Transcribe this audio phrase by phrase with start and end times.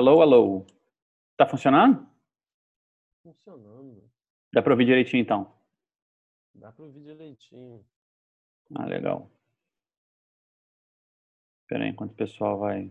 [0.00, 0.66] Alô, alô.
[1.36, 2.08] Tá funcionando?
[3.22, 4.10] Funcionando.
[4.50, 5.54] Dá pra ouvir direitinho então?
[6.54, 7.84] Dá pra ouvir direitinho.
[8.74, 9.30] Ah, legal.
[11.60, 12.90] Espera aí, enquanto o pessoal vai.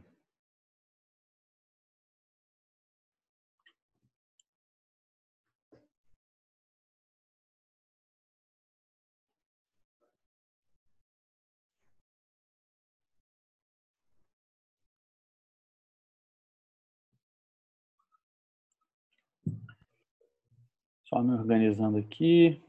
[21.10, 22.62] Só me organizando aqui.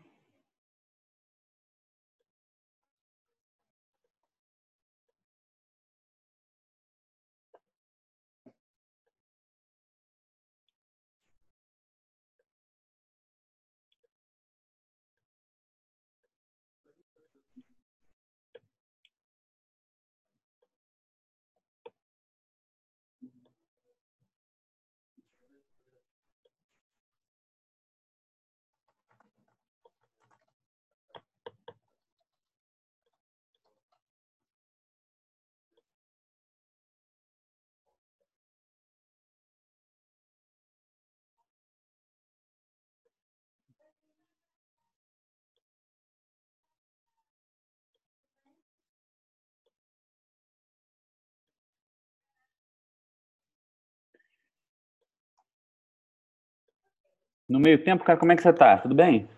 [57.50, 58.78] No meio tempo, cara, como é que você tá?
[58.78, 59.28] Tudo bem?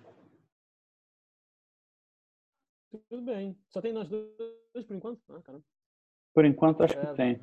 [3.08, 3.58] Tudo bem.
[3.70, 5.22] Só tem nós dois por enquanto?
[5.30, 5.64] Ah, caramba.
[6.34, 7.40] Por enquanto, acho É, que tem.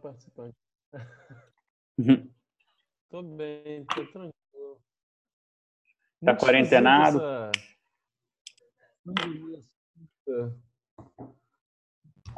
[0.00, 0.58] participantes.
[1.98, 2.30] Uhum.
[3.10, 4.80] Tô bem, tô tranquilo.
[6.24, 7.18] Tá Muito quarentenado?
[7.18, 7.50] essa.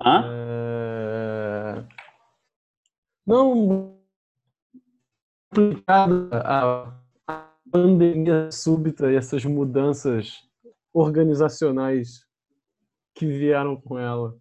[0.04, 0.24] Hã?
[0.24, 1.84] É...
[3.24, 4.02] Não
[5.54, 7.01] complicada a, a
[7.72, 10.42] pandemia súbita e essas mudanças
[10.92, 12.26] organizacionais
[13.14, 14.36] que vieram com ela.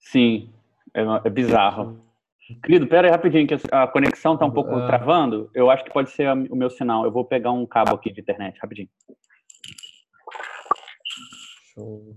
[0.00, 0.50] Sim,
[0.94, 2.02] é, é bizarro.
[2.62, 4.86] Querido, pera aí rapidinho, que a conexão tá um pouco Ah.
[4.86, 5.50] travando.
[5.54, 7.04] Eu acho que pode ser o meu sinal.
[7.04, 8.88] Eu vou pegar um cabo aqui de internet, rapidinho.
[11.74, 12.16] Show.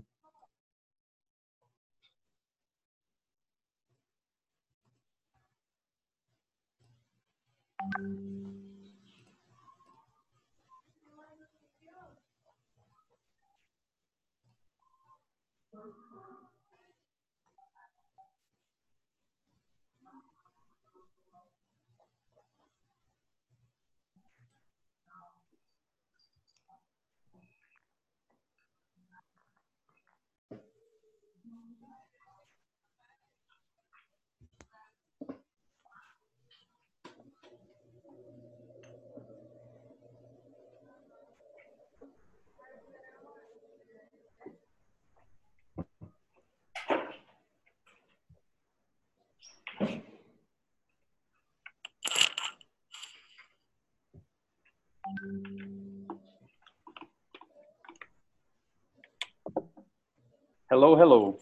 [60.70, 61.38] Hello, hello.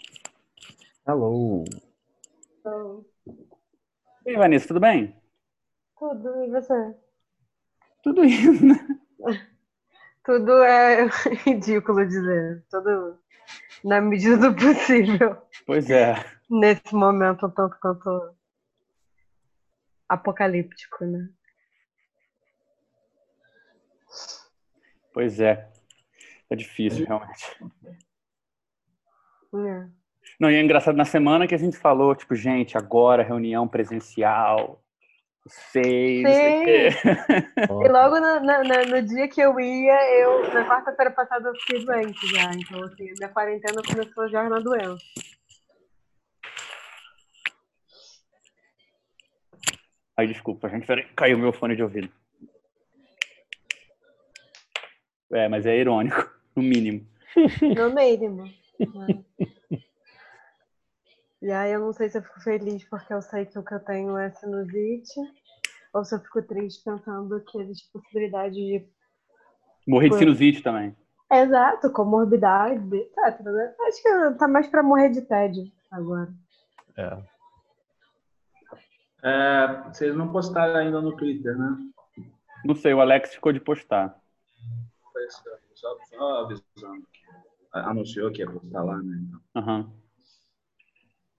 [1.05, 1.65] Hello.
[4.25, 5.21] E aí, Vanessa, tudo bem?
[5.99, 6.95] Tudo, e você?
[8.03, 9.01] Tudo indo, né?
[10.25, 11.07] Tudo é
[11.45, 12.65] ridículo dizer.
[12.71, 13.19] Tudo
[13.85, 15.37] na medida do possível.
[15.67, 16.15] Pois é.
[16.49, 18.35] Nesse momento, tanto quanto
[20.09, 21.29] apocalíptico, né?
[25.17, 25.67] Pois é.
[26.51, 27.43] É difícil, realmente.
[29.55, 29.87] É.
[30.39, 34.85] Não, e é engraçado, na semana que a gente falou, tipo, gente, agora reunião presencial,
[35.47, 36.89] sei, não sei o quê.
[37.87, 41.83] E logo no, na- no dia que eu ia, eu, na quarta-feira passada, eu fiquei
[41.83, 42.51] doente já.
[42.53, 45.03] Então, assim, a minha quarentena começou já na doença.
[50.15, 52.13] Ai, desculpa, gente, peraí, caiu meu fone de ouvido.
[55.33, 57.07] É, mas é irônico, no mínimo.
[57.77, 58.45] No mínimo.
[58.95, 59.25] né?
[61.43, 63.75] E aí eu não sei se eu fico feliz porque eu sei que o que
[63.75, 65.21] eu tenho é sinusite,
[65.93, 68.87] ou se eu fico triste pensando que existe possibilidade de.
[69.87, 70.97] Morri de sinusite também.
[71.31, 73.41] Exato, comorbidade, etc.
[73.41, 73.75] né?
[73.89, 76.33] Acho que tá mais pra morrer de tédio agora.
[76.97, 77.19] É.
[79.23, 81.77] É, vocês não postaram ainda no Twitter, né?
[82.65, 84.17] Não sei, o Alex ficou de postar.
[85.75, 85.99] Só,
[86.45, 87.07] avisando.
[87.73, 89.19] Anunciou que ia postar lá, né?
[89.29, 89.41] Então.
[89.55, 89.93] Aham.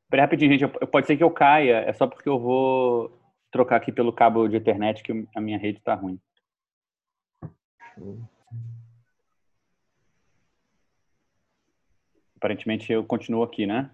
[0.09, 0.63] Peraí, rapidinho, gente.
[0.63, 1.77] eu- Pode ser que eu caia.
[1.79, 3.19] É só porque eu vou
[3.51, 6.19] trocar aqui pelo cabo de internet que a minha rede tá ruim.
[12.35, 13.89] Aparentemente eu continuo aqui, né?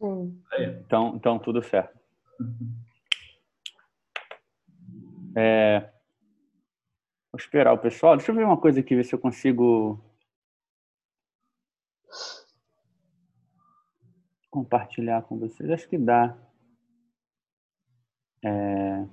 [0.00, 0.42] Sim.
[0.86, 1.98] Então, então tudo certo.
[5.36, 5.90] É,
[7.32, 8.16] vou esperar o pessoal.
[8.16, 9.98] Deixa eu ver uma coisa aqui, ver se eu consigo
[14.50, 15.70] compartilhar com vocês.
[15.70, 16.36] Acho que dá.
[18.44, 19.06] É...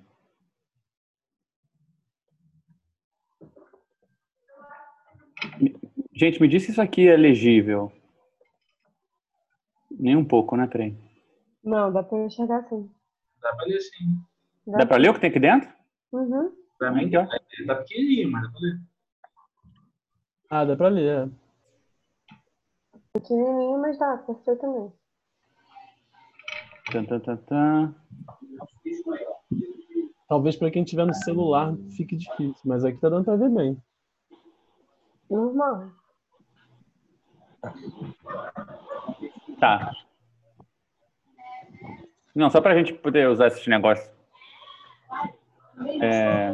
[6.14, 7.90] Gente, me diz se isso aqui é legível.
[9.90, 10.68] Nem um pouco, né?
[10.68, 10.94] Peraí.
[11.64, 12.92] Não, dá pra enxergar sim.
[13.42, 14.22] Dá pra ler sim.
[14.68, 15.72] Dá pra ler o que tem aqui dentro?
[16.12, 16.59] Uhum.
[16.80, 17.28] Pra mim, ó.
[17.68, 18.82] tá pequenininho, mas dá pra ler.
[20.50, 21.28] Ah, dá pra ler.
[21.28, 21.30] é.
[23.14, 24.96] Pequenininho, mas dá, perfeitamente.
[26.90, 27.96] Tan, tan, tan, tan.
[30.30, 33.78] Talvez pra quem tiver no celular fique difícil, mas aqui tá dando pra ver bem.
[35.30, 35.92] Normal.
[39.60, 39.92] Tá.
[42.34, 44.10] Não, só pra gente poder usar esses negócios.
[46.02, 46.52] É...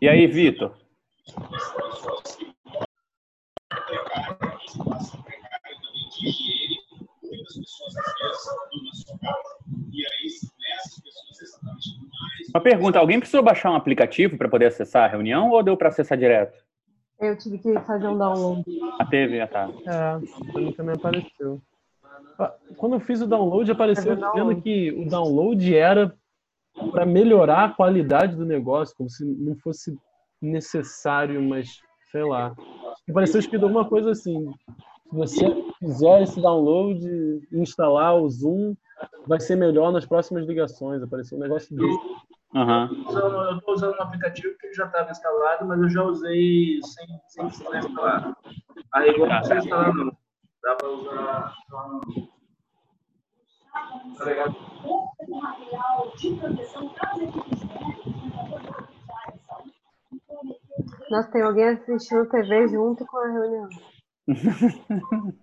[0.00, 0.74] E aí, Vitor?
[12.54, 15.88] Uma pergunta: alguém precisou baixar um aplicativo para poder acessar a reunião ou deu para
[15.88, 16.58] acessar direto?
[17.20, 18.64] Eu tive que fazer um download.
[18.98, 19.68] A TV, ah, tá.
[19.86, 21.60] É, pra mim também apareceu.
[22.38, 26.14] Ah, Quando eu fiz o download, apareceu dizendo que o download era
[26.92, 29.98] para melhorar a qualidade do negócio, como se não fosse
[30.40, 31.80] necessário, mas
[32.12, 32.54] sei lá.
[33.08, 34.52] Apareceu escrito alguma coisa assim.
[35.08, 38.76] Se você fizer esse download e instalar o Zoom,
[39.26, 41.02] vai ser melhor nas próximas ligações.
[41.02, 41.98] Apareceu um negócio desse.
[42.54, 47.06] Usando- Eu tô usando um aplicativo que já estava instalado, mas eu já usei sem,
[47.28, 48.36] sem estar instalado.
[48.94, 50.16] Aí agora não precisa instalar não.
[50.62, 51.54] Dá pra usar.
[54.16, 54.48] Tá legal.
[61.10, 63.68] Nossa, tem alguém assistindo TV junto com a reunião.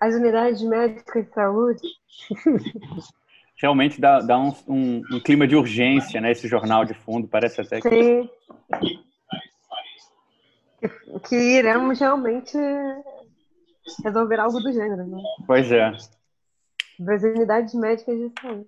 [0.00, 1.88] As unidades médicas de saúde.
[3.60, 6.32] Realmente dá, dá um, um- um clima de urgência, né?
[6.32, 7.88] Esse jornal de fundo, parece até que.
[7.88, 8.30] Sim.
[10.80, 12.58] Que, que iremos realmente
[14.04, 15.22] resolver algo do gênero, né?
[15.46, 15.92] Pois é.
[16.98, 18.66] Das unidades médicas de saúde.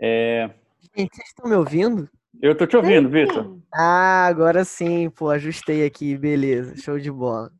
[0.00, 0.48] É,
[0.96, 2.08] Gente, vocês estão me ouvindo?
[2.40, 3.58] Eu tô te ouvindo, Vitor.
[3.74, 7.50] Ah, agora sim, pô, ajustei aqui, beleza, show de bola.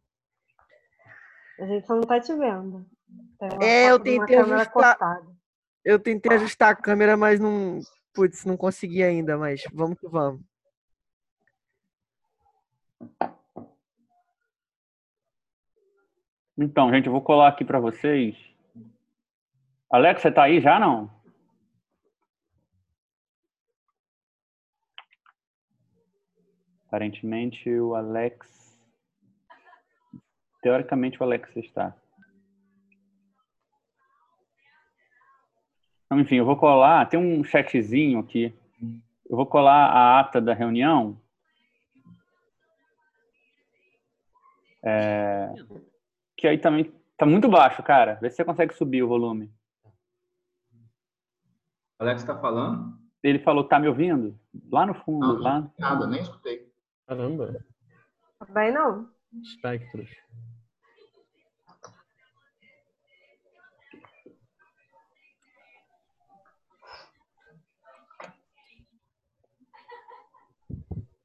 [1.61, 2.87] A gente só não tá te vendo.
[3.09, 4.71] Uma É, eu tentei ajustar.
[4.71, 5.39] cortada.
[5.85, 7.81] Eu tentei ajustar a câmera, mas não,
[8.13, 10.43] putz, não consegui ainda, mas vamos que vamos.
[16.57, 18.37] Então, gente, eu vou colar aqui pra vocês.
[19.91, 21.09] Alex, você tá aí já não?
[26.89, 28.77] Aparentemente o Alex.
[30.61, 31.95] Teoricamente o Alex está.
[36.09, 37.07] Então, enfim, eu vou colar.
[37.07, 38.55] Tem um chatzinho aqui.
[39.29, 41.21] Eu vou colar a ata da reunião.
[44.83, 45.53] É,
[46.35, 48.15] que aí também tá muito baixo, cara.
[48.23, 49.53] Vê se você consegue subir o volume.
[51.99, 52.97] Alex tá falando?
[53.23, 54.39] Ele falou, tá me ouvindo?
[54.73, 55.71] Lá no fundo, Não, lá.
[55.79, 56.73] Nada, nem escutei.
[57.07, 57.63] Caramba,
[58.51, 59.11] Bem, não.
[59.43, 60.09] espectros.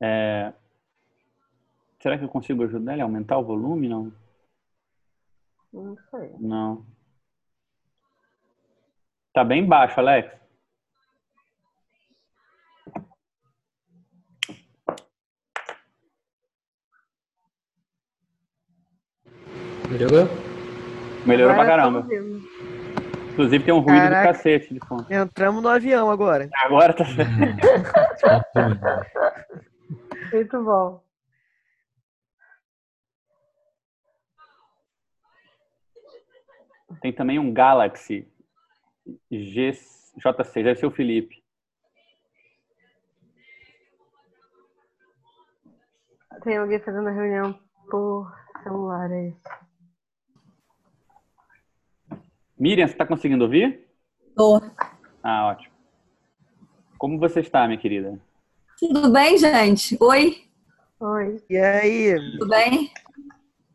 [0.05, 0.51] É,
[2.01, 3.87] Será que eu consigo ajudar ele a aumentar o volume?
[3.87, 4.11] Não.
[5.71, 6.35] Não sei.
[6.37, 6.85] Não.
[9.33, 10.29] Tá bem baixo, Alex.
[19.89, 20.27] Melhorou?
[21.25, 22.43] Melhorou pra Agora tô caramba.
[23.31, 24.33] Inclusive tem um ruído Caraca.
[24.33, 25.05] do cacete de fundo.
[25.09, 26.49] Entramos no avião agora.
[26.53, 27.05] Agora tá.
[30.33, 31.03] Muito bom.
[36.99, 38.27] Tem também um Galaxy
[39.29, 39.71] G...
[40.17, 41.43] J6, deve ser o Felipe.
[46.43, 47.59] Tem alguém fazendo a reunião
[47.91, 49.35] por celular aí.
[52.57, 53.87] Miriam, você está conseguindo ouvir?
[54.35, 54.59] Tô.
[55.21, 55.73] Ah, ótimo.
[56.97, 58.19] Como você está, minha querida?
[58.85, 59.97] Tudo bem, gente?
[59.97, 60.43] Oi,
[60.99, 61.41] Oi.
[61.49, 62.15] E aí?
[62.33, 62.91] tudo bem?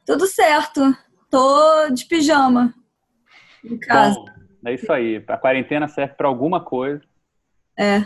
[0.04, 0.94] Tudo certo.
[1.30, 2.74] Tô de pijama.
[3.64, 4.16] Em casa.
[4.16, 4.26] Bom,
[4.66, 5.24] é isso aí.
[5.26, 7.02] A quarentena serve para alguma coisa.
[7.74, 8.00] É.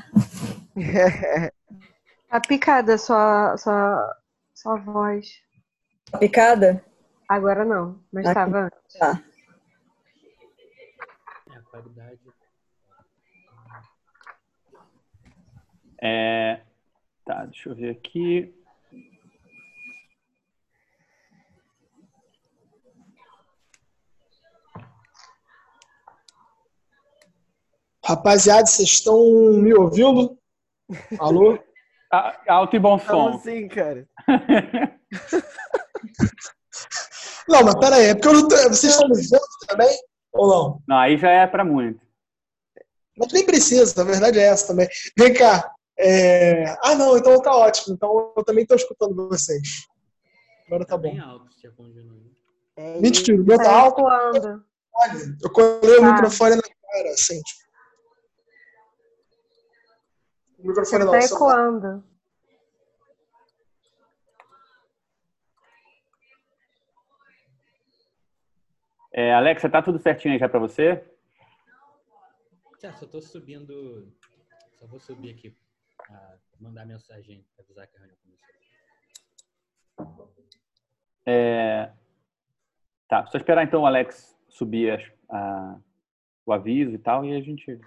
[2.30, 4.16] Tá picada a sua, sua,
[4.54, 5.42] sua voz.
[6.10, 6.82] Tá Picada?
[7.28, 8.34] Agora não, mas Aqui.
[8.34, 8.98] tava antes.
[8.98, 9.22] Tá.
[11.50, 12.20] É, a qualidade.
[16.00, 16.60] É...
[17.24, 18.52] Tá, deixa eu ver aqui.
[28.04, 29.16] Rapaziada, vocês estão
[29.54, 30.38] me ouvindo?
[31.18, 31.58] Alô?
[32.14, 33.38] Ah, Alto e bom Como som.
[33.38, 34.06] assim, cara?
[37.48, 38.54] Não, mas pera aí, é porque eu não tô...
[38.54, 39.98] vocês estão me vendo também?
[40.34, 40.82] Ou não?
[40.86, 42.04] Não, aí já é para muito.
[43.16, 44.86] Mas nem precisa, a verdade é essa também.
[45.16, 45.74] Vem cá.
[45.98, 47.94] É, Ah, não, então tá ótimo.
[47.94, 49.86] Então eu também tô escutando vocês.
[50.66, 51.02] Agora tá bom.
[51.02, 52.32] bem alto, se aí.
[52.76, 54.02] É Mentira, o meu tá Tá alto.
[54.02, 56.12] Olha, eu colei o Tá.
[56.12, 57.40] microfone na cara, assim.
[57.42, 57.62] Tipo.
[60.58, 61.54] O microfone não, Tá o celular.
[61.58, 62.04] ecoando.
[69.12, 71.04] É, Alexa, tá tudo certinho aí já para você?
[72.80, 74.10] Já, só tô subindo.
[74.78, 75.56] Só vou subir aqui.
[76.06, 78.18] Pra mandar mensagem pra avisar que a reunião
[79.96, 80.34] começou.
[81.26, 81.92] É...
[83.08, 85.78] Tá, só esperar então o Alex subir as- a-
[86.46, 87.78] o aviso e tal, e a gente.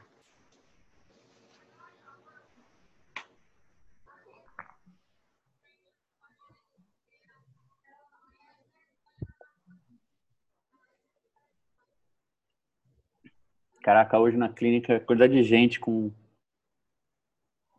[13.82, 16.12] Caraca, hoje na clínica, quantidade de gente com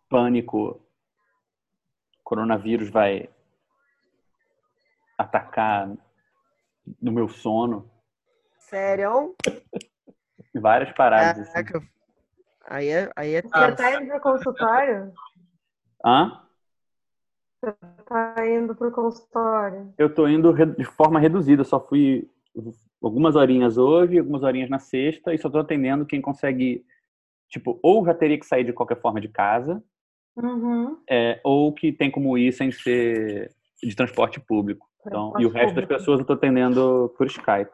[0.09, 0.81] pânico,
[2.23, 3.29] coronavírus vai
[5.19, 5.89] atacar
[7.01, 7.91] no meu sono,
[8.67, 9.37] Sério?
[10.61, 11.49] várias paradas.
[11.55, 11.87] assim.
[12.69, 15.13] Aí é, aí é Você tá indo pro consultório?
[16.05, 16.43] Hã?
[18.07, 19.95] Tá indo pro consultório.
[19.97, 22.29] Eu tô indo de forma reduzida, só fui
[23.01, 26.85] algumas horinhas hoje, algumas horinhas na sexta, e só tô atendendo quem consegue,
[27.49, 29.83] tipo, ou já teria que sair de qualquer forma de casa,
[30.37, 30.99] Uhum.
[31.09, 33.51] é, ou que tem como ir sem ser
[33.83, 34.87] de transporte público.
[35.07, 35.95] Então, e o resto das público.
[35.95, 37.71] pessoas eu tô atendendo por Skype.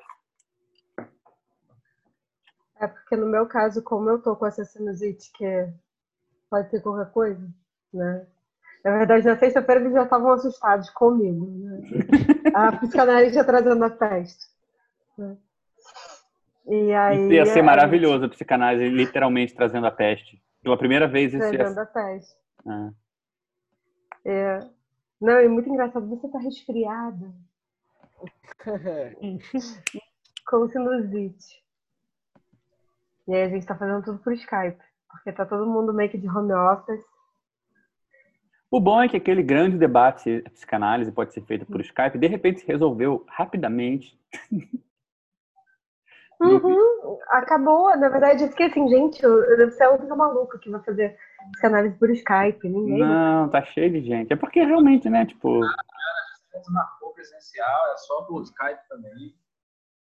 [2.79, 5.69] É porque no meu caso, como eu tô com essa sinusite que
[6.51, 7.49] pode ser qualquer coisa,
[7.93, 8.27] né?
[8.85, 11.81] Na verdade, na sexta-feira eles já estavam assustados comigo, né?
[12.53, 14.45] A psicanalista trazendo a peste.
[15.17, 15.37] né?
[16.67, 17.23] E aí.
[17.23, 20.43] Isso ia ser a maravilhoso, a psicanálise literalmente trazendo a peste.
[20.63, 21.59] Pela primeira vez isso ia...
[21.59, 22.42] Trazendo a peste.
[22.67, 22.93] Ah.
[24.25, 24.61] É.
[25.21, 26.09] Não, é muito engraçado.
[26.09, 27.33] Você tá resfriada
[30.47, 31.63] com sinusite.
[33.29, 34.83] E aí a gente tá fazendo tudo por Skype.
[35.09, 37.05] Porque tá todo mundo meio que de home office.
[38.71, 42.17] O bom é que aquele grande debate se a psicanálise pode ser feita por Skype,
[42.17, 44.19] de repente se resolveu rapidamente.
[46.41, 47.95] Uhum, acabou.
[47.99, 51.19] Na verdade, eu fiquei assim, gente, eu, devo ser a única maluca que vai fazer
[51.51, 52.69] psicanálise por Skype.
[52.69, 53.01] Ninguém.
[53.01, 54.33] Não, tá cheio de gente.
[54.33, 55.61] É porque realmente, né, tipo,
[56.63, 59.35] gente marcou presencial, é só por Skype também.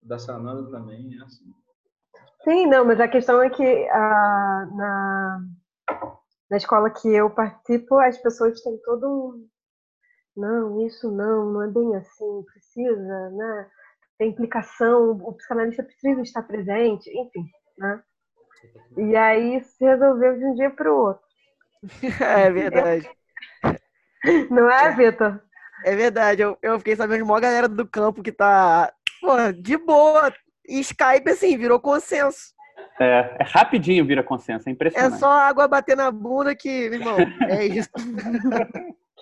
[0.02, 1.54] Da Sananda também, é assim.
[2.42, 5.40] Sim, não, mas a questão é que ah, na,
[6.50, 9.48] na escola que eu participo, as pessoas têm todo um.
[10.36, 13.70] Não, isso não, não é bem assim, precisa, né?
[14.16, 17.44] Tem implicação, o psicanalista precisa estar presente, enfim,
[17.76, 18.02] né?
[18.96, 21.29] E aí se resolveu de um dia para o outro.
[22.20, 23.08] É verdade.
[24.50, 25.40] Não é, Vitor?
[25.84, 26.42] É verdade.
[26.42, 30.32] Eu, eu fiquei sabendo de uma galera do campo que tá, pô, de boa.
[30.68, 32.54] E Skype, assim, virou consenso.
[33.00, 35.18] é, é rapidinho vira consenso, é É impressionante.
[35.18, 37.16] só água bater na bunda que, meu irmão,
[37.48, 37.88] é isso.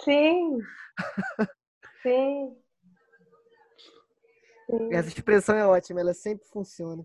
[0.05, 0.59] Sim.
[2.03, 2.57] Sim.
[4.69, 4.89] Sim.
[4.93, 7.05] Essa expressão é ótima, ela sempre funciona.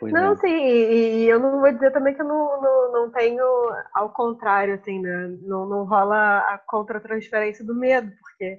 [0.00, 0.36] Pois Não, é.
[0.36, 3.44] sim, e, e eu não vou dizer também que eu não, não, não tenho
[3.92, 5.36] ao contrário, assim, né?
[5.42, 8.58] Não, não rola a contra-transferência do medo, porque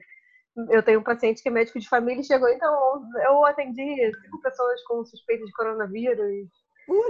[0.70, 4.42] eu tenho um paciente que é médico de família e chegou, então eu atendi cinco
[4.42, 6.50] pessoas com suspeita de coronavírus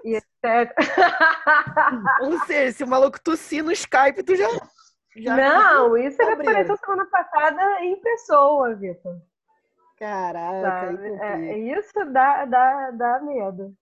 [0.04, 0.76] e etc.
[2.22, 4.48] Ou seja, se o maluco tossir no Skype, tu já.
[5.18, 9.16] já Não, isso ele apareceu semana passada em pessoa, Vitor.
[9.98, 10.98] Caraca?
[11.26, 13.74] É, isso dá, dá, dá medo.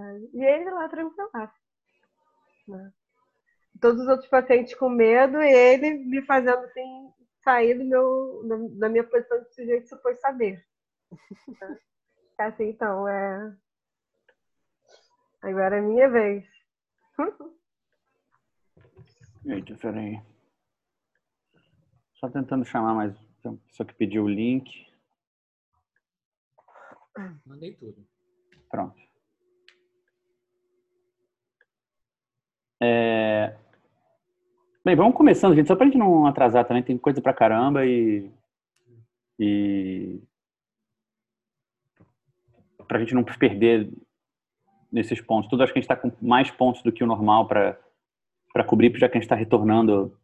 [0.00, 0.30] Sabe?
[0.32, 1.54] E ele lá tranquilaço.
[2.68, 2.92] né?
[3.80, 7.12] Todos os outros pacientes com medo e ele me fazendo assim,
[7.44, 10.64] sair do meu, da, da minha posição de sujeito supôs saber.
[11.60, 11.78] né?
[12.40, 13.54] É assim, então, é.
[15.42, 16.42] Agora é minha vez.
[19.44, 20.18] Eita, peraí.
[22.14, 24.86] Só tentando chamar mais uma pessoa que pediu o link.
[27.44, 28.08] Mandei tudo.
[28.70, 28.98] Pronto.
[32.82, 33.54] É,
[34.82, 38.30] Bem, vamos começando, gente, só pra gente não atrasar também, tem coisa pra caramba e.
[39.38, 40.20] E.
[42.88, 43.92] Pra gente não perder
[44.90, 45.50] nesses pontos.
[45.50, 47.76] Tudo acho que a gente tá com mais pontos do que o normal pra
[48.66, 50.16] cobrir, já que a gente tá retornando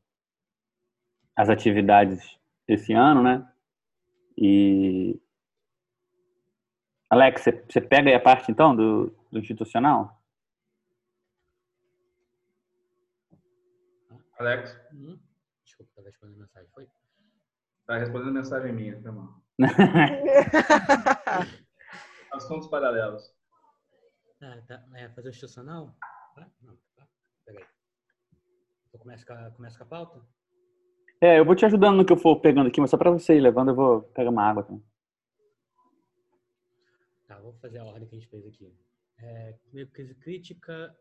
[1.36, 3.46] as atividades esse ano, né?
[4.38, 5.20] E.
[7.10, 10.15] Alex, você- você pega aí a parte então do, do institucional?
[14.38, 15.18] Alex, Hum?
[15.64, 16.68] Desculpa, tava respondendo mensagem.
[16.74, 16.88] Foi?
[17.86, 19.28] tá respondendo mensagem minha, tá bom.
[22.32, 23.34] Assuntos paralelos.
[24.42, 24.84] Ah, tá.
[24.94, 25.96] É, fazer o institucional?
[26.36, 27.06] Ah, não, tá.
[27.46, 27.64] Peraí.
[28.92, 30.20] Eu começo com, a, começo com a pauta?
[31.20, 33.36] É, eu vou te ajudando no que eu for pegando aqui, mas só pra você
[33.36, 34.84] ir levando, eu vou pegar uma água também.
[37.26, 38.70] Tá, vou fazer a ordem que a gente fez aqui.
[39.18, 40.94] É, primeiro, crise crítica.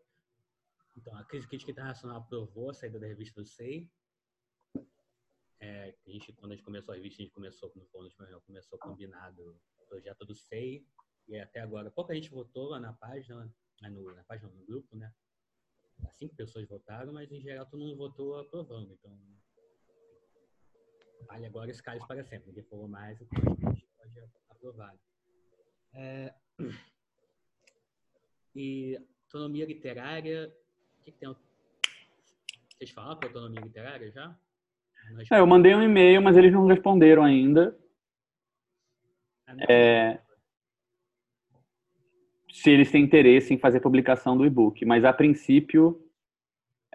[0.96, 3.90] Então, a crise crítica internacional aprovou a saída da revista do SEI.
[5.60, 8.80] É, a gente, quando a gente começou a revista, a gente começou, no reunião, começou
[8.80, 10.86] combinado o projeto do SEI.
[11.28, 14.96] E até agora, pouca gente votou lá na página, lá no, na página, no grupo,
[14.96, 15.14] né?
[16.12, 18.94] Cinco pessoas votaram, mas em geral todo mundo votou aprovando.
[18.94, 19.18] Então,
[21.28, 22.48] vale agora esse cálice para sempre.
[22.48, 24.98] Ninguém falou mais, então a gente pode aprovar.
[25.94, 26.36] É,
[28.56, 30.56] E autonomia literária.
[31.06, 31.36] Que, que tem?
[32.78, 34.36] Vocês falaram com autonomia literária já?
[35.32, 37.78] É, eu mandei um e-mail, mas eles não responderam ainda.
[39.48, 39.64] Não.
[39.70, 40.20] É,
[42.52, 44.84] se eles têm interesse em fazer publicação do e-book.
[44.84, 46.10] Mas, a princípio,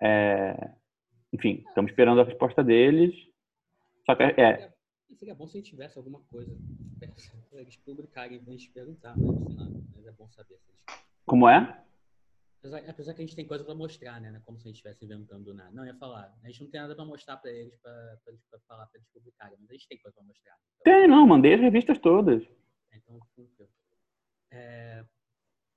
[0.01, 0.73] é,
[1.33, 3.15] enfim, estamos esperando a resposta deles.
[4.05, 4.73] Só que, é,
[5.17, 6.57] Seria bom se a gente tivesse alguma coisa
[6.99, 10.59] para eles publicarem pra gente perguntar, mas lá, mas é bom saber.
[11.27, 11.85] Como é?
[12.61, 14.31] Apesar, apesar que a gente tem coisa para mostrar, né?
[14.31, 15.71] Não é Como se a gente estivesse inventando do nada.
[15.73, 16.33] Não, eu ia falar.
[16.45, 18.19] A gente não tem nada para mostrar para eles, para
[18.69, 20.55] falar para eles publicarem, mas a gente tem coisa para mostrar.
[20.81, 22.43] Então, Tem, não, mandei as revistas todas.
[22.95, 23.21] então.
[24.53, 25.05] É,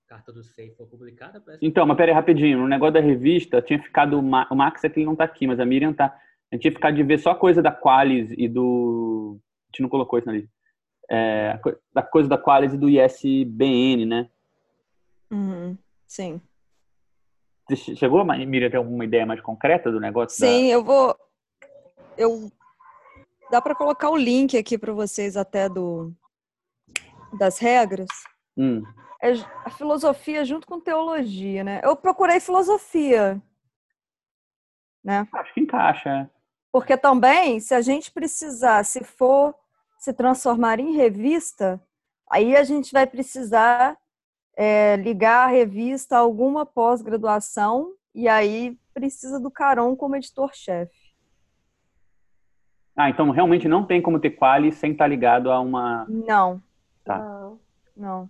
[0.08, 1.40] carta do SEI foi publicada?
[1.42, 2.60] Parece Então, mas peraí, rapidinho.
[2.60, 4.20] No negócio da revista, tinha ficado.
[4.20, 6.08] o Ma- O Max aqui não tá aqui, mas a Miriam tá.
[6.52, 9.40] A gente tinha ficado de ver só coisa da Qualis e do.
[9.40, 10.52] A gente não colocou isso na lista.
[11.10, 11.60] É, a
[11.94, 14.30] da coisa da Qualis e do ISBN, né?
[15.32, 16.42] Uhum, Sim.
[17.70, 20.40] Você chegou, Ma- Miriam, a ter alguma ideia mais concreta do negócio?
[20.40, 21.16] da- Sim, eu vou.
[22.18, 22.52] Eu
[23.50, 26.14] dá para colocar o link aqui para vocês até do
[27.38, 28.10] das regras.
[28.58, 28.84] Hum.
[29.22, 29.32] É
[29.66, 31.82] a filosofia junto com teologia, né?
[31.84, 33.42] Eu procurei filosofia,
[35.04, 35.28] né?
[35.34, 36.30] Acho que encaixa, é.
[36.72, 39.56] Porque também, se a gente precisar, se for
[39.98, 41.82] se transformar em revista,
[42.30, 43.98] aí a gente vai precisar
[44.56, 51.04] é, ligar a revista a alguma pós-graduação e aí precisa do Caron como editor-chefe.
[52.96, 56.06] Ah, então realmente não tem como ter quali sem estar ligado a uma.
[56.08, 56.62] Não,
[57.04, 57.20] Tá.
[57.20, 57.60] Não.
[57.96, 58.30] não.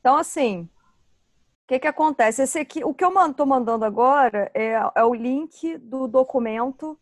[0.00, 2.42] Então, assim, o que que acontece?
[2.42, 6.98] Esse aqui, o que eu estou mandando agora é, é o link do documento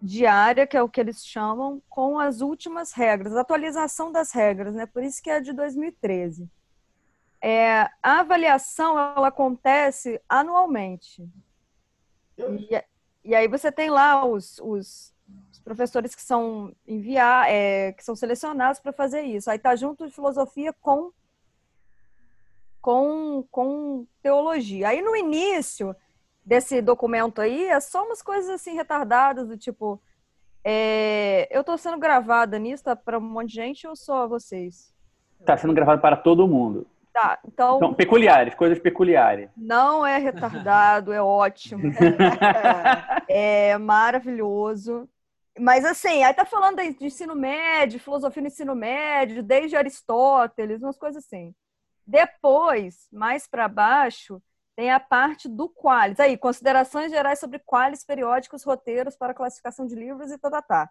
[0.00, 4.86] diária, que é o que eles chamam, com as últimas regras, atualização das regras, né?
[4.86, 6.50] Por isso que é de 2013.
[7.42, 11.28] É, a avaliação ela acontece anualmente.
[12.38, 12.84] E,
[13.24, 15.12] e aí você tem lá os, os,
[15.50, 19.50] os professores que são enviar, é, que são selecionados para fazer isso.
[19.50, 21.10] Aí tá junto de filosofia com
[22.80, 24.88] com, com teologia.
[24.88, 25.94] Aí no início
[26.44, 30.00] desse documento aí é só umas coisas assim retardadas do tipo
[30.64, 34.94] é, eu tô sendo gravada nisso, tá para um monte de gente ou só vocês?
[35.40, 36.86] Está sendo gravado para todo mundo.
[37.12, 39.50] Tá, então Então, peculiares, coisas peculiares.
[39.56, 41.82] não é retardado, é ótimo.
[43.28, 45.08] É maravilhoso.
[45.58, 50.98] Mas assim, aí tá falando de ensino médio, filosofia no ensino médio, desde Aristóteles, umas
[50.98, 51.54] coisas assim.
[52.06, 54.42] Depois, mais para baixo,
[54.74, 56.18] tem a parte do qualis.
[56.18, 60.90] Aí, considerações gerais sobre qualis periódicos, roteiros para classificação de livros e tá, tá, tá.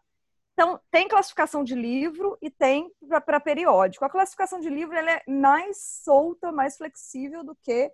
[0.62, 2.92] Então, tem classificação de livro e tem
[3.26, 4.06] para periódico.
[4.06, 7.92] A classificação de livro ela é mais solta, mais flexível do que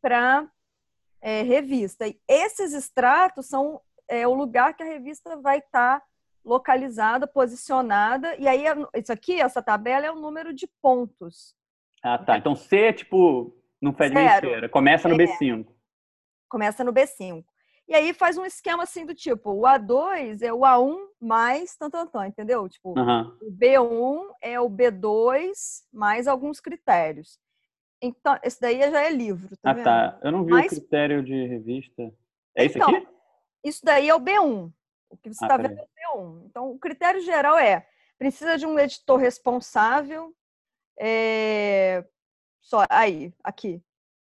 [0.00, 0.48] para
[1.20, 2.06] é, revista.
[2.06, 6.06] E esses extratos são é, o lugar que a revista vai estar tá
[6.44, 8.36] localizada, posicionada.
[8.36, 8.62] E aí,
[8.94, 11.52] isso aqui, essa tabela, é o número de pontos.
[12.00, 12.38] Ah, tá.
[12.38, 14.68] Então, C é tipo, não fede nem cheira.
[14.68, 15.26] Começa no É.
[15.26, 15.66] B5.
[16.48, 17.44] Começa no B5.
[17.88, 22.26] E aí faz um esquema assim do tipo, o A2 é o A1 mais tantantã,
[22.26, 22.68] entendeu?
[22.68, 23.34] Tipo, Aham.
[23.40, 27.38] o B1 é o B2 mais alguns critérios.
[28.00, 29.84] Então, esse daí já é livro, tá Ah, vendo?
[29.84, 30.20] tá.
[30.22, 32.12] Eu não vi Mas- o critério de revista.
[32.54, 33.08] É isso Então, aqui?
[33.64, 34.70] Isso daí é o B1.
[35.10, 35.74] O que você Ah, está peraí.
[35.74, 36.44] vendo é o B1.
[36.46, 40.34] Então, o critério geral é: precisa de um editor responsável.
[41.00, 42.04] é,
[42.60, 43.82] Só aí, aqui.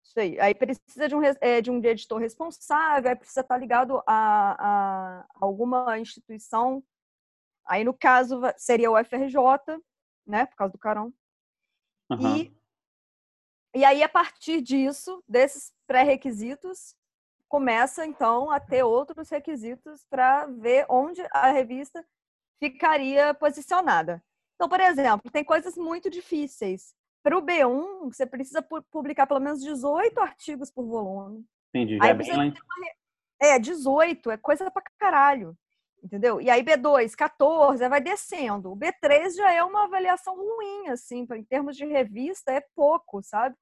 [0.08, 0.40] Isso aí.
[0.40, 5.26] Aí precisa de um, é, de um editor responsável, aí precisa estar ligado a, a
[5.34, 6.82] alguma instituição.
[7.66, 9.36] Aí, no caso, seria o FRJ,
[10.26, 10.46] né?
[10.46, 11.12] Por causa do Carão.
[12.10, 12.38] Aham.
[12.38, 12.58] E,
[13.74, 16.96] e aí, a partir disso, desses pré-requisitos,
[17.46, 22.02] começa então a ter outros requisitos para ver onde a revista
[22.58, 24.24] ficaria posicionada.
[24.54, 26.94] Então, por exemplo, tem coisas muito difíceis.
[27.22, 31.44] Para o B1, você precisa pu- publicar pelo menos 18 artigos por volume.
[31.74, 31.96] Entendi.
[31.98, 32.52] Já Aí é bem uma
[33.40, 35.56] É, 18, é coisa pra caralho.
[36.02, 36.40] Entendeu?
[36.40, 38.70] E aí B2, 14, aí vai descendo.
[38.70, 43.56] O B3 já é uma avaliação ruim, assim, em termos de revista, é pouco, sabe?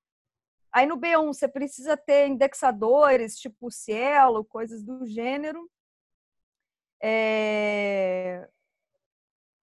[0.71, 5.67] Aí no B1 você precisa ter indexadores, tipo Cielo, coisas do gênero.
[7.03, 8.47] É,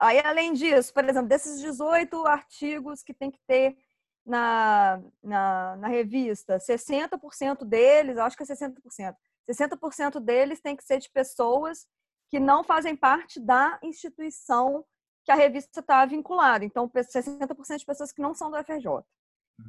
[0.00, 3.76] Aí, além disso, por exemplo, desses 18 artigos que tem que ter
[4.24, 9.14] na, na, na revista, 60% deles, acho que é 60%,
[9.48, 11.86] 60% deles tem que ser de pessoas
[12.30, 14.84] que não fazem parte da instituição
[15.24, 16.64] que a revista está vinculada.
[16.64, 19.04] Então, 60% de pessoas que não são do FRJ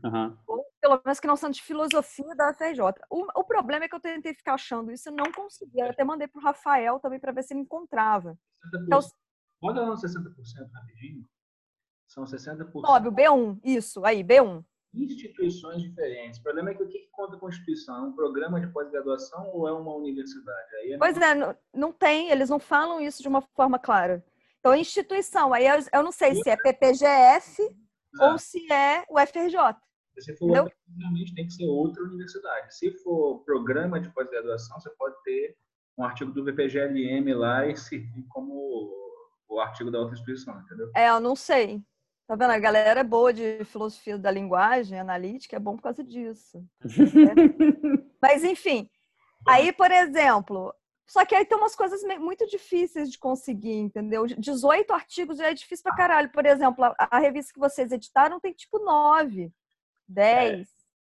[0.03, 0.37] Aham.
[0.47, 2.81] ou pelo menos que não são de filosofia da FRJ.
[3.09, 5.79] O, o problema é que eu tentei ficar achando isso e não consegui.
[5.79, 8.37] Eu até mandei para o Rafael também para ver se ele encontrava.
[8.83, 8.99] Então,
[9.61, 11.25] Roda lá no 60% rapidinho.
[12.07, 14.63] São 60% sobe o B1, isso, aí, B1.
[14.93, 16.39] instituições diferentes.
[16.39, 17.95] O problema é que o que que conta com instituição?
[17.97, 20.75] É um programa de pós-graduação ou é uma universidade?
[20.77, 24.23] Aí é Pois é, não, não tem, eles não falam isso de uma forma clara.
[24.59, 27.61] Então, instituição, aí eu, eu não sei se é PPGF
[28.19, 29.75] ou se é o FRJ.
[30.19, 32.75] Se for outra, realmente tem que ser outra universidade.
[32.75, 35.57] Se for programa de pós-graduação, você pode ter
[35.97, 38.91] um artigo do VPGLM lá e servir como
[39.47, 40.89] o artigo da outra instituição, entendeu?
[40.95, 41.81] É, eu não sei.
[42.27, 42.51] Tá vendo?
[42.51, 46.63] A galera é boa de filosofia da linguagem, analítica, é bom por causa disso.
[48.21, 48.89] Mas, enfim.
[49.47, 50.73] Aí, por exemplo,
[51.07, 54.25] só que aí tem umas coisas muito difíceis de conseguir, entendeu?
[54.25, 56.31] 18 artigos já é difícil pra caralho.
[56.31, 59.51] Por exemplo, a, a revista que vocês editaram tem tipo 9,
[60.07, 60.67] 10.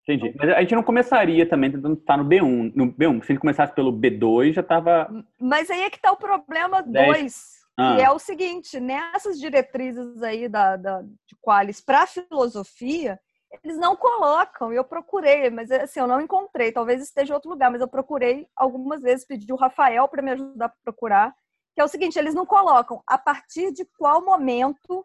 [0.03, 0.35] Entendi.
[0.37, 2.71] Mas a gente não começaria também tentando estar no B1.
[2.75, 5.09] No B1, se ele começasse pelo B2, já tava.
[5.39, 7.17] Mas aí é que tá o problema Dez.
[7.17, 7.95] 2, Ah.
[7.95, 13.19] que é o seguinte, nessas diretrizes aí da, da, de Qualis para filosofia,
[13.63, 17.71] eles não colocam, eu procurei, mas assim, eu não encontrei, talvez esteja em outro lugar,
[17.71, 21.33] mas eu procurei algumas vezes, pedi o Rafael para me ajudar a procurar,
[21.73, 25.03] que é o seguinte, eles não colocam a partir de qual momento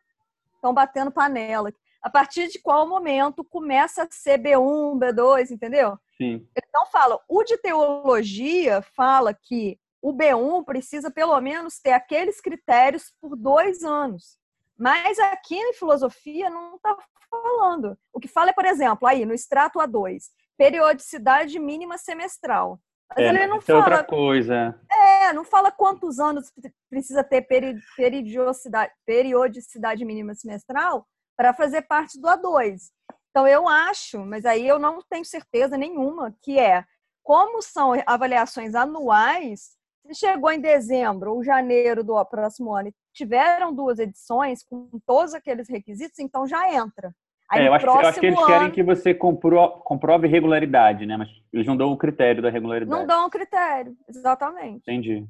[0.54, 5.98] estão batendo panela, a partir de qual momento começa a ser B1, B2, entendeu?
[6.18, 6.46] Sim.
[6.56, 13.10] Então fala, o de teologia fala que o B1 precisa pelo menos ter aqueles critérios
[13.22, 14.36] por dois anos.
[14.78, 16.94] Mas aqui em filosofia não está
[17.30, 17.96] falando.
[18.12, 20.24] O que fala é, por exemplo, aí no extrato A2,
[20.58, 22.78] periodicidade mínima semestral.
[23.08, 24.78] Mas É, ele não é outra fala, coisa.
[24.92, 26.52] é, não fala quantos anos
[26.90, 32.90] precisa ter peri- periodicidade, periodicidade mínima semestral para fazer parte do A2.
[33.30, 36.84] Então eu acho, mas aí eu não tenho certeza nenhuma, que é
[37.22, 43.72] como são avaliações anuais, se chegou em dezembro ou janeiro do próximo ano e tiveram
[43.74, 47.14] duas edições com todos aqueles requisitos, então já entra.
[47.48, 49.68] Aí É, eu, acho, que- eu acho que eles próximo querem ano- que você compro-
[49.80, 51.16] comprove regularidade, né?
[51.16, 52.98] Mas eles não dão o critério da regularidade.
[53.00, 54.78] Não dão critério, exatamente.
[54.82, 55.26] Entendi.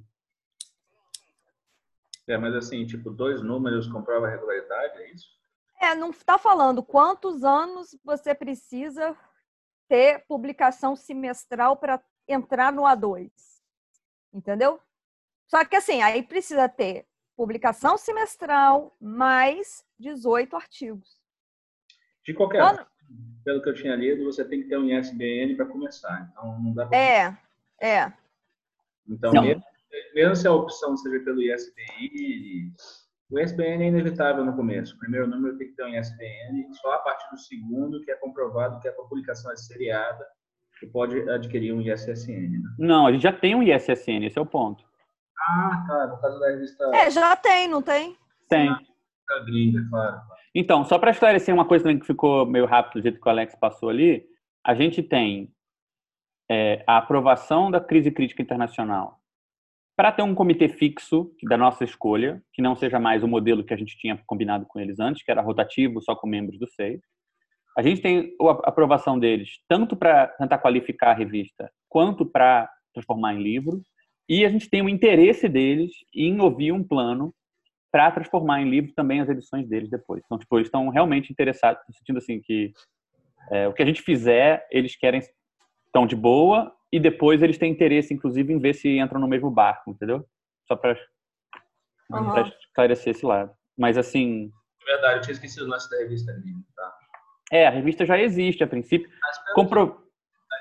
[2.26, 5.28] É, mas assim, tipo, dois números comprova a regularidade, é isso?
[5.80, 9.14] É, não está falando quantos anos você precisa
[9.88, 13.30] ter publicação semestral para entrar no A2.
[14.34, 14.80] Entendeu?
[15.46, 21.20] Só que assim, aí precisa ter publicação semestral mais 18 artigos.
[22.24, 22.90] De qualquer Quando- forma,
[23.44, 26.28] pelo que eu tinha lido, você tem que ter um ISBN para começar.
[26.32, 26.98] Então, não dá pra...
[26.98, 27.38] É,
[27.80, 28.12] é.
[29.08, 29.42] Então, Não.
[29.42, 29.62] mesmo,
[30.14, 32.72] mesmo se a opção seja pelo ISBN,
[33.30, 34.94] O ISBN é inevitável no começo.
[34.94, 38.16] O primeiro número tem que ter um ISBN, só a partir do segundo que é
[38.16, 40.24] comprovado que a publicação é seriada
[40.78, 42.50] que pode adquirir um ISSN.
[42.50, 42.58] Né?
[42.78, 44.84] Não, a gente já tem um ISSN, esse é o ponto.
[45.38, 46.06] Ah, tá.
[46.06, 46.90] No caso da revista.
[46.94, 48.16] É, já tem, não tem?
[48.48, 48.68] Tem.
[48.68, 50.20] da gringa, claro.
[50.54, 53.30] Então, só para esclarecer uma coisa também que ficou meio rápido do jeito que o
[53.30, 54.24] Alex passou ali,
[54.64, 55.52] a gente tem
[56.50, 59.20] é, a aprovação da crise crítica internacional
[59.96, 63.72] para ter um comitê fixo da nossa escolha, que não seja mais o modelo que
[63.72, 67.00] a gente tinha combinado com eles antes, que era rotativo, só com membros do SEI.
[67.76, 73.34] A gente tem a aprovação deles tanto para tentar qualificar a revista, quanto para transformar
[73.34, 73.82] em livro,
[74.28, 77.34] e a gente tem o interesse deles em ouvir um plano
[77.90, 80.22] para transformar em livro também as edições deles depois.
[80.24, 82.72] Então, tipo, eles estão realmente interessados, no sentido assim que
[83.50, 85.20] é, o que a gente fizer, eles querem
[85.86, 89.50] estão de boa e depois eles têm interesse, inclusive, em ver se entram no mesmo
[89.50, 90.26] barco, entendeu?
[90.66, 90.98] Só para
[92.10, 92.46] uhum.
[92.66, 93.52] esclarecer esse lado.
[93.76, 94.50] Mas assim.
[94.82, 96.93] É verdade, eu tinha esquecido o lance da revista ali, tá?
[97.52, 99.08] É, a revista já existe a princípio.
[99.20, 100.02] Mas, Compro...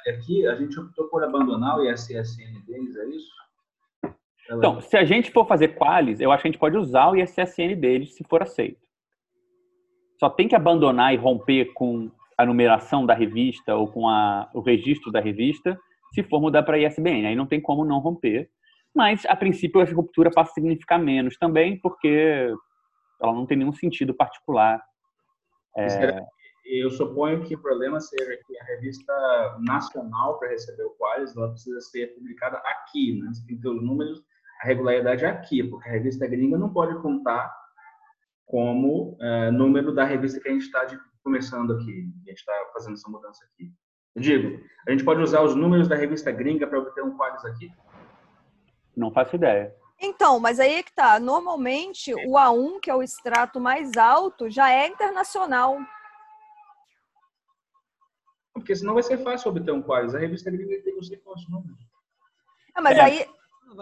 [0.08, 3.32] Aqui a gente optou por abandonar o ISSN deles, é isso?
[4.52, 7.16] Então, se a gente for fazer qualis, eu acho que a gente pode usar o
[7.16, 8.82] ISSN deles se for aceito.
[10.20, 14.60] Só tem que abandonar e romper com a numeração da revista ou com a, o
[14.60, 15.80] registro da revista
[16.14, 17.26] se for mudar para ISBN.
[17.28, 18.50] Aí não tem como não romper.
[18.94, 22.54] Mas, a princípio, essa ruptura passa a significar menos também, porque
[23.22, 24.84] ela não tem nenhum sentido particular.
[25.76, 26.22] É...
[26.66, 29.14] Eu suponho que o problema seja que a revista
[29.60, 33.30] nacional, para receber o Qualis, ela precisa ser publicada aqui, né?
[33.34, 34.24] Você tem que ter os números,
[34.62, 37.54] a regularidade é aqui, porque a revista gringa não pode contar
[38.46, 40.88] como é, número da revista que a gente está
[41.24, 43.74] começando aqui, a gente está fazendo essa mudança aqui.
[44.16, 47.44] Eu digo, a gente pode usar os números da revista gringa para obter um quadros
[47.46, 47.72] aqui?
[48.96, 49.74] Não faço ideia.
[50.00, 51.20] Então, mas aí é que tá.
[51.20, 55.78] Normalmente, o A1, que é o extrato mais alto, já é internacional.
[58.64, 60.16] Porque senão vai ser fácil obter um quadros.
[60.16, 61.78] A revista gringa tem os quantos números.
[62.74, 63.02] Ah, mas é.
[63.02, 63.30] aí,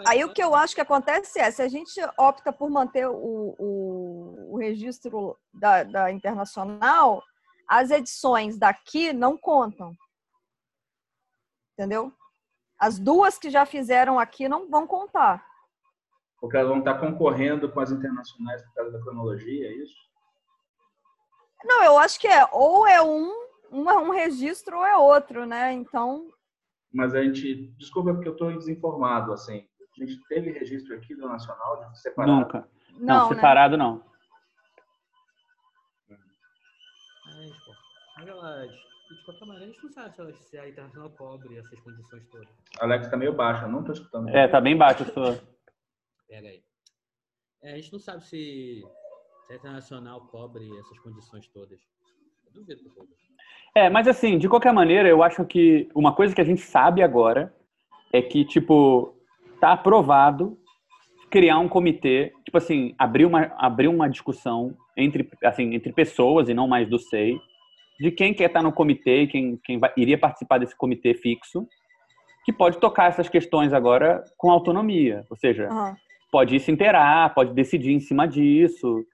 [0.07, 3.55] aí o que eu acho que acontece é, se a gente opta por manter o,
[3.59, 7.23] o, o registro da, da internacional,
[7.67, 9.95] as edições daqui não contam.
[11.77, 12.11] Entendeu?
[12.79, 15.45] As duas que já fizeram aqui não vão contar.
[16.39, 19.95] Porque elas vão estar concorrendo com as internacionais por causa da cronologia, é isso?
[21.63, 25.71] Não, eu acho que é ou é um, um, um registro ou é outro, né?
[25.71, 26.29] Então.
[26.93, 27.67] Mas a gente.
[27.77, 29.67] Desculpa, porque eu estou desinformado, assim.
[29.99, 32.39] A gente teve registro aqui do Nacional separado?
[32.39, 32.69] Nunca.
[32.93, 33.35] Não, não né?
[33.35, 33.83] separado né?
[33.83, 34.11] não.
[38.17, 42.23] Mas ela, de qualquer maneira, a gente não sabe se, a internacional cobre essas condições
[42.29, 42.47] todas.
[42.79, 44.29] Alex tá meio baixo, eu não tô escutando.
[44.29, 45.41] É, tá bem baixo sua.
[46.27, 46.63] Pega aí.
[47.63, 48.83] É, a gente não sabe se,
[49.47, 51.79] se a internacional cobre essas condições todas.
[52.53, 52.81] Duvido.
[53.73, 57.01] É, mas assim, de qualquer maneira, eu acho que uma coisa que a gente sabe
[57.01, 57.53] agora
[58.11, 59.15] é que, tipo,
[59.59, 60.57] tá aprovado
[61.29, 66.53] criar um comitê, tipo assim, abrir uma, abrir uma discussão entre, assim, entre pessoas e
[66.53, 67.39] não mais do SEI,
[67.97, 71.65] de quem quer estar no comitê, quem, quem vai, iria participar desse comitê fixo,
[72.43, 75.23] que pode tocar essas questões agora com autonomia.
[75.29, 75.95] Ou seja, uhum.
[76.29, 79.05] pode se inteirar, pode decidir em cima disso.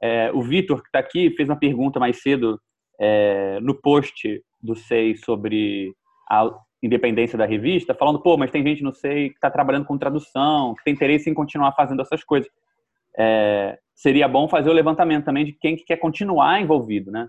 [0.00, 2.58] É, o Vitor, que está aqui, fez uma pergunta mais cedo
[2.98, 5.94] é, no post do SEI sobre
[6.30, 6.50] a
[6.82, 10.74] independência da revista, falando, pô, mas tem gente no SEI que está trabalhando com tradução,
[10.74, 12.50] que tem interesse em continuar fazendo essas coisas.
[13.16, 17.28] É, seria bom fazer o levantamento também de quem que quer continuar envolvido, né?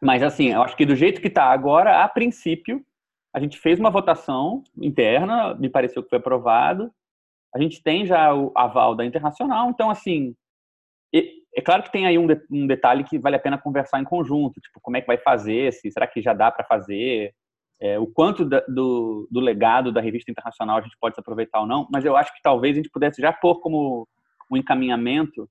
[0.00, 2.84] Mas, assim, eu acho que do jeito que está agora, a princípio,
[3.32, 6.92] a gente fez uma votação interna, me pareceu que foi aprovado.
[7.54, 10.36] A gente tem já o aval da Internacional, então, assim,
[11.56, 14.60] é claro que tem aí um, um detalhe que vale a pena conversar em conjunto,
[14.60, 17.32] tipo, como é que vai fazer, se, será que já dá para fazer,
[17.80, 21.60] é, o quanto da, do, do legado da revista internacional a gente pode se aproveitar
[21.60, 24.08] ou não, mas eu acho que talvez a gente pudesse já pôr como
[24.50, 25.48] um encaminhamento,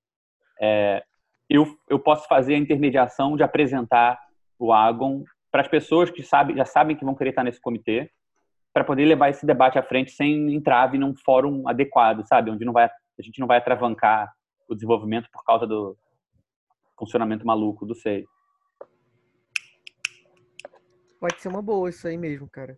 [0.60, 1.04] é,
[1.50, 4.20] eu, eu posso fazer a intermediação de apresentar
[4.60, 8.10] o Agon para as pessoas que sabe, já sabem que vão querer estar nesse comitê,
[8.74, 12.50] para poder levar esse debate à frente sem entrave num fórum adequado, sabe?
[12.50, 14.34] Onde não vai, a gente não vai atravancar
[14.74, 15.98] o desenvolvimento por causa do
[16.98, 18.26] funcionamento maluco do SEI.
[21.20, 22.78] Pode ser uma boa isso aí mesmo, cara.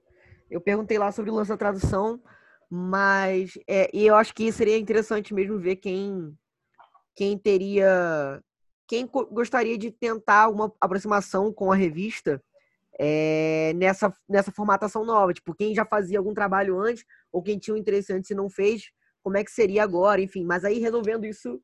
[0.49, 2.21] Eu perguntei lá sobre o lance da tradução,
[2.69, 6.37] mas é, e eu acho que seria interessante mesmo ver quem
[7.15, 8.41] quem teria
[8.87, 12.41] quem gostaria de tentar uma aproximação com a revista
[12.99, 15.33] é, nessa, nessa formatação nova.
[15.33, 18.49] Tipo, quem já fazia algum trabalho antes, ou quem tinha um interesse antes e não
[18.49, 18.91] fez,
[19.23, 20.45] como é que seria agora, enfim.
[20.45, 21.59] Mas aí resolvendo isso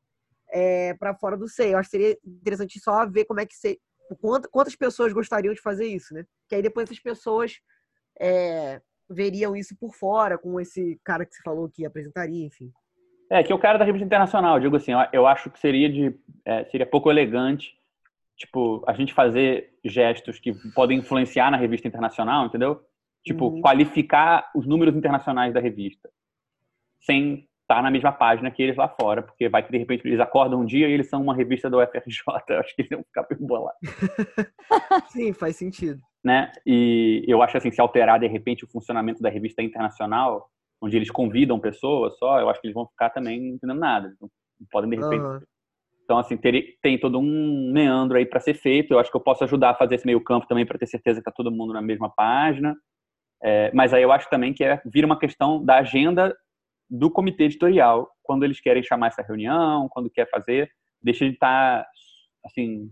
[0.52, 1.74] é, para fora do SEI.
[1.74, 3.80] Eu acho que seria interessante só ver como é que se,
[4.52, 6.26] quantas pessoas gostariam de fazer isso, né?
[6.50, 7.60] Que aí depois essas pessoas
[8.20, 12.72] é, veriam isso por fora, com esse cara que você falou que apresentaria, enfim.
[13.30, 16.14] É, que é o cara da revista internacional, digo assim, eu acho que seria de
[16.44, 17.74] é, seria pouco elegante,
[18.36, 22.84] tipo, a gente fazer gestos que podem influenciar na revista internacional, entendeu?
[23.24, 23.62] Tipo, uhum.
[23.62, 26.10] qualificar os números internacionais da revista,
[27.00, 30.20] sem estar na mesma página que eles lá fora, porque vai que de repente eles
[30.20, 33.04] acordam um dia e eles são uma revista do UFRJ, eu acho que eles vão
[33.04, 33.80] ficar bem bolados.
[35.10, 36.02] Sim, faz sentido.
[36.24, 36.52] Né?
[36.66, 40.50] E eu acho assim, se alterar de repente o funcionamento da revista internacional,
[40.82, 44.14] onde eles convidam pessoas só, eu acho que eles vão ficar também não entendendo nada.
[44.20, 44.30] Não
[44.70, 45.22] podem, de repente.
[45.22, 45.40] Uhum.
[46.04, 48.94] Então, assim, ter, tem todo um meandro aí para ser feito.
[48.94, 51.22] Eu acho que eu posso ajudar a fazer esse meio campo também para ter certeza
[51.22, 52.76] que está todo mundo na mesma página.
[53.44, 56.36] É, mas aí eu acho também que é, vira uma questão da agenda
[56.92, 60.70] do comitê editorial, quando eles querem chamar essa reunião, quando quer fazer,
[61.02, 61.90] deixa de estar, tá,
[62.46, 62.92] assim,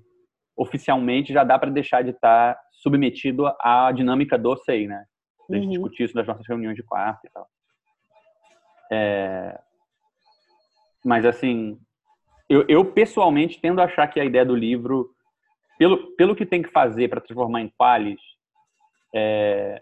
[0.55, 5.03] oficialmente já dá para deixar de estar tá submetido à dinâmica do SEI, né?
[5.51, 5.71] A gente uhum.
[5.71, 7.47] discutir isso nas nossas reuniões de quarto e tal.
[8.91, 9.59] É...
[11.03, 11.77] Mas, assim,
[12.47, 15.09] eu, eu, pessoalmente tendo a achar que a ideia do livro,
[15.77, 18.21] pelo, pelo que tem que fazer para transformar em qualis,
[19.13, 19.81] é...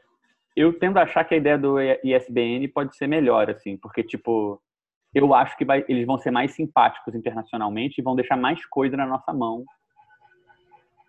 [0.57, 4.59] eu tendo a achar que a ideia do ISBN pode ser melhor, assim, porque, tipo,
[5.13, 8.97] eu acho que vai, eles vão ser mais simpáticos internacionalmente e vão deixar mais coisa
[8.97, 9.63] na nossa mão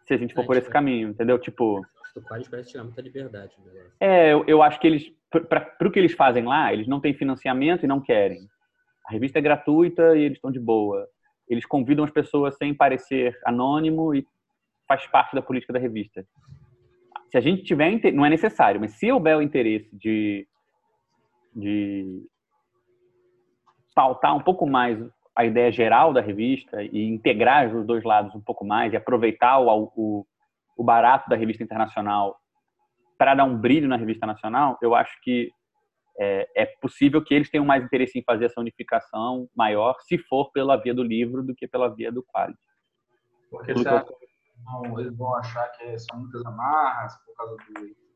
[0.06, 1.38] se a gente for é, por esse tipo, caminho, entendeu?
[1.38, 1.82] Tipo.
[2.14, 3.54] O Qualis parece tirar muita liberdade.
[3.64, 3.82] Né?
[4.00, 7.12] É, eu, eu acho que eles para o que eles fazem lá, eles não têm
[7.12, 8.48] financiamento e não querem.
[9.06, 11.06] A revista é gratuita e eles estão de boa.
[11.48, 14.26] Eles convidam as pessoas sem parecer anônimo e
[14.86, 16.26] faz parte da política da revista.
[17.30, 20.46] Se a gente tiver, não é necessário, mas se houver o interesse de,
[21.54, 22.26] de
[23.94, 24.98] pautar um pouco mais
[25.36, 29.58] a ideia geral da revista e integrar os dois lados um pouco mais e aproveitar
[29.60, 30.26] o, o,
[30.76, 32.36] o barato da revista internacional
[33.18, 35.50] para dar um brilho na revista nacional, eu acho que
[36.18, 40.50] é, é, possível que eles tenham mais interesse em fazer essa unificação maior, se for
[40.52, 42.58] pela via do livro, do que pela via do quality.
[43.50, 44.27] Porque você acha que
[44.98, 48.08] eles vão achar que são muitas amarras por causa do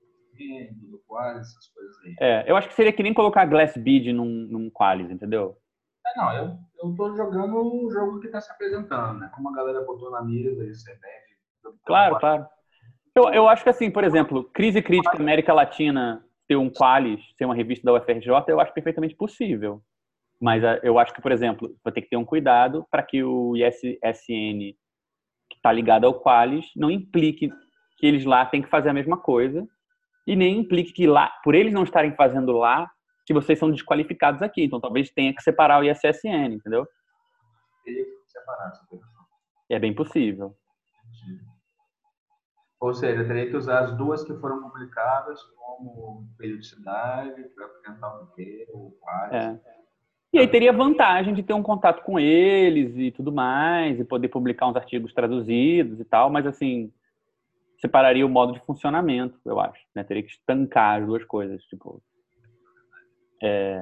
[0.90, 2.16] do quality, essas coisas aí.
[2.20, 5.57] É, eu acho que seria que nem colocar Glass Bead num, num quality, entendeu?
[6.07, 9.30] É, não, eu, eu tô jogando o jogo que está se apresentando, né?
[9.34, 11.76] Como a galera botou na mesa, isso é bad.
[11.86, 12.47] Claro, claro.
[13.14, 17.45] Eu, eu acho que assim, por exemplo, Crise Crítica América Latina ter um Qualis, ser
[17.45, 19.82] uma revista da UFRJ, eu acho perfeitamente possível.
[20.40, 23.22] Mas ah, eu acho que, por exemplo, vai ter que ter um cuidado para que
[23.22, 24.74] o ISSN,
[25.62, 27.48] está ligado ao Qualis, não implique
[27.96, 29.64] que eles lá têm que fazer a mesma coisa
[30.26, 32.90] e nem implique que lá, por eles não estarem fazendo lá,
[33.24, 34.64] que vocês são desqualificados aqui.
[34.64, 36.84] Então, talvez tenha que separar o ISSN, entendeu?
[37.84, 38.72] Teria que separar.
[39.70, 40.56] É bem possível.
[42.80, 48.66] Ou seja, teria que usar as duas que foram publicadas como periodicidade para tentar obter
[48.72, 49.32] o quais.
[49.32, 49.82] É.
[50.33, 54.28] E aí teria vantagem de ter um contato com eles e tudo mais, e poder
[54.28, 56.91] publicar uns artigos traduzidos e tal, mas assim,
[57.78, 59.85] separaria o modo de funcionamento, eu acho.
[59.95, 60.03] Né?
[60.05, 61.62] Teria que estancar as duas coisas.
[61.64, 62.03] Tipo,
[63.43, 63.78] é...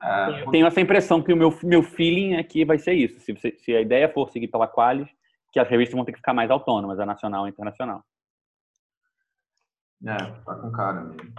[0.00, 3.20] Ah, eu tenho essa impressão que o meu, meu feeling aqui vai ser isso.
[3.20, 5.08] Se, você, se a ideia for seguir pela Qualis,
[5.52, 8.02] que as revistas vão ter que ficar mais autônomas, a nacional e a internacional.
[10.06, 11.32] É, tá com cara mesmo.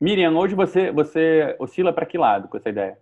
[0.00, 3.00] Miriam, hoje você, você oscila para que lado com essa ideia?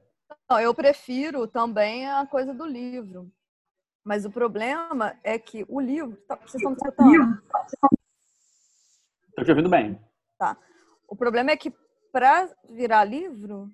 [0.48, 3.30] Não, eu prefiro também a coisa do livro.
[4.04, 6.16] Mas o problema é que o livro.
[6.28, 7.42] Tá, vocês estão me escutando?
[9.30, 9.98] Estou te ouvindo bem.
[10.38, 10.56] Tá.
[11.08, 11.72] O problema é que
[12.12, 13.68] para virar livro,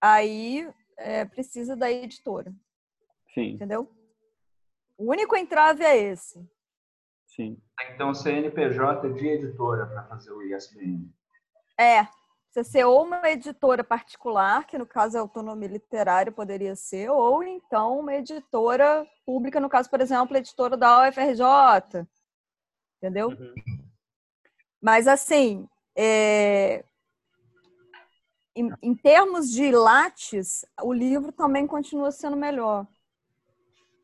[0.00, 2.54] aí é, precisa da editora.
[3.34, 3.50] Sim.
[3.54, 3.90] Entendeu?
[4.96, 6.48] O único entrave é esse.
[7.26, 7.60] Sim.
[7.90, 11.12] Então, CNPJ de editora para fazer o ISBN.
[11.78, 12.06] É.
[12.56, 17.42] Você ser ou uma editora particular, que no caso é autonomia literária, poderia ser, ou
[17.42, 22.06] então uma editora pública, no caso, por exemplo, a editora da UFRJ.
[22.96, 23.28] Entendeu?
[23.28, 23.54] Uhum.
[24.80, 26.82] Mas, assim, é,
[28.54, 32.86] em, em termos de lattes, o livro também continua sendo melhor.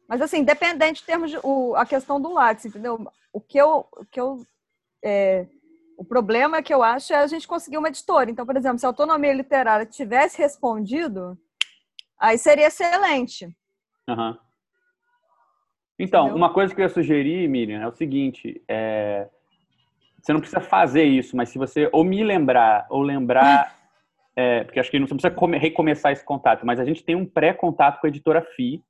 [0.06, 3.10] Mas, assim, independente de termos de, o, a questão do látis, entendeu?
[3.32, 3.88] O que eu.
[3.92, 4.46] O, que eu
[5.02, 5.46] é,
[5.96, 8.30] o problema que eu acho é a gente conseguir uma editora.
[8.30, 11.38] Então, por exemplo, se a autonomia literária tivesse respondido,
[12.18, 13.46] aí seria excelente.
[14.08, 14.36] Uhum.
[15.98, 16.36] Então, Entendeu?
[16.36, 19.28] uma coisa que eu ia sugerir, Miriam, é o seguinte: é,
[20.20, 23.76] você não precisa fazer isso, mas se você ou me lembrar ou lembrar,
[24.34, 27.26] é, porque acho que não precisa come, recomeçar esse contato, mas a gente tem um
[27.26, 28.82] pré-contato com a editora FI.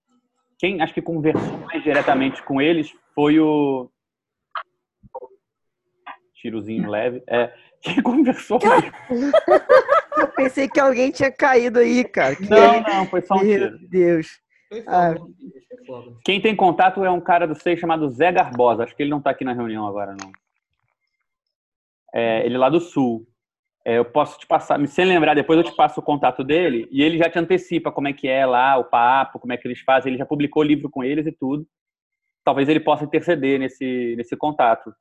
[0.59, 3.91] Quem acho que conversou mais diretamente com eles foi o
[6.43, 7.23] tirozinho leve.
[7.27, 8.85] É, quem conversou mais?
[10.17, 12.37] Eu pensei que alguém tinha caído aí, cara.
[12.37, 13.79] Que Não, não, foi só um Meu tiro.
[13.89, 14.41] Deus.
[14.69, 15.15] Foi Ah.
[16.25, 18.85] Quem tem contato é um cara do SEI chamado Zé Garbosa.
[18.85, 20.31] Acho que ele não está aqui na reunião agora, não.
[22.15, 23.27] É, ele é lá do Sul.
[23.85, 27.03] É, eu posso te passar, sem lembrar, depois eu te passo o contato dele e
[27.03, 29.81] ele já te antecipa como é que é lá, o papo, como é que eles
[29.81, 30.11] fazem.
[30.11, 31.67] Ele já publicou livro com eles e tudo.
[32.45, 34.95] Talvez ele possa interceder nesse, nesse contato.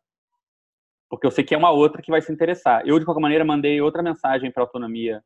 [1.12, 2.88] Porque eu sei que é uma outra que vai se interessar.
[2.88, 5.22] Eu, de qualquer maneira, mandei outra mensagem para a Autonomia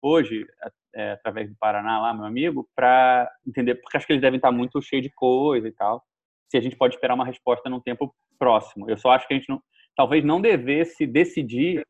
[0.00, 0.46] hoje,
[0.94, 4.50] é, através do Paraná lá, meu amigo, para entender, porque acho que eles devem estar
[4.50, 6.02] muito cheios de coisa e tal.
[6.50, 8.88] Se a gente pode esperar uma resposta num tempo próximo.
[8.88, 9.60] Eu só acho que a gente não,
[9.94, 11.84] talvez não devesse decidir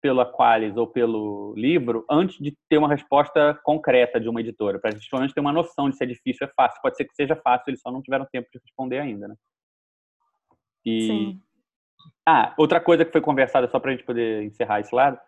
[0.00, 4.90] pelo Aqualis ou pelo livro antes de ter uma resposta concreta de uma editora, para
[4.90, 6.82] a gente pelo menos ter uma noção de se é difícil ou é fácil.
[6.82, 9.36] Pode ser que seja fácil, eles só não tiveram tempo de responder ainda, né?
[10.84, 11.42] E Sim.
[12.26, 15.18] Ah, outra coisa que foi conversada só para a gente poder encerrar esse lado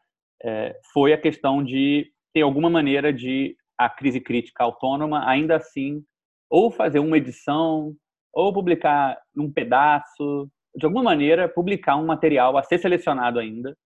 [0.43, 6.05] é, foi a questão de ter alguma maneira de a crise crítica autônoma ainda assim
[6.49, 7.95] ou fazer uma edição
[8.33, 13.77] ou publicar num pedaço de alguma maneira publicar um material a ser selecionado ainda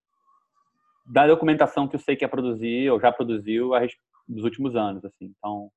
[1.06, 3.70] da documentação que eu sei que ia produzir ou já produziu
[4.28, 5.32] dos últimos anos assim.
[5.38, 5.70] Então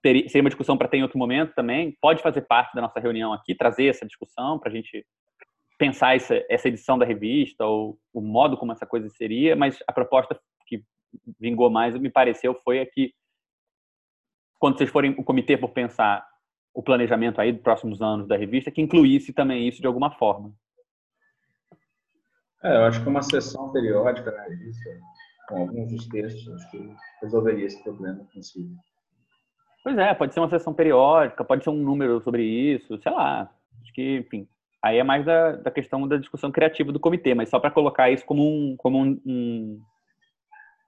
[0.00, 1.96] seria uma discussão para ter em outro momento também.
[2.00, 5.04] Pode fazer parte da nossa reunião aqui trazer essa discussão para a gente
[5.78, 9.92] pensar essa, essa edição da revista ou o modo como essa coisa seria, mas a
[9.92, 10.84] proposta que
[11.40, 13.14] vingou mais, me pareceu, foi a que
[14.58, 16.26] quando vocês forem o comitê for pensar
[16.74, 20.52] o planejamento aí dos próximos anos da revista, que incluísse também isso de alguma forma.
[22.62, 24.90] É, eu acho que uma sessão periódica na revista,
[25.48, 28.74] com alguns dos textos, acho que resolveria esse problema, consigo.
[29.84, 33.48] Pois é, pode ser uma sessão periódica, pode ser um número sobre isso, sei lá.
[33.80, 34.48] Acho que, enfim,
[34.82, 38.10] aí é mais da, da questão da discussão criativa do comitê, mas só para colocar
[38.10, 39.80] isso como um, como um, um,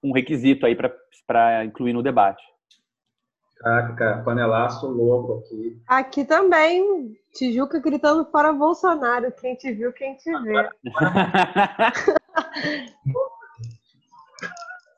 [0.03, 0.77] um requisito aí
[1.27, 2.43] para incluir no debate.
[3.61, 5.83] Caraca, cara, panelaço louco aqui.
[5.87, 9.31] Aqui também, Tijuca gritando fora Bolsonaro.
[9.33, 10.71] Quem te viu, quem te vê.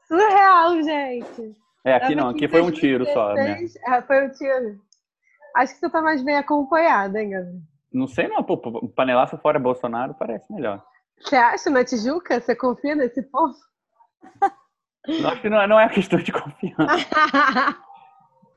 [0.06, 1.56] Surreal, gente.
[1.84, 3.34] É, aqui Tava não, aqui foi um tiro só.
[3.34, 3.56] né?
[3.56, 3.82] 2016.
[3.84, 4.80] Ah, foi um tiro.
[5.56, 7.60] Acho que você tá mais bem acompanhada, hein, Gabi?
[7.92, 8.56] Não sei não, pô,
[8.88, 10.82] panelaço fora Bolsonaro parece melhor.
[11.20, 12.40] Você acha na Tijuca?
[12.40, 13.54] Você confia nesse povo?
[15.26, 16.86] Acho que não é, não é questão de confiança.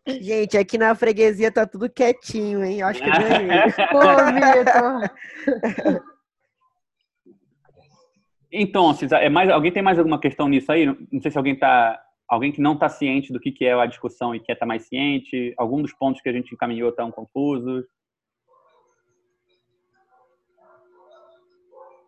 [0.07, 2.79] Gente, aqui na freguesia tá tudo quietinho, hein?
[2.79, 3.71] Eu acho que eu ganhei.
[3.91, 3.99] Pô,
[4.33, 6.01] Vitor.
[8.51, 10.85] Então, Cisa, é mais, alguém tem mais alguma questão nisso aí?
[10.85, 13.73] Não não sei se alguém tá, alguém que não está ciente do que, que é
[13.73, 15.53] a discussão e quer estar mais ciente.
[15.57, 17.85] Algum dos pontos que a gente encaminhou estão confusos.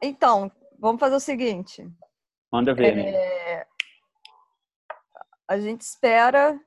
[0.01, 1.87] Então, vamos fazer o seguinte.
[2.51, 2.95] Manda ver.
[2.95, 3.09] né?
[3.09, 3.67] É,
[5.47, 6.59] a gente espera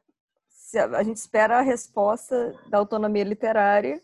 [0.97, 4.01] a gente espera a resposta da autonomia literária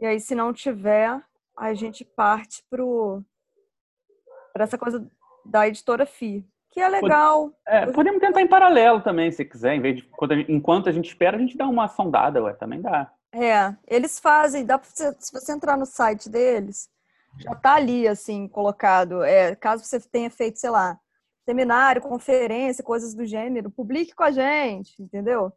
[0.00, 1.22] e aí se não tiver
[1.54, 5.06] a gente parte para essa coisa
[5.44, 9.74] da editora FI que é legal É, podemos tentar em paralelo também, se quiser.
[9.74, 10.10] Em vez de,
[10.46, 13.10] enquanto a gente espera, a gente dá uma sondada, ué, também dá.
[13.32, 16.90] É, eles fazem, dá pra você, se você entrar no site deles,
[17.38, 19.22] já tá ali, assim, colocado.
[19.22, 20.98] É, caso você tenha feito, sei lá,
[21.44, 25.52] seminário, conferência, coisas do gênero, publique com a gente, entendeu?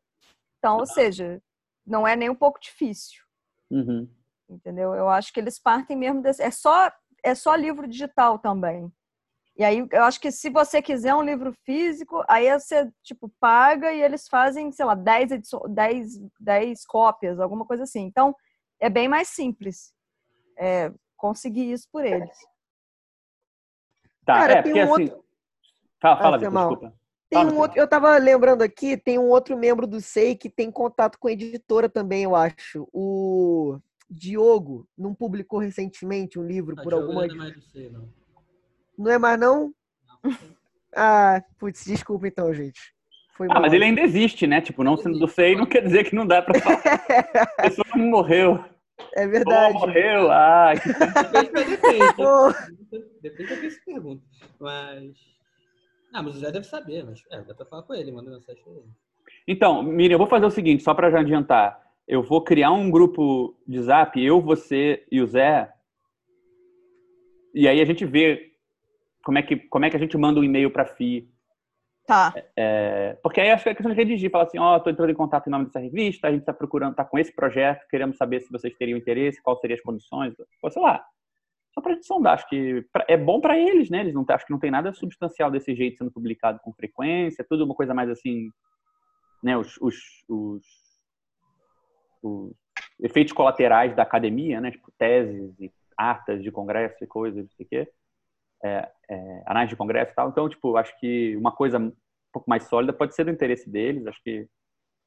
[0.58, 1.42] Então, ou seja,
[1.86, 3.24] não é nem um pouco difícil,
[3.72, 4.08] Uhum.
[4.50, 4.94] entendeu?
[4.94, 6.42] Eu acho que eles partem mesmo desse.
[6.42, 6.92] É só,
[7.24, 8.92] é só livro digital também.
[9.58, 13.92] E aí, eu acho que se você quiser um livro físico, aí você, tipo, paga
[13.92, 18.02] e eles fazem, sei lá, 10, ediço- 10, 10 cópias, alguma coisa assim.
[18.04, 18.34] Então,
[18.80, 19.94] é bem mais simples
[20.58, 22.36] é, conseguir isso por eles.
[24.26, 25.12] Tá, Cara, é, tem porque um assim.
[26.02, 26.70] Fala, fala, Ah, Vitor, mal.
[26.70, 27.00] desculpa.
[27.30, 30.50] Tem Fala, um outro, eu tava lembrando aqui, tem um outro membro do SEI que
[30.50, 32.88] tem contato com a editora também, eu acho.
[32.92, 33.78] O
[34.10, 37.28] Diogo não publicou recentemente um livro Ah, por Diogo alguma.
[37.28, 38.10] não é mais do C, não.
[38.98, 39.74] Não é mais, não?
[40.96, 42.96] Ah, putz, desculpa então, gente.
[43.36, 43.62] Foi Ah, mal.
[43.62, 44.60] mas ele ainda existe, né?
[44.60, 46.82] Tipo, não sendo do SEI não quer dizer que não dá pra falar.
[47.60, 48.66] A pessoa não morreu.
[49.16, 49.74] É verdade.
[49.74, 50.32] morreu.
[50.32, 52.16] Ah, que Depende pra depende.
[53.22, 54.24] Da quem se pergunta.
[54.60, 55.18] Mas.
[56.14, 58.64] Ah, mas o Zé deve saber, mas é, dá pra falar com ele, manda mensagem
[58.64, 58.89] pra ele.
[59.47, 61.80] Então, Miriam, eu vou fazer o seguinte, só para já adiantar.
[62.07, 65.72] Eu vou criar um grupo de zap, eu, você e o Zé.
[67.53, 68.51] E aí a gente vê
[69.24, 71.30] como é que, como é que a gente manda um e-mail para a FI.
[72.10, 72.34] Tá.
[72.57, 75.16] É, porque aí acho que é questão de redigir, falar assim, ó, estou entrando em
[75.16, 78.41] contato em nome dessa revista, a gente está procurando, está com esse projeto, queremos saber
[78.41, 80.34] se vocês teriam interesse, quais seriam as condições,
[80.64, 81.05] ou sei lá.
[81.72, 83.99] Só para a gente sondar, acho que pra- é bom para eles, né?
[83.99, 87.64] Eles não, acho que não tem nada substancial desse jeito sendo publicado com frequência, tudo
[87.64, 88.49] uma coisa mais assim,
[89.43, 89.55] né?
[89.55, 89.95] Os, os,
[90.28, 90.64] os,
[92.24, 92.51] os
[92.99, 94.72] efeitos colaterais da academia, né?
[94.72, 97.91] Tipo teses e atas de congresso e coisas, não sei o quê.
[98.64, 100.30] É, é, análise de congresso e tal.
[100.30, 101.93] Então, tipo, acho que uma coisa um
[102.32, 104.05] pouco mais sólida pode ser do interesse deles.
[104.05, 104.47] Acho que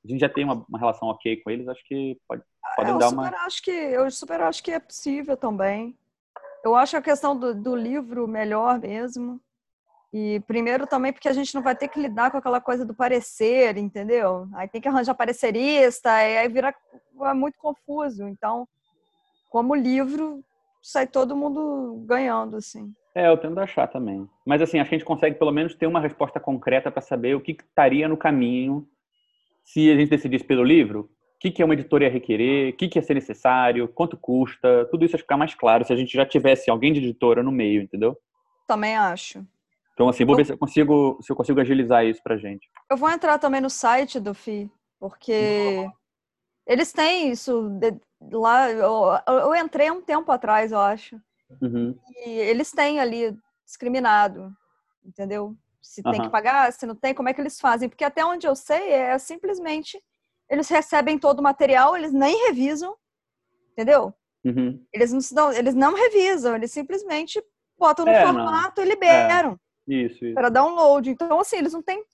[0.04, 1.68] a gente já tem uma, uma relação ok com eles.
[1.68, 2.42] Acho que pode,
[2.76, 3.44] podem eu dar super uma.
[3.44, 5.96] acho que eu super acho que é possível também.
[6.64, 9.40] Eu acho a questão do, do livro melhor mesmo.
[10.12, 12.94] E primeiro também porque a gente não vai ter que lidar com aquela coisa do
[12.94, 14.46] parecer, entendeu?
[14.54, 16.74] Aí tem que arranjar parecerista, e aí vira
[17.22, 18.28] é muito confuso.
[18.28, 18.68] Então,
[19.48, 20.44] como livro,
[20.82, 22.94] sai todo mundo ganhando, assim.
[23.14, 24.28] É, eu tendo a achar também.
[24.46, 27.34] Mas assim, acho que a gente consegue pelo menos ter uma resposta concreta para saber
[27.36, 28.88] o que estaria no caminho
[29.64, 31.10] se a gente decidisse pelo livro.
[31.36, 34.16] O que, que é uma editora ia requerer, o que, que ia ser necessário, quanto
[34.16, 37.42] custa, tudo isso ia ficar mais claro se a gente já tivesse alguém de editora
[37.42, 38.16] no meio, entendeu?
[38.66, 39.44] Também acho.
[39.92, 42.70] Então, assim, vou ver se eu consigo, se eu consigo agilizar isso pra gente.
[42.90, 45.84] Eu vou entrar também no site do FI, porque
[46.66, 47.98] eles têm isso de-
[48.32, 48.70] lá.
[48.70, 51.20] Eu, eu entrei um tempo atrás, eu acho.
[51.60, 51.98] Uhum.
[52.24, 54.52] E eles têm ali discriminado,
[55.04, 55.56] entendeu?
[55.80, 57.88] Se tem que pagar, se não tem, como é que eles fazem?
[57.88, 59.98] Porque até onde eu sei é simplesmente
[60.48, 62.94] eles recebem todo o material, eles nem revisam,
[63.72, 64.12] entendeu?
[64.44, 64.84] Uhum.
[64.92, 67.42] Eles não, dão, eles não revisam, eles simplesmente
[67.78, 68.32] botam no É, não.
[68.34, 70.34] formato e liberam Isso, isso.
[70.34, 71.08] para download.
[71.08, 72.04] Então, assim, eles não têm,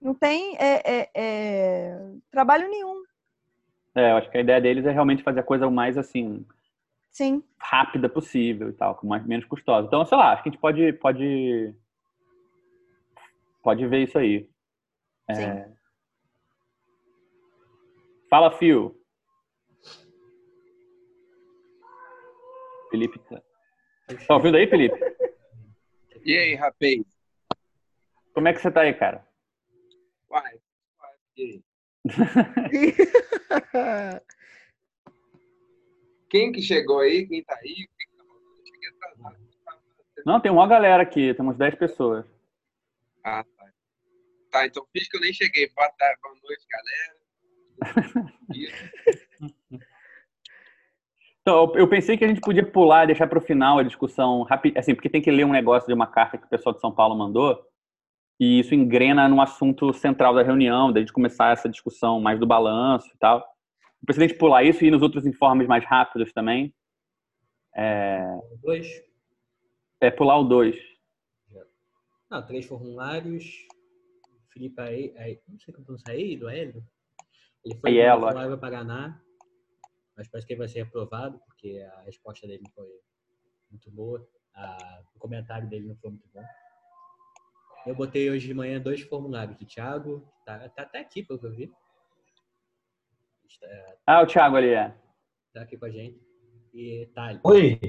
[0.00, 3.02] não têm é, é, é, trabalho nenhum.
[3.94, 6.44] É, eu acho que a ideia deles é realmente fazer a coisa mais, assim,
[7.16, 7.42] Sim.
[7.58, 9.86] rápida possível e tal, com mais, menos custosa.
[9.86, 11.74] Então, sei lá, acho que a gente pode, pode,
[13.62, 14.50] pode ver isso aí.
[15.30, 15.66] É...
[18.28, 19.00] Fala, Fio.
[22.90, 23.18] Felipe.
[23.20, 23.40] Tá
[24.28, 24.98] tá ouvindo aí, Felipe?
[26.22, 27.02] E aí, rapaz?
[28.34, 29.26] Como é que você tá aí, cara?
[30.28, 30.60] Vai.
[31.38, 31.64] E aí?
[36.28, 37.26] Quem que chegou aí?
[37.26, 37.74] Quem tá aí?
[37.74, 38.24] Quem que tá?
[38.24, 39.36] Eu cheguei atrasado.
[40.24, 42.24] Não, tem uma galera aqui, temos 10 pessoas.
[43.24, 43.66] Ah, tá.
[44.50, 45.70] Tá, então finge que eu nem cheguei.
[45.74, 47.16] Boa tarde, boa noite, galera.
[51.42, 54.42] Então, eu- pensei que a gente podia pular e deixar para o final a discussão
[54.42, 56.80] rápida, assim, porque tem que ler um negócio de uma carta que o pessoal de
[56.80, 57.64] São Paulo mandou,
[58.40, 62.48] e isso engrena no assunto central da reunião, da gente começar essa discussão mais do
[62.48, 63.46] balanço e tal.
[64.10, 66.74] Gente pular isso e ir nos outros informes mais rápidos também.
[67.74, 68.22] É,
[68.62, 68.86] Dois?
[70.00, 70.76] é pular o 2.
[72.30, 73.44] Não, três formulários.
[74.52, 76.84] Felipe aí, aí não sei como pronunciar aí, do Hélio.
[77.64, 79.22] Ele foi formulário para Paraná,
[80.16, 82.88] mas parece que ele vai ser reprovado, porque a resposta dele não foi
[83.70, 84.26] muito boa.
[84.54, 86.42] A- o comentário dele não foi muito bom.
[87.86, 91.46] Eu botei hoje de manhã dois formulários do Thiago, tá, tá até aqui, pelo que
[91.46, 91.72] eu vi.
[93.62, 94.94] Está, Ah, o Thiago ali é.
[95.52, 96.20] tá aqui com a gente.
[96.74, 97.40] E Thales.
[97.44, 97.80] Oi.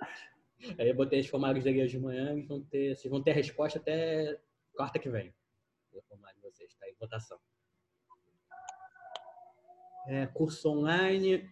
[0.78, 3.30] Aí eu botei os formulários dele hoje de manhã, eles vão ter, vocês vão ter
[3.30, 4.40] a resposta até
[4.74, 5.34] quarta que vem.
[5.92, 7.38] O formulário de vocês, tá em votação.
[10.08, 11.48] É, curso online.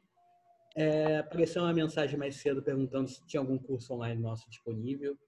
[0.77, 5.19] É, apareceu uma mensagem mais cedo perguntando se tinha algum curso online nosso disponível.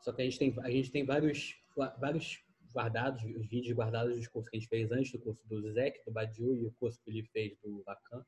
[0.00, 1.54] Só que a gente tem, a gente tem vários,
[1.98, 2.42] vários
[2.72, 6.04] guardados, os vídeos guardados dos cursos que a gente fez antes do curso do Zek,
[6.04, 8.24] do Badiu e o curso que ele fez do Lacan.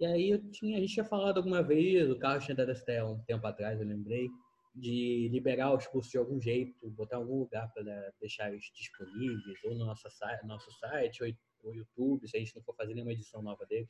[0.00, 2.82] E aí eu tinha, a gente tinha falado alguma vez, o Carlos tinha dado essa
[2.82, 4.28] ideia há um tempo atrás, eu lembrei,
[4.74, 9.74] de liberar os cursos de algum jeito, botar algum lugar para deixar eles disponíveis, ou
[9.74, 11.30] no nosso site, nosso site ou,
[11.62, 13.88] ou YouTube, se a gente não for fazer nenhuma edição nova deles.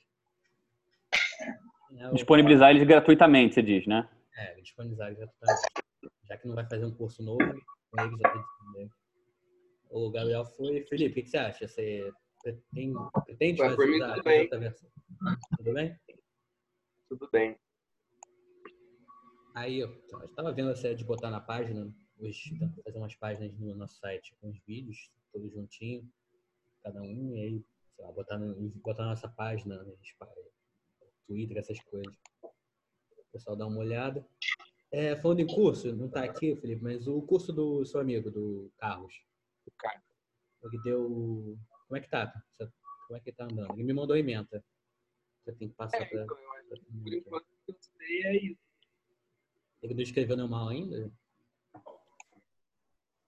[1.97, 4.09] É, Disponibilizar eles gratuitamente, você diz, né?
[4.37, 5.63] É, disponibilizar gratuitamente.
[6.25, 7.39] Já que não vai fazer um curso novo,
[7.95, 8.91] disponível.
[9.91, 10.85] O Gabriel foi.
[10.87, 11.69] Felipe, o que você acha?
[11.69, 14.41] Você pretende, pretende fazer por mim, usar tudo bem.
[14.43, 14.91] outra versão?
[15.57, 16.01] Tudo bem?
[17.09, 17.59] Tudo bem.
[19.55, 19.89] Aí eu
[20.25, 22.37] estava vendo essa ideia de botar na página, os,
[22.85, 26.11] fazer umas páginas no nosso site com os vídeos, tudo juntinho,
[26.83, 27.65] cada um, e aí,
[27.95, 29.97] sei lá, botar, no, botar na nossa página, no
[31.27, 32.15] Twitter, essas coisas.
[32.43, 34.27] O pessoal dá uma olhada.
[34.97, 38.73] É, falando em curso, não está aqui, Felipe, mas o curso do seu amigo, do
[38.79, 39.25] Carlos.
[39.67, 40.01] O cara.
[40.63, 41.59] Ele deu.
[41.89, 42.33] Como é que tá?
[43.09, 43.73] Como é que tá andando?
[43.73, 44.65] Ele me mandou emenda.
[45.43, 46.23] Você tem que passar É, para.
[46.23, 48.61] então, que por enquanto eu sei é isso.
[49.83, 51.13] Ele não escreveu nenhuma aula ainda?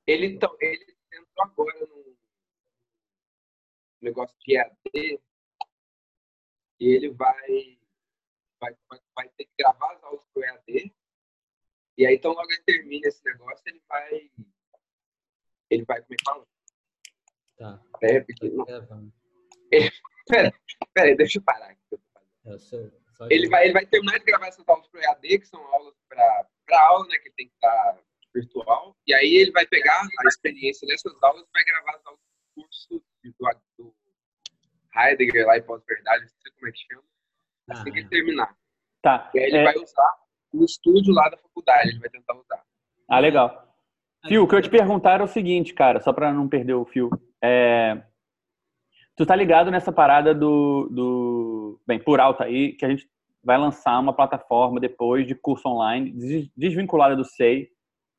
[0.06, 2.16] Ele, então, ele entrou agora no
[4.00, 5.20] negócio de EAD
[6.78, 7.76] e ele vai,
[8.60, 8.76] vai,
[9.16, 10.94] vai, ter que gravar as aulas pro EAD.
[11.98, 14.30] E aí, então, logo ele termina esse negócio, ele vai.
[15.70, 16.46] Ele vai, como é que fala?
[17.58, 17.82] Tá.
[18.02, 19.12] É, porque, não, Gravando.
[20.28, 20.52] pera,
[20.94, 22.00] pera aí, deixa eu parar aqui.
[22.44, 25.38] É o seu- só Ele vai, ele vai terminar de gravar essas aulas pro EAD,
[25.40, 26.46] que são aulas para
[26.88, 27.98] aula, né, que ele tem que estar
[28.34, 28.94] virtual.
[29.06, 32.62] E aí ele vai pegar a experiência nessas aulas e vai gravar as aulas do
[32.62, 33.34] curso do,
[33.78, 33.96] do
[34.94, 37.04] Heidegger lá em pós-verdade, não sei como é que chama,
[37.70, 38.56] assim que ele terminar.
[39.02, 39.30] Tá.
[39.34, 42.62] E aí ele é- vai usar no estúdio lá da faculdade, ele vai tentar usar.
[43.08, 43.66] Ah, legal.
[44.26, 46.84] Fio, o que eu te perguntar era o seguinte, cara, só pra não perder o
[46.84, 47.10] fio.
[47.42, 48.02] É...
[49.16, 51.80] Tu tá ligado nessa parada do, do.
[51.86, 53.08] Bem, por alto aí, que a gente
[53.42, 57.68] vai lançar uma plataforma depois de curso online, des- desvinculada do SEI,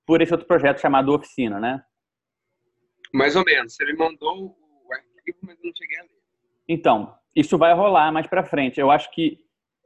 [0.05, 1.83] por esse outro projeto chamado Oficina, né?
[3.13, 3.75] Mais ou menos.
[3.75, 6.09] Você me mandou o arquivo, mas eu não cheguei a ler.
[6.67, 8.79] Então, isso vai rolar mais pra frente.
[8.79, 9.39] Eu acho que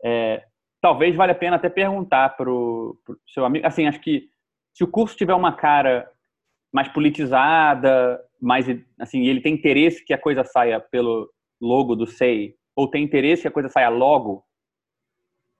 [0.05, 0.45] é,
[0.81, 3.65] talvez valha a pena até perguntar pro, pro seu amigo.
[3.65, 4.27] Assim, acho que
[4.73, 6.09] se o curso tiver uma cara
[6.73, 8.65] mais politizada, mais
[8.99, 11.29] assim, ele tem interesse que a coisa saia pelo
[11.61, 14.43] logo do SEI, ou tem interesse que a coisa saia logo,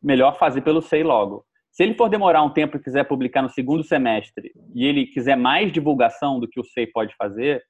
[0.01, 1.45] melhor fazer pelo SEI logo.
[1.71, 5.37] Se ele for demorar um tempo e quiser publicar no segundo semestre e ele quiser
[5.37, 7.63] mais divulgação do que o SEI pode fazer,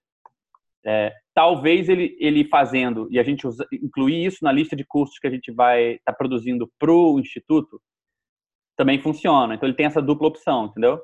[0.85, 5.17] é, talvez ele, ele fazendo, e a gente usa, incluir isso na lista de cursos
[5.17, 7.81] que a gente vai estar produzindo para o Instituto,
[8.75, 9.55] também funciona.
[9.55, 11.01] Então ele tem essa dupla opção, entendeu?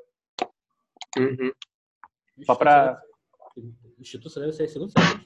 [1.17, 1.51] Uhum.
[2.43, 3.01] Só para
[3.99, 5.23] Instituto deve ser segundo semestre.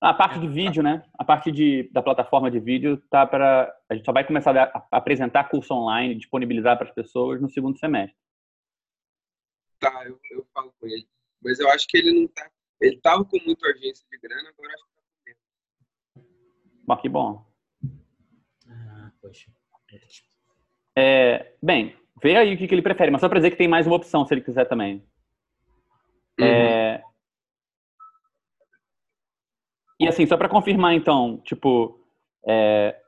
[0.00, 1.02] a parte de vídeo, né?
[1.18, 4.64] A parte de, da plataforma de vídeo tá para a gente só vai começar a,
[4.64, 8.16] a apresentar curso online, disponibilizar para as pessoas no segundo semestre.
[9.80, 11.08] Tá, eu, eu falo com ele.
[11.42, 12.50] Mas eu acho que ele não tá.
[12.80, 16.84] Ele tava com muita urgência de grana, agora acho que tá com menos.
[16.86, 17.46] Bom, que bom.
[18.68, 19.50] Ah, poxa.
[20.96, 23.68] É, bem, vê aí o que, que ele prefere, mas só para dizer que tem
[23.68, 25.04] mais uma opção se ele quiser também.
[26.40, 27.02] É,
[30.00, 32.00] E assim, só para confirmar então, tipo,
[32.48, 32.98] é,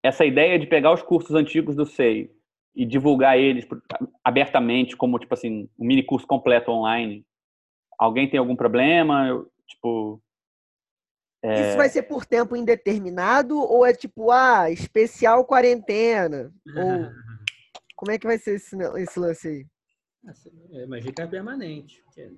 [0.00, 2.30] essa ideia de pegar os cursos antigos do SEI
[2.72, 3.66] e divulgar eles
[4.22, 7.26] abertamente como, tipo assim, um mini curso completo online,
[8.00, 9.28] alguém tem algum problema?
[9.28, 10.20] Eu, tipo,
[11.42, 16.52] é, Isso vai ser por tempo indeterminado ou é tipo, ah, especial quarentena?
[16.76, 17.10] Ou
[17.96, 19.66] como é que vai ser esse, esse lance aí?
[20.82, 22.02] Imagino que é permanente.
[22.04, 22.30] porque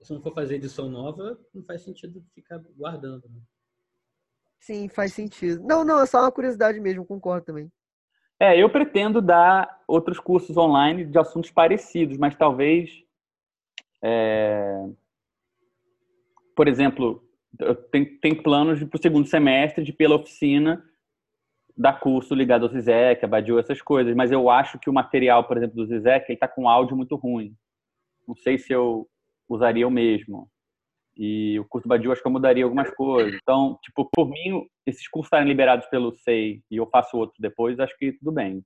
[0.00, 3.28] Se não for fazer edição nova, não faz sentido ficar guardando.
[3.28, 3.40] Né?
[4.60, 5.62] Sim, faz sentido.
[5.62, 7.70] Não, não, é só uma curiosidade mesmo, concordo também.
[8.38, 12.90] É, eu pretendo dar outros cursos online de assuntos parecidos, mas talvez,
[14.02, 14.88] é,
[16.54, 17.22] por exemplo,
[17.90, 20.82] tenho, tenho planos para o segundo semestre de pela oficina
[21.76, 25.44] dar curso ligado ao Zizek, a Badiou, essas coisas, mas eu acho que o material,
[25.44, 27.54] por exemplo, do Zizek, ele está com áudio muito ruim.
[28.26, 29.06] Não sei se eu
[29.46, 30.48] usaria o mesmo.
[31.16, 33.38] E o curso Badiou, acho que eu mudaria algumas coisas.
[33.42, 37.78] Então, tipo, por mim, esses cursos estarem liberados pelo SEI e eu faço outro depois,
[37.78, 38.62] acho que tudo bem.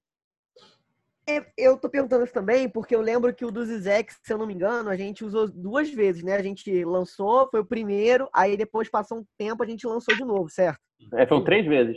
[1.39, 4.39] É, Eu tô perguntando isso também porque eu lembro que o do Zizek, se eu
[4.39, 6.35] não me engano, a gente usou duas vezes, né?
[6.35, 10.25] A gente lançou, foi o primeiro, aí depois passou um tempo, a gente lançou de
[10.25, 10.81] novo, certo?
[11.15, 11.97] É, foram três vezes.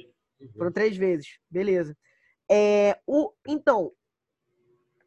[0.57, 1.95] Foram três vezes, beleza.
[2.51, 3.91] É, o, então,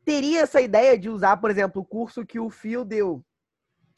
[0.05, 3.23] teria essa ideia de usar, por exemplo, o curso que o Fio deu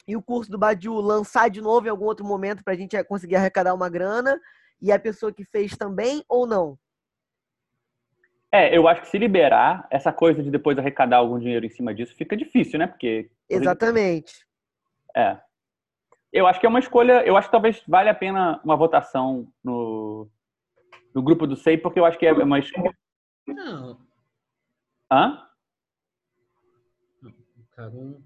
[0.07, 3.01] e o curso do Badiu lançar de novo em algum outro momento para a gente
[3.03, 4.39] conseguir arrecadar uma grana
[4.81, 6.77] e a pessoa que fez também ou não?
[8.51, 11.93] É, eu acho que se liberar, essa coisa de depois arrecadar algum dinheiro em cima
[11.93, 12.87] disso fica difícil, né?
[12.87, 13.29] Porque.
[13.47, 14.45] Exatamente.
[15.15, 15.39] É.
[16.33, 17.23] Eu acho que é uma escolha.
[17.25, 20.27] Eu acho que talvez valha a pena uma votação no,
[21.13, 22.93] no grupo do SEI, porque eu acho que é uma escolha.
[23.47, 23.99] Não,
[25.11, 25.45] Hã?
[27.93, 28.21] um...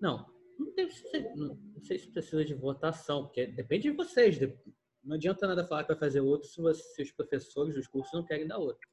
[0.00, 0.26] não,
[0.58, 4.38] não, deve ser- não, não sei se precisa de votação, porque depende de vocês.
[5.02, 8.12] Não adianta nada falar que vai fazer outro se, você- se os professores dos cursos
[8.12, 8.86] não querem dar outro.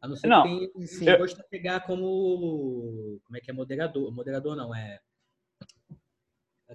[0.00, 1.04] A não ser Não, que sim.
[1.04, 3.20] disposto a pegar como.
[3.24, 4.10] Como é que é moderador?
[4.12, 4.98] Moderador não, é.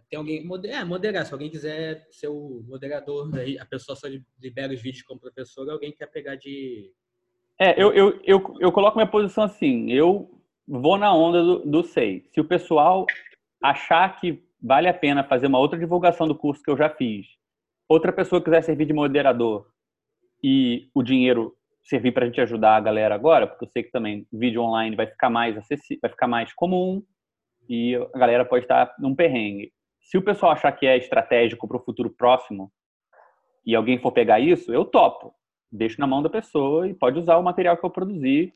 [0.10, 0.48] Tem alguém.
[0.66, 1.26] É, moderar.
[1.26, 4.08] Se alguém quiser ser o moderador, a pessoa só
[4.40, 6.94] libera os vídeos como professor, alguém quer pegar de.
[7.60, 9.92] É, eu, eu, eu, eu coloco minha posição assim.
[9.92, 10.30] Eu
[10.68, 12.30] vou na onda do, do SEI.
[12.32, 13.06] Se o pessoal
[13.64, 17.26] achar que vale a pena fazer uma outra divulgação do curso que eu já fiz,
[17.88, 19.68] outra pessoa quiser servir de moderador
[20.44, 21.56] e o dinheiro
[21.86, 24.96] servir para a gente ajudar a galera agora, porque eu sei que também vídeo online
[24.96, 27.04] vai ficar mais acessível, vai ficar mais comum
[27.70, 29.72] e a galera pode estar num perrengue.
[30.02, 32.72] Se o pessoal achar que é estratégico para o futuro próximo
[33.66, 35.34] e alguém for pegar isso, eu topo.
[35.72, 38.52] Deixo na mão da pessoa e pode usar o material que eu produzi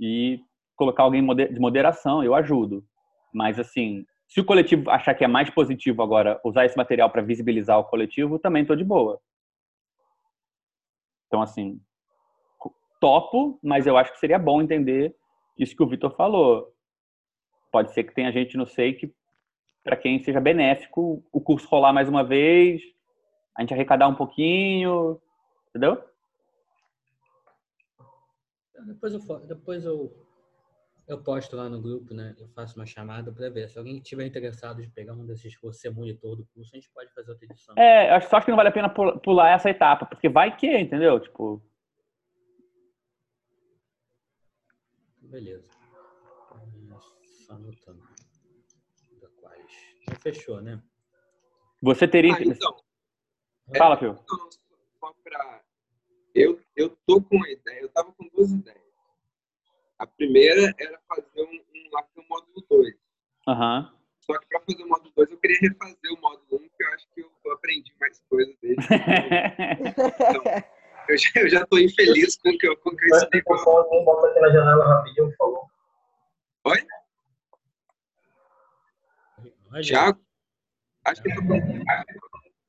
[0.00, 0.40] e
[0.76, 2.84] colocar alguém de moderação, eu ajudo.
[3.32, 7.22] Mas assim, se o coletivo achar que é mais positivo agora usar esse material para
[7.22, 9.20] visibilizar o coletivo, também estou de boa.
[11.26, 11.80] Então, assim,
[13.02, 15.12] topo, mas eu acho que seria bom entender
[15.58, 16.72] isso que o Vitor falou.
[17.72, 19.12] Pode ser que tenha gente no SEI que,
[19.82, 22.80] para quem seja benéfico, o curso rolar mais uma vez,
[23.58, 25.20] a gente arrecadar um pouquinho,
[25.70, 26.00] entendeu?
[28.86, 30.12] Depois eu, depois eu,
[31.08, 32.36] eu posto lá no grupo, né?
[32.38, 33.68] Eu faço uma chamada para ver.
[33.68, 36.90] Se alguém tiver interessado de pegar um desses cursos, ser monitor do curso, a gente
[36.90, 37.74] pode fazer outra edição.
[37.76, 41.18] É, acho só que não vale a pena pular essa etapa, porque vai que, entendeu?
[41.18, 41.60] Tipo.
[45.32, 45.66] Beleza.
[47.46, 48.02] Só anotando.
[49.18, 49.72] Da quais.
[50.06, 50.82] Já fechou, né?
[51.80, 52.34] Você teria.
[52.34, 52.76] Ah, então,
[53.78, 54.18] Fala, Pio.
[54.22, 54.50] Então,
[55.00, 55.64] só pra...
[56.34, 58.82] eu, eu tô com uma ideia, eu tava com duas ideias.
[59.98, 62.94] A primeira era fazer um, um Lacan módulo 2.
[63.48, 63.90] Aham.
[63.90, 64.02] Uhum.
[64.20, 66.84] Só que para fazer o módulo 2 eu queria refazer o módulo 1, um, porque
[66.84, 68.76] eu acho que eu aprendi mais coisas dele.
[69.80, 70.44] então,
[71.08, 73.42] eu já, eu já tô infeliz com o que eu, com o que eu ensinei.
[73.42, 75.70] Bota aqui na janela rapidinho, por favor.
[76.64, 76.86] Oi?
[79.82, 80.20] Tiago?
[81.04, 81.58] Acho que eu tô com...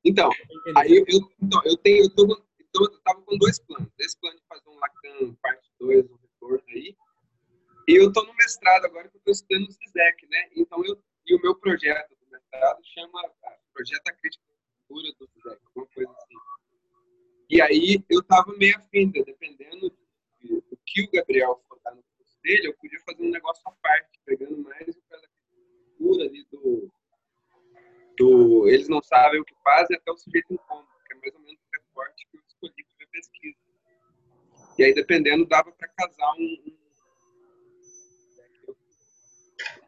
[0.05, 0.29] Então,
[0.77, 3.89] aí eu, então, eu tenho, eu, tô, então, eu tava com dois planos.
[3.99, 6.95] Esse plano de fazer um Lacan parte 2, um retorno aí.
[7.88, 10.49] E eu tô no mestrado agora que eu tô estudando o CISEC, né?
[10.55, 13.21] Então, eu, e o meu projeto do mestrado chama
[13.73, 14.43] Projeto a Crítica
[14.88, 16.36] Cultura do CISEC, alguma coisa assim.
[17.54, 19.22] E aí eu tava meio afim, né?
[19.24, 19.95] dependendo
[20.41, 24.20] do que o Gabriel for no curso dele, eu podia fazer um negócio à parte,
[24.26, 25.01] pegando mais o
[25.99, 26.91] cultura ali do
[28.18, 31.41] do eles não sabem o que fazem até o sujeito incômodo, que é mais ou
[31.41, 33.58] menos o recorte que eu escolhi para pesquisa.
[34.80, 36.78] E aí, dependendo, dava para casar um, um...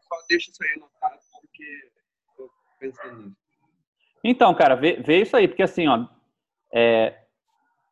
[0.02, 1.90] Só deixo isso aí anotado porque
[2.30, 3.38] estou pensando nisso.
[4.24, 6.08] Então, cara, vê, vê isso aí, porque assim, ó,
[6.72, 7.25] é,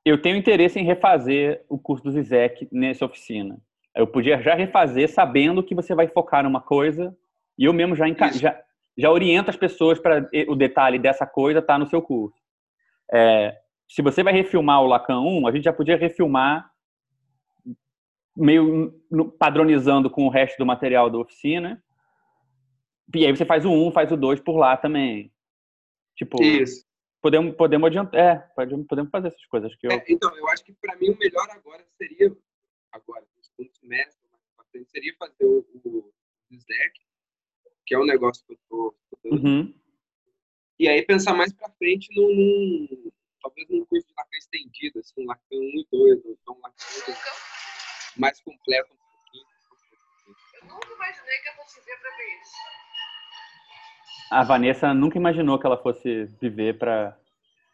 [0.06, 3.58] eu tenho interesse em refazer o curso do Zizek nessa oficina.
[3.96, 7.16] Eu podia já refazer sabendo que você vai focar numa coisa
[7.58, 8.60] e eu mesmo já, já,
[8.98, 12.38] já orienta as pessoas para o detalhe dessa coisa tá no seu curso.
[13.12, 13.56] É,
[13.88, 16.70] se você vai refilmar o Lacan 1, a gente já podia refilmar
[18.36, 18.92] meio
[19.38, 21.82] padronizando com o resto do material da oficina.
[23.16, 25.32] E aí você faz o 1, faz o 2 por lá também.
[26.16, 26.84] Tipo, Isso.
[27.24, 28.20] Podemos, podemos adiantar.
[28.20, 29.74] É, podemos fazer essas coisas.
[29.78, 29.92] Que eu...
[29.92, 32.36] É, então, eu acho que para mim o melhor agora seria,
[32.92, 34.22] agora, nos segundo semestre,
[34.88, 36.14] seria fazer o, o,
[36.52, 36.58] o
[37.86, 39.46] que é um negócio que eu estou estudando.
[39.46, 39.74] Uhum.
[40.78, 43.12] E aí pensar mais para frente num, num,
[43.42, 46.76] talvez num curso de Lacan estendido, assim, um Lacan 1 e 2, então um Lacan
[48.18, 49.46] mais completo um pouquinho.
[50.62, 52.83] Eu nunca imaginei que eu fosse ver para ver isso.
[54.34, 57.16] A Vanessa nunca imaginou que ela fosse viver para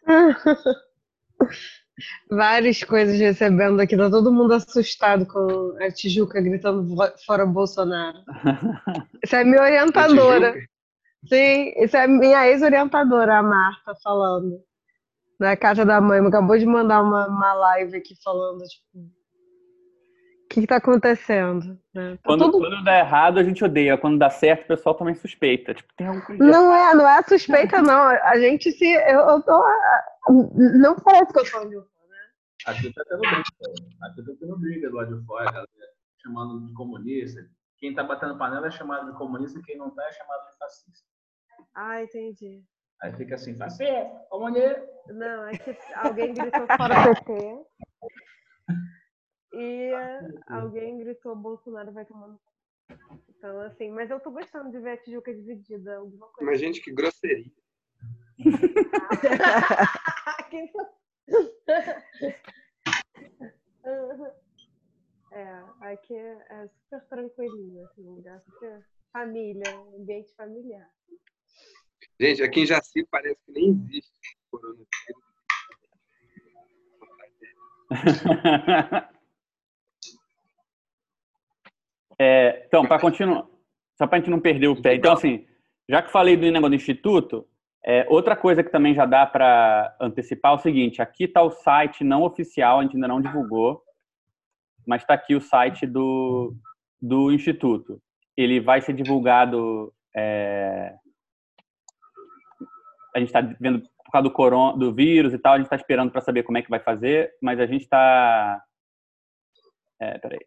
[2.30, 6.96] Várias coisas recebendo aqui, tá todo mundo assustado com a Tijuca gritando
[7.26, 8.20] fora Bolsonaro.
[9.24, 10.54] Essa é minha orientadora.
[11.28, 14.62] Sim, isso é minha ex-orientadora, a Marta, falando.
[15.38, 19.12] Na casa da mãe, acabou de mandar uma, uma live aqui falando, tipo,
[20.50, 21.80] que está acontecendo?
[21.94, 22.16] Né?
[22.16, 22.58] Tá quando, todo...
[22.58, 23.98] quando dá errado, a gente odeia.
[23.98, 25.74] Quando dá certo, o pessoal também suspeita.
[25.76, 28.02] Tipo, tem alguma coisa não é, não é suspeita, não.
[28.02, 28.86] A gente se.
[28.86, 29.64] Eu, eu tô.
[30.58, 31.78] Não parece que eu tô onde
[32.66, 33.44] Aqui tá tendo briga.
[34.04, 35.68] Aqui tá tendo briga do lado de fora, galera.
[36.22, 37.40] Chamando de comunista.
[37.78, 41.08] Quem tá batendo panela é chamado de comunista, quem não tá é chamado de fascista.
[41.74, 42.62] Ah, entendi.
[43.02, 44.86] Aí fica assim, fascista, comunista.
[45.08, 47.66] Não, é que alguém gritou fora PT.
[49.54, 49.92] E
[50.48, 52.38] alguém gritou Bolsonaro vai tomar
[53.30, 55.98] Então, assim, mas eu tô gostando de ver a Tijuca dividida.
[55.98, 56.52] Alguma coisa.
[56.52, 57.52] Mas, gente, que grosseria.
[65.32, 70.90] é, aqui é, é super tranquilinho, assim, lugar super família, ambiente familiar.
[72.20, 74.88] Gente, aqui em Jaci parece que nem existe coronavírus.
[82.20, 83.46] É, então, para continuar,
[83.98, 84.96] só para a gente não perder o pé.
[84.96, 85.46] Então, assim,
[85.88, 87.48] já que falei do negócio do instituto,
[87.86, 91.52] é, outra coisa que também já dá para antecipar é o seguinte: aqui está o
[91.52, 93.82] site não oficial, a gente ainda não divulgou,
[94.86, 96.54] mas está aqui o site do,
[97.02, 98.02] do Instituto.
[98.36, 99.94] Ele vai ser divulgado.
[100.16, 100.94] é,
[103.16, 105.76] a gente está vendo por causa do, coron, do vírus e tal, a gente está
[105.76, 108.62] esperando para saber como é que vai fazer, mas a gente está.
[110.00, 110.40] É, peraí.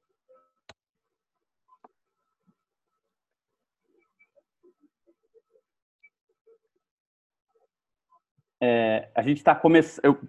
[8.64, 9.80] É, a gente está come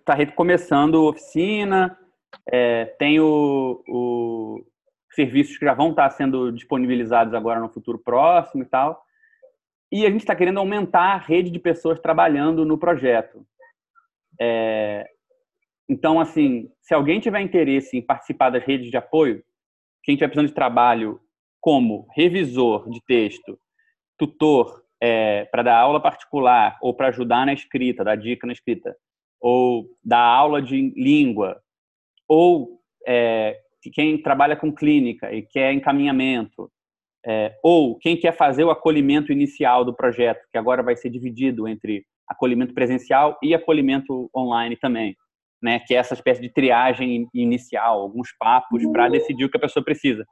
[0.04, 1.96] tá recomeçando oficina,
[2.52, 4.66] é, tem o, o
[5.14, 9.04] serviços que já vão estar sendo disponibilizados agora no futuro próximo e tal.
[9.92, 13.46] E a gente está querendo aumentar a rede de pessoas trabalhando no projeto.
[14.42, 15.08] É,
[15.88, 19.44] então, assim, se alguém tiver interesse em participar das redes de apoio,
[20.02, 21.22] quem estiver precisando de trabalho
[21.62, 23.60] como revisor de texto,
[24.18, 28.96] tutor é, para dar aula particular ou para ajudar na escrita, dar dica na escrita,
[29.42, 31.62] ou dar aula de língua,
[32.26, 33.60] ou é,
[33.94, 36.72] quem trabalha com clínica e quer encaminhamento,
[37.26, 41.68] é, ou quem quer fazer o acolhimento inicial do projeto, que agora vai ser dividido
[41.68, 45.18] entre acolhimento presencial e acolhimento online também,
[45.62, 45.80] né?
[45.80, 49.84] Que é essa espécie de triagem inicial, alguns papos para decidir o que a pessoa
[49.84, 50.26] precisa.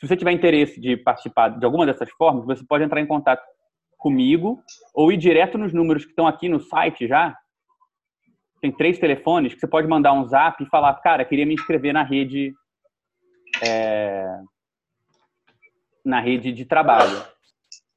[0.00, 3.42] Se você tiver interesse de participar de alguma dessas formas, você pode entrar em contato
[4.06, 4.62] comigo
[4.94, 7.36] ou ir direto nos números que estão aqui no site já.
[8.60, 11.92] Tem três telefones que você pode mandar um zap e falar, cara, queria me inscrever
[11.92, 12.54] na rede
[13.66, 14.24] é,
[16.04, 17.20] na rede de trabalho.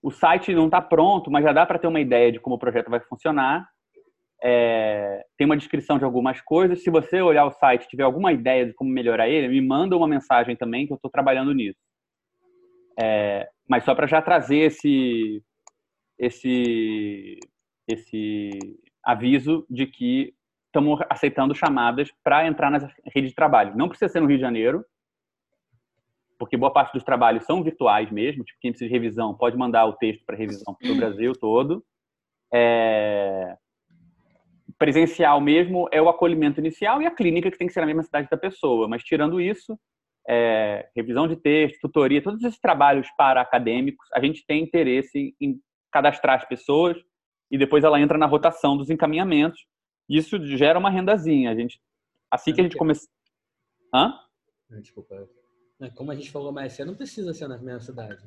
[0.02, 2.60] O site não está pronto, mas já dá para ter uma ideia de como o
[2.60, 3.70] projeto vai funcionar.
[4.42, 6.82] É, tem uma descrição de algumas coisas.
[6.82, 10.08] Se você olhar o site tiver alguma ideia de como melhorar ele, me manda uma
[10.08, 11.78] mensagem também, que eu estou trabalhando nisso.
[13.00, 15.44] É, mas só para já trazer esse,
[16.20, 17.40] esse,
[17.88, 18.50] esse
[19.04, 20.34] aviso de que
[20.68, 23.76] estamos aceitando chamadas para entrar nas redes de trabalho.
[23.76, 24.86] Não precisa ser no Rio de Janeiro,
[26.38, 29.86] porque boa parte dos trabalhos são virtuais mesmo, tipo, quem precisa de revisão pode mandar
[29.86, 31.84] o texto para revisão para o Brasil todo.
[32.54, 33.56] É...
[34.78, 38.04] Presencial mesmo é o acolhimento inicial e a clínica que tem que ser na mesma
[38.04, 39.78] cidade da pessoa, mas tirando isso,
[40.28, 40.88] é...
[40.96, 45.60] revisão de texto, tutoria, todos esses trabalhos para acadêmicos, a gente tem interesse em
[45.92, 46.98] cadastrar as pessoas
[47.52, 49.66] e depois ela entra na rotação dos encaminhamentos.
[50.08, 51.52] Isso gera uma rendazinha.
[51.52, 51.82] A gente,
[52.30, 53.08] assim que a gente começa.
[53.94, 54.14] Hã?
[54.70, 55.28] Desculpa.
[55.96, 58.24] Como a gente falou mais cedo, não precisa ser na mesma cidade.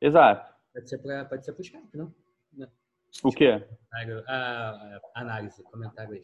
[0.00, 0.52] Exato.
[0.72, 2.14] Pode ser para pro Skype, não?
[2.52, 2.68] não.
[3.22, 3.64] O quê?
[4.28, 6.22] A, análise, comentário aí.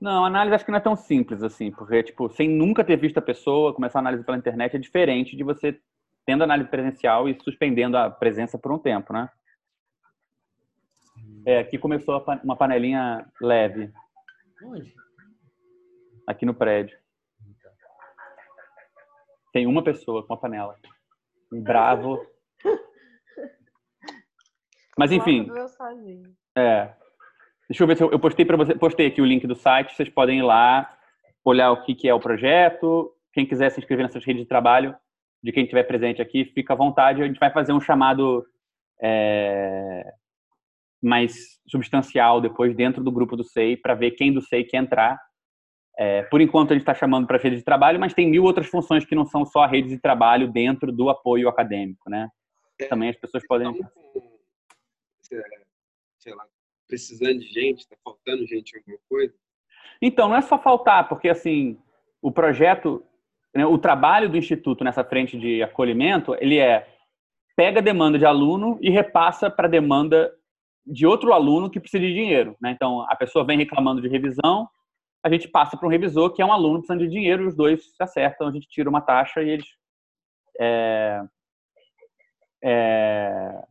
[0.00, 3.18] Não, análise acho que não é tão simples assim, porque, tipo, sem nunca ter visto
[3.18, 5.80] a pessoa, começar a análise pela internet é diferente de você
[6.28, 9.30] tendo análise presencial e suspendendo a presença por um tempo, né?
[11.46, 13.90] É, aqui começou uma panelinha leve.
[14.62, 14.94] Onde?
[16.26, 16.98] Aqui no prédio.
[19.54, 20.76] Tem uma pessoa com a panela.
[21.50, 22.20] Um bravo.
[24.98, 25.48] Mas enfim.
[26.54, 26.94] É.
[27.70, 29.94] Deixa eu ver se eu, eu postei para você, postei aqui o link do site,
[29.94, 30.94] vocês podem ir lá
[31.42, 33.16] olhar o que, que é o projeto.
[33.32, 34.94] Quem quiser se inscrever nessas redes de trabalho,
[35.42, 37.22] de quem estiver presente aqui, fica à vontade.
[37.22, 38.44] A gente vai fazer um chamado
[39.00, 40.04] é,
[41.02, 45.18] mais substancial depois dentro do grupo do SEI para ver quem do SEI quer entrar
[45.98, 48.68] é, por enquanto, a gente está chamando para rede de trabalho, mas tem mil outras
[48.68, 52.30] funções que não são só a rede de trabalho dentro do apoio acadêmico, né?
[52.88, 53.74] Também as pessoas podem...
[55.20, 56.46] Sei lá,
[56.86, 59.34] precisando de gente, está faltando gente em alguma coisa?
[60.00, 61.76] Então, não é só faltar, porque, assim,
[62.22, 63.04] o projeto,
[63.58, 66.86] né, o trabalho do Instituto nessa frente de acolhimento, ele é
[67.56, 70.32] pega a demanda de aluno e repassa para a demanda
[70.86, 72.56] de outro aluno que precisa de dinheiro.
[72.60, 72.70] Né?
[72.70, 74.68] Então, a pessoa vem reclamando de revisão,
[75.24, 77.84] a gente passa para um revisor que é um aluno precisando de dinheiro os dois
[77.84, 79.66] se acertam, a gente tira uma taxa e eles
[80.60, 81.20] é,
[82.62, 83.62] é,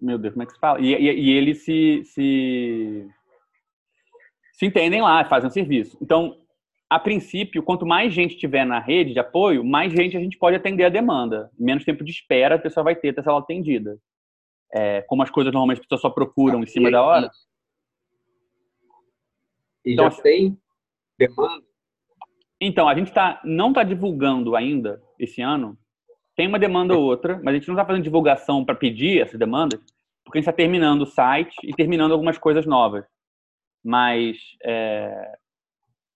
[0.00, 0.80] meu Deus, como é que se fala?
[0.80, 3.08] E, e, e eles se, se,
[4.62, 5.98] se entendem lá, fazem o serviço.
[6.00, 6.36] Então,
[6.88, 10.54] a princípio, quanto mais gente tiver na rede de apoio, mais gente a gente pode
[10.54, 11.50] atender a demanda.
[11.58, 13.98] Menos tempo de espera a pessoa vai ter até ser ela atendida.
[14.72, 17.28] É, como as coisas normalmente as pessoas só procuram em cima da hora.
[19.84, 20.56] E então, já tem
[21.18, 21.64] demanda?
[22.60, 25.76] Então, a gente tá, não está divulgando ainda esse ano.
[26.36, 29.40] Tem uma demanda ou outra, mas a gente não está fazendo divulgação para pedir essas
[29.40, 29.80] demandas,
[30.24, 33.04] porque a gente está terminando o site e terminando algumas coisas novas.
[33.82, 35.38] Mas é,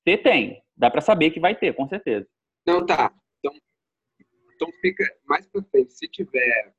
[0.04, 0.62] ter tem.
[0.76, 2.26] Dá para saber que vai ter, com certeza.
[2.66, 3.12] Não, tá.
[3.38, 3.52] Então,
[4.54, 5.92] então fica mais para frente.
[5.92, 6.74] Se tiver,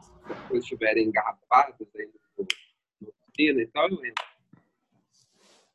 [0.00, 2.46] se as coisas estiverem engarrafadas aí no,
[3.00, 3.08] no
[3.38, 4.24] e tal, eu entro.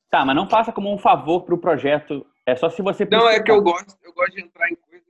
[0.09, 2.25] Tá, mas não faça como um favor pro projeto.
[2.45, 5.05] É só se você Não, é que eu gosto, eu gosto de entrar em coisa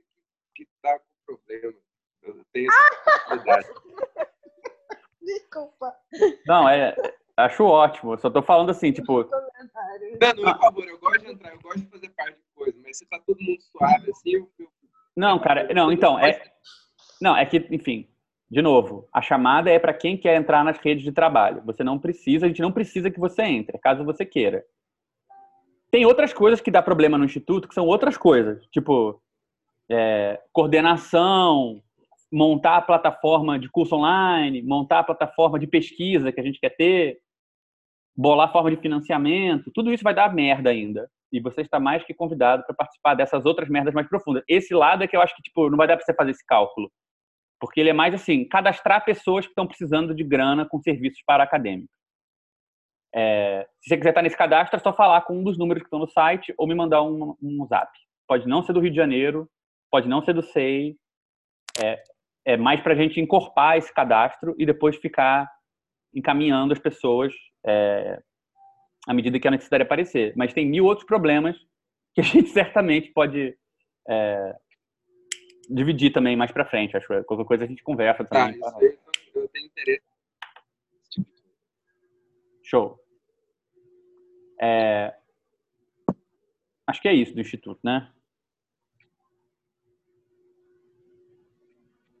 [0.54, 1.74] que, que tá com problema.
[2.22, 3.74] Eu tenho essa.
[5.20, 5.94] Desculpa.
[6.46, 6.94] Não, é.
[7.36, 8.12] Acho ótimo.
[8.12, 9.24] Eu só tô falando assim, tipo.
[9.24, 12.78] Não, não, por favor, eu gosto de entrar, eu gosto de fazer parte de coisa,
[12.82, 14.68] mas se tá todo mundo suave assim, eu, eu
[15.16, 16.40] Não, cara, não, então, é.
[17.20, 18.08] Não, é que, enfim,
[18.50, 21.62] de novo, a chamada é para quem quer entrar nas redes de trabalho.
[21.64, 24.64] Você não precisa, a gente não precisa que você entre, caso você queira.
[25.90, 29.20] Tem outras coisas que dá problema no instituto, que são outras coisas, tipo
[29.90, 31.82] é, coordenação,
[32.34, 36.70] montar a plataforma de curso online, montar a plataforma de pesquisa que a gente quer
[36.70, 37.20] ter,
[38.16, 41.08] bolar forma de financiamento, tudo isso vai dar merda ainda.
[41.32, 44.42] E você está mais que convidado para participar dessas outras merdas mais profundas.
[44.48, 46.44] Esse lado é que eu acho que tipo, não vai dar para você fazer esse
[46.44, 46.90] cálculo.
[47.60, 51.44] Porque ele é mais assim, cadastrar pessoas que estão precisando de grana com serviços para
[51.44, 51.94] acadêmicos.
[53.14, 55.86] É, se você quiser estar nesse cadastro, é só falar com um dos números que
[55.86, 57.90] estão no site ou me mandar um, um zap.
[58.26, 59.48] Pode não ser do Rio de Janeiro,
[59.88, 60.96] pode não ser do SEI.
[61.82, 62.02] É,
[62.44, 65.50] é mais para a gente encorpar esse cadastro e depois ficar
[66.14, 67.32] encaminhando as pessoas
[67.66, 68.22] é,
[69.06, 70.32] à medida que a necessidade aparecer.
[70.36, 71.56] Mas tem mil outros problemas
[72.14, 73.56] que a gente certamente pode
[74.08, 74.56] é,
[75.68, 76.96] dividir também mais para frente.
[76.96, 78.60] Acho que qualquer coisa a gente conversa Tá, também.
[78.60, 78.98] isso aí
[79.34, 80.02] eu tenho interesse.
[82.62, 82.98] Show.
[84.60, 85.14] É,
[86.86, 88.10] acho que é isso do Instituto, né?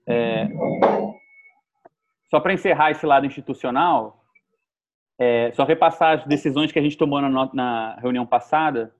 [0.06, 0.48] É,
[2.30, 4.24] só para encerrar esse lado institucional,
[5.18, 8.94] é, só repassar as decisões que a gente tomou na, na reunião passada.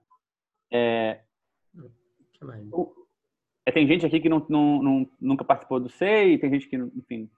[0.72, 1.20] É,
[3.66, 6.76] é, tem gente aqui que não, não- não- nunca participou do SEI, tem gente que,
[6.76, 7.28] enfim,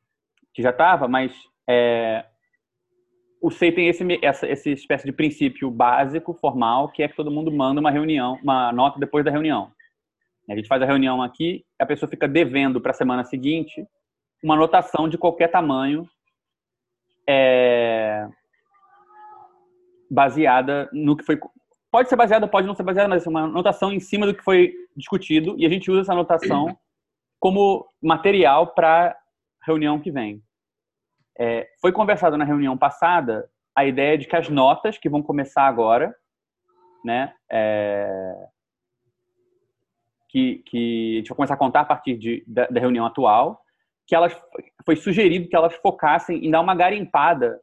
[0.53, 1.33] que já estava, mas
[1.69, 2.25] é,
[3.41, 7.31] o SEI tem esse, essa, essa espécie de princípio básico, formal, que é que todo
[7.31, 9.71] mundo manda uma reunião, uma nota depois da reunião.
[10.49, 13.87] A gente faz a reunião aqui, a pessoa fica devendo para a semana seguinte
[14.43, 16.09] uma anotação de qualquer tamanho,
[17.29, 18.29] é,
[20.11, 21.39] baseada no que foi.
[21.91, 24.45] Pode ser baseada, pode não ser baseada, mas é uma anotação em cima do que
[24.45, 26.77] foi discutido e a gente usa essa anotação
[27.41, 29.17] como material para
[29.65, 30.43] reunião que vem.
[31.39, 35.67] É, foi conversado na reunião passada a ideia de que as notas que vão começar
[35.67, 36.15] agora,
[37.05, 38.49] né, é,
[40.29, 43.61] que, que a gente vai começar a contar a partir de, da, da reunião atual,
[44.07, 44.37] que elas
[44.85, 47.61] foi sugerido que elas focassem em dar uma garimpada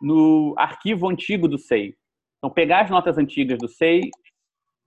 [0.00, 1.94] no arquivo antigo do SEI.
[2.38, 4.10] Então, pegar as notas antigas do SEI,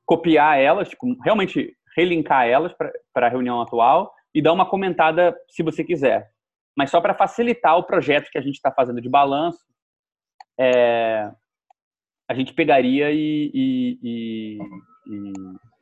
[0.06, 2.74] copiar elas, tipo, realmente relinkar elas
[3.14, 6.32] para a reunião atual e dar uma comentada se você quiser.
[6.76, 9.60] Mas só para facilitar o projeto que a gente está fazendo de balanço,
[10.60, 11.32] é,
[12.28, 14.58] a gente pegaria e, e- e-
[15.08, 15.34] e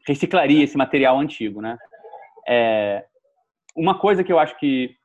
[0.08, 1.78] reciclaria esse material antigo, né?
[2.48, 3.06] É,
[3.76, 4.96] uma coisa que eu acho que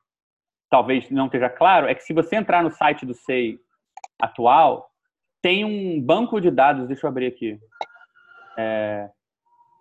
[0.69, 3.59] talvez não esteja claro é que se você entrar no site do SEI
[4.19, 4.89] atual,
[5.41, 7.59] tem um banco de dados, deixa eu abrir aqui.
[8.57, 9.09] É,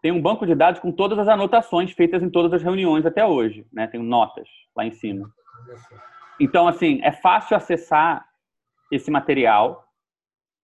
[0.02, 3.24] tem um banco de dados com todas as anotações feitas em todas as reuniões até
[3.24, 3.86] hoje, né?
[3.86, 5.28] Tem notas lá em cima.
[6.38, 8.24] Então, assim, é fácil acessar
[8.92, 9.84] esse material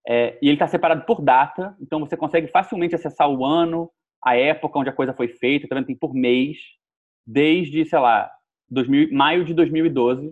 [0.07, 3.91] é, e ele está separado por data, então você consegue facilmente acessar o ano,
[4.25, 6.59] a época onde a coisa foi feita, também tem por mês,
[7.27, 8.31] desde, sei lá,
[8.71, 10.29] 2000, maio de 2012.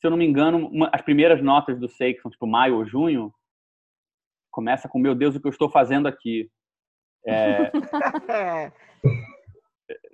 [0.00, 2.76] Se eu não me engano, uma- as primeiras notas do SEI, que são tipo maio
[2.76, 3.32] ou junho,
[4.50, 6.50] começa com, meu Deus, o que eu estou fazendo aqui?
[7.26, 7.70] É,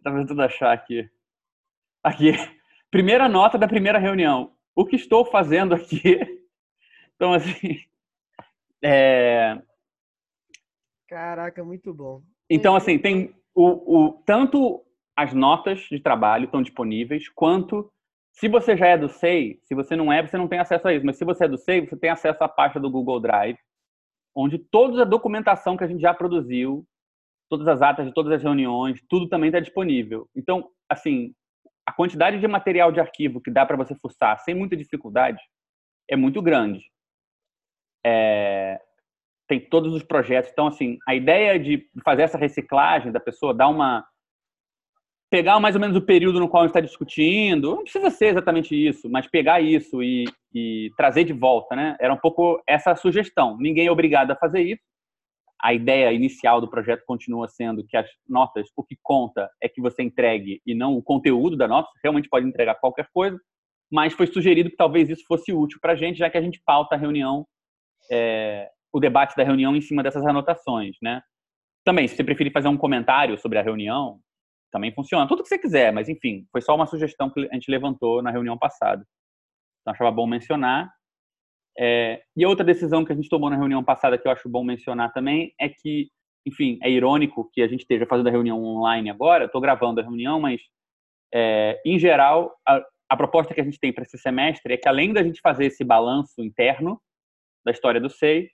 [0.03, 1.09] Tá tentando achar aqui.
[2.03, 2.33] Aqui.
[2.91, 4.55] Primeira nota da primeira reunião.
[4.75, 6.19] O que estou fazendo aqui?
[7.17, 7.81] Então, assim.
[8.81, 9.61] é,
[11.09, 12.23] Caraca, muito bom.
[12.51, 14.85] Então, assim, tem o, o, tanto
[15.17, 17.91] as notas de trabalho estão disponíveis, quanto
[18.33, 20.95] se você já é do SEI, se você não é, você não tem acesso a
[20.95, 23.59] isso, mas se você é do SEI, você tem acesso à pasta do Google Drive,
[24.35, 26.87] onde toda a documentação que a gente já produziu,
[27.51, 30.29] todas as atas de todas as reuniões, tudo também está disponível.
[30.37, 31.35] Então, assim,
[31.85, 35.41] a quantidade de material de arquivo que dá para você fuçar sem muita dificuldade
[36.09, 36.85] é muito grande.
[38.07, 38.81] É,
[39.49, 40.51] tem todos os projetos.
[40.53, 44.05] Então, assim, a ideia de fazer essa reciclagem da pessoa, dar uma.
[45.31, 48.27] pegar mais ou menos o período no qual a gente está discutindo, não precisa ser
[48.27, 51.97] exatamente isso, mas pegar isso e, e trazer de volta, né?
[51.99, 53.57] Era um pouco essa sugestão.
[53.59, 54.83] Ninguém é obrigado a fazer isso.
[55.61, 59.81] A ideia inicial do projeto continua sendo que as notas, o que conta é que
[59.81, 63.37] você entregue e não o conteúdo da nota, você realmente pode entregar qualquer coisa,
[63.91, 66.63] mas foi sugerido que talvez isso fosse útil para a gente, já que a gente
[66.65, 67.45] pauta a reunião
[68.09, 71.21] é, o debate da reunião em cima dessas anotações, né?
[71.85, 74.21] Também, se você preferir fazer um comentário sobre a reunião,
[74.71, 75.27] também funciona.
[75.27, 78.31] Tudo que você quiser, mas enfim, foi só uma sugestão que a gente levantou na
[78.31, 79.05] reunião passada.
[79.81, 80.91] Então, achava bom mencionar.
[81.79, 84.65] É, e outra decisão que a gente tomou na reunião passada que eu acho bom
[84.65, 86.11] mencionar também é que,
[86.47, 89.45] enfim, é irônico que a gente esteja fazendo a reunião online agora.
[89.45, 90.61] Estou gravando a reunião, mas
[91.33, 94.89] é, em geral a, a proposta que a gente tem para esse semestre é que
[94.89, 97.01] além da gente fazer esse balanço interno
[97.65, 98.51] da história do SEI,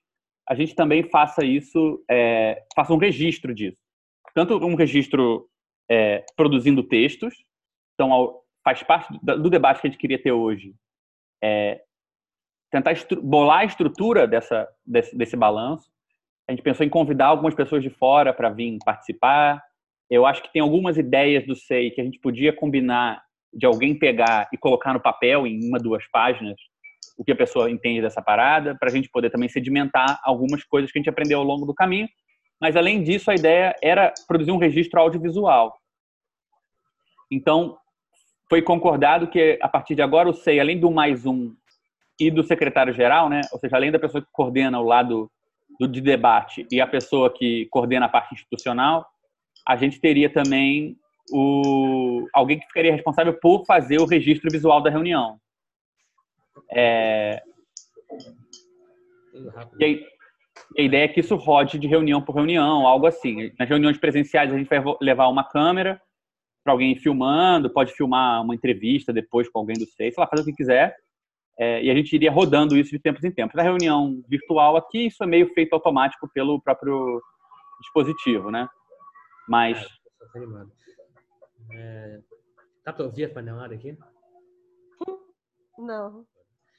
[0.49, 3.79] a gente também faça isso, é, faça um registro disso.
[4.35, 5.49] Tanto um registro
[5.91, 7.35] é, produzindo textos,
[7.95, 10.75] então ao, faz parte do debate que a gente queria ter hoje,
[11.43, 11.83] é,
[12.71, 15.91] tentar bolar a estrutura dessa, desse, desse balanço.
[16.49, 19.63] A gente pensou em convidar algumas pessoas de fora para vir participar.
[20.11, 23.23] Eu acho que tem algumas ideias do SEI que a gente podia combinar
[23.53, 26.57] de alguém pegar e colocar no papel em uma, duas páginas
[27.17, 30.91] o que a pessoa entende dessa parada, para a gente poder também sedimentar algumas coisas
[30.91, 32.09] que a gente aprendeu ao longo do caminho.
[32.61, 35.77] Mas, além disso, a ideia era produzir um registro audiovisual.
[37.31, 37.77] Então,
[38.49, 41.55] foi concordado que, a partir de agora, o SEI, além do mais um
[42.19, 45.31] e do secretário-geral, né, ou seja, além da pessoa que coordena o lado
[45.79, 49.07] do, de debate e a pessoa que coordena a parte institucional,
[49.67, 50.97] a gente teria também
[51.33, 55.39] o, alguém que ficaria responsável por fazer o registro visual da reunião.
[56.73, 57.43] É...
[59.79, 60.07] E aí,
[60.79, 63.53] a ideia é que isso rode de reunião por reunião, algo assim.
[63.59, 66.01] Nas reuniões presenciais, a gente vai levar uma câmera
[66.63, 70.43] para alguém filmando, pode filmar uma entrevista depois com alguém do SEI, sei lá, fazer
[70.43, 70.97] o que quiser.
[71.59, 73.55] É, e a gente iria rodando isso de tempos em tempos.
[73.55, 77.21] Na reunião virtual aqui, isso é meio feito automático pelo próprio
[77.81, 78.69] dispositivo, né?
[79.49, 79.79] Mas...
[81.71, 82.21] É, é,
[82.85, 83.97] dá para ouvir a panelada aqui?
[85.79, 86.25] Não.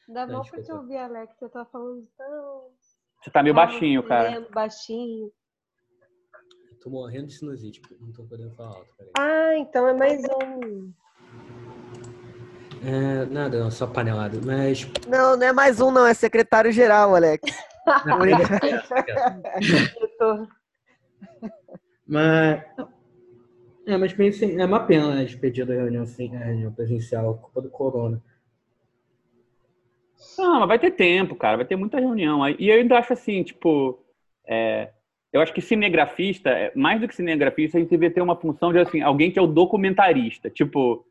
[0.07, 1.35] Dá bom pra te ouvir, Alex.
[1.37, 2.69] Você tá falando tão.
[3.21, 4.47] Você tá meio baixinho, cara.
[4.51, 5.31] Baixinho.
[6.71, 8.93] Eu tô morrendo de sinusite, não tô podendo falar alto.
[8.95, 9.11] Peraí.
[9.17, 10.93] Ah, então é mais um.
[12.83, 14.39] É, nada, não, só panelada.
[14.45, 14.87] Mas.
[15.07, 17.41] Não, não é mais um, não, é secretário-geral, Alex.
[22.05, 22.63] mas.
[23.87, 27.61] É, mas pensei, é uma pena né, despedir da reunião, assim, a reunião presencial, culpa
[27.61, 28.21] do corona.
[30.37, 32.47] Não, mas vai ter tempo, cara, vai ter muita reunião.
[32.49, 33.99] E eu ainda acho assim, tipo,
[34.47, 34.91] é,
[35.31, 38.71] eu acho que cinegrafista, é, mais do que cinegrafista, a gente devia ter uma função
[38.71, 40.49] de assim, alguém que é o documentarista.
[40.49, 41.05] Tipo,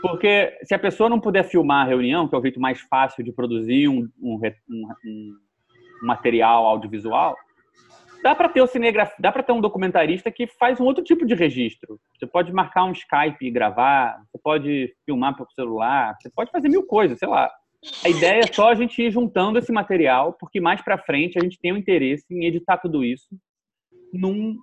[0.00, 3.24] porque se a pessoa não puder filmar a reunião, que é o jeito mais fácil
[3.24, 4.40] de produzir um, um,
[4.70, 5.36] um, um
[6.02, 7.36] material audiovisual,
[8.22, 11.26] dá para ter o cinegrafista, dá para ter um documentarista que faz um outro tipo
[11.26, 12.00] de registro.
[12.18, 16.68] Você pode marcar um Skype e gravar, você pode filmar pelo celular, você pode fazer
[16.68, 17.50] mil coisas, sei lá.
[18.04, 21.42] A ideia é só a gente ir juntando esse material, porque mais para frente a
[21.42, 23.28] gente tem o um interesse em editar tudo isso
[24.12, 24.56] num,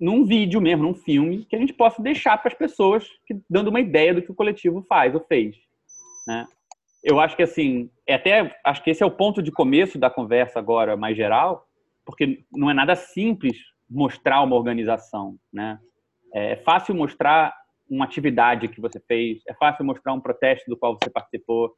[0.00, 3.68] num vídeo mesmo, num filme, que a gente possa deixar para as pessoas que, dando
[3.68, 5.56] uma ideia do que o coletivo faz ou fez.
[6.26, 6.46] Né?
[7.02, 10.10] Eu acho que assim, é até acho que esse é o ponto de começo da
[10.10, 11.66] conversa agora mais geral,
[12.04, 13.56] porque não é nada simples
[13.88, 15.78] mostrar uma organização, né?
[16.34, 17.54] É fácil mostrar
[17.88, 21.74] uma atividade que você fez, é fácil mostrar um protesto do qual você participou,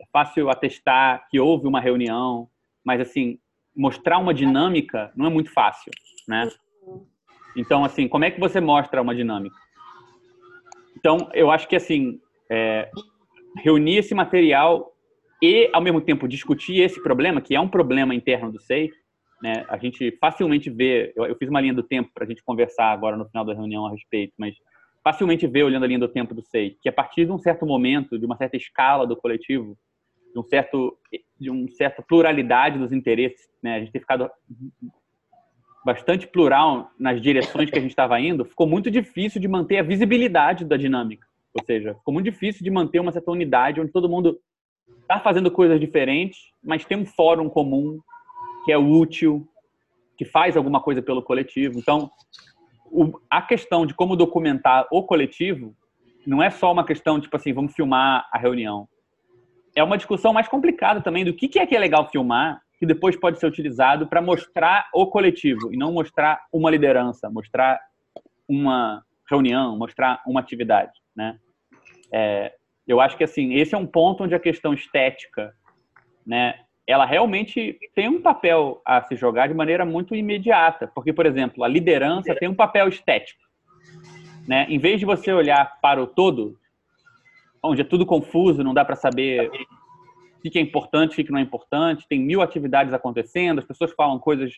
[0.00, 2.48] é fácil atestar que houve uma reunião,
[2.84, 3.38] mas assim,
[3.76, 5.92] mostrar uma dinâmica não é muito fácil,
[6.26, 6.48] né?
[7.56, 9.56] Então, assim, como é que você mostra uma dinâmica?
[10.96, 12.18] Então, eu acho que assim,
[12.50, 12.90] é,
[13.58, 14.92] reunir esse material
[15.42, 18.90] e, ao mesmo tempo, discutir esse problema, que é um problema interno do SEI,
[19.42, 19.64] né?
[19.68, 22.92] A gente facilmente vê, eu, eu fiz uma linha do tempo para a gente conversar
[22.92, 24.54] agora no final da reunião a respeito, mas
[25.02, 27.64] facilmente vê, olhando a linha do tempo do SEI, que a partir de um certo
[27.64, 29.78] momento, de uma certa escala do coletivo,
[30.32, 30.96] de um certo
[31.38, 33.76] de um certa pluralidade dos interesses, né?
[33.76, 34.30] A gente tem ficado
[35.84, 39.82] bastante plural nas direções que a gente estava indo, ficou muito difícil de manter a
[39.82, 41.26] visibilidade da dinâmica.
[41.54, 44.38] Ou seja, ficou muito difícil de manter uma certa unidade onde todo mundo
[45.00, 47.98] está fazendo coisas diferentes, mas tem um fórum comum
[48.64, 49.48] que é útil,
[50.16, 51.78] que faz alguma coisa pelo coletivo.
[51.78, 52.10] Então,
[52.84, 55.74] o, a questão de como documentar o coletivo
[56.26, 58.86] não é só uma questão tipo assim, vamos filmar a reunião
[59.74, 62.86] é uma discussão mais complicada também do que, que é que é legal filmar, que
[62.86, 67.78] depois pode ser utilizado para mostrar o coletivo e não mostrar uma liderança, mostrar
[68.48, 71.38] uma reunião, mostrar uma atividade, né?
[72.12, 72.52] É,
[72.88, 75.54] eu acho que assim esse é um ponto onde a questão estética,
[76.26, 76.54] né?
[76.86, 81.62] Ela realmente tem um papel a se jogar de maneira muito imediata, porque por exemplo
[81.62, 83.42] a liderança tem um papel estético,
[84.48, 84.66] né?
[84.68, 86.58] Em vez de você olhar para o todo,
[87.62, 89.50] onde é tudo confuso, não dá para saber
[90.38, 93.92] o que é importante, o que não é importante, tem mil atividades acontecendo, as pessoas
[93.92, 94.54] falam coisas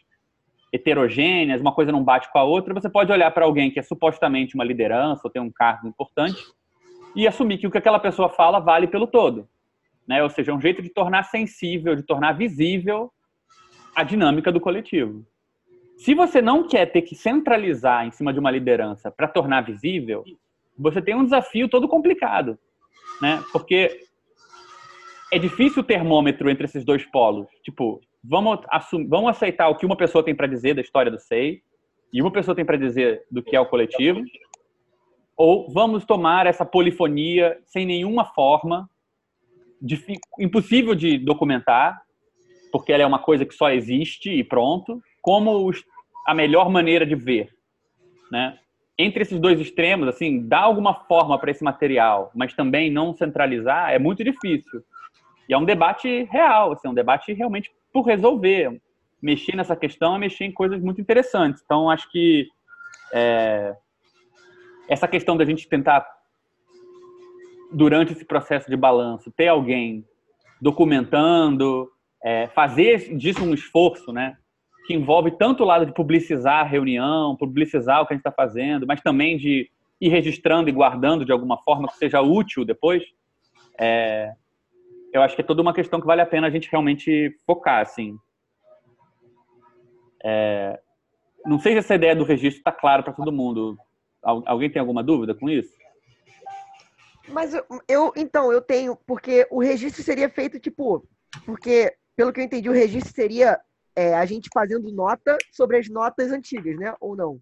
[0.73, 3.83] heterogêneas, uma coisa não bate com a outra, você pode olhar para alguém que é
[3.83, 6.43] supostamente uma liderança ou tem um cargo importante
[7.15, 9.47] e assumir que o que aquela pessoa fala vale pelo todo.
[10.07, 10.23] Né?
[10.23, 13.13] Ou seja, é um jeito de tornar sensível, de tornar visível
[13.95, 15.27] a dinâmica do coletivo.
[15.99, 20.25] Se você não quer ter que centralizar em cima de uma liderança para tornar visível,
[20.77, 22.59] você tem um desafio todo complicado,
[23.21, 23.43] né?
[23.53, 24.05] Porque
[25.33, 27.47] é difícil o termômetro entre esses dois polos.
[27.63, 31.19] Tipo, vamos, assumir, vamos aceitar o que uma pessoa tem para dizer da história do
[31.19, 31.63] SEI
[32.13, 34.23] e uma pessoa tem para dizer do que é o coletivo,
[35.37, 38.89] ou vamos tomar essa polifonia sem nenhuma forma,
[40.39, 42.03] impossível de documentar,
[42.71, 45.71] porque ela é uma coisa que só existe e pronto, como
[46.27, 47.49] a melhor maneira de ver,
[48.31, 48.59] né?
[48.99, 53.91] Entre esses dois extremos, assim, dar alguma forma para esse material, mas também não centralizar,
[53.91, 54.83] é muito difícil.
[55.49, 58.81] E é um debate real, assim, um debate realmente por resolver.
[59.21, 61.63] Mexer nessa questão é mexer em coisas muito interessantes.
[61.65, 62.49] Então, acho que
[63.13, 63.75] é,
[64.89, 66.07] essa questão da gente tentar,
[67.73, 70.05] durante esse processo de balanço, ter alguém
[70.61, 71.91] documentando,
[72.23, 74.37] é, fazer disso um esforço, né?
[74.93, 78.87] Envolve tanto o lado de publicizar a reunião, publicizar o que a gente está fazendo,
[78.87, 79.71] mas também de
[80.01, 83.03] ir registrando e guardando de alguma forma que seja útil depois.
[83.79, 84.33] É,
[85.13, 87.81] eu acho que é toda uma questão que vale a pena a gente realmente focar,
[87.81, 88.17] assim.
[90.25, 90.79] É,
[91.45, 93.77] não sei se essa ideia do registro está clara para todo mundo.
[94.23, 95.73] Alguém tem alguma dúvida com isso?
[97.29, 97.55] Mas
[97.89, 101.07] eu, então, eu tenho, porque o registro seria feito, tipo,
[101.45, 103.61] porque, pelo que eu entendi, o registro seria
[103.97, 106.95] é, a gente fazendo nota sobre as notas antigas, né?
[107.01, 107.41] Ou não?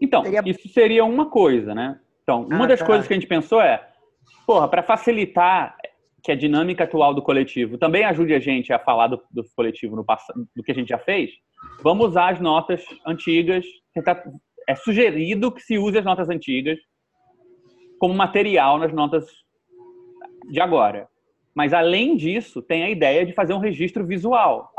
[0.00, 0.42] Então, seria...
[0.44, 2.00] isso seria uma coisa, né?
[2.22, 2.86] Então, uma ah, das tá.
[2.86, 3.86] coisas que a gente pensou é,
[4.46, 5.76] porra, para facilitar
[6.22, 9.94] que a dinâmica atual do coletivo também ajude a gente a falar do, do coletivo
[9.94, 11.30] no passado, do que a gente já fez,
[11.82, 13.64] vamos usar as notas antigas.
[14.66, 16.78] É sugerido que se use as notas antigas
[17.98, 19.26] como material nas notas
[20.50, 21.08] de agora.
[21.54, 24.70] Mas além disso, tem a ideia de fazer um registro visual,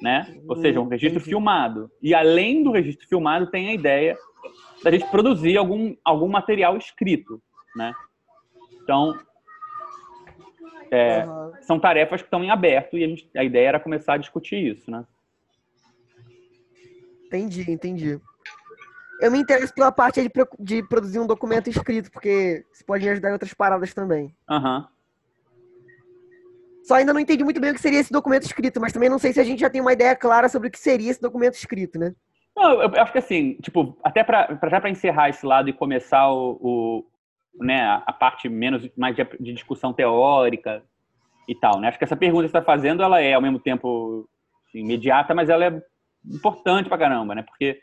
[0.00, 0.40] né?
[0.48, 1.90] Ou seja, um registro filmado.
[2.02, 4.16] E além do registro filmado, tem a ideia
[4.82, 7.42] da gente produzir algum algum material escrito,
[7.74, 7.92] né?
[8.82, 9.18] Então,
[10.90, 11.52] é, uhum.
[11.62, 14.56] São tarefas que estão em aberto e a, gente, a ideia era começar a discutir
[14.56, 15.04] isso, né?
[17.26, 18.20] Entendi, entendi.
[19.20, 23.10] Eu me interesso pela parte de, de produzir um documento escrito, porque isso pode me
[23.10, 24.34] ajudar em outras paradas também.
[24.48, 24.78] Aham.
[24.78, 24.97] Uhum.
[26.88, 29.18] Só ainda não entendi muito bem o que seria esse documento escrito, mas também não
[29.18, 31.52] sei se a gente já tem uma ideia clara sobre o que seria esse documento
[31.52, 32.14] escrito, né?
[32.56, 36.32] Não, eu acho que assim, tipo, até para já para encerrar esse lado e começar
[36.32, 37.04] o,
[37.60, 40.82] né, a parte menos mais de, de discussão teórica
[41.46, 41.88] e tal, né?
[41.88, 44.26] Acho que essa pergunta que você está fazendo, ela é ao mesmo tempo
[44.66, 45.82] assim, imediata, mas ela é
[46.24, 47.42] importante pra caramba, né?
[47.42, 47.82] Porque,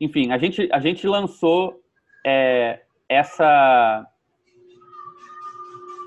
[0.00, 1.80] enfim, a gente a gente lançou
[2.26, 4.04] é, essa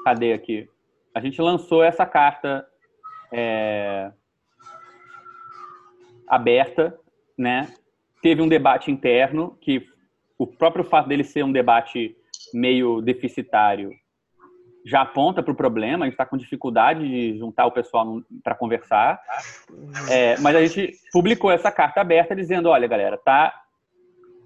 [0.04, 0.73] cadê aqui?
[1.14, 2.66] A gente lançou essa carta
[3.32, 4.12] é,
[6.28, 7.00] aberta,
[7.38, 7.74] né?
[8.22, 9.88] Teve um debate interno que
[10.38, 12.16] o próprio fato dele ser um debate
[12.54, 13.92] meio deficitário
[14.86, 18.54] já aponta para o problema, a gente está com dificuldade de juntar o pessoal para
[18.54, 19.22] conversar.
[20.10, 23.54] É, mas a gente publicou essa carta aberta dizendo, olha, galera, tá,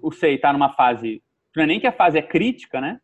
[0.00, 1.22] o SEI está numa fase,
[1.56, 3.00] não é nem que a fase é crítica, né?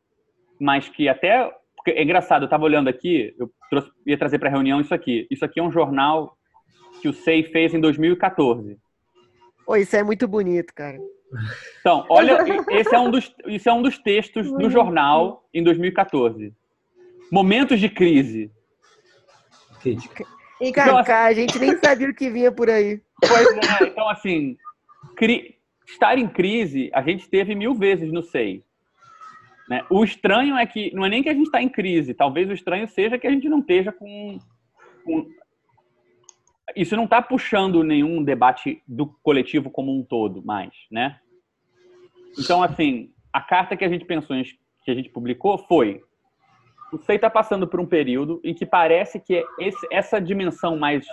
[0.60, 1.52] Mas que até,
[1.90, 5.26] é engraçado, eu estava olhando aqui, eu trouxe, ia trazer para a reunião isso aqui.
[5.30, 6.36] Isso aqui é um jornal
[7.00, 8.78] que o SEI fez em 2014.
[9.66, 10.98] Oi, isso é muito bonito, cara.
[11.80, 12.38] Então, olha,
[12.70, 16.52] esse é um dos, isso é um dos textos do jornal em 2014.
[17.30, 18.50] Momentos de crise.
[20.60, 23.00] E, cara, então, assim, a gente nem sabia o que vinha por aí.
[23.20, 24.56] Pois é, então, assim,
[25.16, 25.58] cri...
[25.86, 28.62] estar em crise, a gente teve mil vezes no SEI.
[29.68, 29.84] Né?
[29.90, 32.52] O estranho é que, não é nem que a gente está em crise, talvez o
[32.52, 34.38] estranho seja que a gente não esteja com,
[35.04, 35.26] com
[36.76, 41.18] isso não está puxando nenhum debate do coletivo como um todo mais, né?
[42.38, 44.36] Então, assim, a carta que a gente pensou,
[44.84, 46.02] que a gente publicou foi
[46.92, 51.04] o SEI está passando por um período em que parece que esse, essa dimensão mais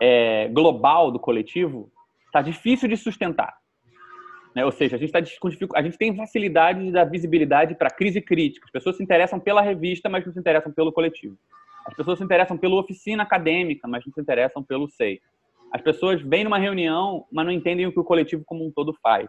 [0.00, 1.92] é, global do coletivo
[2.26, 3.61] está difícil de sustentar.
[4.54, 4.64] Né?
[4.64, 8.66] Ou seja, a gente, tá com a gente tem facilidade da visibilidade para crise crítica.
[8.66, 11.36] As pessoas se interessam pela revista, mas não se interessam pelo coletivo.
[11.86, 15.20] As pessoas se interessam pela oficina acadêmica, mas não se interessam pelo SEI.
[15.72, 18.94] As pessoas vêm numa reunião, mas não entendem o que o coletivo como um todo
[19.02, 19.28] faz.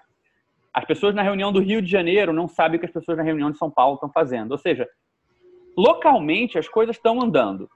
[0.74, 3.24] As pessoas na reunião do Rio de Janeiro não sabem o que as pessoas na
[3.24, 4.52] reunião de São Paulo estão fazendo.
[4.52, 4.88] Ou seja,
[5.78, 7.70] localmente as coisas estão andando,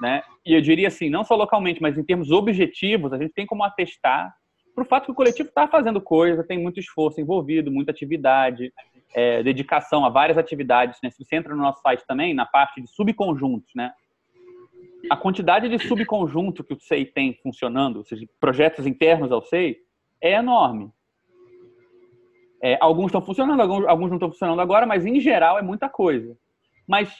[0.00, 0.22] né?
[0.44, 3.62] E eu diria assim, não só localmente, mas em termos objetivos, a gente tem como
[3.62, 4.34] atestar
[4.80, 8.72] para o fato que o coletivo está fazendo coisa, tem muito esforço envolvido, muita atividade,
[9.14, 10.98] é, dedicação a várias atividades.
[11.02, 11.10] Né?
[11.10, 13.92] Se você entra no nosso site também, na parte de subconjuntos, né?
[15.10, 19.76] a quantidade de subconjunto que o SEI tem funcionando, ou seja, projetos internos ao SEI,
[20.20, 20.90] é enorme.
[22.62, 25.88] É, alguns estão funcionando, alguns, alguns não estão funcionando agora, mas em geral é muita
[25.88, 26.36] coisa.
[26.86, 27.14] Mas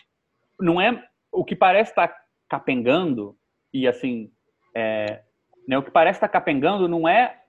[0.59, 2.15] não é o que parece estar
[2.49, 3.37] capengando
[3.73, 4.31] e assim,
[4.74, 5.23] é,
[5.66, 7.40] né, o que parece estar capengando não é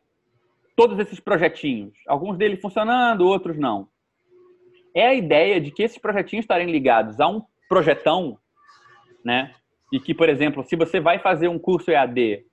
[0.81, 3.87] todos esses projetinhos, alguns deles funcionando, outros não.
[4.95, 8.35] É a ideia de que esses projetinhos estarem ligados a um projetão,
[9.23, 9.53] né?
[9.93, 12.43] E que, por exemplo, se você vai fazer um curso EAD,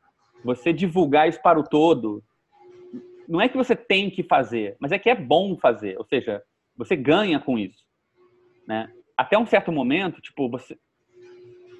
[0.44, 2.22] você divulgar isso para o todo,
[3.26, 5.96] não é que você tem que fazer, mas é que é bom fazer.
[5.96, 6.42] Ou seja,
[6.76, 7.82] você ganha com isso,
[8.66, 8.92] né?
[9.16, 10.76] Até um certo momento, tipo, você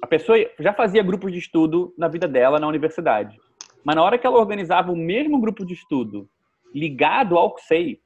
[0.01, 3.37] a pessoa já fazia grupos de estudo na vida dela na universidade.
[3.83, 6.27] Mas na hora que ela organizava o mesmo grupo de estudo
[6.73, 7.99] ligado ao SEI,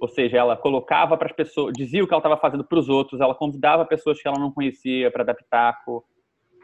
[0.00, 2.88] ou seja, ela colocava para as pessoas, dizia o que ela estava fazendo para os
[2.88, 6.04] outros, ela convidava pessoas que ela não conhecia para dar pitaco.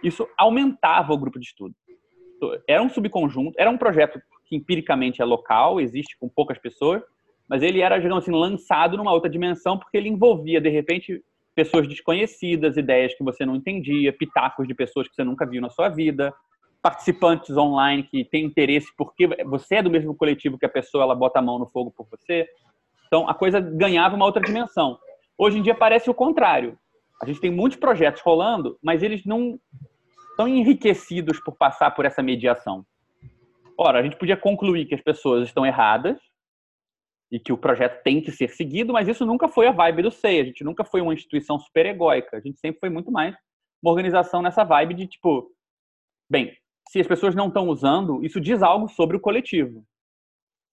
[0.03, 1.75] Isso aumentava o grupo de estudo.
[2.69, 7.03] Era um subconjunto, era um projeto que empiricamente é local, existe com poucas pessoas,
[7.49, 11.23] mas ele era, digamos assim, lançado numa outra dimensão porque ele envolvia, de repente,
[11.55, 15.71] pessoas desconhecidas, ideias que você não entendia, pitacos de pessoas que você nunca viu na
[15.71, 16.33] sua vida,
[16.83, 21.15] participantes online que têm interesse porque você é do mesmo coletivo que a pessoa, ela
[21.15, 22.49] bota a mão no fogo por você.
[23.07, 24.99] Então, a coisa ganhava uma outra dimensão.
[25.37, 26.79] Hoje em dia parece o contrário.
[27.21, 29.59] A gente tem muitos projetos rolando, mas eles não
[30.31, 32.85] estão enriquecidos por passar por essa mediação.
[33.77, 36.19] Ora, a gente podia concluir que as pessoas estão erradas
[37.31, 40.11] e que o projeto tem que ser seguido, mas isso nunca foi a vibe do
[40.11, 40.41] SEI.
[40.41, 42.37] A gente nunca foi uma instituição super egóica.
[42.37, 43.37] A gente sempre foi muito mais
[43.83, 45.51] uma organização nessa vibe de tipo,
[46.29, 46.55] bem,
[46.91, 49.87] se as pessoas não estão usando, isso diz algo sobre o coletivo.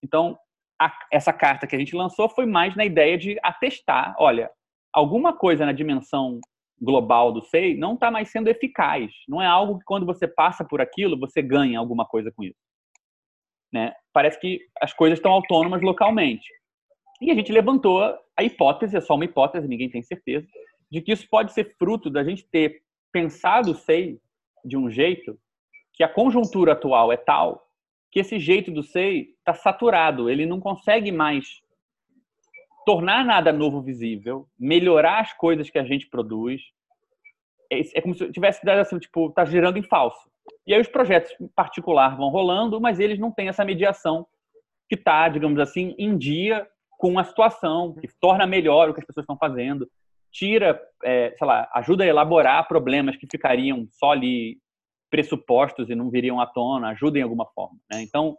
[0.02, 0.36] Então,
[0.76, 4.50] a, essa carta que a gente lançou foi mais na ideia de atestar, olha,
[4.92, 6.40] alguma coisa na dimensão
[6.80, 9.12] global do SEI não está mais sendo eficaz.
[9.28, 12.58] Não é algo que quando você passa por aquilo, você ganha alguma coisa com isso.
[13.72, 13.94] Né?
[14.12, 16.48] Parece que as coisas estão autônomas localmente.
[17.20, 18.02] E a gente levantou
[18.36, 20.48] a hipótese, é só uma hipótese, ninguém tem certeza,
[20.90, 22.82] de que isso pode ser fruto da gente ter
[23.12, 24.18] pensado o SEI
[24.64, 25.38] de um jeito
[25.98, 27.68] que a conjuntura atual é tal
[28.10, 31.60] que esse jeito do SEI está saturado, ele não consegue mais
[32.86, 36.62] tornar nada novo visível, melhorar as coisas que a gente produz.
[37.70, 40.30] É, é como se tivesse assim, tipo, tá girando em falso.
[40.66, 44.26] E aí os projetos em particular vão rolando, mas eles não têm essa mediação
[44.88, 49.06] que está, digamos assim, em dia com a situação, que torna melhor o que as
[49.06, 49.88] pessoas estão fazendo,
[50.32, 54.58] tira, é, sei lá, ajuda a elaborar problemas que ficariam só ali
[55.10, 57.78] pressupostos e não viriam à tona, ajuda em alguma forma.
[57.90, 58.02] Né?
[58.02, 58.36] Então,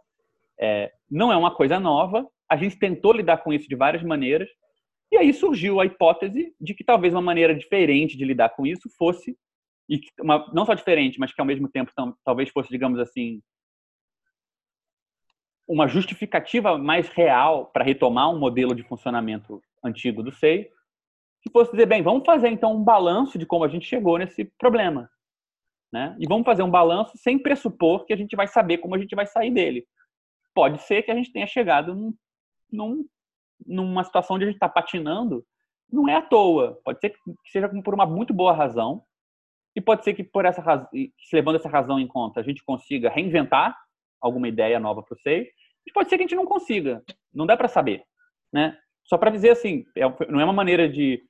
[0.60, 4.48] é, não é uma coisa nova, a gente tentou lidar com isso de várias maneiras,
[5.12, 8.88] e aí surgiu a hipótese de que talvez uma maneira diferente de lidar com isso
[8.96, 9.36] fosse
[9.88, 13.42] e uma, não só diferente, mas que ao mesmo tempo tam, talvez fosse, digamos assim,
[15.66, 20.68] uma justificativa mais real para retomar um modelo de funcionamento antigo do SEI,
[21.42, 24.44] que fosse dizer, bem, vamos fazer então um balanço de como a gente chegou nesse
[24.58, 25.10] problema.
[25.92, 26.16] Né?
[26.18, 29.14] E vamos fazer um balanço sem pressupor que a gente vai saber como a gente
[29.14, 29.86] vai sair dele.
[30.54, 32.14] Pode ser que a gente tenha chegado num,
[32.70, 33.06] num,
[33.66, 35.44] numa situação onde a gente está patinando,
[35.92, 36.80] não é à toa.
[36.84, 39.04] Pode ser que seja por uma muito boa razão,
[39.74, 40.88] e pode ser que por essa razão,
[41.32, 43.76] levando essa razão em conta, a gente consiga reinventar
[44.20, 45.48] alguma ideia nova para SEI.
[45.86, 47.02] E pode ser que a gente não consiga,
[47.32, 48.04] não dá para saber,
[48.52, 48.76] né?
[49.04, 51.22] Só para dizer assim, é, não é uma maneira de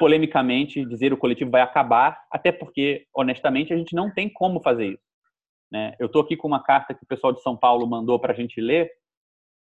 [0.00, 4.94] polemicamente dizer o coletivo vai acabar, até porque honestamente a gente não tem como fazer
[4.94, 5.04] isso.
[5.70, 5.94] Né?
[5.98, 8.34] Eu estou aqui com uma carta que o pessoal de São Paulo mandou para a
[8.34, 8.90] gente ler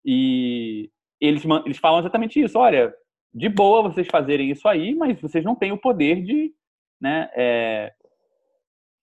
[0.07, 0.89] e
[1.21, 2.57] eles, eles falam exatamente isso.
[2.57, 2.95] Olha,
[3.35, 6.55] de boa vocês fazerem isso aí, mas vocês não têm o poder de
[7.01, 7.93] né, é,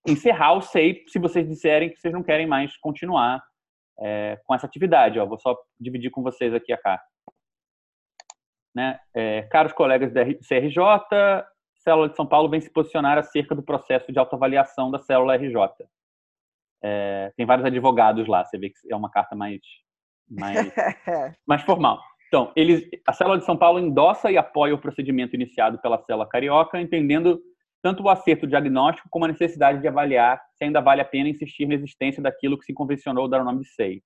[0.08, 3.44] encerrar o SEI se vocês disserem que vocês não querem mais continuar
[4.00, 5.18] é, com essa atividade.
[5.18, 7.04] Ó, vou só dividir com vocês aqui a carta.
[8.76, 9.00] Né?
[9.14, 10.76] É, caros colegas da CRJ,
[11.76, 15.56] Célula de São Paulo vem se posicionar acerca do processo de autoavaliação da Célula RJ.
[16.84, 19.62] É, tem vários advogados lá, você vê que é uma carta mais,
[20.28, 20.56] mais,
[21.48, 21.98] mais formal.
[22.28, 26.28] Então, eles, a Célula de São Paulo endossa e apoia o procedimento iniciado pela Célula
[26.28, 27.40] Carioca, entendendo
[27.82, 31.66] tanto o acerto diagnóstico como a necessidade de avaliar se ainda vale a pena insistir
[31.66, 34.02] na existência daquilo que se convencionou dar o nome de SEI.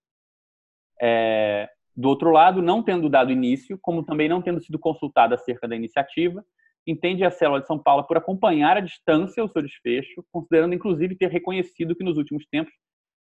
[1.02, 5.68] É, do outro lado, não tendo dado início, como também não tendo sido consultado acerca
[5.68, 6.44] da iniciativa,
[6.86, 11.16] entende a célula de São Paulo por acompanhar à distância o seu desfecho, considerando inclusive
[11.16, 12.72] ter reconhecido que nos últimos tempos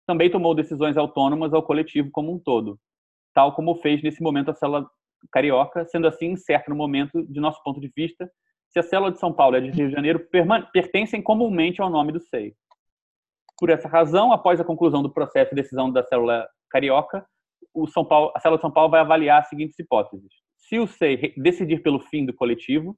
[0.07, 2.79] também tomou decisões autônomas ao coletivo como um todo,
[3.33, 4.89] tal como fez nesse momento a célula
[5.31, 8.31] carioca, sendo assim incerto no momento, de nosso ponto de vista,
[8.69, 10.25] se a célula de São Paulo a de Rio de Janeiro
[10.71, 12.53] pertencem comumente ao nome do SEI.
[13.57, 17.27] Por essa razão, após a conclusão do processo de decisão da célula carioca,
[18.07, 20.31] Paulo, a célula de São Paulo vai avaliar as seguintes hipóteses.
[20.57, 22.97] Se o SEI decidir pelo fim do coletivo,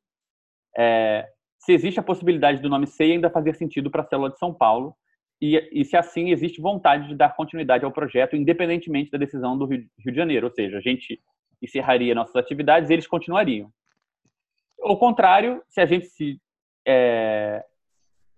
[0.78, 1.28] é,
[1.60, 4.54] se existe a possibilidade do nome SEI ainda fazer sentido para a célula de São
[4.54, 4.96] Paulo,
[5.42, 9.66] e, e, se assim existe vontade de dar continuidade ao projeto, independentemente da decisão do
[9.66, 10.46] Rio, Rio de Janeiro.
[10.46, 11.20] Ou seja, a gente
[11.60, 13.72] encerraria nossas atividades e eles continuariam.
[14.80, 16.40] Ao contrário, se a gente se.
[16.88, 17.64] É,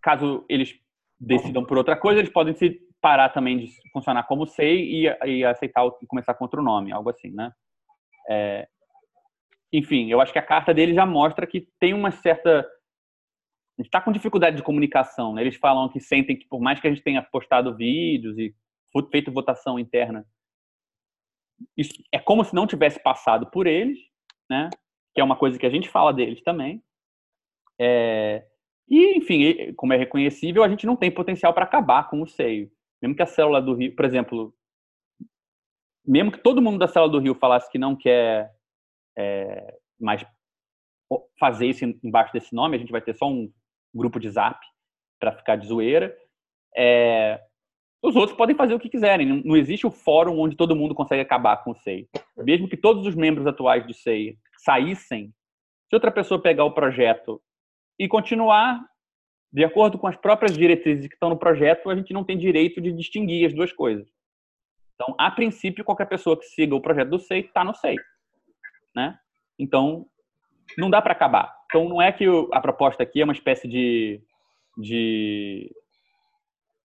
[0.02, 0.78] caso eles
[1.20, 5.44] decidam por outra coisa, eles podem se parar também de funcionar como SEI e, e
[5.44, 7.52] aceitar e começar com outro nome, algo assim, né?
[8.30, 8.66] É,
[9.74, 12.62] enfim, eu acho que a carta dele já mostra que tem uma certa.
[12.62, 15.42] A gente está com dificuldade de comunicação, né?
[15.42, 18.56] Eles falam que sentem que, por mais que a gente tenha postado vídeos e
[19.12, 20.26] feito votação interna,
[22.10, 24.00] é como se não tivesse passado por eles,
[24.50, 24.70] né?
[25.14, 26.82] Que é uma coisa que a gente fala deles também.
[27.78, 28.46] É,
[28.88, 32.72] e, enfim, como é reconhecível, a gente não tem potencial para acabar com o seio.
[33.04, 34.56] Mesmo que a célula do Rio, por exemplo,
[36.08, 38.50] mesmo que todo mundo da célula do Rio falasse que não quer
[39.18, 40.26] é, mais
[41.38, 43.52] fazer isso embaixo desse nome, a gente vai ter só um
[43.94, 44.58] grupo de zap
[45.20, 46.18] para ficar de zoeira.
[46.78, 47.42] É,
[48.02, 49.44] os outros podem fazer o que quiserem.
[49.44, 52.08] Não existe o fórum onde todo mundo consegue acabar com o SEI.
[52.38, 55.34] Mesmo que todos os membros atuais do SEI saíssem,
[55.90, 57.42] se outra pessoa pegar o projeto
[58.00, 58.80] e continuar
[59.54, 62.82] de acordo com as próprias diretrizes que estão no projeto, a gente não tem direito
[62.82, 64.08] de distinguir as duas coisas.
[64.96, 67.98] Então, a princípio, qualquer pessoa que siga o projeto do SEI está no SEI.
[68.96, 69.18] Né?
[69.60, 70.06] Então,
[70.78, 71.54] não dá para acabar.
[71.66, 74.22] Então, não é que a proposta aqui é uma espécie de,
[74.78, 75.72] de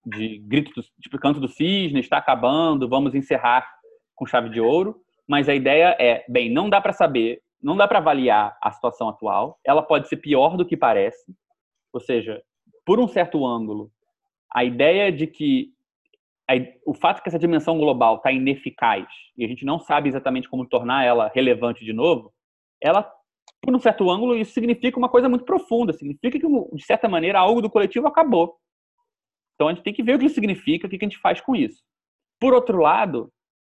[0.05, 3.69] de grito do, tipo, canto do cisne, está acabando, vamos encerrar
[4.15, 5.01] com chave de ouro.
[5.27, 9.09] Mas a ideia é, bem, não dá para saber, não dá para avaliar a situação
[9.09, 9.59] atual.
[9.63, 11.33] Ela pode ser pior do que parece.
[11.93, 12.41] Ou seja,
[12.89, 13.91] por um certo ângulo,
[14.51, 15.71] a ideia de que
[16.49, 16.53] a,
[16.87, 19.05] o fato que essa dimensão global está ineficaz
[19.37, 22.33] e a gente não sabe exatamente como tornar ela relevante de novo,
[22.81, 23.07] ela,
[23.61, 25.93] por um certo ângulo, isso significa uma coisa muito profunda.
[25.93, 28.57] Significa que, de certa maneira, algo do coletivo acabou.
[29.53, 31.39] Então a gente tem que ver o que isso significa, o que a gente faz
[31.39, 31.83] com isso.
[32.39, 33.31] Por outro lado,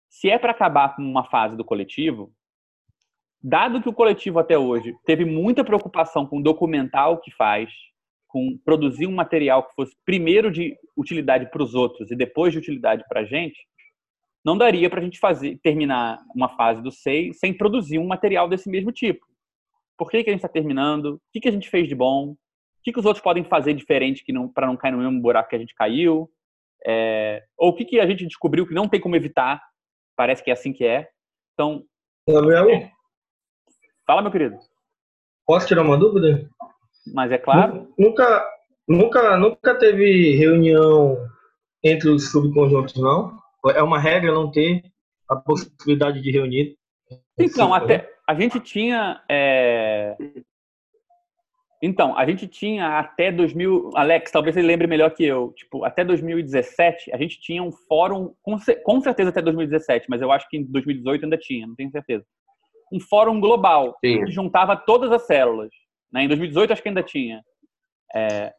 [0.07, 2.31] se é para acabar com uma fase do coletivo,
[3.43, 7.69] dado que o coletivo até hoje teve muita preocupação com documentar o que faz,
[8.31, 12.59] com produzir um material que fosse primeiro de utilidade para os outros e depois de
[12.59, 13.59] utilidade para a gente,
[14.43, 18.47] não daria para a gente fazer terminar uma fase do SEI sem produzir um material
[18.47, 19.25] desse mesmo tipo.
[19.97, 21.15] Por que, que a gente está terminando?
[21.15, 22.31] O que, que a gente fez de bom?
[22.31, 22.37] O
[22.83, 25.59] que, que os outros podem fazer diferente para não cair no mesmo buraco que a
[25.59, 26.31] gente caiu?
[26.87, 29.61] É, ou o que, que a gente descobriu que não tem como evitar?
[30.15, 31.07] Parece que é assim que é.
[31.53, 31.83] Então.
[32.27, 32.89] Gabriel?
[34.07, 34.57] Fala, meu querido.
[35.45, 36.49] Posso tirar uma dúvida?
[37.07, 37.87] Mas é claro.
[37.97, 38.45] Nunca,
[38.87, 41.17] nunca, nunca teve reunião
[41.83, 43.39] entre os subconjuntos, não?
[43.75, 44.83] É uma regra não ter
[45.29, 46.77] a possibilidade de reunir?
[47.39, 50.15] Então, até a gente tinha é,
[51.81, 56.05] então, a gente tinha até 2000, Alex, talvez você lembre melhor que eu, tipo, até
[56.05, 60.57] 2017, a gente tinha um fórum, com, com certeza até 2017, mas eu acho que
[60.57, 62.23] em 2018 ainda tinha, não tenho certeza.
[62.93, 64.23] Um fórum global, Sim.
[64.23, 65.71] que juntava todas as células.
[66.11, 66.23] Né?
[66.23, 67.43] Em 2018 acho que ainda tinha.
[68.13, 68.53] É,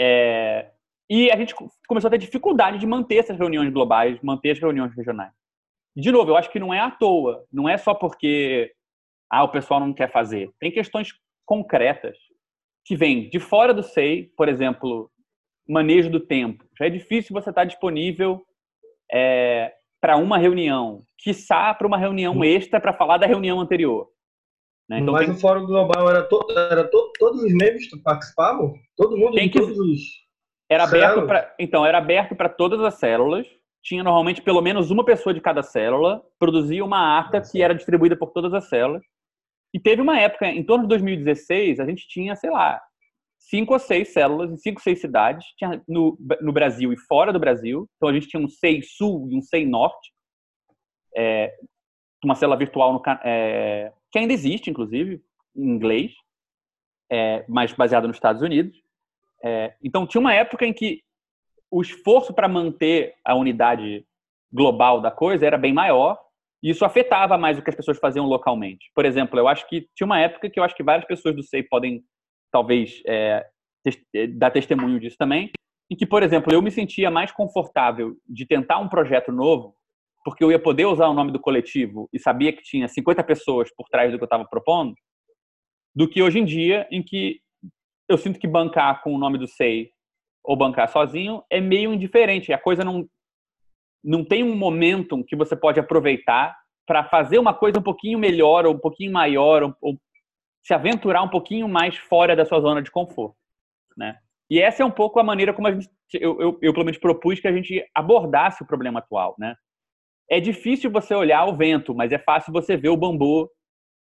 [0.00, 0.70] é,
[1.08, 1.54] e a gente
[1.86, 5.32] começou a ter dificuldade de manter essas reuniões globais, manter as reuniões regionais.
[5.96, 8.72] De novo, eu acho que não é à toa, não é só porque
[9.30, 10.50] ah, o pessoal não quer fazer.
[10.58, 11.12] Tem questões
[11.44, 12.16] concretas
[12.84, 15.10] que vêm de fora do SEI, por exemplo,
[15.68, 16.64] manejo do tempo.
[16.78, 18.44] Já é difícil você estar disponível
[19.10, 24.08] é, para uma reunião, quiçá para uma reunião extra para falar da reunião anterior.
[24.88, 25.00] Né?
[25.00, 25.34] Então, Mas tem...
[25.34, 26.46] o Fórum Global era, to...
[26.50, 27.12] era to...
[27.18, 28.74] todos os membros que participavam?
[28.96, 29.58] Todo mundo tem que...
[29.58, 30.00] todos os...
[30.68, 33.46] Era aberto para então era aberto para todas as células.
[33.82, 38.16] Tinha normalmente pelo menos uma pessoa de cada célula, produzia uma ata que era distribuída
[38.16, 39.02] por todas as células.
[39.72, 42.80] E teve uma época, em torno de 2016, a gente tinha, sei lá,
[43.38, 47.32] cinco ou seis células em cinco ou seis cidades, tinha no, no Brasil e fora
[47.32, 47.88] do Brasil.
[47.96, 50.10] Então a gente tinha um SEI Sul e um SEI Norte,
[51.16, 51.54] é,
[52.24, 55.22] uma célula virtual no, é, que ainda existe, inclusive,
[55.54, 56.10] em inglês,
[57.12, 58.74] é, mas baseada nos Estados Unidos.
[59.44, 61.02] É, então tinha uma época em que
[61.70, 64.06] o esforço para manter a unidade
[64.50, 66.18] global da coisa era bem maior
[66.62, 68.90] E isso afetava mais o que as pessoas faziam localmente.
[68.94, 71.42] Por exemplo, eu acho que tinha uma época que eu acho que várias pessoas do
[71.42, 72.02] SEI podem,
[72.50, 73.46] talvez, é,
[74.14, 75.50] é, dar testemunho disso também,
[75.90, 79.75] em que, por exemplo, eu me sentia mais confortável de tentar um projeto novo,
[80.26, 83.72] porque eu ia poder usar o nome do coletivo e sabia que tinha 50 pessoas
[83.72, 84.92] por trás do que eu estava propondo,
[85.94, 87.38] do que hoje em dia, em que
[88.08, 89.88] eu sinto que bancar com o nome do SEI
[90.42, 92.52] ou bancar sozinho é meio indiferente.
[92.52, 93.08] A coisa não,
[94.02, 98.66] não tem um momentum que você pode aproveitar para fazer uma coisa um pouquinho melhor
[98.66, 99.96] ou um pouquinho maior ou, ou
[100.60, 103.36] se aventurar um pouquinho mais fora da sua zona de conforto,
[103.96, 104.18] né?
[104.50, 106.98] E essa é um pouco a maneira como a gente, eu, eu, eu pelo menos
[106.98, 109.54] propus que a gente abordasse o problema atual, né?
[110.30, 113.48] É difícil você olhar o vento, mas é fácil você ver o bambu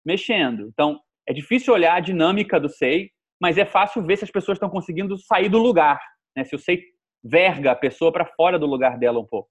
[0.05, 0.67] mexendo.
[0.67, 3.09] Então, é difícil olhar a dinâmica do SEI,
[3.41, 5.99] mas é fácil ver se as pessoas estão conseguindo sair do lugar,
[6.35, 6.43] né?
[6.43, 6.81] Se o SEI
[7.23, 9.49] verga a pessoa para fora do lugar dela um pouco.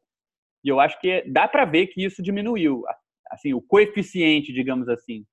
[0.64, 2.82] E eu acho que dá para ver que isso diminuiu,
[3.30, 5.24] assim, o coeficiente, digamos assim,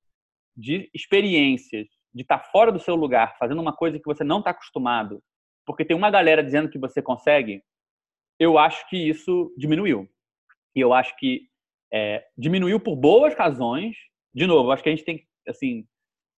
[0.56, 4.52] de experiências, de estar fora do seu lugar, fazendo uma coisa que você não está
[4.52, 5.22] acostumado,
[5.66, 7.62] porque tem uma galera dizendo que você consegue,
[8.40, 10.08] eu acho que isso diminuiu.
[10.76, 11.48] E eu acho que
[11.94, 13.96] é, diminuiu por boas razões.
[14.34, 15.88] De novo, acho que a gente tem, assim,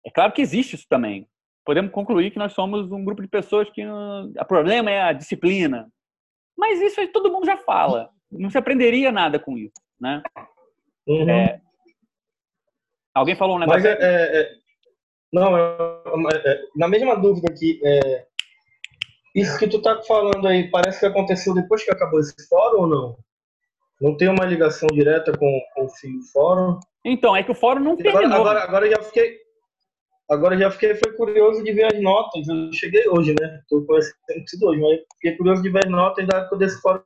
[0.06, 1.28] é claro que existe isso também.
[1.66, 5.14] Podemos concluir que nós somos um grupo de pessoas que uh, o problema é a
[5.14, 5.92] disciplina.
[6.58, 8.10] Mas isso aí todo mundo já fala.
[8.32, 10.22] Não se aprenderia nada com isso, né?
[11.08, 11.30] Uhum.
[11.30, 11.62] É,
[13.14, 13.90] alguém falou um Mas negócio?
[13.90, 14.52] é, é- é-
[15.32, 17.54] não, é- na mesma dúvida
[17.84, 18.28] é,
[19.36, 22.88] isso que tu tá falando aí, parece que aconteceu depois que acabou esse fórum ou
[22.88, 23.27] não?
[24.00, 26.80] Não tem uma ligação direta com, com o fórum?
[27.04, 28.42] Então, é que o fórum não Agora, terminou.
[28.42, 29.38] agora, agora já fiquei,
[30.30, 32.48] agora já fiquei, foi curioso de ver as notas.
[32.48, 33.62] Eu cheguei hoje, né?
[33.70, 34.16] Tô conhecendo
[34.52, 37.02] tudo hoje, mas fiquei curioso de ver as notas da época desse fórum.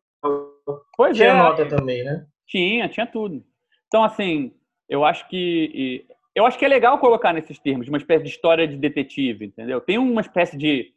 [0.98, 1.38] Pois Tinha é.
[1.38, 2.26] nota também, né?
[2.48, 3.44] Tinha, tinha tudo.
[3.88, 4.54] Então, assim,
[4.90, 6.06] eu acho que
[6.36, 9.82] eu acho que é legal colocar nesses termos uma espécie de história de detetive, entendeu?
[9.82, 10.94] Tem uma espécie de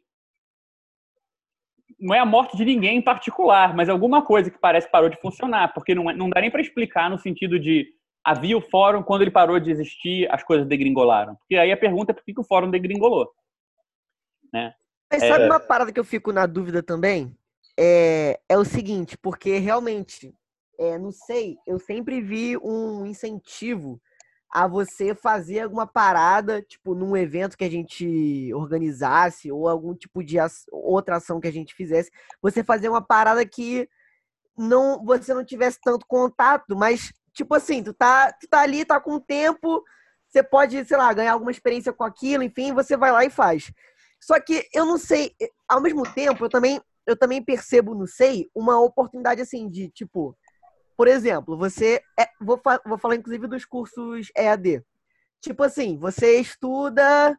[1.99, 5.09] não é a morte de ninguém em particular, mas alguma coisa que parece que parou
[5.09, 7.87] de funcionar, porque não, é- não dá nem para explicar no sentido de
[8.23, 11.35] havia o fórum quando ele parou de existir, as coisas degringolaram.
[11.35, 13.31] Porque aí a pergunta é por que, que o fórum degringolou,
[14.51, 14.73] né?
[15.11, 15.27] Mas É.
[15.27, 17.35] sabe uma parada que eu fico na dúvida também?
[17.77, 20.33] É, é o seguinte, porque realmente,
[20.79, 24.01] é, não sei, eu sempre vi um incentivo
[24.55, 30.23] a você fazer alguma parada, tipo, num evento que a gente organizasse, ou algum tipo
[30.23, 30.37] de
[30.71, 32.09] outra ação que a gente fizesse,
[32.41, 33.89] você fazer uma parada que
[34.57, 38.97] não você não tivesse tanto contato, mas, tipo assim, tu tá, tu tá ali, tá
[38.97, 39.83] com tempo,
[40.29, 43.73] você pode, sei lá, ganhar alguma experiência com aquilo, enfim, você vai lá e faz.
[44.21, 45.35] Só que eu não sei,
[45.67, 50.33] ao mesmo tempo, eu também, eu também percebo no SEI uma oportunidade assim de, tipo,
[50.97, 52.01] por exemplo, você.
[52.19, 54.83] É, vou, fa- vou falar inclusive dos cursos EAD.
[55.41, 57.37] Tipo assim, você estuda,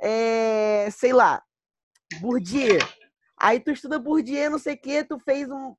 [0.00, 1.42] é, sei lá,
[2.20, 2.78] Bourdieu.
[3.38, 5.74] Aí tu estuda Bourdieu, não sei o quê, tu fez um,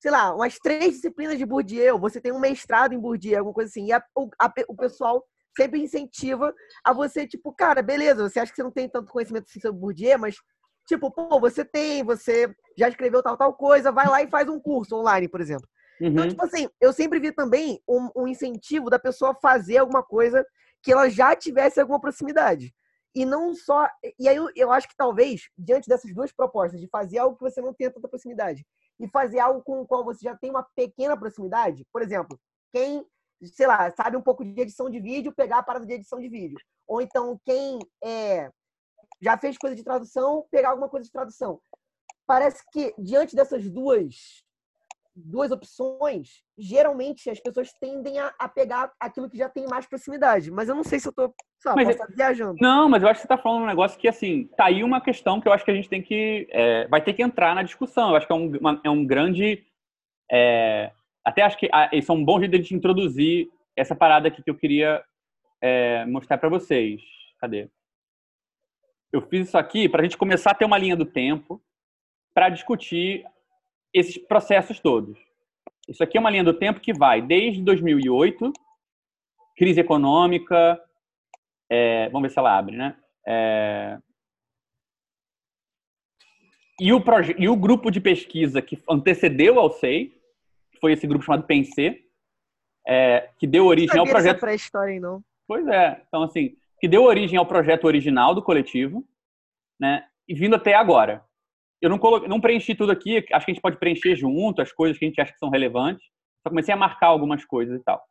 [0.00, 3.70] sei lá, umas três disciplinas de Bourdieu, você tem um mestrado em Bourdieu, alguma coisa
[3.70, 3.86] assim.
[3.86, 5.24] E a- o, a o pessoal
[5.56, 6.54] sempre incentiva
[6.84, 9.80] a você, tipo, cara, beleza, você acha que você não tem tanto conhecimento assim sobre
[9.80, 10.36] Bourdieu, mas,
[10.86, 14.60] tipo, pô, você tem, você já escreveu tal, tal coisa, vai lá e faz um
[14.60, 15.66] curso online, por exemplo.
[16.00, 16.28] Então, Uhum.
[16.28, 20.46] tipo assim, eu sempre vi também um, um incentivo da pessoa fazer alguma coisa
[20.82, 22.74] que ela já tivesse alguma proximidade.
[23.14, 23.88] E não só.
[24.18, 27.42] E aí eu, eu acho que talvez, diante dessas duas propostas, de fazer algo que
[27.42, 28.64] você não tenha tanta proximidade
[29.00, 32.38] e fazer algo com o qual você já tem uma pequena proximidade, por exemplo,
[32.72, 33.06] quem,
[33.42, 36.28] sei lá, sabe um pouco de edição de vídeo, pegar a parada de edição de
[36.28, 36.58] vídeo.
[36.86, 38.50] Ou então quem é,
[39.20, 41.60] já fez coisa de tradução, pegar alguma coisa de tradução.
[42.26, 44.44] Parece que diante dessas duas
[45.16, 50.50] duas opções, geralmente as pessoas tendem a, a pegar aquilo que já tem mais proximidade.
[50.50, 51.34] Mas eu não sei se eu tô,
[51.64, 52.56] lá, Mas estar viajando.
[52.60, 55.00] Não, mas eu acho que você está falando um negócio que, assim, tá aí uma
[55.00, 56.46] questão que eu acho que a gente tem que.
[56.50, 58.10] é, vai ter que entrar na discussão.
[58.10, 59.64] Eu acho que é um, uma- é um grande.
[60.30, 60.92] é,
[61.24, 64.42] até acho que esse é um bom jeito de a gente introduzir essa parada aqui
[64.42, 65.02] que eu queria
[65.60, 67.00] é, mostrar para vocês.
[67.40, 67.68] Cadê?
[69.12, 71.62] Eu fiz isso aqui para a gente começar a ter uma linha do tempo
[72.34, 73.24] para discutir
[73.98, 75.18] esses processos todos.
[75.88, 78.52] Isso aqui é uma linha do tempo que vai desde 2008,
[79.56, 80.80] crise econômica,
[81.70, 82.96] é, vamos ver se ela abre, né?
[83.26, 83.98] É,
[86.80, 87.02] e, o
[87.38, 90.12] e o grupo de pesquisa que antecedeu ao SEI,
[90.72, 92.04] que foi esse grupo chamado PENSE,
[92.86, 94.40] é, que deu origem ao projeto.
[94.40, 95.22] pré-história aí, não.
[95.46, 96.02] Pois é.
[96.06, 99.04] Então, assim, que deu origem ao projeto original do coletivo,
[99.80, 100.06] né?
[100.28, 101.24] E vindo até agora.
[101.80, 104.72] Eu não, coloquei, não preenchi tudo aqui, acho que a gente pode preencher junto as
[104.72, 106.04] coisas que a gente acha que são relevantes.
[106.42, 108.02] Só comecei a marcar algumas coisas e tal.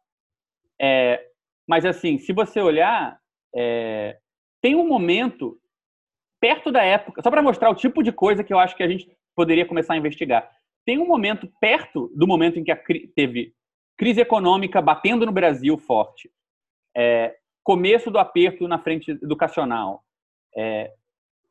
[0.80, 1.26] É,
[1.68, 3.18] mas, assim, se você olhar,
[3.56, 4.18] é,
[4.62, 5.58] tem um momento
[6.40, 8.88] perto da época, só para mostrar o tipo de coisa que eu acho que a
[8.88, 10.50] gente poderia começar a investigar.
[10.86, 13.54] Tem um momento perto do momento em que cri- teve
[13.98, 16.30] crise econômica batendo no Brasil forte,
[16.96, 20.04] é, começo do aperto na frente educacional,
[20.56, 20.94] é,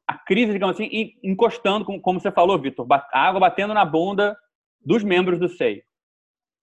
[0.06, 4.36] a crise, digamos assim, en- encostando, como, você falou, Vitor, a água batendo na bunda
[4.84, 5.82] dos membros do SEI.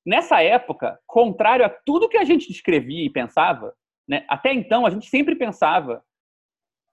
[0.06, 3.74] Nessa época, contrário a tudo que a gente descrevia e pensava,
[4.08, 6.04] né, até então a gente sempre pensava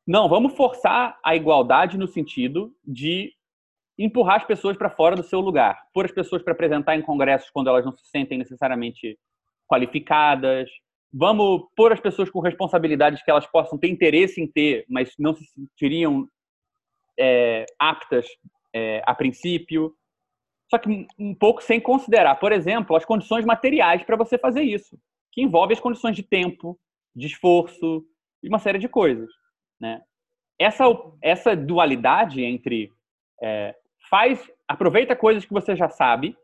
[0.09, 3.31] não, vamos forçar a igualdade no sentido de
[3.99, 7.51] empurrar as pessoas para fora do seu lugar, pôr as pessoas para apresentar em congressos
[7.51, 9.19] quando elas não se sentem necessariamente
[9.67, 10.71] qualificadas.
[11.13, 15.35] Vamos pôr as pessoas com responsabilidades que elas possam ter interesse em ter, mas não
[15.35, 16.27] se sentiriam
[17.19, 18.27] é, aptas
[18.75, 19.95] é, a princípio.
[20.71, 24.99] Só que um- pouco sem considerar, por exemplo, as condições materiais para você fazer isso,
[25.33, 26.79] que envolve as condições de tempo,
[27.15, 28.05] de esforço
[28.43, 29.31] e uma série de coisas.
[29.81, 30.03] Né?
[30.59, 30.85] Essa,
[31.23, 32.93] essa dualidade entre
[33.43, 33.75] é,
[34.11, 36.37] faz, aproveita coisas que você já sabe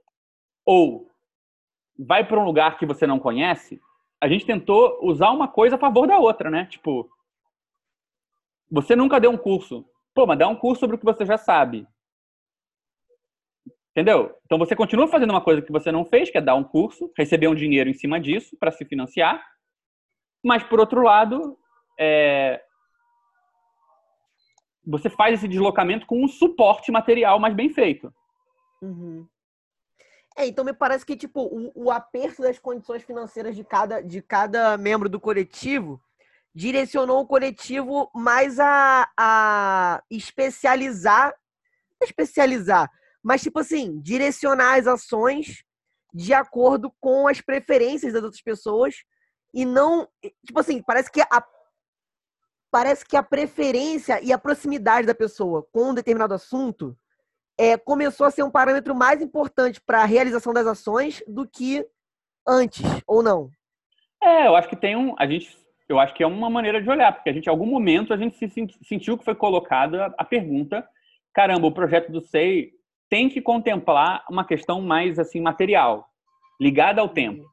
[0.64, 1.10] ou
[1.98, 3.80] vai para um lugar que você não conhece,
[4.20, 6.66] a gente tentou usar uma coisa a favor da outra, né?
[6.66, 7.08] Tipo,
[8.70, 9.84] você nunca deu um curso.
[10.14, 11.86] Pô, mas dá um curso sobre o que você já sabe.
[13.90, 14.36] Entendeu?
[14.44, 17.12] Então você continua fazendo uma coisa que você não fez, que é dar um curso,
[17.16, 19.44] receber um dinheiro em cima disso para se financiar.
[20.42, 21.58] Mas, por outro lado,
[21.98, 22.62] é,
[24.86, 28.12] você faz esse deslocamento com um suporte material mais bem feito.
[28.82, 29.26] Uhum.
[30.36, 34.20] É, então me parece que tipo o, o aperto das condições financeiras de cada, de
[34.20, 36.00] cada membro do coletivo
[36.54, 41.34] direcionou o coletivo mais a, a especializar,
[42.00, 42.90] não especializar,
[43.22, 45.64] mas tipo assim, direcionar as ações
[46.12, 48.94] de acordo com as preferências das outras pessoas
[49.52, 50.08] e não,
[50.46, 51.44] tipo assim, parece que a
[52.70, 56.96] parece que a preferência e a proximidade da pessoa com um determinado assunto
[57.56, 61.86] é, começou a ser um parâmetro mais importante para a realização das ações do que
[62.46, 63.48] antes, ou não?
[64.20, 65.14] É, eu acho que tem um.
[65.18, 65.56] A gente,
[65.88, 68.16] eu acho que é uma maneira de olhar, porque a gente, em algum momento, a
[68.16, 70.86] gente se senti- sentiu que foi colocada a pergunta:
[71.32, 72.72] caramba, o projeto do SEI
[73.10, 76.08] tem que contemplar uma questão mais assim material,
[76.60, 77.44] ligada ao tempo.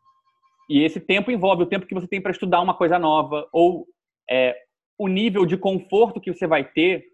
[0.70, 3.86] E esse tempo envolve o tempo que você tem para estudar uma coisa nova, ou
[4.30, 4.56] é,
[4.98, 7.06] o nível de conforto que você vai ter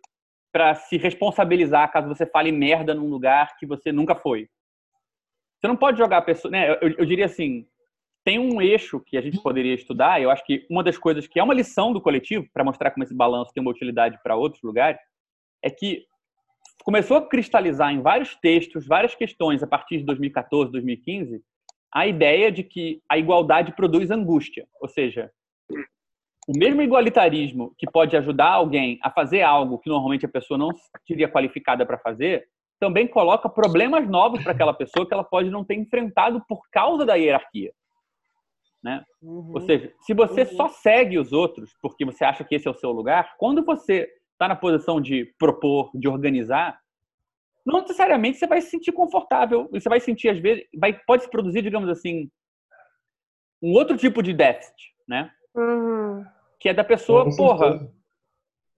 [0.52, 4.48] para se responsabilizar caso você fale merda num lugar que você nunca foi.
[5.60, 6.52] Você não pode jogar a pessoa.
[6.52, 6.70] Né?
[6.82, 7.68] Eu, eu diria assim:
[8.28, 11.40] tem um eixo que a gente poderia estudar, eu acho que uma das coisas que
[11.40, 14.62] é uma lição do coletivo, para mostrar como esse balanço tem uma utilidade para outros
[14.62, 15.00] lugares,
[15.64, 16.04] é que
[16.84, 21.42] começou a cristalizar em vários textos, várias questões a partir de 2014, 2015,
[21.90, 24.68] a ideia de que a igualdade produz angústia.
[24.82, 25.32] Ou seja,
[26.50, 30.72] o mesmo igualitarismo que pode ajudar alguém a fazer algo que normalmente a pessoa não
[31.08, 32.46] seria qualificada para fazer,
[32.78, 37.06] também coloca problemas novos para aquela pessoa que ela pode não ter enfrentado por causa
[37.06, 37.72] da hierarquia.
[38.88, 39.04] Né?
[39.22, 42.74] Ou seja, se você só segue os outros porque você acha que esse é o
[42.74, 46.80] seu lugar, quando você está na posição de propor, de organizar,
[47.66, 49.68] não necessariamente você vai se sentir confortável.
[49.74, 52.32] Você vai sentir, às vezes, vai, pode se produzir, digamos assim,
[53.62, 55.34] um outro tipo de déficit, né?
[55.54, 56.26] Uhum.
[56.58, 57.92] Que é da pessoa, porra,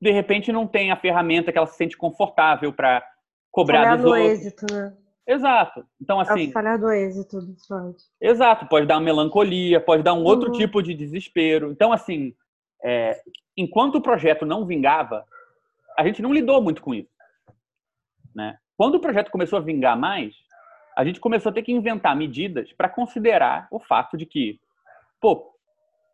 [0.02, 3.07] de repente não tem a ferramenta que ela se sente confortável para
[3.52, 4.40] cobrar Falhar dos no outros.
[4.40, 4.98] êxito, né?
[5.30, 5.85] Exato.
[6.01, 7.95] Então, É assim, o falhar do êxito do Freud.
[8.19, 10.57] Exato, pode dar uma melancolia, pode dar um outro Uhum.
[10.57, 11.72] tipo de desespero.
[11.72, 12.35] Então, assim,
[12.84, 13.22] é,
[13.56, 15.23] enquanto o projeto não vingava,
[15.95, 17.11] a gente não lidou muito com isso.
[18.34, 18.57] Né?
[18.76, 20.34] Quando o projeto começou a vingar mais,
[20.97, 24.60] a gente começou a ter que inventar medidas para considerar o fato de que,
[25.22, 25.53] pô,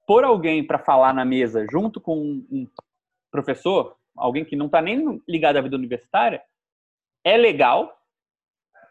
[0.06, 2.18] pôr alguém para falar na mesa junto com
[2.52, 2.68] um
[3.32, 6.42] professor, alguém que não está nem ligado à vida universitária,
[7.24, 7.98] é legal,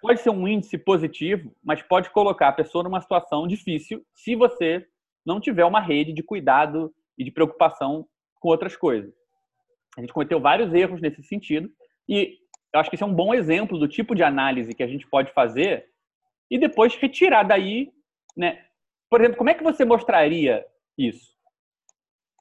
[0.05, 4.87] pode ser um índice positivo, mas pode colocar a pessoa numa situação difícil se você
[5.25, 8.07] não tiver uma rede de cuidado e de preocupação
[8.39, 9.15] com outras coisas.
[9.97, 11.71] A gente cometeu vários erros nesse sentido
[12.07, 12.37] e
[12.75, 15.07] eu acho que esse é um bom exemplo do tipo de análise que a gente
[15.07, 15.87] pode fazer
[16.51, 17.91] e depois retirar daí,
[18.37, 18.63] né?
[19.09, 20.67] Por exemplo, como é que você mostraria
[20.99, 21.33] isso?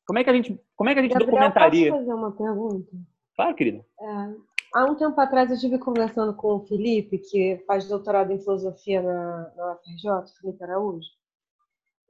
[0.05, 1.91] Como é que a gente, como é que a gente Gabriel, documentaria?
[1.91, 2.91] posso fazer uma pergunta?
[3.37, 3.85] Claro, querida.
[4.01, 4.35] É,
[4.73, 9.01] há um tempo atrás eu estive conversando com o Felipe, que faz doutorado em filosofia
[9.01, 11.07] na, na UFRJ, Felipe Araújo,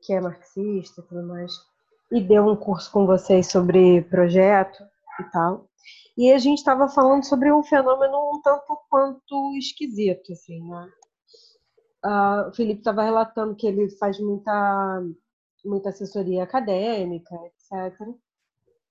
[0.02, 1.52] que é marxista e tudo mais,
[2.12, 4.84] e deu um curso com vocês sobre projeto
[5.20, 5.68] e tal.
[6.18, 10.90] E a gente estava falando sobre um fenômeno um tanto quanto esquisito, assim, né?
[12.04, 15.02] Ah, o Felipe estava relatando que ele faz muita
[15.66, 17.98] muita assessoria acadêmica, etc.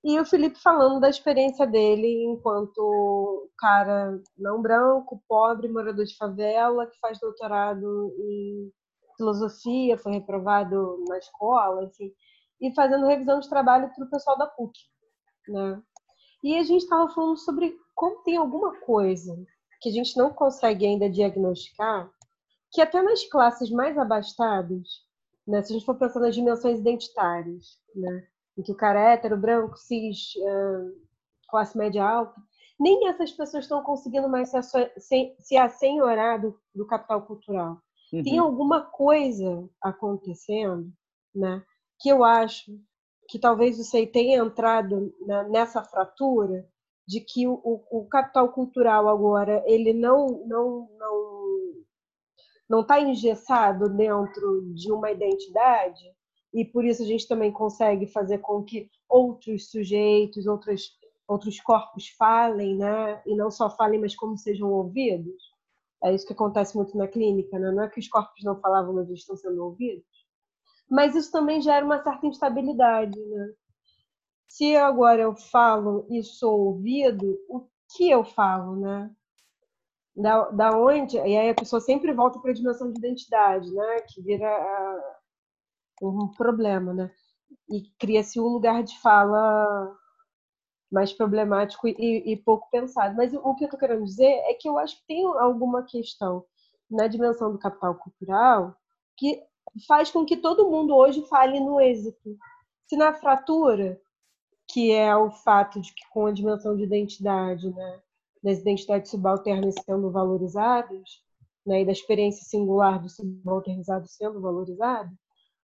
[0.05, 6.87] E o Felipe falando da experiência dele enquanto cara não branco, pobre, morador de favela,
[6.87, 8.73] que faz doutorado em
[9.17, 12.13] filosofia, foi reprovado na escola, enfim,
[12.61, 14.73] e fazendo revisão de trabalho para o pessoal da PUC,
[15.49, 15.81] né?
[16.43, 19.37] E a gente estava falando sobre como tem alguma coisa
[19.81, 22.11] que a gente não consegue ainda diagnosticar,
[22.73, 24.89] que até nas classes mais abastadas,
[25.47, 28.27] né, se a gente for pensar nas dimensões identitárias, né,
[28.57, 30.93] em que o cara é hétero, branco, cis, uh,
[31.49, 32.41] classe média alta,
[32.79, 34.51] nem essas pessoas estão conseguindo mais
[34.99, 37.81] se, se assenhorar do, do capital cultural.
[38.13, 38.23] Uhum.
[38.23, 40.93] Tem alguma coisa acontecendo,
[41.35, 41.63] né,
[41.99, 42.73] que eu acho
[43.29, 46.69] que talvez o SEI tenha entrado né, nessa fratura
[47.07, 47.61] de que o,
[47.91, 51.33] o, capital cultural agora ele não não não
[52.69, 56.03] não está engessado dentro de uma identidade
[56.53, 62.09] e por isso a gente também consegue fazer com que outros sujeitos, outros outros corpos
[62.09, 63.23] falem, né?
[63.27, 65.51] E não só falem, mas como sejam ouvidos.
[66.03, 67.71] É isso que acontece muito na clínica, né?
[67.71, 70.05] Não é que os corpos não falavam, mas eles estão sendo ouvidos.
[70.91, 73.53] Mas isso também gera uma certa instabilidade, né?
[74.49, 77.67] Se agora eu falo e sou ouvido, o
[77.97, 79.11] que eu falo, né?
[80.15, 81.17] Da, da onde?
[81.17, 84.01] E aí a pessoa sempre volta para a dimensão de identidade, né?
[84.09, 85.22] Que vira uh,
[86.09, 87.11] um problema, né?
[87.69, 89.97] E cria-se um lugar de fala
[90.91, 93.17] mais problemático e, e, pouco pensado.
[93.17, 96.45] Mas o que eu estou querendo dizer é que eu acho que tem alguma questão
[96.91, 98.77] na dimensão do capital cultural
[99.17, 99.43] que
[99.87, 102.37] faz com que todo mundo hoje fale no êxito.
[102.87, 103.99] Se na fratura
[104.73, 108.01] que é o fato de que com a dimensão de identidade, né,
[108.43, 111.23] das identidades subalternas sendo valorizadas,
[111.65, 115.11] né, e da experiência singular do subalternizado sendo valorizada,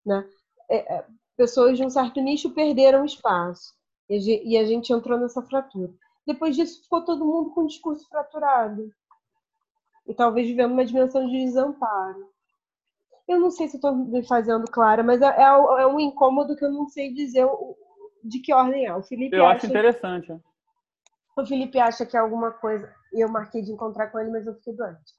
[0.09, 0.27] né,
[0.69, 1.05] é, é,
[1.37, 3.73] pessoas de um certo nicho perderam espaço
[4.09, 5.93] e a gente entrou nessa fratura.
[6.25, 8.91] Depois disso, ficou todo mundo com o discurso fraturado
[10.07, 12.27] e talvez vivendo uma dimensão de desamparo.
[13.27, 16.65] Eu não sei se estou me fazendo clara, mas é, é, é, um incômodo que
[16.65, 17.77] eu não sei dizer o,
[18.23, 18.95] de que ordem é.
[18.95, 20.35] O Felipe eu acho interessante.
[21.37, 22.91] O Felipe acha que é alguma coisa.
[23.13, 25.13] Eu marquei de encontrar com ele, mas eu fiquei doente.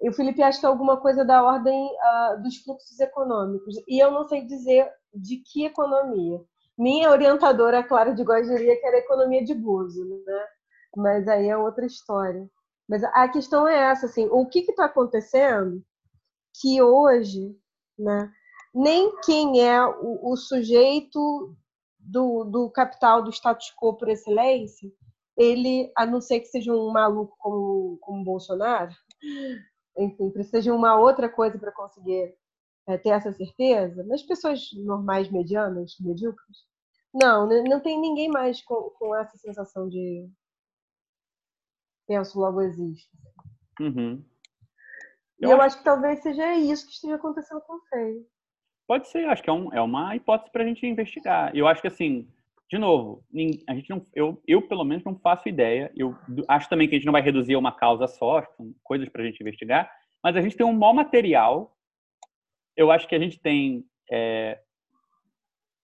[0.00, 3.74] O Felipe acha que é alguma coisa da ordem uh, dos fluxos econômicos.
[3.88, 6.40] E eu não sei dizer de que economia.
[6.78, 10.46] Minha orientadora, Clara de Góes, diria que era economia de gozo, né?
[10.94, 12.48] Mas aí é outra história.
[12.88, 15.82] Mas a questão é essa, assim, o que está acontecendo
[16.60, 17.56] que hoje,
[17.98, 18.30] né,
[18.74, 21.54] nem quem é o, o sujeito
[21.98, 24.90] do, do capital do status quo por excelência,
[25.36, 28.94] ele, a não ser que seja um maluco como, como Bolsonaro,
[29.96, 32.34] enfim, precisa de uma outra coisa para conseguir
[32.88, 36.58] é, ter essa certeza, mas pessoas normais, medianas, medíocres,
[37.12, 40.28] não, não tem ninguém mais com, com essa sensação de
[42.06, 43.10] penso logo existe.
[43.80, 44.24] Uhum.
[45.40, 48.26] Eu, eu acho que talvez seja isso que esteja acontecendo com o Freire.
[48.86, 51.54] Pode ser, acho que é, um, é uma hipótese para a gente investigar.
[51.54, 52.28] Eu acho que, assim,
[52.68, 53.24] de novo,
[53.68, 55.92] a gente não, eu, eu, pelo menos, não faço ideia.
[55.96, 56.16] Eu
[56.48, 58.42] acho também que a gente não vai reduzir a uma causa só,
[58.82, 59.90] coisas para a gente investigar,
[60.22, 61.76] mas a gente tem um maior material.
[62.76, 63.84] Eu acho que a gente tem.
[64.04, 64.62] Está é,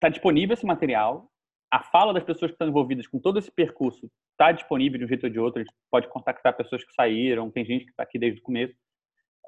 [0.01, 1.31] tá disponível esse material.
[1.71, 5.09] A fala das pessoas que estão envolvidas com todo esse percurso está disponível de um
[5.09, 5.61] jeito ou de outro.
[5.61, 8.75] A gente pode contactar pessoas que saíram, tem gente que está aqui desde o começo.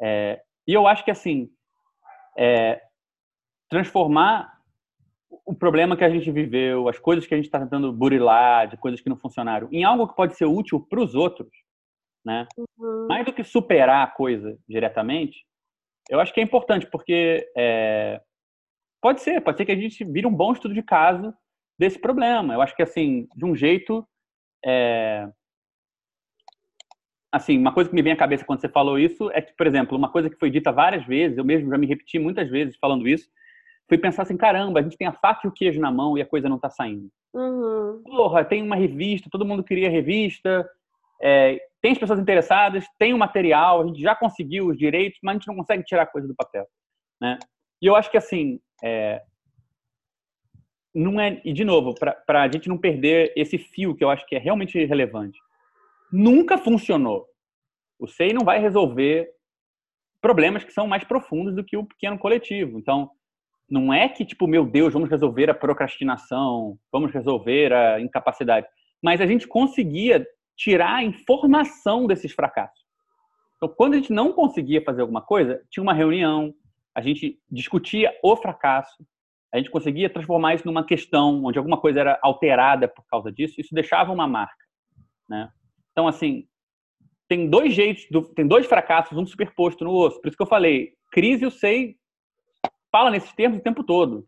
[0.01, 1.51] É, e eu acho que, assim,
[2.39, 2.81] é,
[3.69, 4.54] transformar
[5.45, 8.77] o problema que a gente viveu, as coisas que a gente está tentando burilar, de
[8.77, 11.51] coisas que não funcionaram, em algo que pode ser útil para os outros,
[12.25, 12.47] né?
[12.57, 13.07] Uhum.
[13.09, 15.45] Mais do que superar a coisa diretamente,
[16.11, 18.21] eu acho que é importante, porque é,
[19.01, 21.33] pode ser, pode ser que a gente vire um bom estudo de caso
[21.79, 22.55] desse problema.
[22.55, 24.07] Eu acho que, assim, de um jeito...
[24.65, 25.29] É,
[27.35, 29.67] assim, uma coisa que me vem à cabeça quando você falou isso é que, por
[29.67, 32.77] exemplo, uma coisa que foi dita várias vezes, eu mesmo já me repeti muitas vezes
[32.77, 33.29] falando isso,
[33.89, 36.23] fui pensar assim, caramba, a gente tem a faca e o queijo na mão e
[36.23, 37.11] a coisa não tá saindo.
[37.33, 38.03] Uhum.
[38.05, 40.69] Porra, tem uma revista, todo mundo queria revista,
[41.21, 45.33] é, tem as pessoas interessadas, tem o material, a gente já conseguiu os direitos, mas
[45.33, 46.67] a gente não consegue tirar a coisa do papel,
[47.21, 47.39] né?
[47.83, 49.23] E eu acho que assim, é,
[50.95, 54.25] não é e de novo para a gente não perder esse fio que eu acho
[54.27, 55.39] que é realmente relevante.
[56.13, 57.27] Nunca funcionou.
[57.99, 59.29] O SEI não vai resolver
[60.21, 62.79] problemas que são mais profundos do que o pequeno coletivo.
[62.79, 63.11] Então,
[63.75, 68.69] não é que, tipo, meu Deus, vamos resolver a procrastinação, vamos resolver a incapacidade.
[69.03, 70.25] Mas a gente conseguia
[70.57, 72.85] tirar a informação desses fracassos.
[73.57, 76.55] Então, quando a gente não conseguia fazer alguma coisa, tinha uma reunião,
[76.95, 79.05] a gente discutia o fracasso,
[79.53, 83.61] a gente conseguia transformar isso numa questão onde alguma coisa era alterada por causa disso,
[83.61, 84.65] isso deixava uma marca,
[85.29, 85.51] né?
[85.91, 86.47] Então, assim,
[87.29, 88.07] tem dois jeitos,
[88.37, 90.21] tem dois fracassos, um superposto no outro.
[90.21, 91.97] Por isso que eu falei, crise, eu sei,
[92.95, 94.25] fala nesses termos o tempo todo.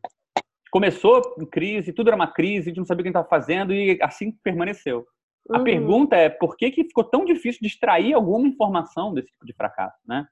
[0.72, 3.28] Começou em crise, tudo era uma crise, a gente não sabia o que a estava
[3.28, 5.06] fazendo e assim permaneceu.
[5.52, 5.64] A Uhum.
[5.64, 9.52] pergunta é por que, que ficou tão difícil de extrair alguma informação desse tipo de
[9.52, 10.26] fracasso, né?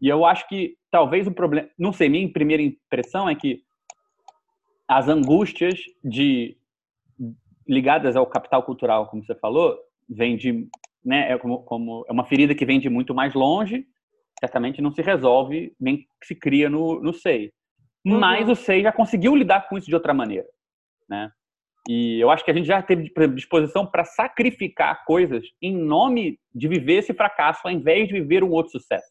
[0.00, 3.62] E eu acho que talvez o problema, não sei, minha primeira impressão é que
[4.88, 6.56] as angústias de
[7.68, 10.68] ligadas ao capital cultural, como você falou, vem de,
[11.04, 13.86] né, é como, como é uma ferida que vem de muito mais longe,
[14.40, 17.12] certamente não se resolve nem se cria no, no
[18.10, 18.18] SEI.
[18.20, 20.46] Mas o SEI já conseguiu lidar com isso de outra maneira,
[21.08, 21.30] né?
[21.88, 26.66] E eu acho que a gente já teve disposição para sacrificar coisas em nome de
[26.66, 29.06] viver esse fracasso, ao invés de viver um outro sucesso.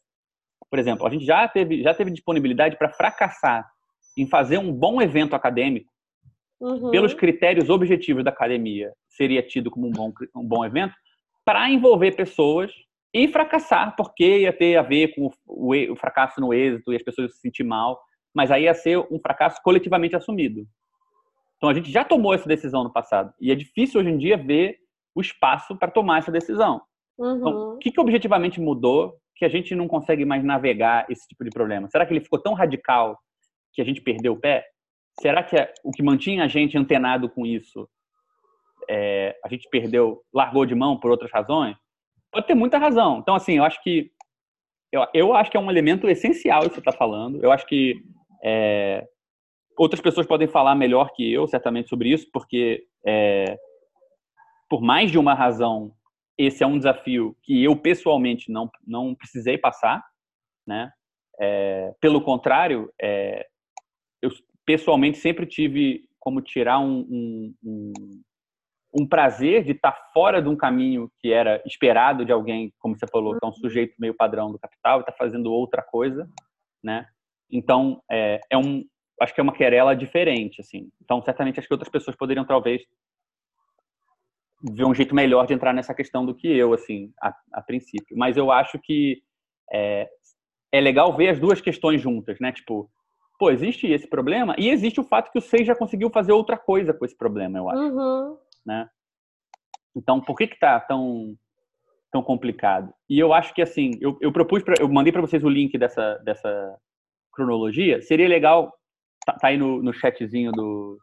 [0.69, 3.65] Por exemplo, a gente já teve, já teve disponibilidade para fracassar
[4.17, 5.89] em fazer um bom evento acadêmico,
[6.59, 6.89] Uhum.
[6.89, 10.95] pelos critérios objetivos da academia, seria tido como um bom, um bom evento,
[11.43, 12.71] para envolver pessoas
[13.13, 16.95] e fracassar, porque ia ter a ver com o, e- o fracasso no êxito e
[16.95, 18.01] as pessoas se sentir mal,
[18.35, 20.67] mas aí ia ser um fracasso coletivamente assumido.
[21.57, 24.37] Então a gente já tomou essa decisão no passado e é difícil hoje em dia
[24.37, 24.77] ver
[25.15, 26.81] o espaço para tomar essa decisão.
[27.17, 27.75] Então, Uhum.
[27.75, 31.49] o que, que objetivamente mudou que a gente não consegue mais navegar esse tipo de
[31.49, 31.87] problema?
[31.89, 33.17] Será que ele ficou tão radical
[33.73, 34.65] que a gente perdeu o pé?
[35.21, 37.87] Será que é- o que mantinha a gente antenado com isso,
[38.89, 41.77] é, a gente perdeu, largou de mão por outras razões?
[42.31, 43.19] Pode ter muita razão.
[43.19, 44.11] Então, assim, eu acho que
[44.91, 47.41] eu, eu acho que é um elemento essencial isso que você está falando.
[47.43, 48.01] Eu acho que
[48.45, 49.03] é,
[49.75, 53.57] outras pessoas podem falar melhor que eu, certamente, sobre isso, porque é,
[54.69, 55.91] por mais de uma razão,
[56.37, 60.03] esse é um desafio que eu pessoalmente não não precisei passar,
[60.67, 60.91] né?
[61.39, 63.45] É, pelo contrário, é,
[64.21, 64.29] eu
[64.65, 67.93] pessoalmente sempre tive como tirar um, um, um,
[69.01, 73.05] um prazer de estar fora de um caminho que era esperado de alguém, como você
[73.07, 76.27] falou, que é um sujeito meio padrão do capital e está fazendo outra coisa,
[76.83, 77.05] né?
[77.51, 78.83] Então, é, é um,
[79.21, 80.89] acho que é uma querela diferente, assim.
[81.01, 82.81] Então, certamente, acho que outras pessoas poderiam talvez
[84.61, 88.17] ver um jeito melhor de entrar nessa questão do que eu, assim, a, a princípio.
[88.17, 89.21] Mas eu acho que
[89.71, 90.09] é,
[90.71, 92.51] é legal ver as duas questões juntas, né?
[92.51, 92.89] Tipo,
[93.37, 96.57] pô, existe esse problema e existe o fato que o SEI já conseguiu fazer outra
[96.57, 98.37] coisa com esse problema, eu acho, Uhum.
[98.65, 98.89] né?
[99.95, 101.37] Então, por que que tá tão
[102.11, 102.93] tão complicado?
[103.09, 105.77] E eu acho que assim, eu, eu propus pra, eu mandei para vocês o link
[105.77, 106.79] dessa dessa
[107.35, 108.01] cronologia.
[108.01, 108.73] Seria legal
[109.25, 110.97] tá, tá aí no, no chatzinho do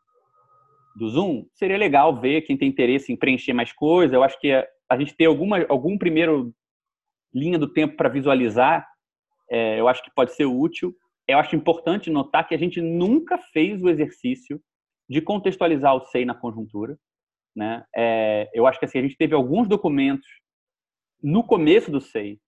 [0.94, 4.14] do Zoom, seria legal ver quem tem interesse em preencher mais coisa.
[4.14, 6.52] Eu acho que a, a gente ter alguma algum primeiro
[7.34, 8.86] linha do tempo para visualizar,
[9.50, 10.94] é, eu acho que pode ser útil.
[11.26, 14.60] Eu acho importante notar que a gente nunca fez o exercício
[15.08, 16.98] de contextualizar o SEI na conjuntura.
[17.54, 17.84] Né?
[17.96, 20.26] É, eu acho que assim, a gente teve alguns documentos
[21.22, 22.38] no começo do SEI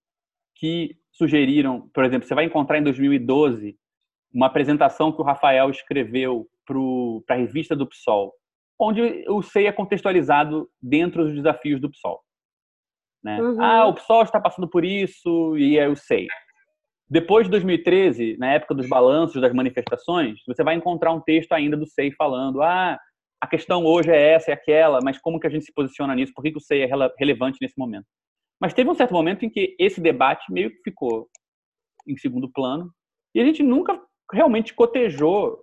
[0.55, 3.77] que sugeriram, por exemplo, você vai encontrar em 2012
[4.33, 8.33] uma apresentação que o Rafael escreveu para a revista do PSOL,
[8.79, 12.21] onde o SEI é contextualizado dentro dos desafios do PSOL.
[13.23, 13.41] Né?
[13.41, 13.63] Uhum.
[13.63, 16.27] Ah, o PSOL está passando por isso e é o SEI.
[17.09, 21.77] Depois de 2013, na época dos balanços das manifestações, você vai encontrar um texto ainda
[21.77, 22.99] do SEI falando: ah,
[23.41, 26.33] a questão hoje é essa e aquela, mas como que a gente se posiciona nisso?
[26.35, 28.07] Por que, que o SEI é rele- relevante nesse momento?
[28.65, 31.29] Mas teve um certo momento em que esse debate meio que ficou
[32.09, 32.91] em segundo plano
[33.35, 34.01] e a gente nunca
[34.33, 35.63] realmente cotejou,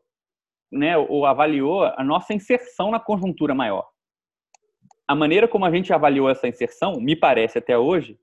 [0.72, 3.90] né, ou avaliou a nossa inserção na conjuntura maior.
[5.08, 8.20] A maneira como a gente avaliou essa inserção, me parece até hoje,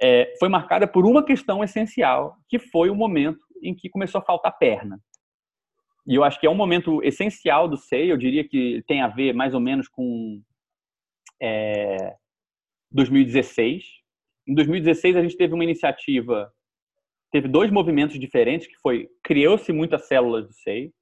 [0.00, 4.24] é, foi marcada por uma questão essencial, que foi o momento em que começou a
[4.24, 5.00] faltar perna.
[6.06, 9.08] E eu acho que é um momento essencial do SEI, eu diria que tem a
[9.08, 10.40] ver mais ou menos com
[11.42, 12.14] é,
[12.90, 13.84] 2016.
[14.48, 16.52] Em 2016 a gente teve uma iniciativa,
[17.32, 20.92] teve dois movimentos diferentes, que foi criou-se muitas células do SEI.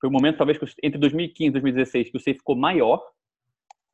[0.00, 3.02] Foi o momento talvez entre 2015 e 2016 que o SEI ficou maior.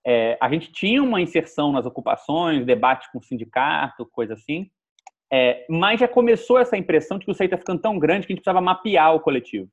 [0.05, 4.71] É, a gente tinha uma inserção nas ocupações, debate com o sindicato, coisa assim.
[5.33, 8.33] É, mas já começou essa impressão de que o SEI está ficando tão grande que
[8.33, 9.71] a gente precisava mapear o coletivo,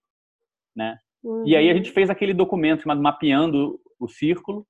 [0.76, 0.98] né?
[1.46, 4.66] E aí a gente fez aquele documento chamado Mapeando o Círculo,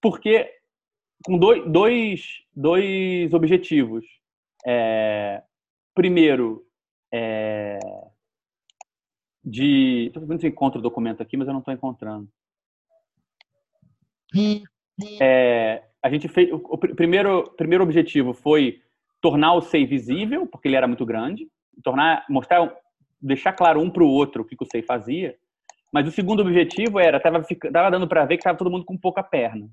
[0.00, 0.50] porque
[1.24, 4.04] com dois, dois, dois objetivos.
[4.66, 5.42] É,
[5.94, 6.64] primeiro,
[7.12, 7.78] é,
[9.44, 10.06] de.
[10.06, 12.28] Estou vendo se eu encontro o documento aqui, mas eu não estou encontrando.
[15.20, 16.52] É, a gente fez.
[16.52, 18.82] O, o pr- primeiro, primeiro objetivo foi
[19.20, 21.48] tornar o SEI visível, porque ele era muito grande,
[21.82, 22.72] tornar, mostrar,
[23.20, 25.36] deixar claro um para o outro o que, que o SEI fazia.
[25.92, 28.84] Mas o segundo objetivo era, tava, fica- tava dando para ver que estava todo mundo
[28.84, 29.68] com pouca perna.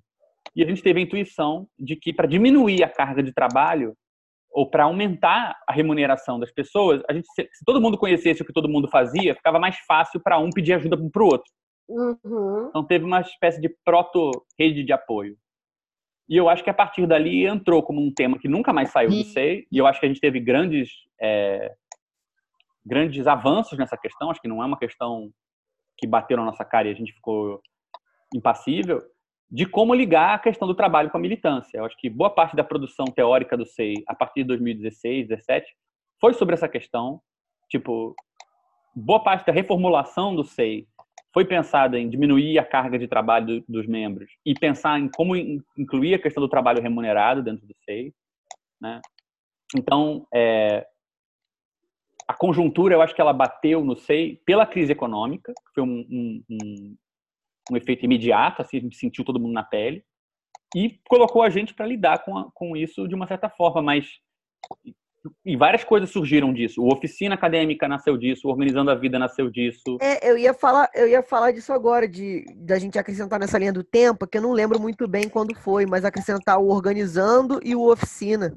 [0.56, 3.96] E a gente teve a intuição de que para diminuir a carga de trabalho
[4.50, 8.54] ou para aumentar a remuneração das pessoas, a gente, se todo mundo conhecesse o que
[8.54, 11.52] todo mundo fazia, ficava mais fácil para um pedir ajuda para o outro.
[11.90, 12.68] Uhum.
[12.70, 15.38] Então teve uma espécie de proto-rede de apoio.
[16.28, 19.10] E eu acho que a partir dali entrou como um tema que nunca mais saiu
[19.10, 20.90] do SEI, e eu acho que a gente teve grandes,
[21.22, 21.76] é,
[22.84, 25.30] grandes avanços nessa questão, acho que não é uma questão
[25.98, 27.62] que bateu na nossa cara e a gente ficou
[28.34, 29.04] impassível,
[29.50, 31.78] de como ligar a questão do trabalho com a militância.
[31.78, 35.76] Eu acho que boa parte da produção teórica do SEI, a partir de 2016, 2017,
[36.20, 37.22] foi sobre essa questão.
[37.70, 38.16] Tipo,
[38.96, 40.88] boa parte da reformulação do SEI
[41.34, 45.36] foi pensada em diminuir a carga de trabalho do- dos membros e pensar em como
[45.36, 48.14] in- incluir a questão do trabalho remunerado dentro do SEI.
[48.82, 49.02] Né?
[49.76, 50.88] Então, é,
[52.28, 56.06] a conjuntura, eu acho que ela bateu no SEI pela crise econômica, que foi um,
[56.10, 56.98] um- um-
[57.72, 60.04] um efeito imediato, assim, sentiu todo mundo na pele,
[60.76, 64.08] e colocou a gente para lidar com, a- com isso de uma certa forma, mas
[65.44, 66.84] e várias coisas surgiram disso.
[66.84, 69.98] O oficina acadêmica nasceu disso, o organizando a vida nasceu disso.
[70.00, 73.74] É, eu ia falar, eu ia falar disso agora, de da gente acrescentar nessa linha
[73.74, 77.76] do tempo, que eu não lembro muito bem quando foi, mas acrescentar o organizando e
[77.76, 78.56] o oficina.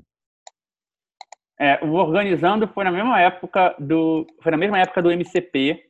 [1.59, 5.85] É, o organizando foi na mesma época do, foi na mesma época do MCP,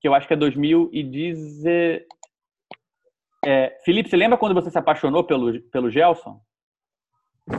[0.00, 2.02] que eu acho que é 2010.
[3.46, 6.40] É, Felipe, você lembra quando você se apaixonou pelo pelo Gelson?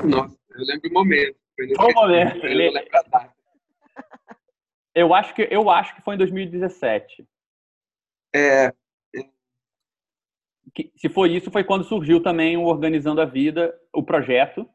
[0.04, 1.38] Nossa, eu lembro o momento.
[1.56, 2.46] Foi Qual festival, momento?
[2.46, 2.72] Eu Ele-.
[4.96, 7.28] Eu acho que eu acho que foi em 2017.
[8.34, 8.72] É,
[10.74, 14.66] Que, se foi isso, foi quando surgiu também o Organizando a Vida, o projeto.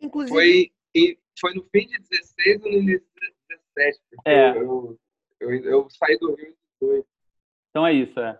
[0.00, 3.34] Inclusive, foi, foi no fim de 16 ou no início de
[3.74, 4.00] 17.
[4.10, 4.50] porque É.
[4.50, 4.98] Eu,
[5.40, 7.08] eu, eu saí do Rio em 18.
[7.70, 8.30] Então é isso, é.
[8.30, 8.38] A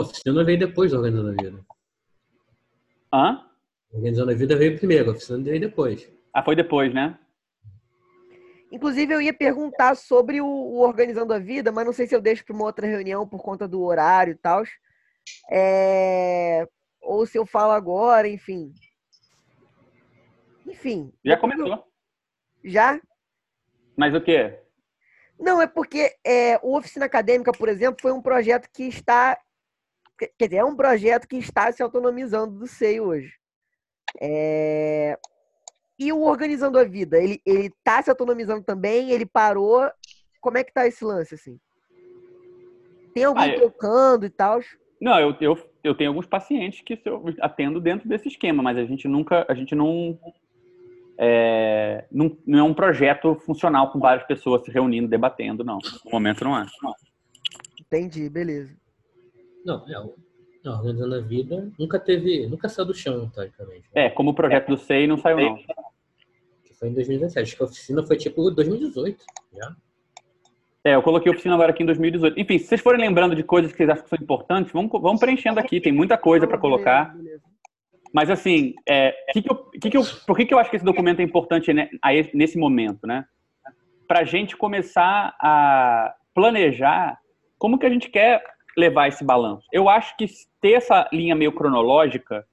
[0.00, 1.64] oficina veio depois do Organizando a Vida.
[3.12, 3.46] Hã?
[3.92, 6.10] Organizando a Vida veio primeiro, a oficina veio depois.
[6.32, 7.18] Ah, foi depois, né?
[8.70, 12.20] inclusive eu ia perguntar sobre o, o organizando a vida, mas não sei se eu
[12.20, 14.62] deixo para uma outra reunião por conta do horário e tal.
[15.50, 16.66] É,
[17.00, 18.72] ou se eu falo agora, enfim.
[20.66, 21.12] Enfim.
[21.24, 21.84] Já começou.
[22.64, 23.00] Já?
[23.96, 24.60] Mas o quê?
[25.38, 29.38] Não, é porque é, o Oficina Acadêmica, por exemplo, foi um projeto que está.
[30.38, 33.32] Quer dizer, é um projeto que está se autonomizando do SEI hoje.
[34.20, 35.18] É,
[35.98, 39.10] E o Organizando a Vida, ele ele está se autonomizando também?
[39.10, 39.88] Ele parou?
[40.40, 41.58] Como é que tá esse lance, assim?
[43.14, 44.60] Tem alguém Ah, eu- tocando e tal?
[45.00, 48.84] Não, eu, eu, eu tenho alguns pacientes que eu atendo dentro desse esquema, mas a
[48.84, 50.18] gente nunca, a gente não
[51.18, 55.78] é, não, não é um projeto funcional com várias pessoas se reunindo, debatendo, não.
[56.04, 56.66] No momento não é.
[57.78, 58.74] Entendi, beleza.
[59.64, 59.92] Não, é,
[60.64, 63.84] não, Organizando a Vida nunca teve, nunca saiu do chão, teoricamente.
[63.94, 65.56] É, como o projeto do SEI não saiu, não.
[66.64, 67.42] Que foi em 2017.
[67.42, 69.24] Acho que a oficina foi tipo 2018
[69.54, 69.76] já.
[70.82, 72.40] É, eu coloquei a oficina agora aqui em 2018.
[72.40, 75.20] Enfim, se vocês forem lembrando de coisas que vocês acham que são importantes, vamos, vamos
[75.20, 77.14] preenchendo aqui, tem muita coisa para colocar.
[78.12, 80.76] Mas assim, é, que que eu, que que eu, por que, que eu acho que
[80.76, 81.70] esse documento é importante
[82.34, 83.24] nesse momento, né?
[84.08, 87.18] Para a gente começar a planejar
[87.58, 88.42] como que a gente quer
[88.76, 89.66] levar esse balanço.
[89.72, 90.26] Eu acho que
[90.60, 92.44] ter essa linha meio cronológica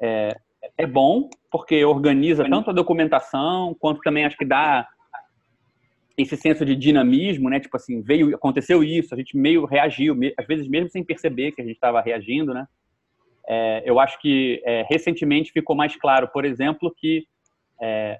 [0.00, 0.36] é,
[0.76, 4.86] é bom, porque organiza tanto a documentação, quanto também acho que dá
[6.16, 7.60] esse senso de dinamismo, né?
[7.60, 11.60] Tipo assim, veio, aconteceu isso, a gente meio reagiu, às vezes mesmo sem perceber que
[11.60, 12.66] a gente estava reagindo, né?
[13.48, 17.24] É, eu acho que é, recentemente ficou mais claro, por exemplo, que
[17.80, 18.18] é,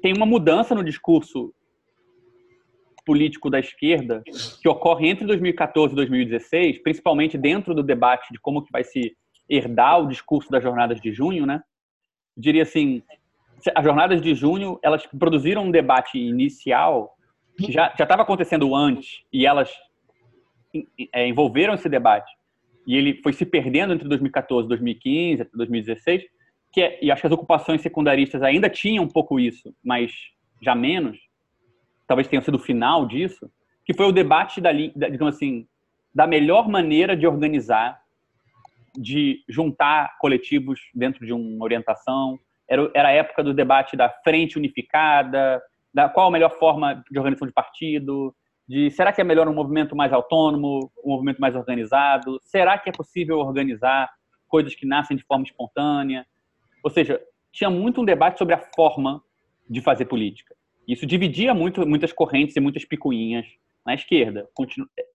[0.00, 1.52] tem uma mudança no discurso
[3.08, 4.22] político da esquerda
[4.60, 9.16] que ocorre entre 2014 e 2016, principalmente dentro do debate de como que vai se
[9.48, 11.62] herdar o discurso das jornadas de junho, né?
[12.36, 13.02] Diria assim,
[13.74, 17.14] as jornadas de junho, elas produziram um debate inicial
[17.56, 19.72] que já estava acontecendo antes e elas
[21.14, 22.30] é, envolveram esse debate
[22.86, 26.24] e ele foi se perdendo entre 2014, 2015, até 2016,
[26.70, 30.12] que é, e acho que as ocupações secundaristas ainda tinham um pouco isso, mas
[30.62, 31.18] já menos,
[32.08, 33.48] talvez tenha sido o final disso,
[33.84, 35.68] que foi o debate da, digamos assim,
[36.12, 38.00] da melhor maneira de organizar,
[38.96, 42.38] de juntar coletivos dentro de uma orientação.
[42.66, 45.62] Era, era a época do debate da frente unificada,
[45.92, 48.34] da qual a melhor forma de organização de partido,
[48.66, 52.38] de será que é melhor um movimento mais autônomo, um movimento mais organizado?
[52.42, 54.10] Será que é possível organizar
[54.48, 56.26] coisas que nascem de forma espontânea?
[56.82, 57.20] Ou seja,
[57.52, 59.22] tinha muito um debate sobre a forma
[59.68, 60.57] de fazer política.
[60.88, 63.46] Isso dividia muito, muitas correntes e muitas picuinhas
[63.84, 64.48] na esquerda.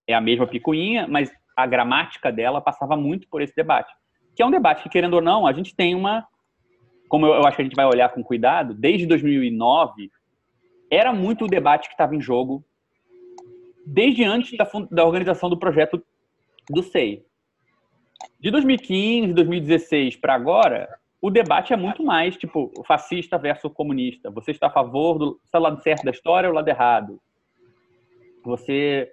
[0.08, 3.92] É a mesma picuinha, mas a gramática dela passava muito por esse debate.
[4.36, 6.28] Que é um debate que, querendo ou não, a gente tem uma.
[7.10, 10.12] Como eu, acho que a gente vai olhar com cuidado, desde 2009,
[10.92, 12.64] era muito o debate que estava em jogo,
[13.86, 16.04] desde antes da, da organização do projeto
[16.70, 17.24] do SEI.
[18.40, 20.88] De 2015, 2016 para agora,
[21.24, 24.30] o debate é muito mais tipo fascista versus comunista.
[24.30, 27.22] Você está a favor do está do lado certo da história ou do lado errado?
[28.44, 29.10] Você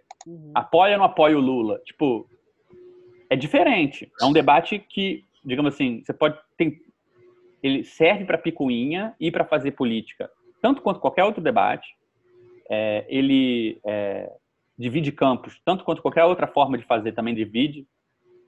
[0.53, 1.81] apoia ou não apoia o Lula?
[1.85, 2.28] Tipo,
[3.31, 4.11] é diferente.
[4.20, 6.81] É um debate que, digamos assim, você pode tem,
[7.62, 10.28] ele serve para picuinha e para fazer política,
[10.61, 11.95] tanto quanto qualquer outro debate.
[12.69, 14.28] É, ele é,
[14.77, 17.87] divide campos, tanto quanto qualquer outra forma de fazer também divide,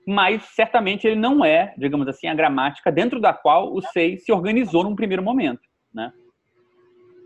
[0.05, 4.31] mas certamente ele não é, digamos assim, a gramática dentro da qual o SEI se
[4.31, 5.61] organizou num primeiro momento,
[5.93, 6.11] né?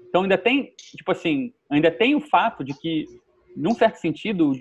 [0.10, 3.06] Então ainda tem, tipo assim, ainda tem o fato de que,
[3.56, 4.54] num certo sentido,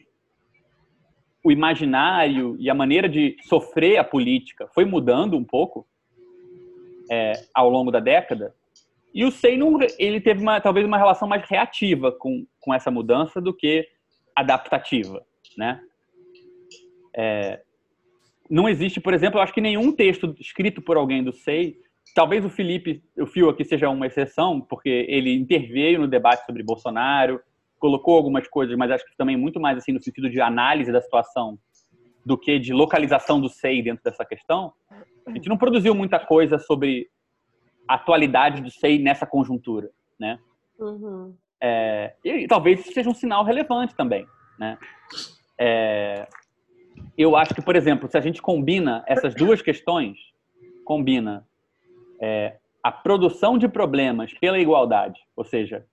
[1.44, 5.86] o imaginário e a maneira de sofrer a política foi mudando um pouco
[7.10, 8.54] é, ao longo da década.
[9.14, 12.90] E o SEI não, ele teve uma, talvez uma relação mais reativa com, com essa
[12.90, 13.88] mudança do que
[14.34, 15.24] adaptativa,
[15.56, 15.80] né?
[17.16, 17.62] É,
[18.50, 21.76] não existe, por exemplo, eu acho que nenhum texto escrito por alguém do SEI,
[22.14, 26.62] talvez o Felipe, o Fio aqui seja uma exceção, porque ele interveio no debate sobre
[26.62, 27.40] Bolsonaro,
[27.78, 31.00] colocou algumas coisas, mas acho que também muito mais assim no sentido de análise da
[31.00, 31.58] situação
[32.24, 34.72] do que de localização do SEI dentro dessa questão.
[35.26, 37.08] A gente não produziu muita coisa sobre
[37.86, 40.38] a atualidade do SEI nessa conjuntura, né?
[40.78, 41.36] Uhum.
[41.62, 44.26] É, e talvez isso seja um sinal relevante também,
[44.58, 44.76] né?
[45.58, 46.26] É,
[47.16, 50.18] eu acho que, por exemplo, se a gente combina essas duas questões,
[50.84, 51.46] combina
[52.20, 55.86] é, a produção de problemas pela igualdade, ou seja,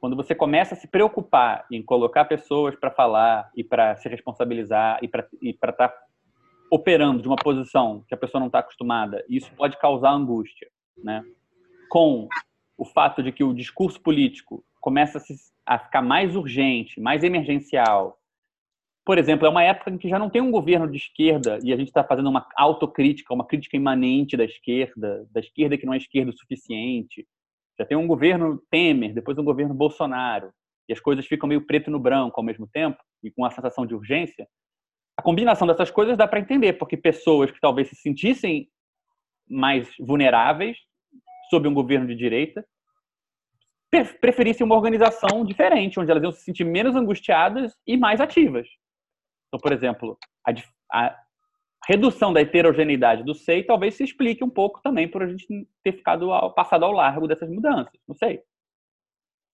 [0.00, 4.98] quando você começa a se preocupar em colocar pessoas para falar e para se responsabilizar
[5.02, 5.94] e para estar tá
[6.70, 10.68] operando de uma posição que a pessoa não está acostumada, isso pode causar angústia,
[11.02, 11.24] né?
[11.88, 12.28] Com
[12.76, 17.24] o fato de que o discurso político começa a, se, a ficar mais urgente, mais
[17.24, 18.18] emergencial.
[19.06, 21.72] Por exemplo, é uma época em que já não tem um governo de esquerda e
[21.72, 25.94] a gente está fazendo uma autocrítica, uma crítica imanente da esquerda, da esquerda que não
[25.94, 27.24] é esquerda o suficiente.
[27.78, 30.50] Já tem um governo Temer, depois um governo Bolsonaro,
[30.88, 33.86] e as coisas ficam meio preto no branco ao mesmo tempo, e com a sensação
[33.86, 34.48] de urgência.
[35.16, 38.68] A combinação dessas coisas dá para entender, porque pessoas que talvez se sentissem
[39.48, 40.78] mais vulneráveis
[41.48, 42.66] sob um governo de direita
[44.20, 48.66] preferissem uma organização diferente, onde elas iam se sentir menos angustiadas e mais ativas.
[49.56, 50.52] Então, por exemplo, a,
[50.92, 51.16] a
[51.88, 55.46] redução da heterogeneidade do SEI talvez se explique um pouco também por a gente
[55.82, 57.92] ter ficado ao, passado ao largo dessas mudanças.
[58.06, 58.42] Não sei.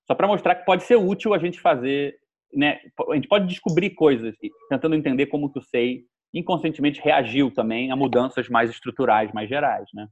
[0.07, 2.19] Só para mostrar que pode ser útil a gente fazer,
[2.53, 2.81] né?
[3.11, 4.35] A gente pode descobrir coisas,
[4.69, 6.05] tentando entender como que o SEI
[6.35, 10.09] inconscientemente reagiu também a mudanças mais estruturais, mais gerais, né?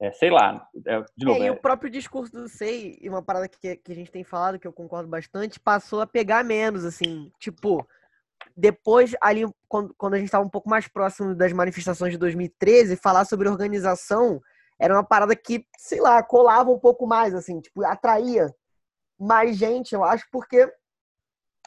[0.00, 1.42] É, sei lá, é, de novo.
[1.42, 4.10] É, e é- o próprio discurso do SEI, e uma parada que, que a gente
[4.10, 7.86] tem falado, que eu concordo bastante, passou a pegar menos, assim, tipo,
[8.56, 12.96] depois, ali, quando, quando a gente estava um pouco mais próximo das manifestações de 2013,
[12.96, 14.40] falar sobre organização
[14.78, 18.52] era uma parada que, sei lá, colava um pouco mais, assim, tipo, atraía
[19.18, 20.68] mais gente, eu acho, porque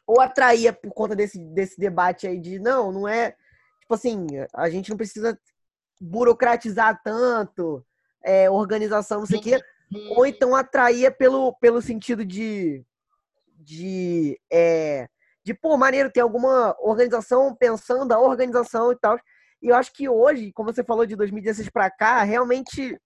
[0.06, 3.32] ou atraía por conta desse, desse debate aí de, não, não é,
[3.80, 5.40] tipo assim, a gente não precisa
[6.00, 7.84] burocratizar tanto,
[8.24, 9.60] é, organização, não sei o quê,
[10.16, 12.86] ou então atraía pelo, pelo sentido de,
[13.58, 15.08] de, é,
[15.46, 19.18] de, pô, maneiro, tem alguma organização pensando a organização e tal.
[19.62, 23.00] E eu acho que hoje, como você falou de 2016 para cá, realmente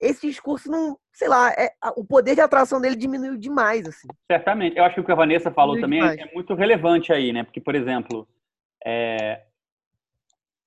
[0.00, 4.06] esse discurso não, sei lá, é, o poder de atração dele diminuiu demais, assim.
[4.30, 4.76] Certamente.
[4.76, 6.20] Eu acho que o que a Vanessa falou Muito também demais.
[6.20, 7.42] é muito relevante aí, né?
[7.42, 8.28] Porque, por exemplo,
[8.84, 9.42] é,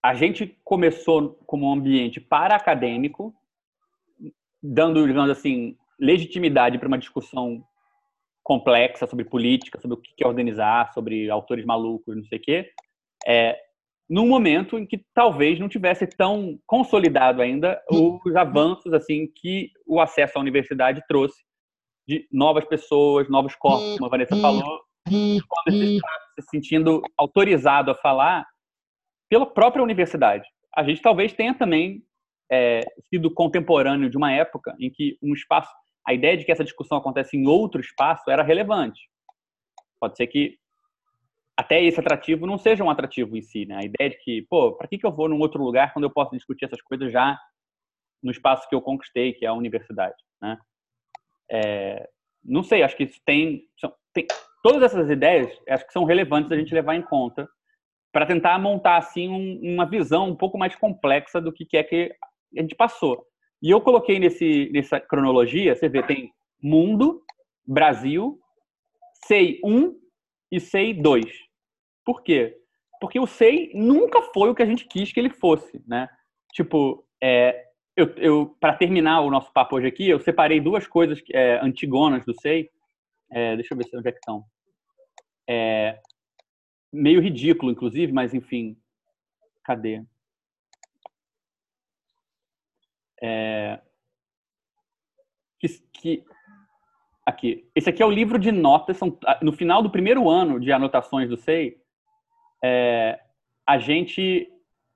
[0.03, 3.33] a gente começou como um ambiente para acadêmico,
[4.61, 7.63] dando, digamos assim, legitimidade para uma discussão
[8.47, 12.71] complexa sobre política, sobre o que é organizar, sobre autores malucos, não sei o quê,
[13.27, 13.59] é,
[14.09, 19.99] num momento em que talvez não tivesse tão consolidado ainda os avanços assim que o
[19.99, 21.43] acesso à universidade trouxe
[22.07, 24.79] de novas pessoas, novos corpos, como a Vanessa falou,
[26.39, 28.45] se sentindo autorizado a falar
[29.29, 30.47] pela própria universidade.
[30.73, 32.01] A gente talvez tenha também
[32.49, 32.79] é,
[33.09, 35.69] sido contemporâneo de uma época em que um espaço,
[36.07, 39.09] a ideia de que essa discussão acontece em outro espaço era relevante.
[39.99, 40.57] Pode ser que
[41.57, 43.75] até esse atrativo não seja um atrativo em si, né?
[43.77, 46.11] A ideia de que, pô, para que, que eu vou num outro lugar quando eu
[46.13, 47.37] posso discutir essas coisas já
[48.23, 50.57] no espaço que eu conquistei, que é a universidade, né?
[51.51, 52.09] É,
[52.43, 54.25] não sei, acho que isso tem, são- tem
[54.63, 57.49] todas essas ideias, acho que são relevantes a gente levar em conta
[58.13, 61.83] para tentar montar assim um, uma visão um pouco mais complexa do que, que é
[61.83, 62.15] que
[62.57, 63.25] a gente passou.
[63.61, 66.31] E eu coloquei nesse, nessa cronologia, você vê, tem
[66.61, 67.23] mundo,
[67.65, 68.39] Brasil,
[69.25, 69.99] SEI 1
[70.51, 71.25] e SEI 2.
[72.05, 72.57] Por quê?
[72.99, 76.07] Porque o SEI nunca foi o que a gente quis que ele fosse, né?
[76.53, 77.65] Tipo, é,
[77.95, 82.23] eu, eu para terminar o nosso papo hoje aqui, eu separei duas coisas é, antigonas
[82.25, 82.69] do SEI.
[83.31, 84.43] É, deixa eu ver onde é que estão.
[85.49, 85.99] É,
[86.93, 88.77] meio ridículo, inclusive, mas enfim.
[89.63, 90.03] Cadê?
[93.21, 93.79] É,
[95.59, 96.23] que, que,
[97.25, 97.69] aqui.
[97.75, 98.97] Esse aqui é o livro de notas.
[98.97, 101.75] São, no final do primeiro ano de anotações do SEI,
[102.63, 103.19] é,
[103.67, 104.49] a gente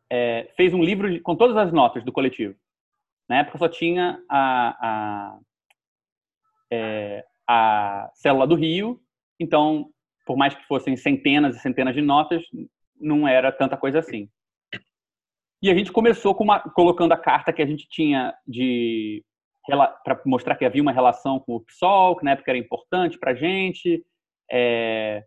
[0.10, 2.56] é, fez um livro de, com todas as notas do coletivo.
[3.28, 5.40] Na época só tinha a, a,
[6.72, 9.02] é, a célula do Rio,
[9.40, 9.90] então,
[10.26, 12.44] por mais que fossem centenas e centenas de notas,
[13.00, 14.30] não era tanta coisa assim.
[15.62, 19.24] E a gente começou uma, colocando a carta que a gente tinha de
[20.04, 23.32] para mostrar que havia uma relação com o PSOL, que na época era importante para
[23.32, 24.04] a gente,
[24.52, 25.24] é,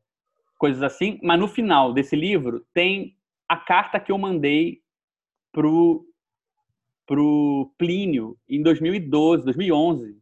[0.59, 1.21] coisas assim.
[1.23, 3.17] Mas no final desse livro tem
[3.49, 4.81] a carta que eu mandei
[5.53, 6.05] pro
[7.07, 10.17] pro Plínio em 2012, 2011,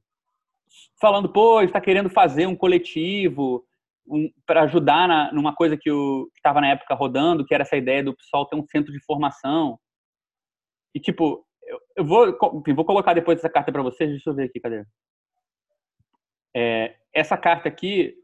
[1.00, 3.64] falando, pô, está querendo fazer um coletivo
[4.06, 5.90] um, para ajudar na, numa coisa que
[6.36, 9.78] estava na época rodando, que era essa ideia do PSOL ter um centro de formação.
[10.94, 12.28] E, tipo, eu, eu vou,
[12.60, 14.84] enfim, vou colocar depois essa carta para vocês, deixa eu ver aqui, cadê?
[16.54, 18.14] É, essa carta aqui,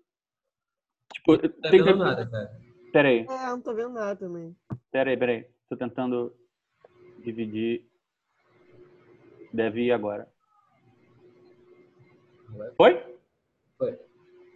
[1.12, 1.98] tipo, Não tá tem vendo que...
[1.98, 2.60] nada, cara.
[2.92, 4.56] Pera aí, É, não tô vendo nada também.
[4.90, 5.46] pera aí, pera aí.
[5.68, 6.34] Tô tentando
[7.18, 7.86] dividir.
[9.52, 10.26] Deve ir agora.
[12.76, 13.18] Foi?
[13.76, 13.98] Foi.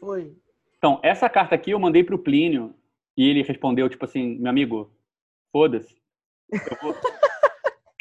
[0.01, 0.37] Foi.
[0.79, 2.75] Então, essa carta aqui eu mandei pro Plínio
[3.17, 4.91] e ele respondeu, tipo assim, meu amigo,
[5.53, 6.01] foda-se.
[6.51, 6.95] Eu vou-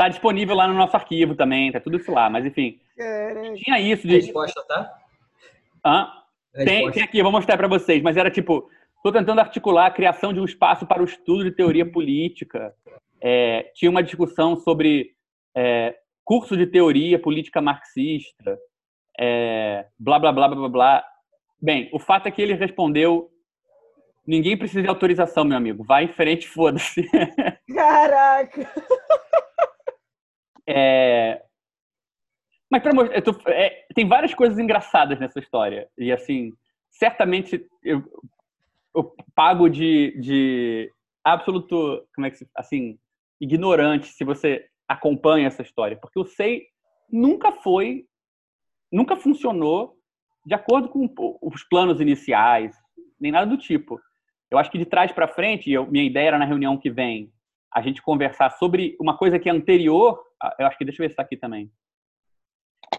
[0.02, 2.80] tá disponível lá no nosso arquivo também, tá tudo isso lá, mas enfim.
[2.98, 3.54] Caraca.
[3.54, 4.16] Tinha isso de.
[4.16, 4.92] resposta, tá?
[5.86, 6.12] Hã?
[6.66, 8.68] Tem, tem aqui, eu vou mostrar para vocês, mas era tipo,
[9.04, 12.74] tô tentando articular a criação de um espaço para o estudo de teoria política.
[13.22, 15.12] É, tinha uma discussão sobre
[15.56, 15.96] é,
[16.26, 18.58] curso de teoria política marxista,
[19.20, 21.06] é, blá, blá, blá, blá, blá, blá.
[21.62, 23.30] Bem, o fato é que ele respondeu,
[24.26, 27.08] ninguém precisa de autorização, meu amigo, vai em frente, foda-se.
[27.72, 28.68] Caraca!
[30.68, 31.44] É,
[32.70, 35.90] Mas pra mostrar, tô- é, tem várias coisas engraçadas nessa história.
[35.98, 36.54] E assim,
[36.90, 38.02] certamente eu,
[38.96, 40.92] eu pago de, de
[41.24, 42.98] absoluto, como é que se, assim,
[43.40, 46.64] ignorante se você acompanha essa história, porque o SEI
[47.12, 48.06] nunca foi,
[48.92, 49.98] nunca funcionou
[50.46, 51.10] de acordo com
[51.42, 52.76] os planos iniciais,
[53.20, 54.00] nem nada do tipo.
[54.52, 57.32] Eu acho que de trás para frente, eu, minha ideia era na reunião que vem
[57.74, 60.22] a gente conversar sobre uma coisa que é anterior,
[60.60, 61.72] eu acho que deixa eu ver se está aqui também.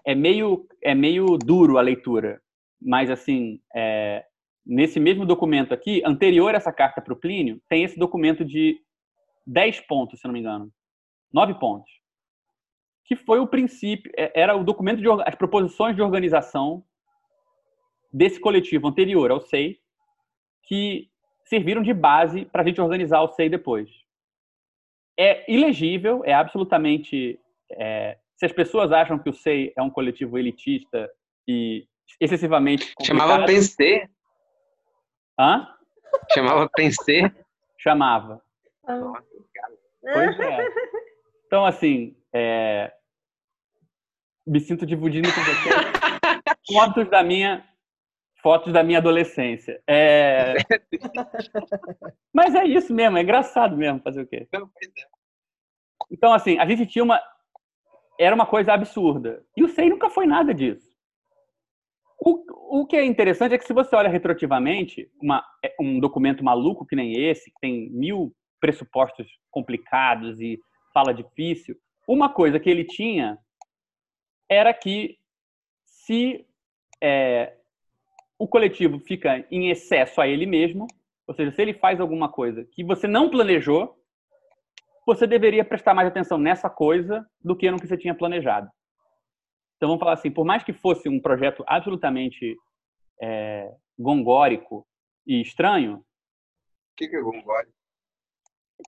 [0.05, 2.41] É meio é meio duro a leitura,
[2.81, 4.25] mas assim, é,
[4.65, 8.79] nesse mesmo documento aqui, anterior a essa carta para o Plínio, tem esse documento de
[9.45, 10.71] 10 pontos, se não me engano.
[11.31, 11.91] 9 pontos.
[13.05, 16.83] Que foi o princípio, é, era o documento de as proposições de organização
[18.11, 19.77] desse coletivo anterior ao SEI,
[20.63, 21.09] que
[21.45, 23.89] serviram de base para a gente organizar o SEI depois.
[25.17, 27.39] É ilegível, é absolutamente.
[27.71, 31.09] é, se as pessoas acham que o SEI é um coletivo elitista
[31.47, 31.87] e
[32.19, 32.93] excessivamente.
[33.03, 34.09] Chamava Pensê.
[35.39, 35.67] Hã?
[36.33, 37.31] Chamava Pensê.
[37.77, 38.41] Chamava.
[38.85, 39.73] Cara.
[40.01, 40.67] Pois é.
[41.47, 42.91] Então, assim, é,
[44.45, 47.65] me sinto dividindo com você fotos da minha
[48.43, 49.81] fotos da minha adolescência.
[49.87, 50.55] É...
[52.31, 54.47] Mas é isso mesmo, é engraçado mesmo fazer o quê?
[54.51, 54.59] É.
[56.11, 57.19] Então, assim, a gente tinha uma.
[58.19, 59.43] Era uma coisa absurda.
[59.57, 60.93] E o SEI nunca foi nada disso.
[62.19, 66.43] O, o que é interessante é que, se você olha retroativamente, uma, é, um documento
[66.43, 70.59] maluco que nem esse, que tem mil pressupostos complicados e
[70.93, 71.75] fala difícil,
[72.07, 73.37] uma coisa que ele tinha
[74.47, 75.17] era que,
[75.85, 76.45] se
[77.01, 77.57] é,
[78.43, 80.85] o coletivo fica em excesso a ele mesmo,
[81.25, 83.97] ou seja, se ele faz alguma coisa que você não planejou,
[85.07, 88.69] você deveria prestar mais atenção nessa coisa do que no que você tinha planejado.
[89.77, 92.57] Então vamos falar assim, por mais que fosse um projeto absolutamente
[93.21, 94.85] é, gongórico
[95.25, 97.69] e estranho, O que, que é Gongoli?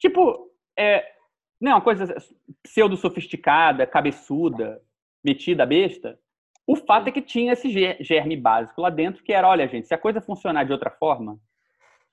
[0.02, 1.14] tipo, é,
[1.62, 2.14] não é uma coisa
[2.62, 4.82] pseudo sofisticada, cabeçuda,
[5.24, 6.20] metida besta.
[6.68, 9.88] O fato é que tinha esse ge- germe básico lá dentro, que era, olha, gente,
[9.88, 11.40] se a coisa funcionar de outra forma,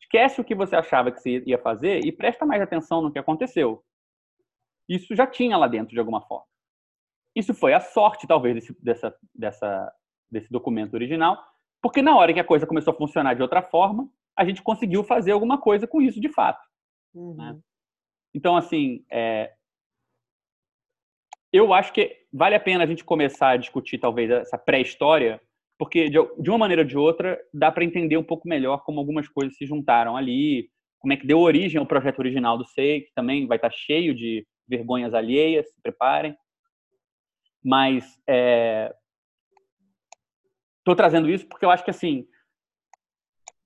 [0.01, 3.19] esquece o que você achava que você ia fazer e presta mais atenção no que
[3.19, 3.83] aconteceu.
[4.89, 6.47] Isso já tinha lá dentro de alguma forma.
[7.35, 9.93] Isso foi a sorte, talvez, desse, dessa, dessa,
[10.31, 11.43] desse documento original,
[11.81, 15.03] porque na hora que a coisa começou a funcionar de outra forma, a gente conseguiu
[15.03, 16.62] fazer alguma coisa com isso de fato.
[17.15, 17.59] Né?
[18.35, 19.55] Então, assim, é,
[21.53, 25.41] eu acho que vale a pena a gente começar a discutir, talvez, essa pré-história,
[25.79, 29.29] porque de, uma maneira ou de outra dá para entender um pouco melhor como algumas
[29.29, 33.13] coisas se juntaram ali, como é que deu origem ao projeto original do SEI, que
[33.15, 36.37] também vai estar cheio de vergonhas alheias, se preparem.
[37.65, 38.05] Mas
[40.79, 42.27] estou trazendo isso porque eu acho que assim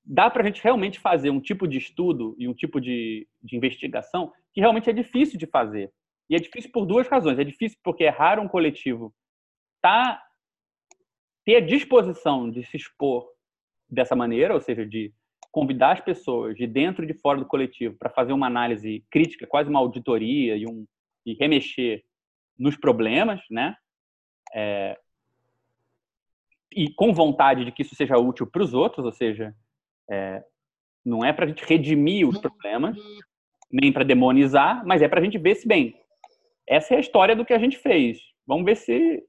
[0.06, 3.56] dá para a gente realmente fazer um tipo de estudo e um tipo de, de
[3.56, 5.92] investigação que realmente é difícil de fazer.
[6.28, 7.38] E é difícil por duas razões.
[7.38, 9.14] É difícil porque é raro um coletivo
[9.80, 10.20] tá,
[11.44, 13.28] ter a disposição de se expor
[13.88, 15.12] dessa maneira, ou seja, de
[15.52, 19.46] convidar as pessoas de dentro e de fora do coletivo para fazer uma análise crítica,
[19.46, 20.84] quase uma auditoria e, um,
[21.24, 22.04] e remexer
[22.58, 23.76] nos problemas, né?
[24.52, 24.98] É,
[26.72, 29.54] e com vontade de que isso seja útil para os outros, ou seja,
[30.10, 30.44] é,
[31.04, 32.98] não é para a gente redimir os problemas,
[33.70, 35.94] nem para demonizar, mas é para a gente ver se bem
[36.68, 38.18] essa é a história do que a gente fez.
[38.46, 39.22] Vamos ver se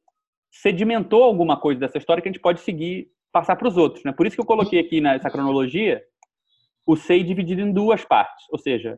[0.51, 4.03] sedimentou alguma coisa dessa história que a gente pode seguir, passar para os outros.
[4.03, 4.11] Né?
[4.11, 6.01] Por isso que eu coloquei aqui nessa cronologia
[6.85, 8.45] o SEI dividido em duas partes.
[8.49, 8.97] Ou seja,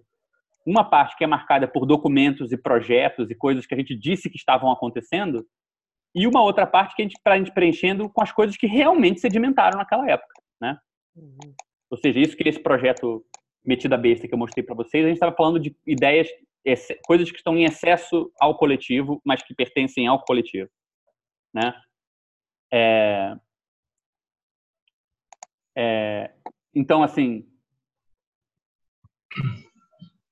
[0.66, 4.30] uma parte que é marcada por documentos e projetos e coisas que a gente disse
[4.30, 5.46] que estavam acontecendo,
[6.14, 9.20] e uma outra parte que a gente a gente preenchendo com as coisas que realmente
[9.20, 10.78] sedimentaram naquela época, né?
[11.16, 11.54] Uhum.
[11.90, 13.24] Ou seja, isso que esse projeto
[13.66, 16.28] metida besta que eu mostrei para vocês, a gente estava falando de ideias
[17.06, 20.70] coisas que estão em excesso ao coletivo, mas que pertencem ao coletivo,
[21.54, 21.74] né?
[22.72, 23.36] É,
[25.78, 26.32] é,
[26.76, 27.46] então, assim,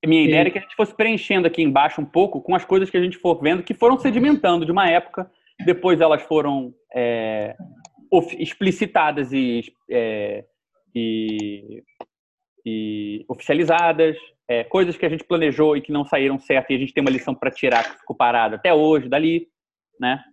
[0.06, 2.90] minha ideia era que a gente fosse preenchendo aqui embaixo um pouco com as coisas
[2.90, 5.30] que a gente for vendo que foram sedimentando de uma época,
[5.66, 7.56] depois elas foram é,
[8.38, 10.46] explicitadas e, é,
[10.96, 11.84] e,
[12.66, 14.16] e oficializadas,
[14.48, 17.02] é, coisas que a gente planejou e que não saíram certo e a gente tem
[17.02, 19.50] uma lição para tirar que ficou parada até hoje, dali,
[20.00, 20.24] né?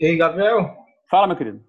[0.00, 0.76] E aí, Gabriel?
[1.08, 1.64] Fala, meu querido.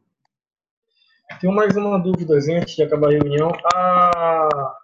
[1.39, 3.51] Tenho mais uma dúvida antes de acabar a reunião.
[3.73, 4.77] A,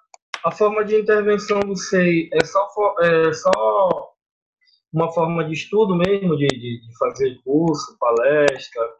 [0.45, 2.67] a forma de intervenção do SEI é só,
[2.99, 4.13] é só
[4.93, 8.93] uma forma de estudo mesmo, de, de, de fazer curso, palestra,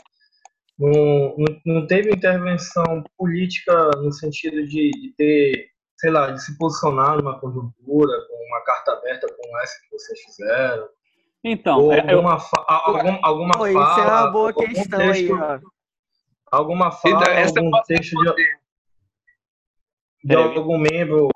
[0.82, 7.18] não, não, teve intervenção política no sentido de, de, ter, sei lá, de se posicionar
[7.18, 10.90] numa conjuntura, com uma carta aberta como essa que vocês fizeram.
[11.44, 13.92] Então, Ou alguma, fa algum, alguma Pô, fala.
[13.92, 15.60] Isso é uma boa questão texto, aí, ó.
[16.52, 18.58] Alguma fala, Então, algum texto de,
[20.24, 21.30] de algum membro.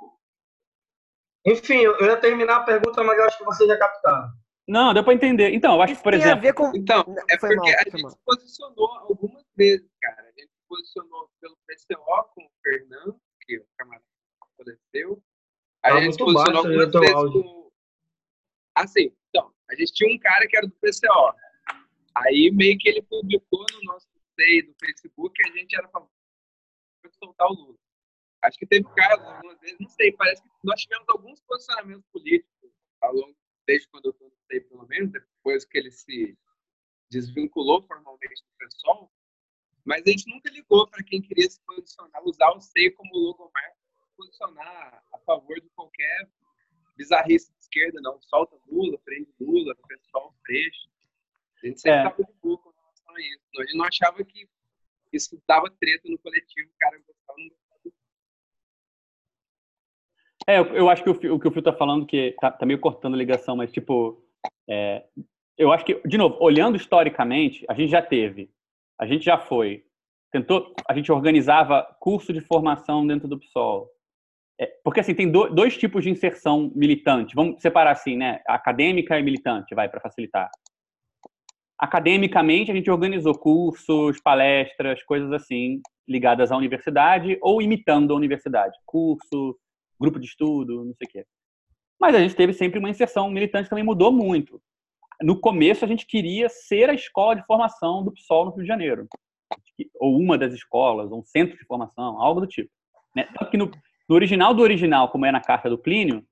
[1.45, 4.30] Enfim, eu ia terminar a pergunta, mas eu acho que vocês já captaram.
[4.67, 5.53] Não, deu para entender.
[5.53, 6.41] Então, eu acho que, por Tem a exemplo.
[6.41, 6.71] ver com.
[6.75, 10.21] Então, é Foi porque mal, a foi gente se posicionou algumas vezes, cara.
[10.21, 14.05] A gente se posicionou pelo PCO com o Fernando, que o camarada
[14.57, 15.23] faleceu.
[15.83, 17.43] A Tá gente se posicionou baixo aí algumas vezes áudio.
[17.43, 17.71] com.
[18.75, 21.35] Assim, então, a gente tinha um cara que era do PCO.
[22.15, 24.07] Aí meio que ele publicou no nosso
[24.39, 26.09] sei do Facebook que a gente era por
[27.23, 27.77] soltar o Lula.
[28.43, 32.71] Acho que teve casos, algumas vezes, não sei, parece que nós tivemos alguns posicionamentos políticos
[33.01, 33.35] ao longo,
[33.65, 36.38] desde quando eu estou SEI, pelo menos, depois que ele se
[37.10, 39.11] desvinculou formalmente do pessoal,
[39.84, 43.77] mas a gente nunca ligou para quem queria se posicionar, usar o SEI como logomarca,
[44.18, 46.30] posicionar a favor de qualquer
[46.98, 48.19] bizarrice de esquerda, não.
[48.22, 50.90] Solta Lula, prende Lula, pessoal freixo.
[51.61, 52.03] A gente sempre É.
[52.07, 53.44] estava de boa com relação a isso.
[53.60, 54.49] A gente não achava que
[55.11, 57.65] isso dava treta no coletivo, o cara gostava, não gostava.
[60.48, 62.65] É, eu, eu acho que o, o que o Fio tá falando, que tá, tá
[62.65, 64.24] meio cortando a ligação, mas, tipo,
[64.69, 65.03] é,
[65.57, 68.49] eu acho que, de novo, olhando historicamente, a gente já teve,
[68.99, 69.84] a gente já foi,
[70.31, 73.89] tentou, a gente organizava curso de formação dentro do PSOL.
[74.59, 77.35] É, porque, assim, tem do- dois tipos de inserção militante.
[77.35, 78.41] Vamos separar assim, né?
[78.47, 80.49] Acadêmica e militante, vai, para facilitar.
[81.77, 88.77] Academicamente, a gente organizou cursos, palestras, coisas assim, ligadas à universidade ou imitando a universidade.
[88.85, 89.57] Curso,
[89.99, 91.26] grupo de estudo, não sei o quê.
[91.99, 94.61] Mas a gente teve sempre uma inserção militante também mudou muito.
[95.22, 98.67] No começo, a gente queria ser a escola de formação do PSOL no Rio de
[98.67, 99.07] Janeiro.
[99.99, 102.69] Ou uma das escolas, ou um centro de formação, algo do tipo.
[103.15, 103.27] Né?
[103.49, 103.72] Que no,
[104.09, 106.26] no original do original, como é na carta do Plínio,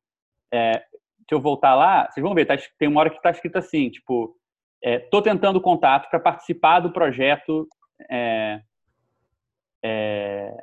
[0.53, 0.83] é,
[1.27, 3.89] se eu voltar lá, vocês vão ver, tá, tem uma hora que está escrito assim,
[3.89, 4.37] tipo,
[4.81, 7.67] estou tentando contato para participar do projeto
[8.11, 8.61] é,
[9.83, 10.53] é,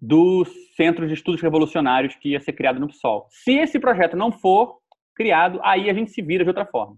[0.00, 0.44] do
[0.76, 3.26] Centro de Estudos Revolucionários que ia ser criado no PSOL.
[3.30, 4.78] Se esse projeto não for
[5.14, 6.96] criado, aí a gente se vira de outra forma.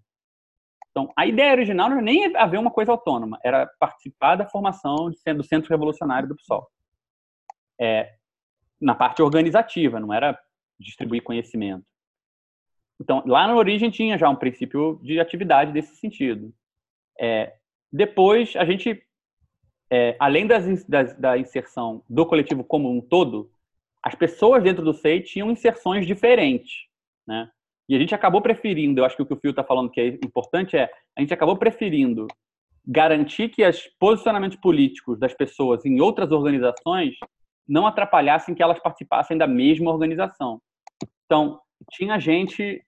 [0.90, 5.10] Então, a ideia original não era nem haver uma coisa autônoma, era participar da formação
[5.10, 6.68] do Centro Revolucionário do PSOL.
[7.80, 8.14] É,
[8.80, 10.38] na parte organizativa, não era
[10.78, 11.84] distribuir conhecimento.
[13.00, 16.52] Então, lá na origem tinha já um princípio de atividade desse sentido.
[17.18, 17.54] É,
[17.90, 19.02] depois, a gente,
[19.90, 23.50] é, além das, das, da inserção do coletivo como um todo,
[24.02, 26.86] as pessoas dentro do SEI tinham inserções diferentes,
[27.26, 27.50] né?
[27.88, 30.00] E a gente acabou preferindo, eu acho que o que o Fio está falando que
[30.00, 30.88] é importante é,
[31.18, 32.28] a gente acabou preferindo
[32.86, 37.16] garantir que os posicionamentos políticos das pessoas em outras organizações
[37.68, 40.60] não atrapalhassem que elas participassem da mesma organização.
[41.24, 41.60] Então,
[41.90, 42.80] tinha gente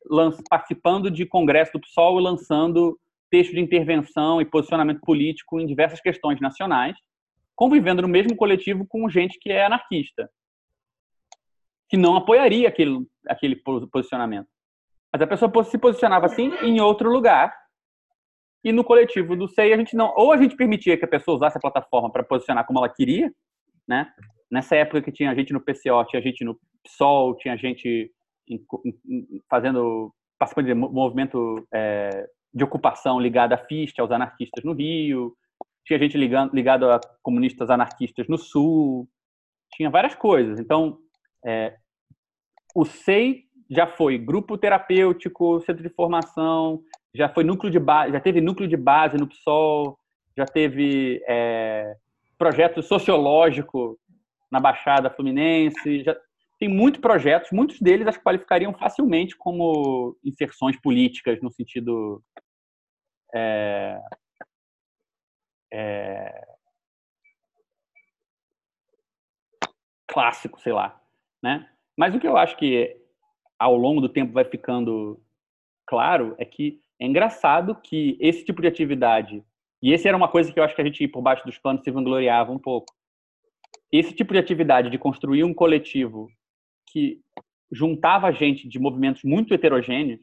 [0.49, 2.99] participando de congresso do PSOL e lançando
[3.33, 6.95] texto de intervenção e posicionamento político em diversas questões nacionais,
[7.57, 10.31] convivendo no mesmo coletivo com gente que é anarquista,
[11.89, 14.49] que não apoiaria aquele, aquele posicionamento.
[15.11, 17.55] Mas a pessoa se posicionava assim em outro lugar,
[18.63, 21.37] e no coletivo do SEI a gente não, ou a gente permitia que a pessoa
[21.37, 23.33] usasse a plataforma para posicionar como ela queria,
[23.89, 24.13] né?
[24.51, 28.13] Nessa época que tinha gente no PCO, tinha gente no PSOL, tinha gente
[29.49, 35.35] fazendo participando de movimento é, de ocupação ligado à FIST, aos anarquistas no Rio,
[35.85, 39.09] tinha gente ligando, ligado a comunistas anarquistas no Sul,
[39.73, 40.59] tinha várias coisas.
[40.59, 40.99] Então,
[41.45, 41.77] é,
[42.74, 46.83] o SEI já foi grupo terapêutico, centro de formação,
[47.15, 49.99] já foi núcleo de base, já teve núcleo de base no PSOL,
[50.37, 51.97] já teve é,
[52.39, 53.99] projeto sociológico
[54.51, 56.16] na Baixada Fluminense, já,
[56.63, 62.23] tem muitos projetos, muitos deles acho que qualificariam facilmente como inserções políticas no sentido
[63.35, 64.01] é,
[65.73, 66.47] é,
[70.07, 71.03] clássico, sei lá,
[71.43, 71.69] né?
[71.97, 72.97] Mas o que eu acho que
[73.59, 75.21] ao longo do tempo vai ficando
[75.85, 79.45] claro é que é engraçado que esse tipo de atividade
[79.83, 81.83] e esse era uma coisa que eu acho que a gente por baixo dos panos
[81.83, 82.95] se vangloriava um pouco.
[83.91, 86.31] Esse tipo de atividade de construir um coletivo
[86.89, 87.21] que
[87.71, 90.21] juntava gente de movimentos muito heterogêneos,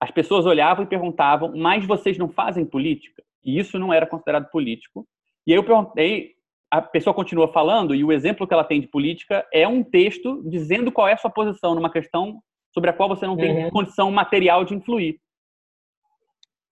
[0.00, 3.22] as pessoas olhavam e perguntavam: mas vocês não fazem política?
[3.44, 5.06] E isso não era considerado político.
[5.46, 6.34] E aí eu perguntei,
[6.70, 10.42] a pessoa continua falando, e o exemplo que ela tem de política é um texto
[10.48, 12.40] dizendo qual é a sua posição numa questão
[12.72, 13.70] sobre a qual você não tem uhum.
[13.70, 15.20] condição material de influir.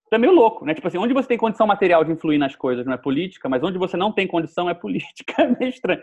[0.05, 0.73] Isso é meio louco, né?
[0.73, 3.61] Tipo assim, onde você tem condição material de influir nas coisas não é política, mas
[3.63, 5.33] onde você não tem condição é política.
[5.43, 6.01] É meio estranho.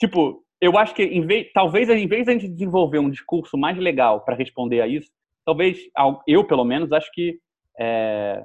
[0.00, 3.56] Tipo, eu acho que em vez, talvez em vez de a gente desenvolver um discurso
[3.56, 5.10] mais legal para responder a isso,
[5.44, 5.78] talvez
[6.26, 7.38] eu pelo menos acho que
[7.78, 8.44] é,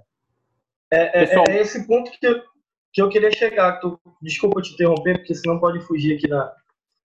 [0.92, 1.46] é, é, pessoal...
[1.50, 2.42] é esse ponto que eu,
[2.92, 3.80] que eu queria chegar.
[3.80, 6.54] Tu, desculpa te interromper, porque senão pode fugir aqui da.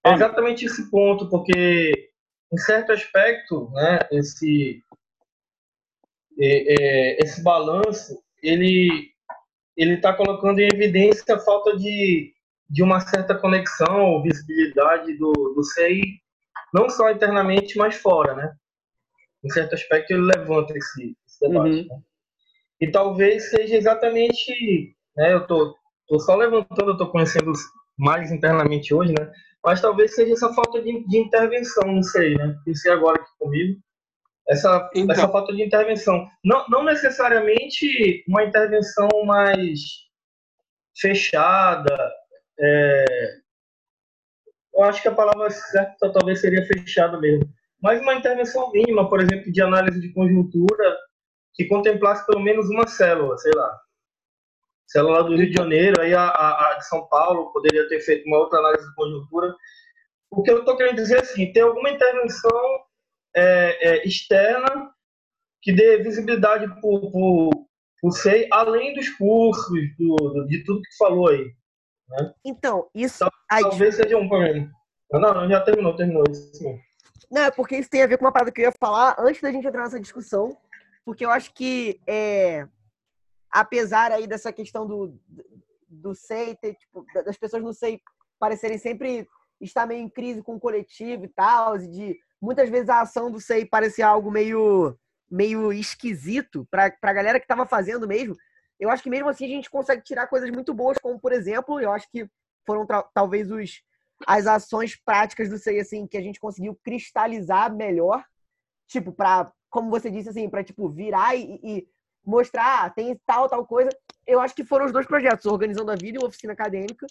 [0.05, 2.11] É exatamente esse ponto, porque
[2.53, 4.82] em certo aspecto, né, esse
[6.39, 9.12] é, é, esse balanço ele
[9.77, 12.32] ele está colocando em evidência a falta de
[12.69, 16.03] de uma certa conexão ou visibilidade do, do SEI,
[16.73, 18.55] não só internamente, mas fora, né?
[19.45, 21.70] Em certo aspecto, ele levanta esse, esse debate.
[21.70, 21.89] Uhum.
[21.89, 22.03] Né?
[22.81, 25.35] E talvez seja exatamente, né?
[25.35, 25.77] Eu tô,
[26.09, 27.53] tô só levantando, eu tô conhecendo
[27.97, 29.31] mais internamente hoje, né?
[29.65, 32.57] Mas talvez seja essa falta de, de intervenção, não sei, né?
[32.65, 33.81] Pensei agora aqui comigo.
[34.49, 35.15] Essa, então.
[35.15, 36.27] essa falta de intervenção.
[36.45, 39.81] Não, não necessariamente uma intervenção mais
[40.99, 42.12] fechada,
[42.59, 43.05] é,
[44.74, 47.48] eu acho que a palavra certa talvez seria fechada mesmo.
[47.81, 50.97] Mas uma intervenção mínima, por exemplo, de análise de conjuntura,
[51.55, 53.81] que contemplasse pelo menos uma célula, sei lá.
[54.86, 58.26] Célula do Rio de Janeiro, aí a, a, a de São Paulo poderia ter feito
[58.26, 59.55] uma outra análise de conjuntura.
[60.31, 62.85] O que eu estou querendo dizer é assim, tem alguma intervenção
[63.35, 64.90] é, é, externa
[65.62, 71.55] que dê visibilidade para o SEI, além dos cursos, do, de tudo que falou aí.
[72.09, 72.35] Né?
[72.44, 73.24] Então, isso.
[73.48, 74.70] talvez seja um problema.
[75.12, 76.51] Não, não, já terminou, terminou isso.
[77.31, 79.40] Não, é porque isso tem a ver com uma parada que eu ia falar antes
[79.40, 80.56] da gente entrar nessa discussão,
[81.05, 82.66] porque eu acho que, é,
[83.51, 85.18] apesar aí dessa questão do,
[85.89, 88.01] do SEI, ter, tipo, das pessoas no SEI
[88.39, 89.26] parecerem sempre
[89.60, 93.31] estar meio em crise com o coletivo e tal, e de muitas vezes a ação
[93.31, 94.98] do SEI parecer algo meio,
[95.31, 98.36] meio esquisito para a galera que estava fazendo mesmo,
[98.78, 101.80] eu acho que mesmo assim a gente consegue tirar coisas muito boas, como por exemplo,
[101.80, 102.28] eu acho que
[102.66, 103.82] foram talvez os,
[104.26, 108.24] as ações práticas do SEI, assim, que a gente conseguiu cristalizar melhor,
[108.86, 111.88] tipo, para, como você disse, assim, para tipo, virar e, e
[112.24, 113.90] mostrar, ah, tem tal, tal coisa.
[114.26, 117.06] Eu acho que foram os dois projetos, Organizando a Vida e Oficina Acadêmica.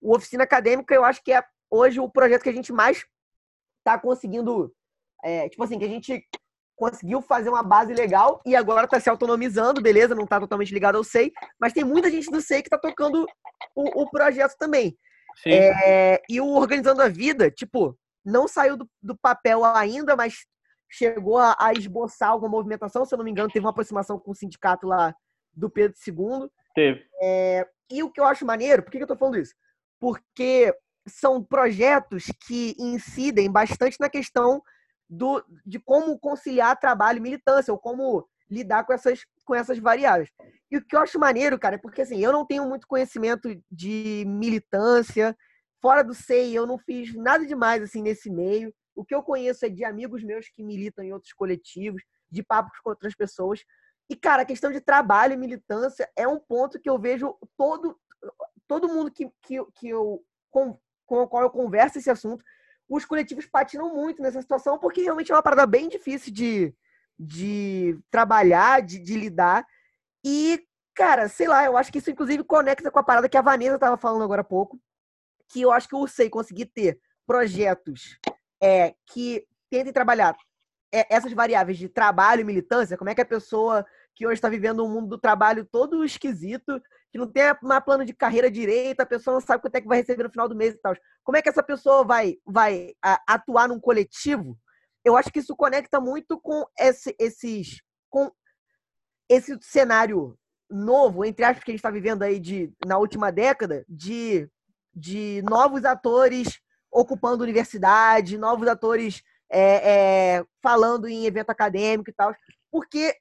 [0.00, 3.04] O Oficina Acadêmica, eu acho que é hoje o projeto que a gente mais
[3.84, 4.74] tá conseguindo,
[5.22, 6.26] é, tipo assim, que a gente
[6.76, 10.14] conseguiu fazer uma base legal e agora tá se autonomizando, beleza?
[10.14, 13.26] Não tá totalmente ligado ao SEI, mas tem muita gente do SEI que tá tocando
[13.74, 14.96] o, o projeto também.
[15.44, 20.46] É, e o Organizando a Vida, tipo, não saiu do, do papel ainda, mas
[20.90, 23.04] chegou a, a esboçar alguma movimentação.
[23.04, 25.14] Se eu não me engano, teve uma aproximação com o sindicato lá
[25.52, 26.48] do Pedro II.
[26.74, 27.04] Teve.
[27.22, 29.54] É, e o que eu acho maneiro, por que, que eu tô falando isso?
[29.98, 30.74] Porque
[31.08, 34.60] são projetos que incidem bastante na questão
[35.08, 40.30] do, de como conciliar trabalho e militância, ou como lidar com essas, com essas variáveis.
[40.70, 43.48] E o que eu acho maneiro, cara, é porque assim, eu não tenho muito conhecimento
[43.70, 45.36] de militância,
[45.80, 48.72] fora do SEI, eu não fiz nada demais assim nesse meio.
[48.94, 52.78] O que eu conheço é de amigos meus que militam em outros coletivos, de papos
[52.80, 53.62] com outras pessoas.
[54.08, 57.98] E, cara, a questão de trabalho e militância é um ponto que eu vejo todo,
[58.66, 62.44] todo mundo que, que, que eu, com, com o qual eu converso esse assunto,
[62.88, 66.74] os coletivos patinam muito nessa situação, porque realmente é uma parada bem difícil de,
[67.18, 69.66] de trabalhar, de, de lidar.
[70.24, 70.62] E,
[70.94, 73.74] cara, sei lá, eu acho que isso inclusive conecta com a parada que a Vanessa
[73.74, 74.80] estava falando agora há pouco,
[75.48, 78.18] que eu acho que o SEI conseguir ter projetos
[78.62, 80.36] é, que tentem trabalhar
[80.92, 83.84] é, essas variáveis de trabalho e militância, como é que a pessoa
[84.14, 86.80] que hoje está vivendo um mundo do trabalho todo esquisito,
[87.10, 89.88] que não tem uma plano de carreira direita, a pessoa não sabe quanto é que
[89.88, 90.94] vai receber no final do mês e tal.
[91.24, 92.92] Como é que essa pessoa vai, vai
[93.26, 94.58] atuar num coletivo?
[95.04, 97.80] Eu acho que isso conecta muito com esse, esses.
[98.10, 98.30] com
[99.28, 100.36] esse cenário
[100.68, 104.48] novo, entre aspas, que a gente está vivendo aí de, na última década, de,
[104.94, 106.60] de novos atores
[106.90, 112.34] ocupando universidade, novos atores é, é, falando em evento acadêmico e tal,
[112.70, 113.14] porque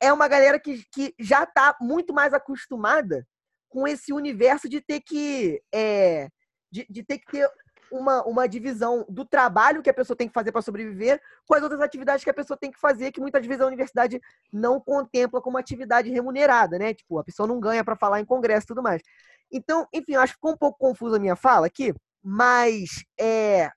[0.00, 3.26] é uma galera que, que já está muito mais acostumada
[3.68, 6.28] com esse universo de ter que é,
[6.70, 7.50] de, de ter que ter
[7.90, 11.62] uma, uma divisão do trabalho que a pessoa tem que fazer para sobreviver com as
[11.62, 14.20] outras atividades que a pessoa tem que fazer, que muitas vezes a universidade
[14.52, 16.94] não contempla como atividade remunerada, né?
[16.94, 19.02] Tipo, a pessoa não ganha para falar em congresso e tudo mais.
[19.50, 23.70] Então, enfim, acho que ficou um pouco confusa a minha fala aqui, mas é,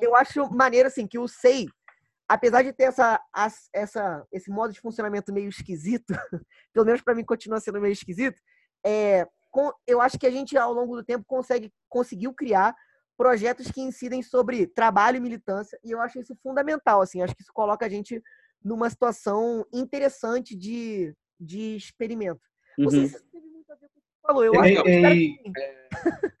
[0.00, 1.66] eu acho maneiro, assim, que o SEI,
[2.30, 3.20] apesar de ter essa,
[3.74, 6.14] essa, esse modo de funcionamento meio esquisito,
[6.72, 8.40] pelo menos para mim continua sendo meio esquisito,
[8.86, 12.72] é, com, eu acho que a gente, ao longo do tempo, consegue, conseguiu criar
[13.16, 17.42] projetos que incidem sobre trabalho e militância, e eu acho isso fundamental, assim, acho que
[17.42, 18.22] isso coloca a gente
[18.62, 22.40] numa situação interessante de, de experimento.
[22.78, 23.08] Não sei Uhum.
[23.08, 25.36] se isso teve muito a ver com o que você falou, eu acho que sim.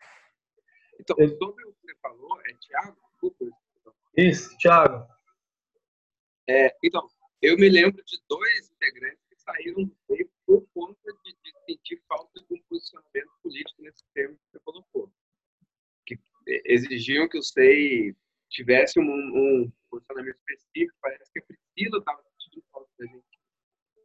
[1.00, 3.56] Então, sobre o que você falou, é Thiago, desculpa.
[4.16, 5.19] Isso, Thiago.
[6.50, 7.08] É, então,
[7.40, 12.02] eu me lembro de dois integrantes que saíram do SEI por conta de, de sentir
[12.08, 15.12] falta de um posicionamento político nesse termo que você colocou.
[16.04, 16.14] Que
[16.48, 18.16] eh, exigiam que o SEI
[18.48, 20.98] tivesse um, um posicionamento específico.
[21.00, 23.24] Parece que a Priscila estava sentindo falta da gente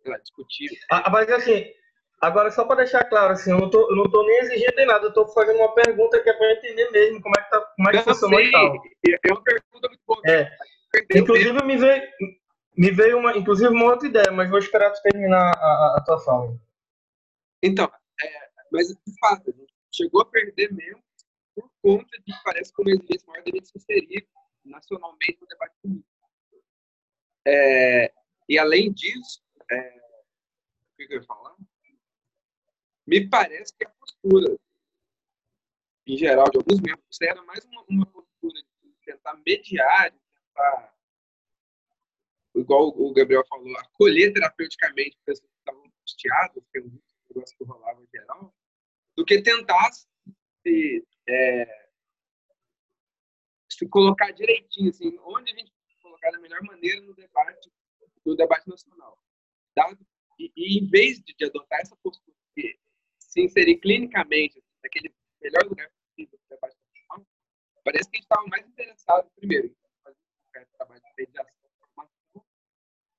[0.05, 0.69] lá, discutir.
[0.91, 1.65] Ah, mas assim,
[2.21, 4.85] agora só para deixar claro, assim, eu não tô, eu não tô nem exigindo nem
[4.85, 7.61] nada, eu tô fazendo uma pergunta que é para entender mesmo como é que, tá,
[7.75, 8.75] como é que Eu funcionou sei, e tal.
[9.25, 10.21] é uma pergunta muito boa.
[10.27, 10.74] É.
[10.95, 12.03] Perdeu Inclusive me veio,
[12.77, 16.19] me veio uma, inclusive uma outra ideia, mas vou esperar tu terminar a, a, tua
[16.19, 16.57] fala.
[17.61, 17.91] Então,
[18.21, 19.53] é, mas de fato,
[19.93, 21.03] chegou a perder mesmo
[21.53, 24.27] por conta de parece que uma exigência maior gente se inserir
[24.63, 26.09] nacionalmente no debate político.
[27.45, 28.13] É,
[28.47, 29.41] e além disso,
[29.71, 30.01] é,
[30.93, 31.55] o que, que eu ia falar?
[33.05, 34.57] Me parece que a postura,
[36.07, 40.13] em geral, de alguns membros, era mais uma, uma postura de tentar mediar,
[40.55, 40.93] tentar,
[42.55, 47.63] igual o Gabriel falou, acolher terapeuticamente pessoas que estavam angustiadas, que é um negócio que
[47.63, 48.55] rolava em geral,
[49.15, 51.89] do que tentar se, é,
[53.69, 57.71] se colocar direitinho, assim, onde a gente pode colocar da melhor maneira no debate,
[58.25, 59.19] no debate nacional.
[59.75, 59.99] Dado,
[60.39, 62.79] e, e em vez de, de adotar essa postura de
[63.19, 67.27] se inserir clinicamente naquele melhor lugar possível no debate nacional,
[67.83, 69.75] parece que a gente estava mais interessado, primeiro,
[70.63, 71.65] de mediação,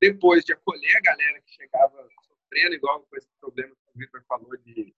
[0.01, 4.25] depois de acolher a galera que chegava sofrendo, igual com esse problema que o Victor
[4.29, 4.95] falou de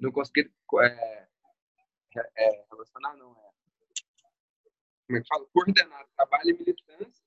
[0.00, 0.50] não conseguir
[0.82, 1.28] é,
[2.36, 3.50] é, relacionar, não, é,
[5.06, 5.46] como é que fala?
[5.52, 7.24] Coordenar trabalho e militância.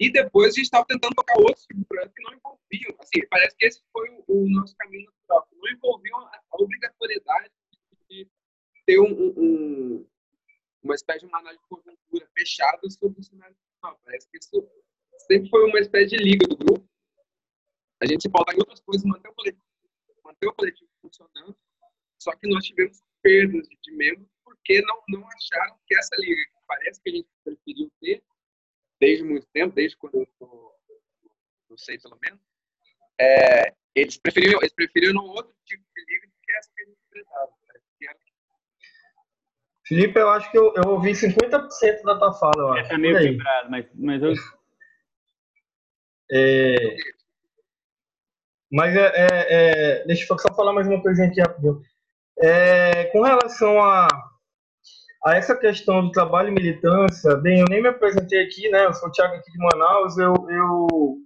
[0.00, 2.96] E depois a gente estava tentando tocar outros projetos que não envolviam.
[2.98, 7.52] Assim, parece que esse foi o, nosso caminho natural, não envolviam a, a obrigatoriedade
[8.10, 8.28] de
[8.86, 10.08] ter um- um-
[10.82, 14.00] uma espécie de uma análise de conjuntura fechada sobre o cenário nacional.
[14.04, 14.70] Parece que isso
[15.26, 16.88] sempre foi uma espécie de liga do grupo.
[18.02, 19.64] A gente pautar em outras coisas, manter o coletivo,
[20.24, 21.56] manter o coletivo funcionando.
[22.20, 26.36] Só que nós tivemos perdas de, membros por porque não, não acharam que essa liga,
[26.36, 28.22] que parece que a gente preferiu ter,
[29.00, 30.74] desde muito tempo, desde quando eu tô,
[31.68, 32.40] não sei pelo menos,
[33.20, 36.98] é, eles, preferiam, eles preferiram outro tipo de liga do que essa que a gente
[37.06, 37.52] enfrentava.
[39.92, 42.88] Felipe, eu acho que eu, eu ouvi 50% da tua fala, eu acho.
[42.88, 44.32] Tá meio quebrado, mas, mas eu.
[46.32, 46.96] É,
[48.72, 51.82] Mas é, é, é, deixa eu só falar mais uma coisinha aqui rapidinho.
[52.38, 54.08] É, com relação a,
[55.26, 58.86] a essa questão do trabalho e militância, bem, eu nem me apresentei aqui, né?
[58.86, 61.18] Eu sou o Thiago aqui de Manaus, eu, eu,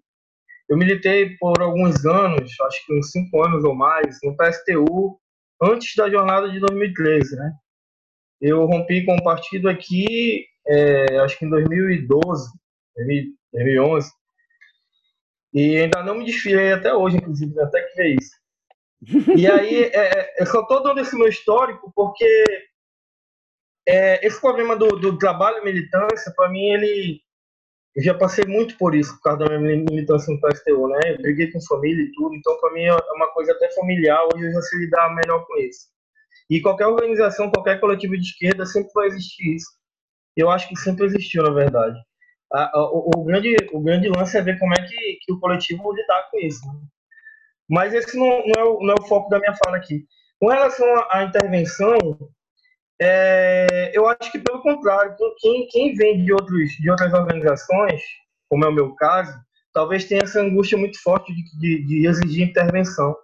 [0.69, 5.21] eu militei por alguns anos, acho que uns cinco anos ou mais, no PSTU,
[5.63, 7.53] antes da jornada de 2013, né?
[8.41, 12.51] Eu rompi com o partido aqui, é, acho que em 2012,
[13.53, 14.11] 2011,
[15.55, 17.63] e ainda não me desfiei até hoje, inclusive, né?
[17.63, 18.31] até que ver isso.
[19.37, 22.45] E aí, é, é, eu só estou dando esse meu histórico porque
[23.89, 27.21] é, esse problema do, do trabalho e militância, para mim, ele.
[27.95, 31.01] Eu já passei muito por isso, por causa da minha militância no PSTU, né?
[31.07, 34.45] Eu briguei com família e tudo, então para mim é uma coisa até familiar, hoje
[34.45, 35.89] eu já sei lidar melhor com isso.
[36.51, 39.69] E qualquer organização, qualquer coletivo de esquerda sempre vai existir isso.
[40.37, 41.99] Eu acho que sempre existiu, na verdade.
[42.53, 45.41] A- a- o, o grande, o grande lance é ver como é que, que o
[45.41, 46.67] coletivo lidar com isso.
[46.67, 46.81] né?
[47.69, 50.05] Mas esse não, não, é o, não é o foco da minha fala aqui.
[50.41, 51.97] Com relação à, intervenção,
[53.01, 58.01] é, eu acho que pelo contrário, quem, quem vem de, outros, de outras organizações,
[58.49, 59.33] como é o meu caso,
[59.73, 63.15] talvez tenha essa angústia muito forte de, de, de exigir intervenção.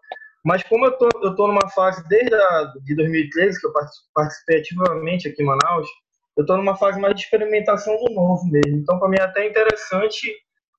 [0.44, 4.04] Mas como eu tô, eu tô numa fase desde a, de 2013, que eu partic-
[4.14, 5.88] participei ativamente aqui em Manaus,
[6.36, 8.76] eu tô numa fase mais de experimentação do novo mesmo.
[8.78, 10.32] Então, para mim, é até interessante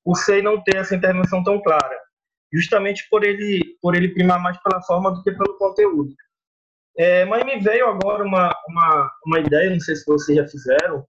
[0.03, 1.98] o SEI não ter essa intervenção tão clara,
[2.51, 6.14] justamente por ele, por ele primar mais pela forma do que pelo conteúdo.
[6.98, 11.06] É, mas me veio agora uma, uma, uma ideia, não sei se vocês já fizeram,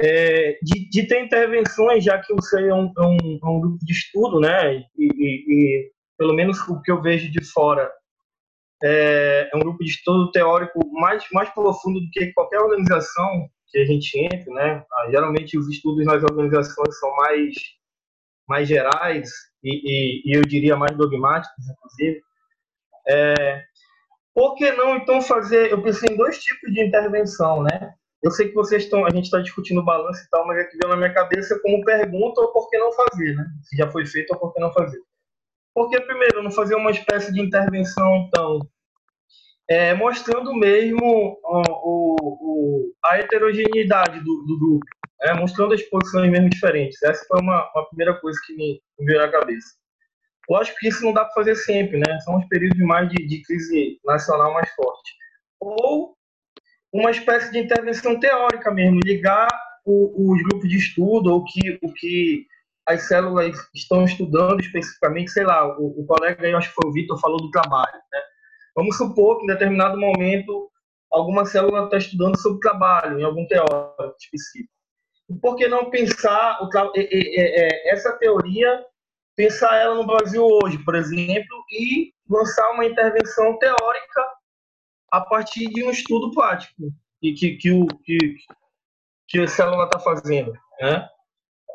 [0.00, 3.60] é, de, de ter intervenções, já que o SEI é um, é um, é um
[3.60, 4.76] grupo de estudo, né?
[4.76, 7.90] E, e- e, pelo menos o que eu vejo de fora
[8.82, 13.78] é, é um grupo de estudo teórico mais, mais profundo do que qualquer organização que
[13.78, 14.84] a gente entre, né?
[14.92, 17.54] Ah, Geralmente os estudos nas organizações são mais,
[18.48, 19.30] mais gerais
[19.62, 22.22] e, e, e eu diria mais dogmáticos, inclusive.
[23.08, 23.62] É,
[24.34, 25.70] por que não, então, fazer...
[25.70, 27.94] Eu pensei em dois tipos de intervenção, né?
[28.22, 29.06] Eu sei que vocês estão...
[29.06, 31.84] A gente está discutindo balanço e tal, mas é que veio na minha cabeça como
[31.84, 33.46] pergunta ou por que não fazer, né?
[33.62, 35.00] Se já foi feito ou por que não fazer.
[35.74, 38.60] Porque, primeiro, não fazer uma espécie de intervenção tão...
[39.68, 44.86] é, mostrando mesmo o, o- a heterogeneidade do, do grupo,
[45.20, 45.34] né?
[45.34, 47.02] mostrando as posições mesmo diferentes.
[47.02, 49.74] Essa foi uma, uma primeira coisa que me, me veio na cabeça.
[50.48, 52.20] Lógico que isso não dá para fazer sempre, né?
[52.20, 55.12] São os períodos mais de, de crise nacional mais forte.
[55.58, 56.14] Ou
[56.92, 59.48] uma espécie de intervenção teórica mesmo, ligar
[59.86, 62.46] os grupos de estudo, ou que, o que
[62.86, 66.92] as células estão estudando especificamente, sei lá, o, o colega aí, acho que foi o
[66.92, 68.20] Vitor, falou do trabalho, né?
[68.76, 70.70] Vamos supor que em determinado momento
[71.10, 74.72] alguma célula está estudando sobre trabalho, em algum teórico específico.
[75.40, 78.84] Por que não pensar o e- essa teoria
[79.36, 84.26] pensar ela no Brasil hoje, por exemplo, e lançar uma intervenção teórica
[85.10, 88.18] a partir de um estudo prático que, que, que, o, que,
[89.28, 90.52] que a célula está fazendo.
[90.80, 91.08] Né?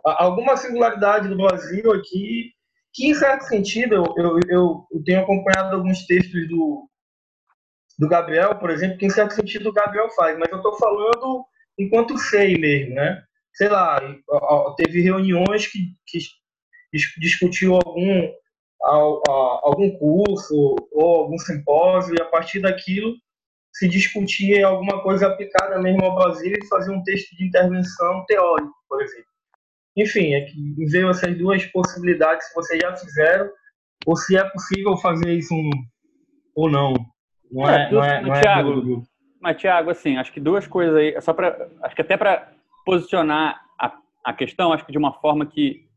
[0.05, 2.53] Alguma singularidade do Brasil aqui,
[2.93, 6.89] que em certo sentido, eu, eu, eu tenho acompanhado alguns textos do,
[7.97, 11.45] do Gabriel, por exemplo, que em certo sentido o Gabriel faz, mas eu estou falando
[11.77, 13.23] enquanto sei mesmo, né?
[13.53, 13.99] Sei lá,
[14.77, 16.19] teve reuniões que, que
[16.93, 18.31] dis- discutiu algum
[18.81, 23.13] algum curso ou algum simpósio e a partir daquilo
[23.73, 28.73] se discutia alguma coisa aplicada mesmo ao Brasil e fazer um texto de intervenção teórico,
[28.87, 29.29] por exemplo.
[29.97, 33.49] Enfim, é que veio essas duas possibilidades se vocês já fizeram
[34.05, 35.69] ou se é possível fazer isso um,
[36.55, 36.93] ou não.
[37.51, 39.07] Não é, não é, não é Thiago, do grupo.
[39.41, 42.53] mas Thiago, assim, acho que duas coisas aí, só para, acho que até para
[42.85, 45.87] posicionar a, a questão, acho que de uma forma que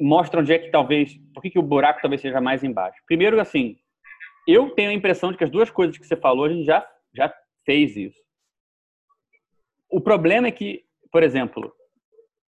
[0.00, 3.00] mostra onde é que talvez, por que, que o buraco talvez seja mais embaixo.
[3.06, 3.76] Primeiro, assim,
[4.46, 6.86] eu tenho a impressão de que as duas coisas que você falou, a gente já,
[7.14, 7.32] já
[7.64, 8.18] fez isso.
[9.88, 11.72] O problema é que, por exemplo,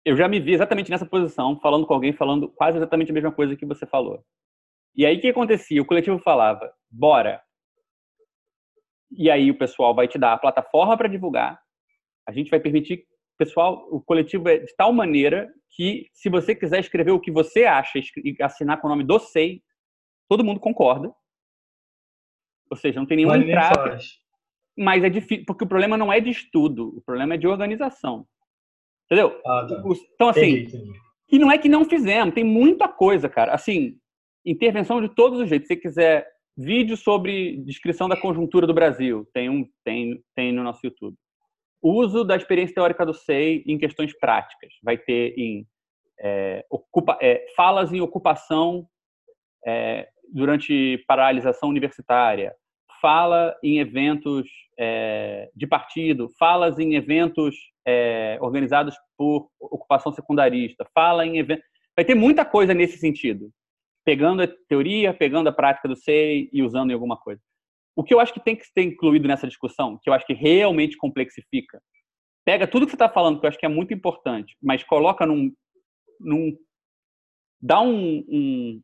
[0.05, 3.31] eu já me vi exatamente nessa posição, falando com alguém, falando quase exatamente a mesma
[3.31, 4.23] coisa que você falou.
[4.95, 5.81] E aí o que acontecia?
[5.81, 7.41] O coletivo falava, bora.
[9.11, 11.59] E aí o pessoal vai te dar a plataforma para divulgar.
[12.27, 13.05] A gente vai permitir,
[13.37, 17.65] pessoal, o coletivo é de tal maneira que se você quiser escrever o que você
[17.65, 19.63] acha e assinar com o nome do SEI,
[20.29, 21.13] todo mundo concorda.
[22.69, 23.89] Ou seja, não tem nenhum Mas ninguém entrave.
[23.89, 24.19] faz.
[24.77, 28.27] mas é difícil, porque o problema não é de estudo, o problema é de organização.
[29.13, 29.39] Entendeu?
[29.45, 29.83] Ah, tá.
[30.15, 30.99] Então, assim, Entendi, entendi.
[31.31, 33.53] e não é que não fizemos, tem muita coisa, cara.
[33.53, 33.97] Assim,
[34.45, 35.67] intervenção de todos os jeitos.
[35.67, 36.27] Se você quiser
[36.57, 41.15] vídeo sobre descrição da conjuntura do Brasil, tem um tem tem no nosso YouTube.
[41.81, 44.73] Uso da experiência teórica do SEI em questões práticas.
[44.81, 45.67] Vai ter em
[46.19, 48.87] é, ocupa, é, falas em ocupação
[49.65, 52.55] é, durante paralisação universitária,
[53.01, 61.25] fala em eventos é, de partido, falas em eventos é, organizados por ocupação secundarista, fala
[61.25, 61.65] em eventos.
[61.95, 63.51] Vai ter muita coisa nesse sentido,
[64.03, 67.41] pegando a teoria, pegando a prática do SEI e usando em alguma coisa.
[67.95, 70.33] O que eu acho que tem que ser incluído nessa discussão, que eu acho que
[70.33, 71.79] realmente complexifica,
[72.43, 75.25] pega tudo que você está falando, que eu acho que é muito importante, mas coloca
[75.25, 75.51] num.
[76.19, 76.57] num
[77.61, 78.81] dá um, um,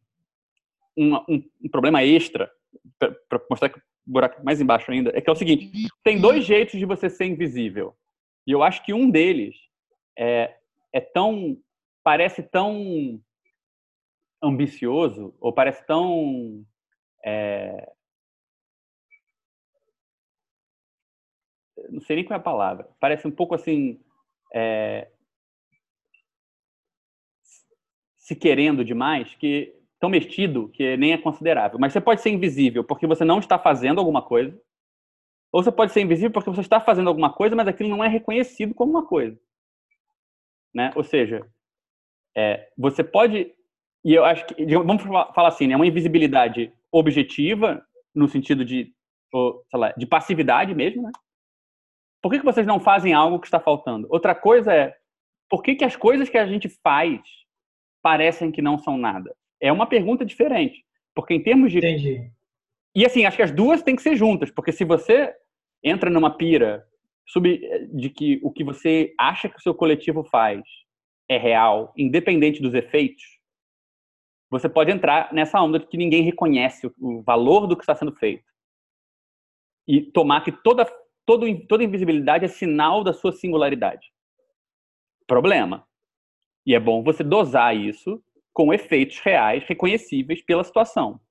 [0.98, 2.50] um, um- problema extra,
[2.98, 6.20] para mostrar que o buraco é mais embaixo ainda, é que é o seguinte: tem
[6.20, 7.96] dois jeitos de você ser invisível.
[8.50, 9.56] E eu acho que um deles
[10.18, 10.58] é,
[10.92, 11.56] é tão.
[12.04, 13.22] parece tão
[14.42, 16.66] ambicioso, ou parece tão.
[17.24, 17.92] é,
[21.92, 22.90] não sei nem qual é a palavra.
[23.00, 24.02] Parece um pouco assim.
[24.52, 25.12] é,
[28.18, 31.78] se querendo demais, que tão metido que nem é considerável.
[31.78, 34.60] Mas você pode ser invisível porque você não está fazendo alguma coisa,
[35.52, 38.08] ou você pode ser invisível porque você está fazendo alguma coisa, mas aquilo não é
[38.08, 39.40] reconhecido como uma coisa.
[40.74, 40.92] Né?
[40.96, 41.46] Ou seja,
[42.36, 43.52] é, você pode.
[44.04, 44.66] E eu acho que.
[44.66, 45.76] Vamos fa- falar assim, né?
[45.76, 48.94] Uma invisibilidade objetiva, no sentido de,
[49.32, 51.12] ou, lá, de passividade mesmo, né?
[52.22, 54.08] Por que, que vocês não fazem algo que está faltando?
[54.12, 54.96] Outra coisa é,
[55.50, 57.22] por que, que as coisas que a gente faz
[58.02, 59.36] parecem que não são nada?
[59.60, 60.86] É uma pergunta diferente.
[61.16, 61.80] Porque em termos de.
[61.80, 62.32] Entendi.
[62.96, 65.34] E assim, acho que as duas têm que ser juntas, porque se você
[65.84, 66.86] entra numa pira
[67.26, 67.60] sub-
[67.94, 70.62] de que o que você acha que o seu coletivo faz
[71.30, 73.24] é real, independente dos efeitos,
[74.50, 78.16] você pode entrar nessa onda de que ninguém reconhece o, valor do que está sendo
[78.16, 78.44] feito.
[79.88, 80.86] E tomar que toda,
[81.26, 84.12] todo, toda invisibilidade é sinal da sua singularidade.
[85.28, 85.88] Problema.
[86.66, 91.22] E é bom você dosar isso com efeitos reais, reconhecíveis pela situação.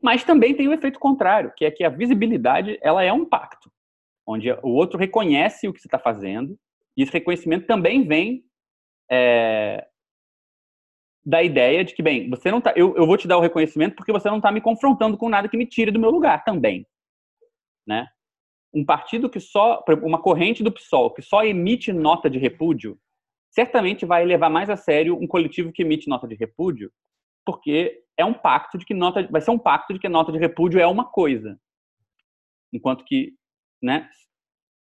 [0.00, 3.70] Mas também tem o efeito contrário, que é que a visibilidade ela é um pacto,
[4.26, 6.58] onde o outro reconhece o que você está fazendo,
[6.96, 8.44] e esse reconhecimento também vem
[9.10, 9.86] é,
[11.24, 13.94] da ideia de que, bem, você não tá, eu, eu vou te dar o reconhecimento
[13.94, 16.86] porque você não está me confrontando com nada que me tire do meu lugar também,
[17.86, 18.06] né?
[18.72, 22.98] Um partido que só, uma corrente do PSOL que só emite nota de repúdio,
[23.50, 26.90] certamente vai levar mais a sério um coletivo que emite nota de repúdio,
[27.44, 30.38] porque é um pacto de que nota vai ser um pacto de que nota de
[30.38, 31.58] repúdio é uma coisa,
[32.72, 33.34] enquanto que,
[33.80, 34.10] né?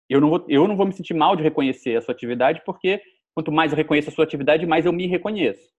[0.09, 3.01] Eu não vou eu não vou me sentir mal de reconhecer a sua atividade, porque
[3.35, 5.71] quanto mais eu reconheço a sua atividade, mais eu me reconheço.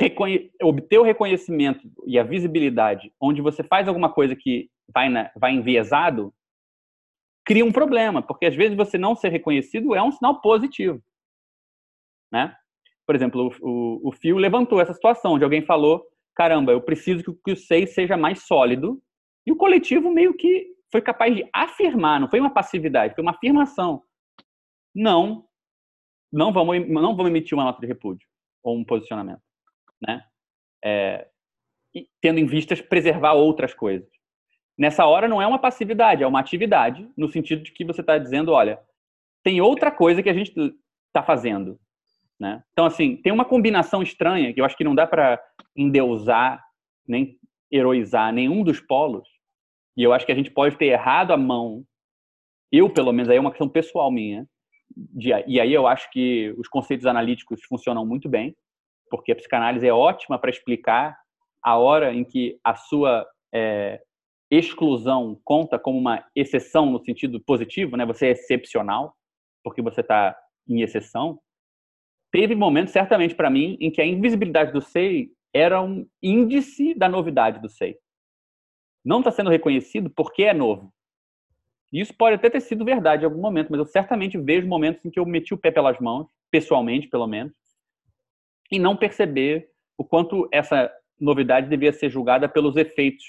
[0.00, 5.30] Reconhe obter o reconhecimento e a visibilidade, onde você faz alguma coisa que vai na,
[5.36, 6.34] vai enviesado,
[7.44, 11.00] cria um problema, porque às vezes você não ser reconhecido é um sinal positivo,
[12.32, 12.56] né?
[13.06, 16.04] Por exemplo, o, o, o Fio levantou essa situação, de alguém falou,
[16.34, 19.00] caramba, eu preciso que, o- que o SEI seja mais sólido,
[19.46, 23.32] e o coletivo meio que foi capaz de afirmar, não foi uma passividade, foi uma
[23.32, 24.02] afirmação.
[24.94, 25.44] Não,
[26.32, 28.26] não vamos, não vamos emitir uma nota de repúdio
[28.62, 29.42] ou um posicionamento,
[30.00, 30.24] né?
[30.84, 31.28] É,
[32.20, 34.08] tendo em vistas preservar outras coisas.
[34.76, 38.18] Nessa hora não é uma passividade, é uma atividade, no sentido de que você está
[38.18, 38.80] dizendo, olha,
[39.42, 40.52] tem outra coisa que a gente
[41.08, 41.78] está fazendo,
[42.38, 42.62] né?
[42.72, 45.40] Então assim tem uma combinação estranha que eu acho que não dá para
[45.76, 46.62] endeusar
[47.06, 47.38] nem
[47.70, 49.28] heroizar nenhum dos polos.
[49.96, 51.84] E eu acho que a gente pode ter errado a mão.
[52.72, 54.46] Eu pelo menos aí é uma questão pessoal minha.
[54.96, 58.54] de- e aí eu acho que os conceitos analíticos funcionam muito bem,
[59.10, 61.16] porque a psicanálise é ótima para explicar
[61.62, 64.00] a hora em que a sua é,
[64.50, 68.04] exclusão conta como uma exceção no sentido positivo, né?
[68.06, 69.16] Você é excepcional
[69.64, 70.36] porque você está
[70.68, 71.40] em exceção.
[72.34, 77.08] Teve momentos, certamente para mim, em que a invisibilidade do SEI era um índice da
[77.08, 77.96] novidade do SEI.
[79.04, 80.92] Não está sendo reconhecido porque é novo.
[81.92, 85.12] Isso pode até ter sido verdade em algum momento, mas eu certamente vejo momentos em
[85.12, 87.54] que eu meti o pé pelas mãos, pessoalmente, pelo menos,
[88.68, 93.24] e não perceber o quanto essa novidade devia ser julgada pelos efeitos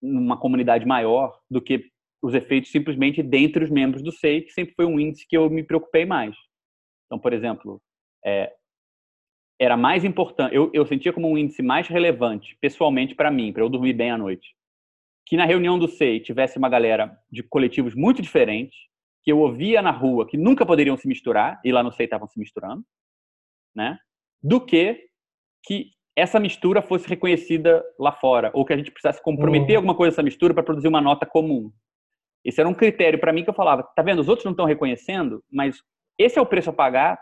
[0.00, 1.90] numa comunidade maior do que
[2.22, 5.50] os efeitos simplesmente dentre os membros do SEI, que sempre foi um índice que eu
[5.50, 6.34] me preocupei mais.
[7.06, 7.80] Então, por exemplo,
[8.24, 8.52] é,
[9.60, 13.62] era mais importante, eu, eu sentia como um índice mais relevante, pessoalmente para mim, para
[13.62, 14.54] eu dormir bem à noite,
[15.26, 18.76] que na reunião do SEI tivesse uma galera de coletivos muito diferentes,
[19.22, 22.28] que eu ouvia na rua que nunca poderiam se misturar, e lá no SEI estavam
[22.28, 22.84] se misturando,
[23.74, 23.98] né?
[24.42, 25.08] do que
[25.64, 29.76] que essa mistura fosse reconhecida lá fora, ou que a gente precisasse comprometer Uhum.
[29.76, 31.72] alguma coisa dessa mistura para produzir uma nota comum.
[32.44, 34.66] Esse era um critério para mim que eu falava, tá vendo, os outros não estão
[34.66, 35.78] reconhecendo, mas
[36.18, 37.18] esse é o preço a pagar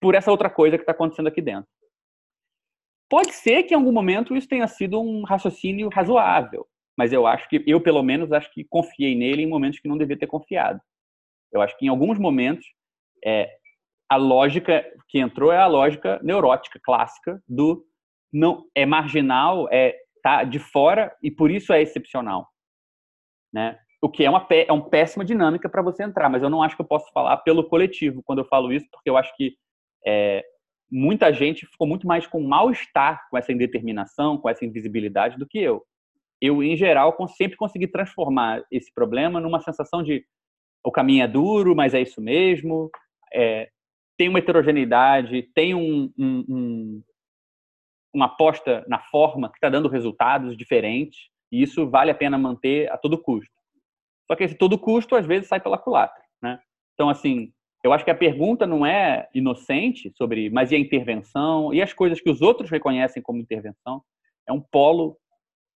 [0.00, 1.68] por essa outra coisa que está acontecendo aqui dentro.
[3.08, 7.48] Pode ser que em algum momento isso tenha sido um raciocínio razoável, mas eu acho
[7.48, 10.80] que, eu pelo menos, acho que confiei nele em momentos que não devia ter confiado.
[11.52, 12.66] Eu acho que em alguns momentos,
[13.24, 13.50] é,
[14.08, 17.86] a lógica que entrou é a lógica neurótica, clássica, do
[18.32, 22.48] não é marginal, é tá de fora e por isso é excepcional.
[23.52, 23.78] Né?
[24.02, 26.74] O que é uma, é uma péssima dinâmica para você entrar, mas eu não acho
[26.74, 29.54] que eu posso falar pelo coletivo quando eu falo isso, porque eu acho que
[30.04, 30.44] é,
[30.90, 35.58] muita gente ficou muito mais com mal-estar com essa indeterminação, com essa invisibilidade do que
[35.58, 35.84] eu.
[36.40, 40.24] Eu, em geral, sempre consegui transformar esse problema numa sensação de
[40.84, 42.90] o caminho é duro, mas é isso mesmo,
[43.32, 43.70] é,
[44.18, 47.02] tem uma heterogeneidade, tem um, um- um-
[48.12, 52.90] uma aposta na forma que está dando resultados diferentes, e isso vale a pena manter
[52.90, 53.61] a todo custo.
[54.32, 56.22] Só que esse todo custo, às vezes, sai pela culatra.
[56.40, 56.58] Né?
[56.94, 57.52] Então, assim,
[57.84, 61.74] eu acho que a pergunta não é inocente sobre, mas e a intervenção?
[61.74, 64.02] E as coisas que os outros reconhecem como intervenção?
[64.48, 65.18] É um polo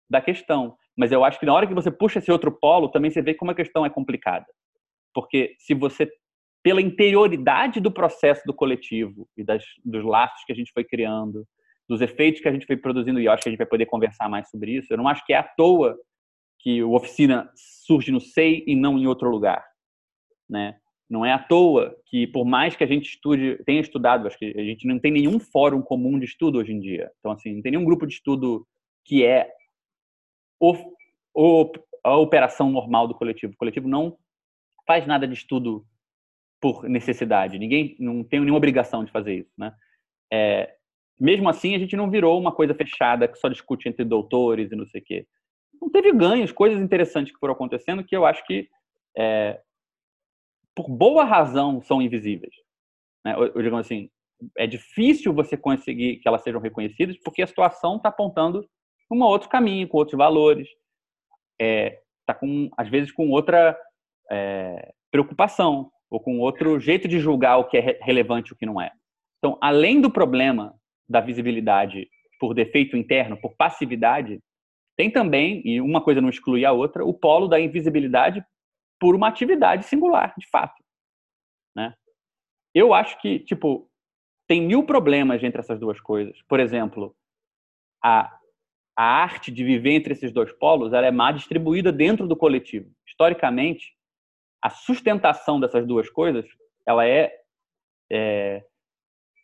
[0.07, 0.77] da questão.
[0.95, 3.33] Mas eu acho que na hora que você puxa esse outro polo, também você vê
[3.33, 4.45] como a questão é complicada.
[5.15, 6.07] Porque se você,
[6.61, 11.43] pela interioridade do processo do coletivo e das, dos laços que a gente foi criando,
[11.90, 13.88] dos efeitos que a gente foi produzindo, e eu acho que a gente vai poder
[13.88, 15.98] conversar mais sobre isso, eu não acho que é à toa
[16.64, 19.64] que o oficina surge no SEI e não em outro lugar,
[20.50, 20.80] né?
[21.09, 24.45] Não é à toa que, por mais que a gente estude, tenha estudado, acho que
[24.58, 27.11] a gente não tem nenhum fórum comum de estudo hoje em dia.
[27.19, 28.66] Então, assim, não tem nenhum grupo de estudo
[29.06, 29.51] que é
[30.59, 30.74] o,
[31.35, 31.72] o,
[32.03, 33.53] a operação normal do coletivo.
[33.53, 34.17] O coletivo não
[34.88, 35.85] faz nada de estudo
[36.61, 37.59] por necessidade.
[37.59, 39.74] Ninguém não tem nenhuma obrigação de fazer isso, né?
[40.32, 40.74] É,
[41.19, 44.75] mesmo assim, a gente não virou uma coisa fechada que só discute entre doutores e
[44.75, 45.27] não sei o quê.
[45.82, 48.69] Não teve ganhos, coisas interessantes que foram acontecendo que eu acho que,
[49.18, 49.61] é,
[50.76, 52.53] por boa razão, são invisíveis.
[53.26, 53.35] Né?
[53.61, 54.10] Digo assim,
[54.58, 58.68] é difícil você conseguir que elas sejam reconhecidas porque a situação está apontando
[59.11, 60.68] um outro caminho, com outros valores,
[61.60, 63.77] está com às vezes com outra
[64.32, 68.58] é, preocupação ou com outro jeito de julgar o que é re- relevante e o
[68.58, 68.92] que não é.
[69.38, 70.74] Então, além do problema
[71.08, 74.40] da visibilidade por defeito interno, por passividade,
[74.96, 78.46] tem também, e uma coisa não exclui a outra, o polo da invisibilidade
[79.00, 80.82] por uma atividade singular, de fato.
[81.76, 81.94] Né?
[82.74, 83.90] Eu acho que, tipo,
[84.48, 86.42] tem mil problemas entre essas duas coisas.
[86.48, 87.16] Por exemplo,
[88.04, 88.38] a,
[88.96, 92.92] a arte de viver entre esses dois polos ela é má distribuída dentro do coletivo.
[93.08, 93.96] Historicamente,
[94.62, 96.46] a sustentação dessas duas coisas
[96.86, 97.34] ela é,
[98.12, 98.64] é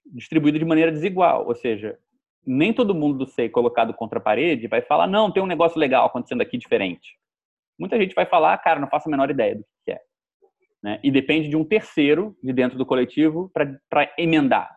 [0.06, 1.48] distribuída de maneira desigual.
[1.48, 2.00] Ou seja,
[2.45, 5.80] nem todo mundo do SEI colocado contra a parede vai falar, não, tem um negócio
[5.80, 7.18] legal acontecendo aqui diferente.
[7.77, 10.01] Muita gente vai falar, cara, não faço a menor ideia do que é.
[10.82, 11.00] Né?
[11.03, 14.69] E depende de um terceiro de dentro do coletivo para emendar.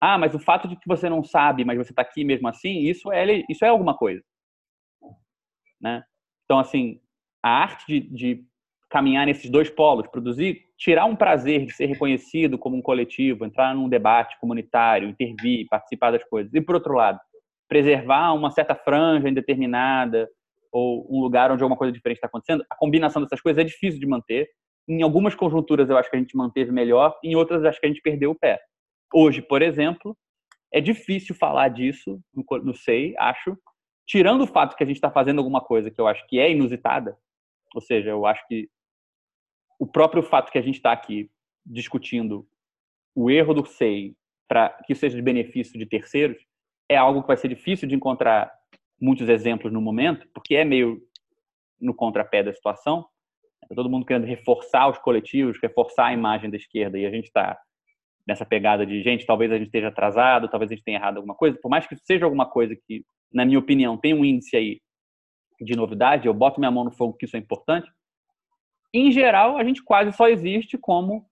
[0.00, 2.80] Ah, mas o fato de que você não sabe, mas você está aqui mesmo assim,
[2.80, 4.22] isso é, isso é alguma coisa.
[5.80, 6.02] Né?
[6.44, 7.00] Então, assim,
[7.42, 8.44] a arte de, de
[8.90, 13.74] caminhar nesses dois polos, produzir, tirar um prazer de ser reconhecido como um coletivo, entrar
[13.74, 16.52] num debate comunitário, intervir, participar das coisas.
[16.54, 17.18] E, por outro lado,
[17.68, 20.28] preservar uma certa franja indeterminada
[20.72, 24.00] ou um lugar onde alguma coisa diferente está acontecendo, a combinação dessas coisas é difícil
[24.00, 24.48] de manter.
[24.88, 27.88] Em algumas conjunturas eu acho que a gente manteve melhor, em outras acho que a
[27.88, 28.58] gente perdeu o pé.
[29.12, 30.16] Hoje, por exemplo,
[30.72, 33.56] é difícil falar disso no SEI, acho,
[34.06, 36.50] tirando o fato que a gente está fazendo alguma coisa que eu acho que é
[36.50, 37.16] inusitada,
[37.74, 38.68] ou seja, eu acho que
[39.78, 41.30] o próprio fato que a gente está aqui
[41.64, 42.46] discutindo
[43.14, 44.14] o erro do SEI
[44.46, 46.38] para que seja de benefício de terceiros
[46.88, 48.50] é algo que vai ser difícil de encontrar
[49.00, 51.00] muitos exemplos no momento, porque é meio
[51.80, 53.06] no contrapé da situação.
[53.68, 57.26] Tá todo mundo querendo reforçar os coletivos, reforçar a imagem da esquerda, e a gente
[57.26, 57.58] está
[58.26, 61.34] nessa pegada de, gente, talvez a gente esteja atrasado, talvez a gente tenha errado alguma
[61.34, 64.80] coisa, por mais que seja alguma coisa que, na minha opinião, tem um índice aí
[65.60, 67.90] de novidade, eu boto minha mão no fogo que isso é importante,
[68.92, 71.28] em geral, a gente quase só existe como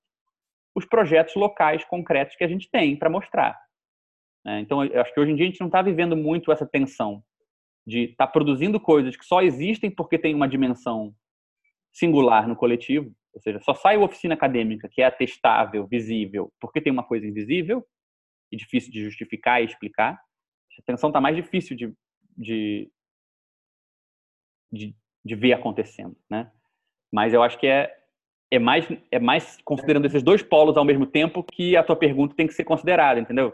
[0.75, 3.59] os projetos locais concretos que a gente tem para mostrar.
[4.45, 4.61] Né?
[4.61, 7.23] Então, acho que hoje em dia a gente não está vivendo muito essa tensão
[7.87, 11.15] de estar tá produzindo coisas que só existem porque tem uma dimensão
[11.93, 16.81] singular no coletivo, ou seja, só sai a oficina acadêmica que é atestável, visível, porque
[16.81, 17.87] tem uma coisa invisível
[18.53, 20.21] e difícil de justificar e explicar.
[20.79, 21.95] A tensão está mais difícil de,
[22.37, 22.91] de,
[24.71, 24.95] de
[25.27, 26.51] de ver acontecendo, né?
[27.13, 27.93] Mas eu acho que é
[28.51, 32.37] é mais é mais considerando esses dois polos ao mesmo tempo que a tua pergunta
[32.37, 33.53] tem que ser considerada, entendeu?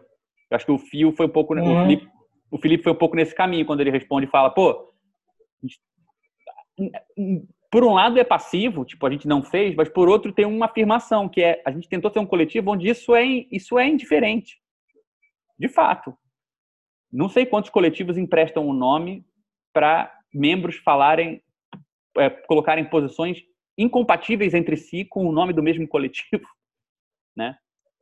[0.50, 1.60] Eu acho que o Fio foi um pouco Uhum.
[1.72, 2.08] o, Felipe,
[2.50, 4.92] o Felipe foi um pouco nesse caminho quando ele responde e fala, pô,
[7.70, 10.66] por um lado é passivo, tipo, a gente não fez, mas por outro tem uma
[10.66, 14.60] afirmação, que é a gente tentou ter um coletivo onde isso é, isso é indiferente.
[15.58, 16.14] De fato.
[17.10, 19.24] Não sei quantos coletivos emprestam o nome
[19.72, 21.42] para membros falarem,
[22.18, 23.42] é, colocarem posições
[23.76, 26.46] incompatíveis entre si com o nome do mesmo coletivo,
[27.36, 27.56] né?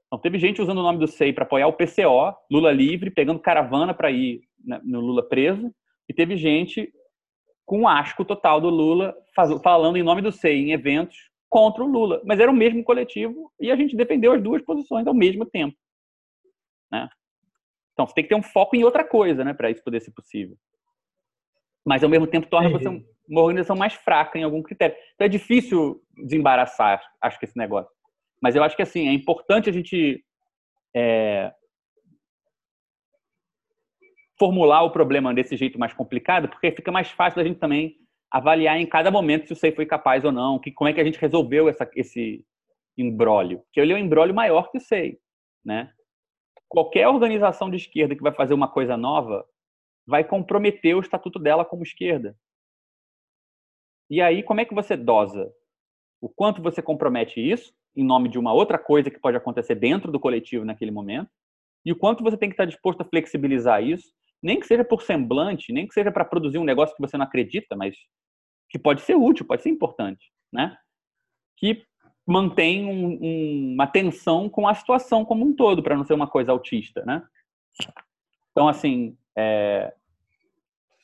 [0.07, 3.39] Então, teve gente usando o nome do SEI para apoiar o PCO, Lula livre, pegando
[3.39, 5.73] caravana para ir né, no Lula preso,
[6.09, 6.93] e teve gente
[7.65, 11.87] com asco total do Lula, faz, falando em nome do SEI em eventos contra o
[11.87, 12.21] Lula.
[12.25, 15.77] Mas era o mesmo coletivo e a gente defendeu as duas posições ao mesmo tempo.
[16.91, 17.09] Né?
[17.93, 20.11] Então você tem que ter um foco em outra coisa né, para isso poder ser
[20.11, 20.57] possível.
[21.87, 22.89] Mas ao mesmo tempo torna você
[23.31, 24.97] uma organização mais fraca em algum critério.
[25.15, 27.91] Então é difícil desembaraçar, acho que esse negócio.
[28.43, 30.25] Mas eu acho que assim, é importante a gente
[30.95, 31.53] é,
[34.39, 37.97] formular o problema desse jeito mais complicado, porque fica mais fácil da gente também
[38.31, 41.01] avaliar em cada momento se o SEI foi capaz ou não, que, como é que
[41.01, 42.45] a gente resolveu essa, esse
[42.97, 43.63] embrólio.
[43.73, 45.19] Que ele é um embrólio maior que o SEI.
[45.65, 45.93] Né?
[46.69, 49.45] Qualquer organização de esquerda que vai fazer uma coisa nova
[50.07, 52.37] vai comprometer o estatuto dela como esquerda.
[54.11, 55.51] E aí, como é que você dosa?
[56.21, 60.13] O quanto você compromete isso em nome de uma outra coisa que pode acontecer dentro
[60.13, 61.31] do coletivo naquele momento,
[61.85, 65.03] e o quanto você tem que estar disposto a flexibilizar isso, nem que seja por
[65.03, 67.97] semblante, nem que seja para produzir um negócio que você não acredita, mas
[68.69, 70.77] que pode ser útil, pode ser importante, né?
[71.57, 71.85] Que
[72.27, 76.29] mantém um, um, uma tensão com a situação como um todo, para não ser uma
[76.29, 77.23] coisa autista, né?
[78.53, 79.93] Então, assim, é...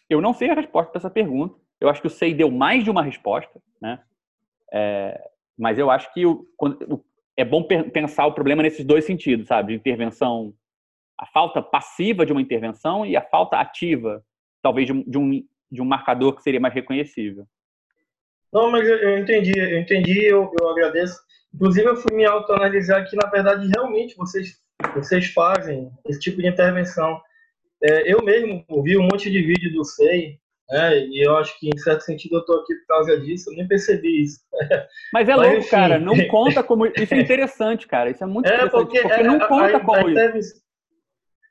[0.09, 1.59] eu não sei a resposta para essa pergunta.
[1.81, 4.03] Eu acho que o SEI deu mais de uma resposta, né?
[4.73, 5.21] É...
[5.59, 7.05] Mas eu acho que o, quando,
[7.37, 9.73] é bom pensar o problema nesses dois sentidos, sabe?
[9.73, 10.55] De intervenção,
[11.19, 14.25] a falta passiva de uma intervenção e a falta ativa,
[14.63, 15.31] talvez, de de um,
[15.71, 17.47] de um marcador que seria mais reconhecível.
[18.53, 21.19] Não, mas eu, eu entendi, eu entendi, eu, eu agradeço.
[21.55, 24.59] Inclusive, eu fui me autoanalisar que, na verdade, realmente vocês,
[24.95, 27.21] vocês fazem esse tipo de intervenção.
[27.83, 30.39] É, eu mesmo vi um monte de vídeo do SEI,
[30.69, 33.57] né, e eu acho que, em certo sentido, eu estou aqui por causa disso, eu
[33.57, 34.41] nem percebi isso.
[35.13, 35.71] Mas é mas, louco, enfim.
[35.71, 36.87] cara, não conta como...
[36.87, 39.81] Isso é interessante, cara, isso é muito é, interessante, porque, porque não a, conta a,
[39.81, 40.61] como a intervenção,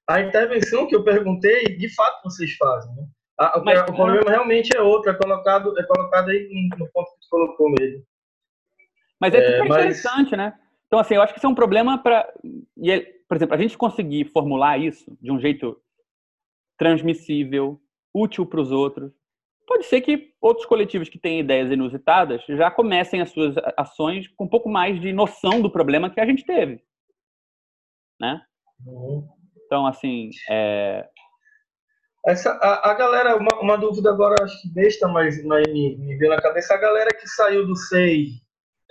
[0.08, 3.04] a intervenção que eu perguntei, de fato, vocês fazem, né?
[3.38, 7.20] A, Mas- o problema realmente é outro, é colocado, é colocado aí no ponto que
[7.22, 8.04] tu colocou mesmo.
[9.20, 10.54] Mas é, É, mas- interessante, né?
[10.88, 12.32] Então, assim, eu acho que isso é um problema para.
[13.28, 15.82] Por exemplo, a gente conseguir formular isso de um jeito
[16.78, 17.82] transmissível,
[18.16, 19.12] útil para os outros.
[19.68, 24.46] Pode ser que outros coletivos que têm ideias inusitadas já comecem as suas ações com
[24.46, 26.82] um pouco mais de noção do problema que a gente teve.
[28.22, 28.42] Né?
[29.66, 31.10] Então, assim, é,
[32.26, 36.16] Essa, a, a galera, uma, uma dúvida agora, acho que besta, mas, mas me, me
[36.16, 38.28] veio na cabeça, a galera que saiu do SEI,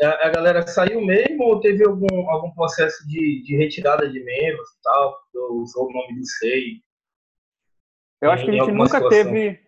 [0.03, 4.69] a, a galera saiu mesmo ou teve algum, algum processo de, de retirada de membros
[4.69, 6.83] e tal, ou usou o nome do SEI?
[8.25, 9.09] Eu acho que a gente nunca situação.
[9.11, 9.61] teve.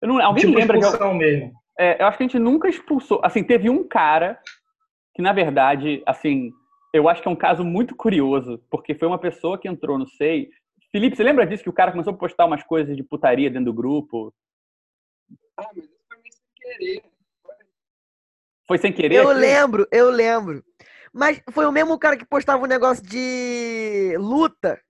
[0.00, 1.52] Eu não, alguém tipo lembra de expulsão mesmo.
[1.78, 3.20] É, eu acho que a gente nunca expulsou.
[3.22, 4.40] Assim, teve um cara
[5.14, 6.52] que, na verdade, assim,
[6.92, 10.06] eu acho que é um caso muito curioso, porque foi uma pessoa que entrou no
[10.06, 10.48] SEI.
[10.90, 13.66] Felipe, você lembra disso que o cara começou a postar umas coisas de putaria dentro
[13.66, 14.34] do grupo?
[15.56, 17.02] Ah, mas isso foi meio sem querer.
[18.66, 19.16] Foi sem querer?
[19.16, 19.40] Eu aquilo?
[19.40, 20.64] lembro, eu lembro.
[21.12, 24.80] Mas foi o mesmo cara que postava um negócio de luta.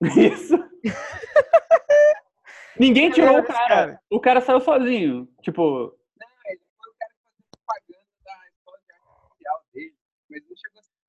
[0.16, 0.56] Isso.
[2.80, 4.00] Ninguém tirou o cara.
[4.08, 5.28] O cara saiu sozinho.
[5.42, 5.62] Tipo,
[6.18, 9.94] Não, ele foi o cara que fazia propaganda da escola de arte marcial dele,
[10.30, 11.00] mas não chegou a ser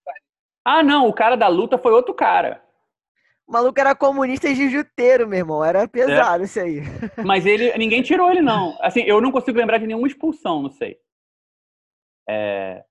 [0.63, 2.61] ah, não, o cara da luta foi outro cara.
[3.47, 5.63] O maluco era comunista e jiu-jiteiro, meu irmão.
[5.63, 6.81] Era pesado isso aí.
[7.25, 8.77] Mas ele, ninguém tirou ele, não.
[8.79, 10.99] Assim, eu não consigo lembrar de nenhuma expulsão, não sei.
[12.29, 12.83] É,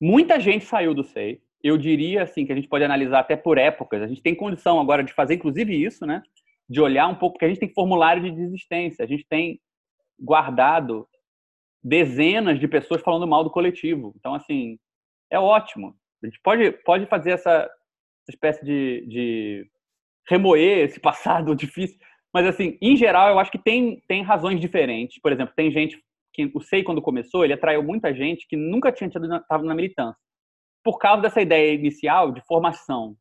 [0.00, 1.42] muita gente saiu do SEI.
[1.62, 4.02] Eu diria, assim, que a gente pode analisar até por épocas.
[4.02, 6.22] A gente tem condição agora de fazer, inclusive, isso, né?
[6.68, 9.04] De olhar um pouco, porque a gente tem formulário de desistência.
[9.04, 9.60] A gente tem
[10.18, 11.06] guardado
[11.82, 14.14] dezenas de pessoas falando mal do coletivo.
[14.16, 14.78] Então, assim,
[15.30, 15.94] é ótimo.
[16.22, 17.70] A gente pode, pode fazer essa,
[18.28, 19.70] espécie de, de
[20.26, 21.98] remoer esse passado difícil.
[22.32, 25.20] Mas, assim, em geral, eu acho que tem, tem razões diferentes.
[25.20, 26.02] Por exemplo, tem gente
[26.32, 29.74] que o SEI, quando começou, ele atraiu muita gente que nunca tinha tido na, na
[29.74, 30.20] militância.
[30.82, 33.16] Por causa dessa ideia inicial de formação,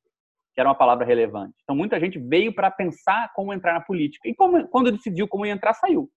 [0.54, 1.56] que era uma palavra relevante.
[1.64, 4.28] Então, muita gente veio para pensar como entrar na política.
[4.28, 6.10] E como, quando decidiu como ia entrar, saiu.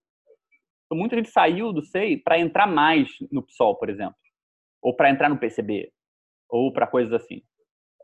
[0.85, 4.15] Então, muita gente saiu do SEI para entrar mais no PSOL, por exemplo,
[4.81, 5.91] ou para entrar no PCB,
[6.49, 7.41] ou para coisas assim.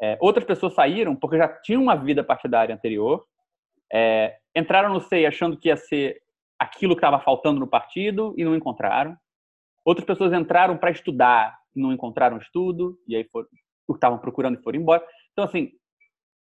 [0.01, 3.23] É, outras pessoas saíram porque já tinham uma vida partidária anterior,
[3.91, 6.21] é, entraram no SEI achando que ia ser
[6.59, 9.15] aquilo que estava faltando no partido e não encontraram.
[9.85, 13.47] Outras pessoas entraram para estudar, não encontraram estudo e aí foram,
[13.91, 15.05] estavam procurando e foram embora.
[15.31, 15.71] Então assim,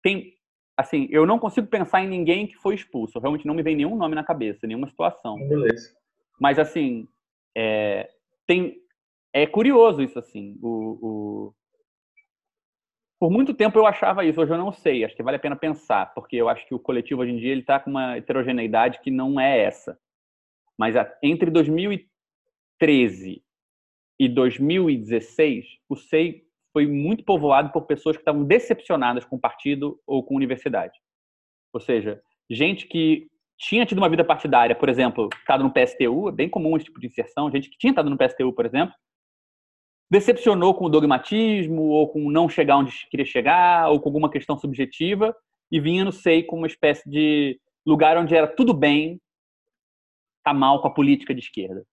[0.02, 0.34] tem
[0.76, 3.18] assim, eu não consigo pensar em ninguém que foi expulso.
[3.18, 5.36] Realmente não me vem nenhum nome na cabeça, nenhuma situação.
[5.48, 5.94] Beleza.
[6.40, 7.08] Mas assim,
[7.56, 8.10] é,
[8.46, 8.82] tem
[9.32, 10.58] é curioso isso assim.
[10.62, 11.54] O, o,
[13.18, 15.04] por muito tempo eu achava isso, hoje eu não sei.
[15.04, 17.52] Acho que vale a pena pensar, porque eu acho que o coletivo hoje em dia
[17.52, 19.98] ele está com uma heterogeneidade que não é essa.
[20.76, 23.42] Mas a, entre 2013
[24.18, 30.00] e 2016, o SEI foi muito povoado por pessoas que estavam decepcionadas com o partido
[30.06, 30.98] ou com a universidade.
[31.72, 33.26] Ou seja, gente que
[33.58, 37.00] tinha tido uma vida partidária, por exemplo, estado no PSTU, é bem comum esse tipo
[37.00, 38.94] de inserção, gente que tinha estado no PSTU, por exemplo,
[40.10, 44.58] decepcionou com o dogmatismo, ou com não chegar onde queria chegar, ou com alguma questão
[44.58, 45.34] subjetiva,
[45.70, 49.20] e vinha no SEI como uma espécie de lugar onde era tudo bem,
[50.44, 51.84] tá mal com a política de esquerda.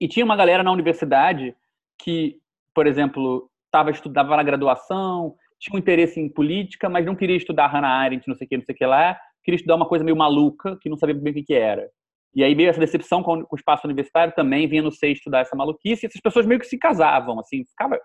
[0.00, 1.56] E tinha uma galera na universidade
[2.00, 2.38] que,
[2.74, 7.68] por exemplo, estava estudava na graduação, tinha um interesse em política, mas não queria estudar
[7.68, 10.04] Hannah Arendt, não sei o que, não sei o que lá, queria estudar uma coisa
[10.04, 11.88] meio maluca, que não sabia bem o que, que era.
[12.34, 15.56] E aí veio essa decepção com, o espaço universitário também, vinha no SEI estudar essa
[15.56, 17.98] maluquice, e essas pessoas meio que se casavam, assim, ficava,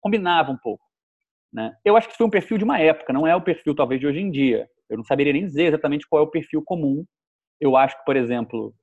[0.00, 0.84] combinavam um pouco.
[1.52, 1.72] Né?
[1.84, 4.06] Eu acho que foi um perfil de uma época, não é o perfil talvez de
[4.06, 4.68] hoje em dia.
[4.90, 7.04] Eu não saberia nem dizer exatamente qual é o perfil comum.
[7.60, 8.74] Eu acho que, por exemplo,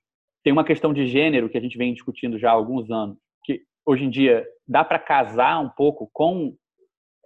[0.44, 3.62] tem uma questão de gênero que a gente vem discutindo já há alguns anos, que
[3.86, 6.56] hoje em dia dá para casar um pouco com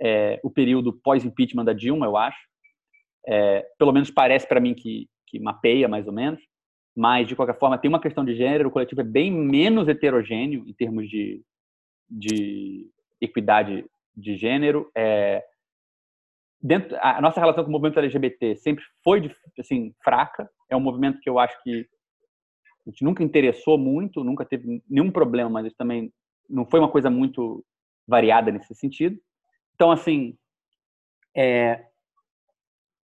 [0.01, 2.40] é, o período pós-impeachment da Dilma, eu acho.
[3.27, 6.41] É, pelo menos parece para mim que, que mapeia mais ou menos.
[6.98, 10.64] Mas, de qualquer forma, tem uma questão de gênero, o coletivo é bem menos heterogêneo
[10.67, 11.43] em termos de,
[12.09, 12.90] de
[13.22, 14.90] equidade de gênero.
[14.98, 15.43] É,
[16.59, 20.49] dentro, a nossa relação com o movimento LGBT sempre foi assim, fraca.
[20.67, 21.85] É um movimento que eu acho que
[22.88, 26.11] a gente nunca interessou muito, nunca teve nenhum problema, mas também
[26.49, 27.65] não foi uma coisa muito
[28.07, 29.19] variada nesse sentido.
[29.74, 30.38] Então, assim,
[31.35, 31.85] é,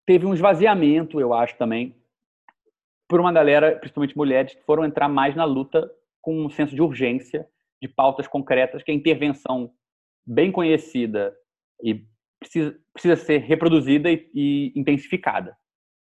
[0.05, 1.95] teve um esvaziamento, eu acho também,
[3.07, 5.89] por uma galera, principalmente mulheres, que foram entrar mais na luta
[6.21, 7.47] com um senso de urgência,
[7.81, 9.73] de pautas concretas, que a intervenção
[10.25, 11.35] bem conhecida
[11.83, 12.05] e
[12.39, 15.57] precisa, precisa ser reproduzida e, e intensificada,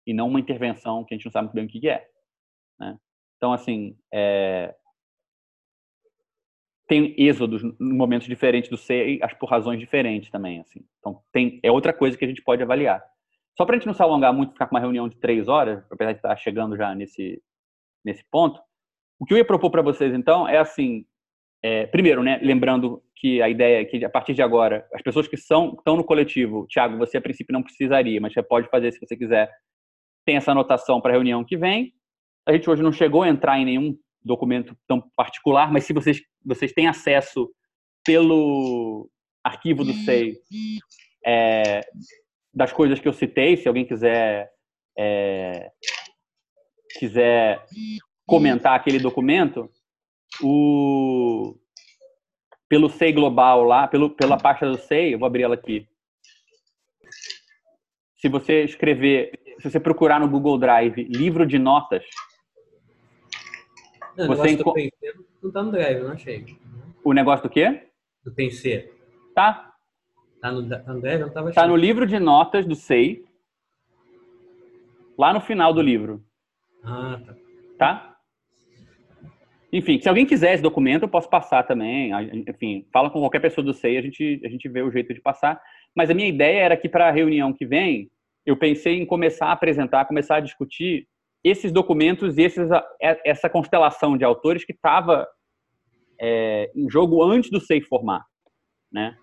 [0.07, 2.09] e não uma intervenção que a gente não sabe muito bem o que é.
[2.79, 2.99] Né?
[3.37, 4.75] Então, assim, é...
[6.95, 10.61] tem êxodos em momentos diferentes do ser, acho por razões diferentes também.
[10.61, 10.81] Assim.
[11.01, 13.03] Então, tem, é outra coisa que a gente pode avaliar.
[13.57, 15.85] Só para a gente não se alongar muito, ficar com uma reunião de três horas,
[15.91, 17.43] apesar de estar chegando já nesse,
[18.05, 18.61] nesse ponto,
[19.19, 21.05] o que eu ia propor para vocês, então, é assim,
[21.65, 25.27] é, primeiro, né, lembrando que a ideia é que, a partir de agora, as pessoas
[25.27, 28.93] que são, estão no coletivo, Tiago, você a princípio não precisaria, mas você pode fazer
[28.93, 29.51] se você quiser,
[30.25, 31.93] tem essa anotação para a reunião que vem,
[32.47, 36.21] a gente hoje não chegou a entrar em nenhum documento tão particular, mas se vocês,
[36.45, 37.51] vocês têm acesso
[38.05, 39.11] pelo
[39.43, 40.37] arquivo do SEI
[41.25, 41.81] é,
[42.53, 44.51] das coisas que eu citei, se alguém quiser
[44.97, 45.71] é,
[46.99, 47.65] quiser
[48.27, 49.69] comentar aquele documento,
[50.43, 51.57] o
[52.69, 55.87] pelo SEI Global lá, pelo, pela pasta do SEI, eu vou abrir ela aqui.
[58.17, 62.05] Se você escrever, se você procurar no Google Drive livro de notas,
[64.17, 66.45] não, Você o negócio enco- do não tá no Drive, eu não achei.
[67.03, 67.89] O negócio do quê?
[68.25, 68.91] Do PC.
[69.35, 69.73] Tá.
[70.41, 71.21] Tá no, tá no Drive?
[71.21, 71.71] Eu não tava Tá achando.
[71.73, 73.25] no livro de notas do SEI.
[75.19, 76.25] Lá no final do livro.
[76.83, 77.35] Ah, tá.
[77.79, 78.17] Tá?
[79.73, 82.13] Enfim, se alguém quiser esse documento, eu posso passar também.
[82.49, 85.21] Enfim, fala com qualquer pessoa do SEI, a gente, a gente vê o jeito de
[85.21, 85.61] passar.
[85.95, 88.11] Mas a minha ideia era que para a reunião que vem,
[88.47, 91.09] eu pensei em começar a apresentar, começar a discutir
[91.45, 92.69] esses documentos e esses,
[93.01, 95.29] essa constelação de autores que estava
[96.19, 98.25] é, em jogo antes do SEI formar.
[98.91, 99.15] Né?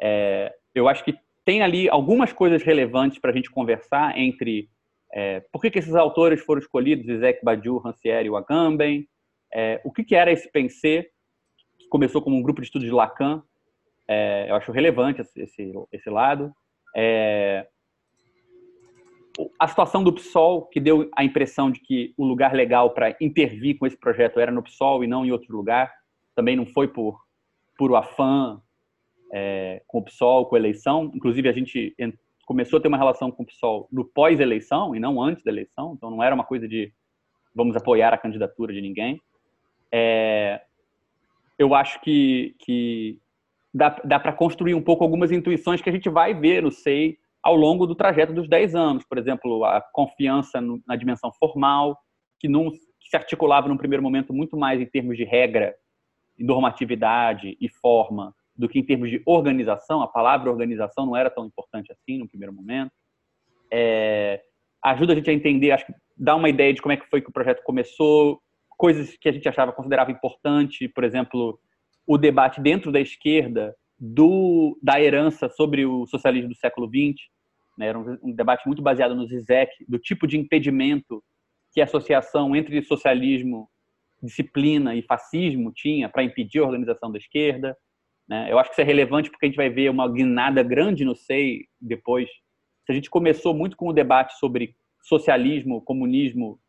[0.00, 4.68] É, eu acho que tem ali algumas coisas relevantes para a gente conversar entre
[5.12, 9.08] é, por que, que esses autores foram escolhidos, Isaac Badiou, Rancière e Agamben,
[9.54, 11.08] é, o que, que era esse pensée,
[11.78, 13.42] que começou como um grupo de estudos de Lacan,
[14.06, 16.52] é, eu acho relevante esse, esse lado.
[16.96, 17.66] É,
[19.58, 23.78] a situação do PSOL, que deu a impressão de que o lugar legal para intervir
[23.78, 25.92] com esse projeto era no PSOL e não em outro lugar,
[26.34, 27.20] também não foi por
[27.76, 28.60] puro afã
[29.32, 31.10] é, com o PSOL, com a eleição.
[31.14, 31.94] Inclusive, a gente
[32.46, 35.94] começou a ter uma relação com o PSOL no pós-eleição e não antes da eleição,
[35.96, 36.92] então não era uma coisa de
[37.54, 39.20] vamos apoiar a candidatura de ninguém.
[39.92, 40.60] é,
[41.58, 43.18] eu acho que, que
[43.74, 47.18] dá, dá para construir um pouco algumas intuições que a gente vai ver no SEI
[47.42, 49.04] ao longo do trajeto dos 10 anos.
[49.04, 51.98] Por exemplo, a confiança na dimensão formal,
[52.38, 55.74] que, que se articulava num primeiro momento muito mais em termos de regra,
[56.38, 60.02] normatividade e forma, do que em termos de organização.
[60.02, 62.92] A palavra organização não era tão importante assim no primeiro momento.
[63.72, 64.42] É,
[64.82, 67.20] ajuda a gente a entender, acho que dá uma ideia de como é que foi
[67.20, 68.40] que o projeto começou,
[68.76, 71.58] coisas que a gente achava considerava importante, por exemplo,
[72.06, 77.20] o debate dentro da esquerda do da herança sobre o socialismo do século XX,
[77.76, 77.86] né?
[77.88, 81.22] era um, um, debate muito baseado no Zizek, do tipo de impedimento
[81.72, 83.68] que a associação entre socialismo,
[84.22, 87.76] disciplina e fascismo tinha para impedir a organização da esquerda.
[88.28, 88.50] Né?
[88.50, 91.14] Eu acho que isso é relevante porque a gente vai ver uma guinada grande no
[91.14, 92.28] SEI depois.
[92.84, 96.60] Se a gente começou muito com o debate sobre socialismo, comunismo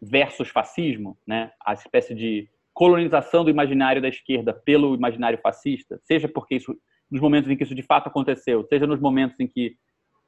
[0.00, 1.50] versus fascismo, né?
[1.64, 6.76] a espécie de colonização do imaginário da esquerda pelo imaginário fascista, seja porque isso,
[7.10, 9.76] nos momentos em que isso de fato aconteceu, seja nos momentos em que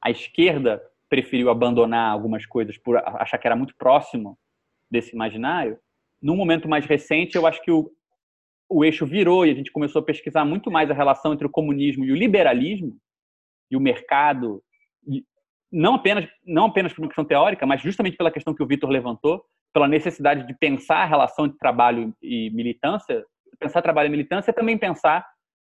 [0.01, 4.37] a esquerda preferiu abandonar algumas coisas por achar que era muito próximo
[4.89, 5.77] desse imaginário,
[6.21, 7.91] num momento mais recente, eu acho que o,
[8.69, 11.51] o eixo virou e a gente começou a pesquisar muito mais a relação entre o
[11.51, 12.97] comunismo e o liberalismo
[13.69, 14.63] e o mercado,
[15.05, 15.23] e
[15.71, 18.89] não apenas não apenas por uma questão teórica, mas justamente pela questão que o Vitor
[18.89, 19.43] levantou,
[19.77, 23.23] pela necessidade de pensar a relação entre trabalho e militância,
[23.59, 25.23] pensar trabalho e militância é também pensar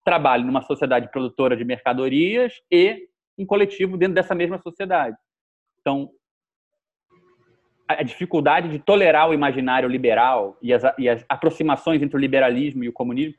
[0.04, 5.18] trabalho numa sociedade produtora de mercadorias e em coletivo dentro dessa mesma sociedade.
[5.82, 6.12] Então,
[7.88, 12.84] a dificuldade de tolerar o imaginário liberal e as, e as aproximações entre o liberalismo
[12.84, 13.34] e o comunismo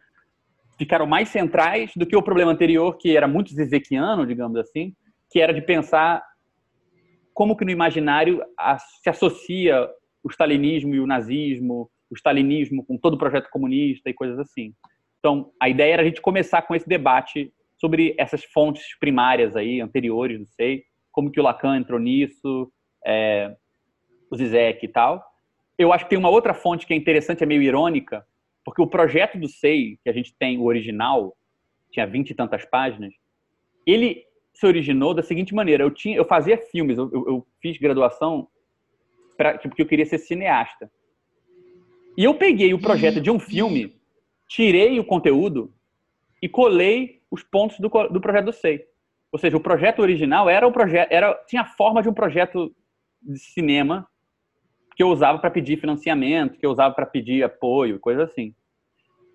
[0.76, 4.96] ficaram mais centrais do que o problema anterior, que era muito zizequiano, digamos assim,
[5.30, 6.24] que era de pensar
[7.32, 8.42] como que no imaginário
[9.00, 9.88] se associa
[10.26, 14.74] o stalinismo e o nazismo, o stalinismo com todo o projeto comunista e coisas assim.
[15.20, 19.80] Então, a ideia era a gente começar com esse debate sobre essas fontes primárias aí,
[19.80, 20.82] anteriores, não sei,
[21.12, 22.72] como que o Lacan entrou nisso,
[23.06, 23.54] é,
[24.28, 25.24] o Zizek e tal.
[25.78, 28.26] Eu acho que tem uma outra fonte que é interessante, é meio irônica,
[28.64, 31.36] porque o projeto do SEI, que a gente tem, o original,
[31.92, 33.14] tinha vinte e tantas páginas,
[33.86, 38.48] ele se originou da seguinte maneira, eu, tinha, eu fazia filmes, eu, eu fiz graduação
[39.36, 40.90] pra, porque eu queria ser cineasta.
[42.16, 43.94] E eu peguei o projeto de um filme,
[44.48, 45.72] tirei o conteúdo
[46.40, 48.84] e colei os pontos do, do projeto do SEI.
[49.32, 52.74] Ou seja, o projeto original era o projeto, era tinha a forma de um projeto
[53.20, 54.06] de cinema
[54.94, 58.54] que eu usava para pedir financiamento, que eu usava para pedir apoio, coisa assim.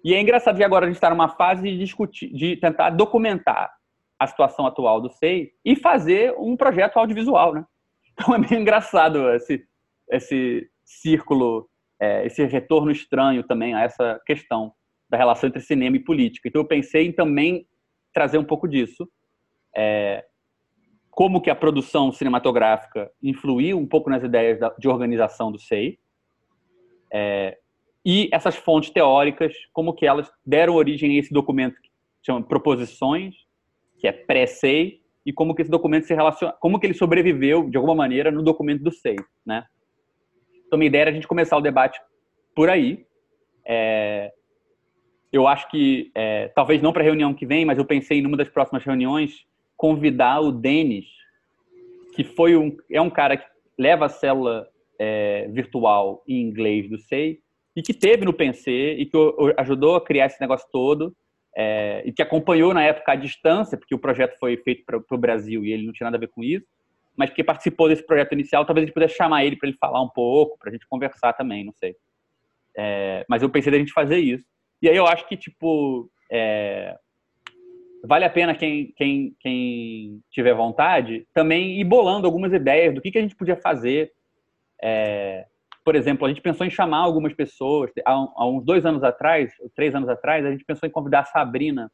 [0.03, 3.71] E é engraçado que agora a gente está numa fase de discutir, de tentar documentar
[4.17, 7.65] a situação atual do SEI e fazer um projeto audiovisual, né?
[8.13, 9.63] Então é meio engraçado esse,
[10.11, 14.73] esse círculo, é, esse retorno estranho também a essa questão
[15.09, 16.47] da relação entre cinema e política.
[16.47, 17.65] Então eu pensei em também
[18.13, 19.09] trazer um pouco disso,
[19.75, 20.25] é,
[21.09, 25.97] como que a produção cinematográfica influiu um pouco nas ideias de organização do SEI,
[27.11, 27.57] é,
[28.05, 31.89] e essas fontes teóricas, como que elas deram origem a esse documento que
[32.25, 33.35] chama Proposições,
[33.99, 37.77] que é pré-SEI, e como que esse documento se relaciona, como que ele sobreviveu de
[37.77, 39.65] alguma maneira no documento do SEI, né?
[40.71, 41.99] Então, minha ideia era a gente começar o debate
[42.55, 43.05] por aí.
[43.67, 44.31] É,
[45.29, 48.25] eu acho que, é, talvez não para a reunião que vem, mas eu pensei em
[48.25, 51.07] uma das próximas reuniões convidar o Denis,
[52.15, 53.45] que foi um, é um cara que
[53.77, 54.65] leva a célula
[54.97, 57.39] é, virtual em inglês do SEI
[57.75, 59.17] e que teve no PC e que
[59.57, 61.13] ajudou a criar esse negócio todo
[61.53, 65.17] é, e que acompanhou na época a distância, porque o projeto foi feito para o
[65.17, 66.65] Brasil e ele não tinha nada a ver com isso
[67.17, 70.01] mas que participou desse projeto inicial, talvez a gente pudesse chamar ele para ele falar
[70.01, 71.95] um pouco, para a gente conversar também, não sei.
[72.77, 74.45] É, mas eu pensei da gente fazer isso.
[74.81, 76.95] E aí eu acho que, tipo, é,
[78.03, 83.11] vale a pena quem, quem, quem tiver vontade também ir bolando algumas ideias do que,
[83.11, 84.11] que a gente podia fazer.
[84.81, 85.45] É,
[85.83, 87.91] por exemplo, a gente pensou em chamar algumas pessoas.
[88.05, 91.25] Há, há, uns dois anos atrás, três anos atrás, a gente pensou em convidar a
[91.25, 91.91] Sabrina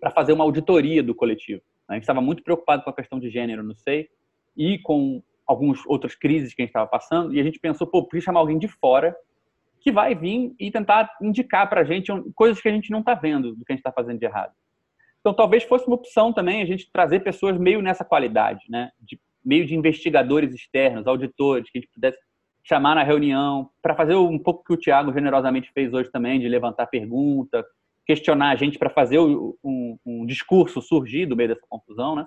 [0.00, 1.62] para fazer uma auditoria do coletivo.
[1.88, 4.08] A gente estava muito preocupado com a questão de gênero no SEI
[4.56, 8.04] e com algumas outras crises que a gente estava passando, e a gente pensou, pô,
[8.04, 9.16] podia chamar alguém de fora
[9.80, 13.14] que vai vir e tentar indicar para a gente coisas que a gente não está
[13.14, 14.52] vendo do que a gente está fazendo de errado.
[15.20, 18.90] Então, talvez fosse uma opção também a gente trazer pessoas meio nessa qualidade, né?
[19.00, 22.18] De, meio de investigadores externos, auditores, que a gente pudesse
[22.62, 26.48] chamar na reunião para fazer um pouco que o Tiago generosamente fez hoje também, de
[26.48, 27.64] levantar pergunta,
[28.08, 32.26] questionar a gente para fazer um, um, discurso surgir do meio dessa confusão, né?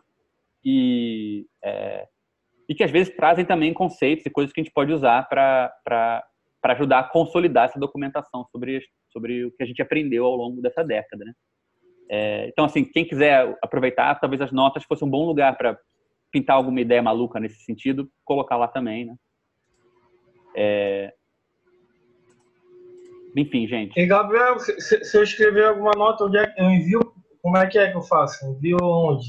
[0.63, 2.07] E, é,
[2.69, 6.23] e que às vezes trazem também conceitos e coisas que a gente pode usar para
[6.65, 8.79] ajudar a consolidar essa documentação sobre,
[9.11, 11.33] sobre o que a gente aprendeu ao longo dessa década, né?
[12.11, 15.79] É, então, assim, quem quiser aproveitar, talvez as notas fossem um bom lugar para
[16.31, 19.15] pintar alguma ideia maluca nesse sentido, colocar lá também, né?
[20.55, 21.13] É...
[23.35, 23.99] Enfim, gente.
[23.99, 26.99] E Gabriel, se, se- eu escrever alguma nota, onde é que eu envio?
[27.41, 28.45] Como é que é que eu faço?
[28.45, 29.27] Envio onde?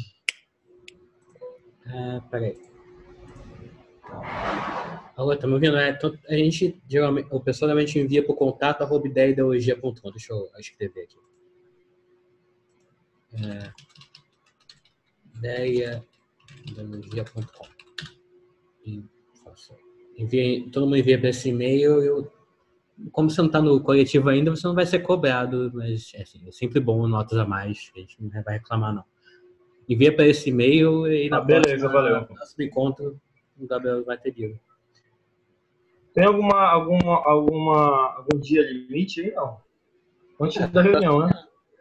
[1.87, 2.57] É, peraí.
[5.17, 5.77] Alô, tá me ouvindo?
[5.77, 10.11] É, então, a gente, geralmente, o pessoal geralmente envia para o contato arroba ideiaideologia.com.
[10.11, 11.17] Deixa eu escrever aqui.
[13.35, 13.73] É,
[15.39, 17.67] ideiaideologia.com.
[18.85, 19.03] E
[20.17, 22.03] envia- Todo mundo envia para esse e-mail.
[22.03, 22.31] Eu,
[23.11, 26.53] como você não está no coletivo ainda, você não vai ser cobrado, mas assim, é
[26.53, 27.91] sempre bom notas a mais.
[27.97, 29.05] A gente não vai reclamar, não.
[29.89, 32.21] Envia para esse e-mail e na Ah, beleza, próxima, valeu.
[32.21, 33.21] no próximo encontro
[33.59, 34.59] o Gabriel vai ter lido.
[36.15, 39.33] Tem alguma, alguma, alguma, algum dia limite aí?
[39.33, 39.59] Não.
[40.41, 41.31] Antes da reunião, né?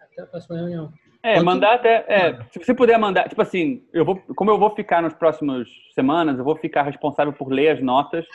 [0.01, 0.93] Até a próxima reunião.
[1.23, 2.05] É, mandar até.
[2.07, 5.67] É, se você puder mandar, tipo assim, eu vou, como eu vou ficar nas próximas
[5.93, 8.25] semanas, eu vou ficar responsável por ler as notas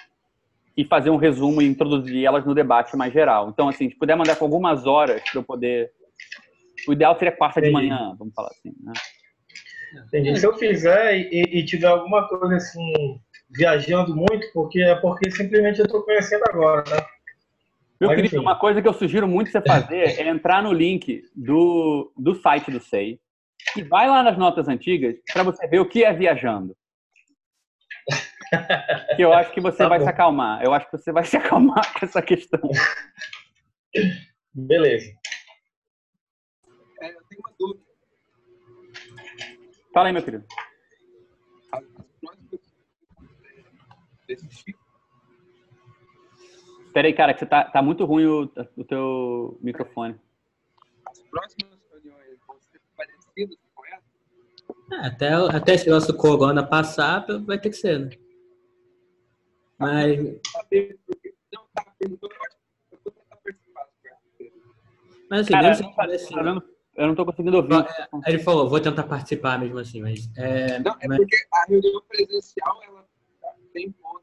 [0.76, 3.48] e fazer um resumo e introduzir elas no debate mais geral.
[3.48, 5.90] Então, assim, se puder mandar com algumas horas para eu poder.
[6.86, 7.88] O ideal seria quarta de Entendi.
[7.88, 8.72] manhã, vamos falar assim.
[8.82, 8.92] Né?
[10.06, 10.38] Entendi.
[10.38, 13.18] Se eu fizer e, e tiver alguma coisa assim,
[13.50, 17.08] viajando muito, porque é porque simplesmente eu estou conhecendo agora, tá?
[17.98, 18.44] Meu Mas, querido, enfim.
[18.44, 22.70] uma coisa que eu sugiro muito você fazer é entrar no link do, do site
[22.70, 23.18] do SEI
[23.74, 26.76] e vai lá nas notas antigas para você ver o que é viajando.
[29.16, 30.05] Que eu acho que você Tá vai bom.
[30.05, 30.62] se acalmar.
[30.62, 32.60] Eu acho que você vai se acalmar com essa questão.
[34.55, 35.12] Beleza.
[37.02, 37.84] É, eu tenho uma dúvida.
[39.92, 40.44] Fala aí, meu querido.
[41.73, 41.84] As
[42.20, 42.60] próximas
[44.28, 44.75] desse
[46.92, 50.18] Peraí, cara, que você tá, tá muito ruim o, o teu microfone.
[51.07, 54.02] as próximas reuniões vão ser parecidas com essa?
[54.92, 58.10] É, até, até esse nosso corona passar, vai ter que ser, né?
[59.78, 60.18] Mas,
[65.30, 66.62] mas assim, Cara, mesmo eu se não, tivesse- dando-
[66.96, 67.74] eu não tô conseguindo ouvir.
[68.24, 70.30] Aí ele falou, vou tentar participar mesmo assim, mas.
[70.36, 73.06] É, Não, é mas- porque a reunião presencial, ela
[73.72, 74.22] tem ponto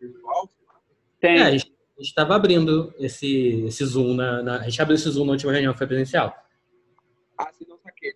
[0.00, 0.80] virtual, sei lá.
[1.20, 1.38] Tem.
[1.38, 5.26] É, a gente estava abrindo esse, esse Zoom na, na- A gente abriu esse Zoom
[5.26, 6.34] na última reunião, foi presencial.
[7.38, 8.14] Ah, se não saquei.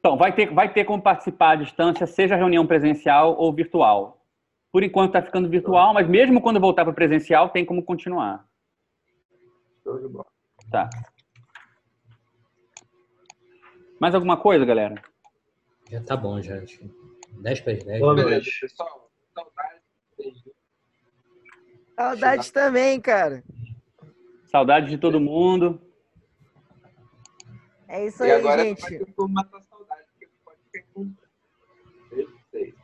[0.00, 4.22] Então, vai ter, vai ter como participar à distância, seja reunião presencial ou virtual.
[4.74, 8.44] Por enquanto está ficando virtual, mas mesmo quando voltar para presencial, tem como continuar.
[9.84, 10.26] Show de bola.
[10.68, 10.90] Tá.
[14.00, 15.00] Mais alguma coisa, galera?
[15.88, 16.56] Já tá bom, já.
[16.60, 16.90] Acho que
[17.40, 18.00] 10 para as 10.
[18.00, 18.60] Boa noite.
[18.60, 19.12] pessoal.
[19.32, 20.44] Saudades.
[21.96, 23.44] Saudades também, cara.
[24.46, 25.80] Saudade de todo mundo.
[27.86, 28.80] É isso E aí, agora gente.
[28.80, 31.28] vai ter como matar a saudade, porque pode perguntar.
[32.10, 32.74] Beijo pra vocês.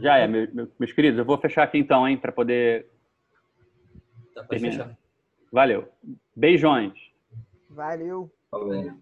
[0.00, 1.18] Já é, meu- meu- meus queridos.
[1.18, 2.86] Eu vou fechar aqui então, hein, para poder
[4.34, 4.84] Tá, pode terminar.
[4.84, 4.98] fechar.
[5.52, 5.88] Valeu.
[6.34, 6.92] Beijões.
[7.68, 8.30] Valeu.
[8.50, 8.92] Falou.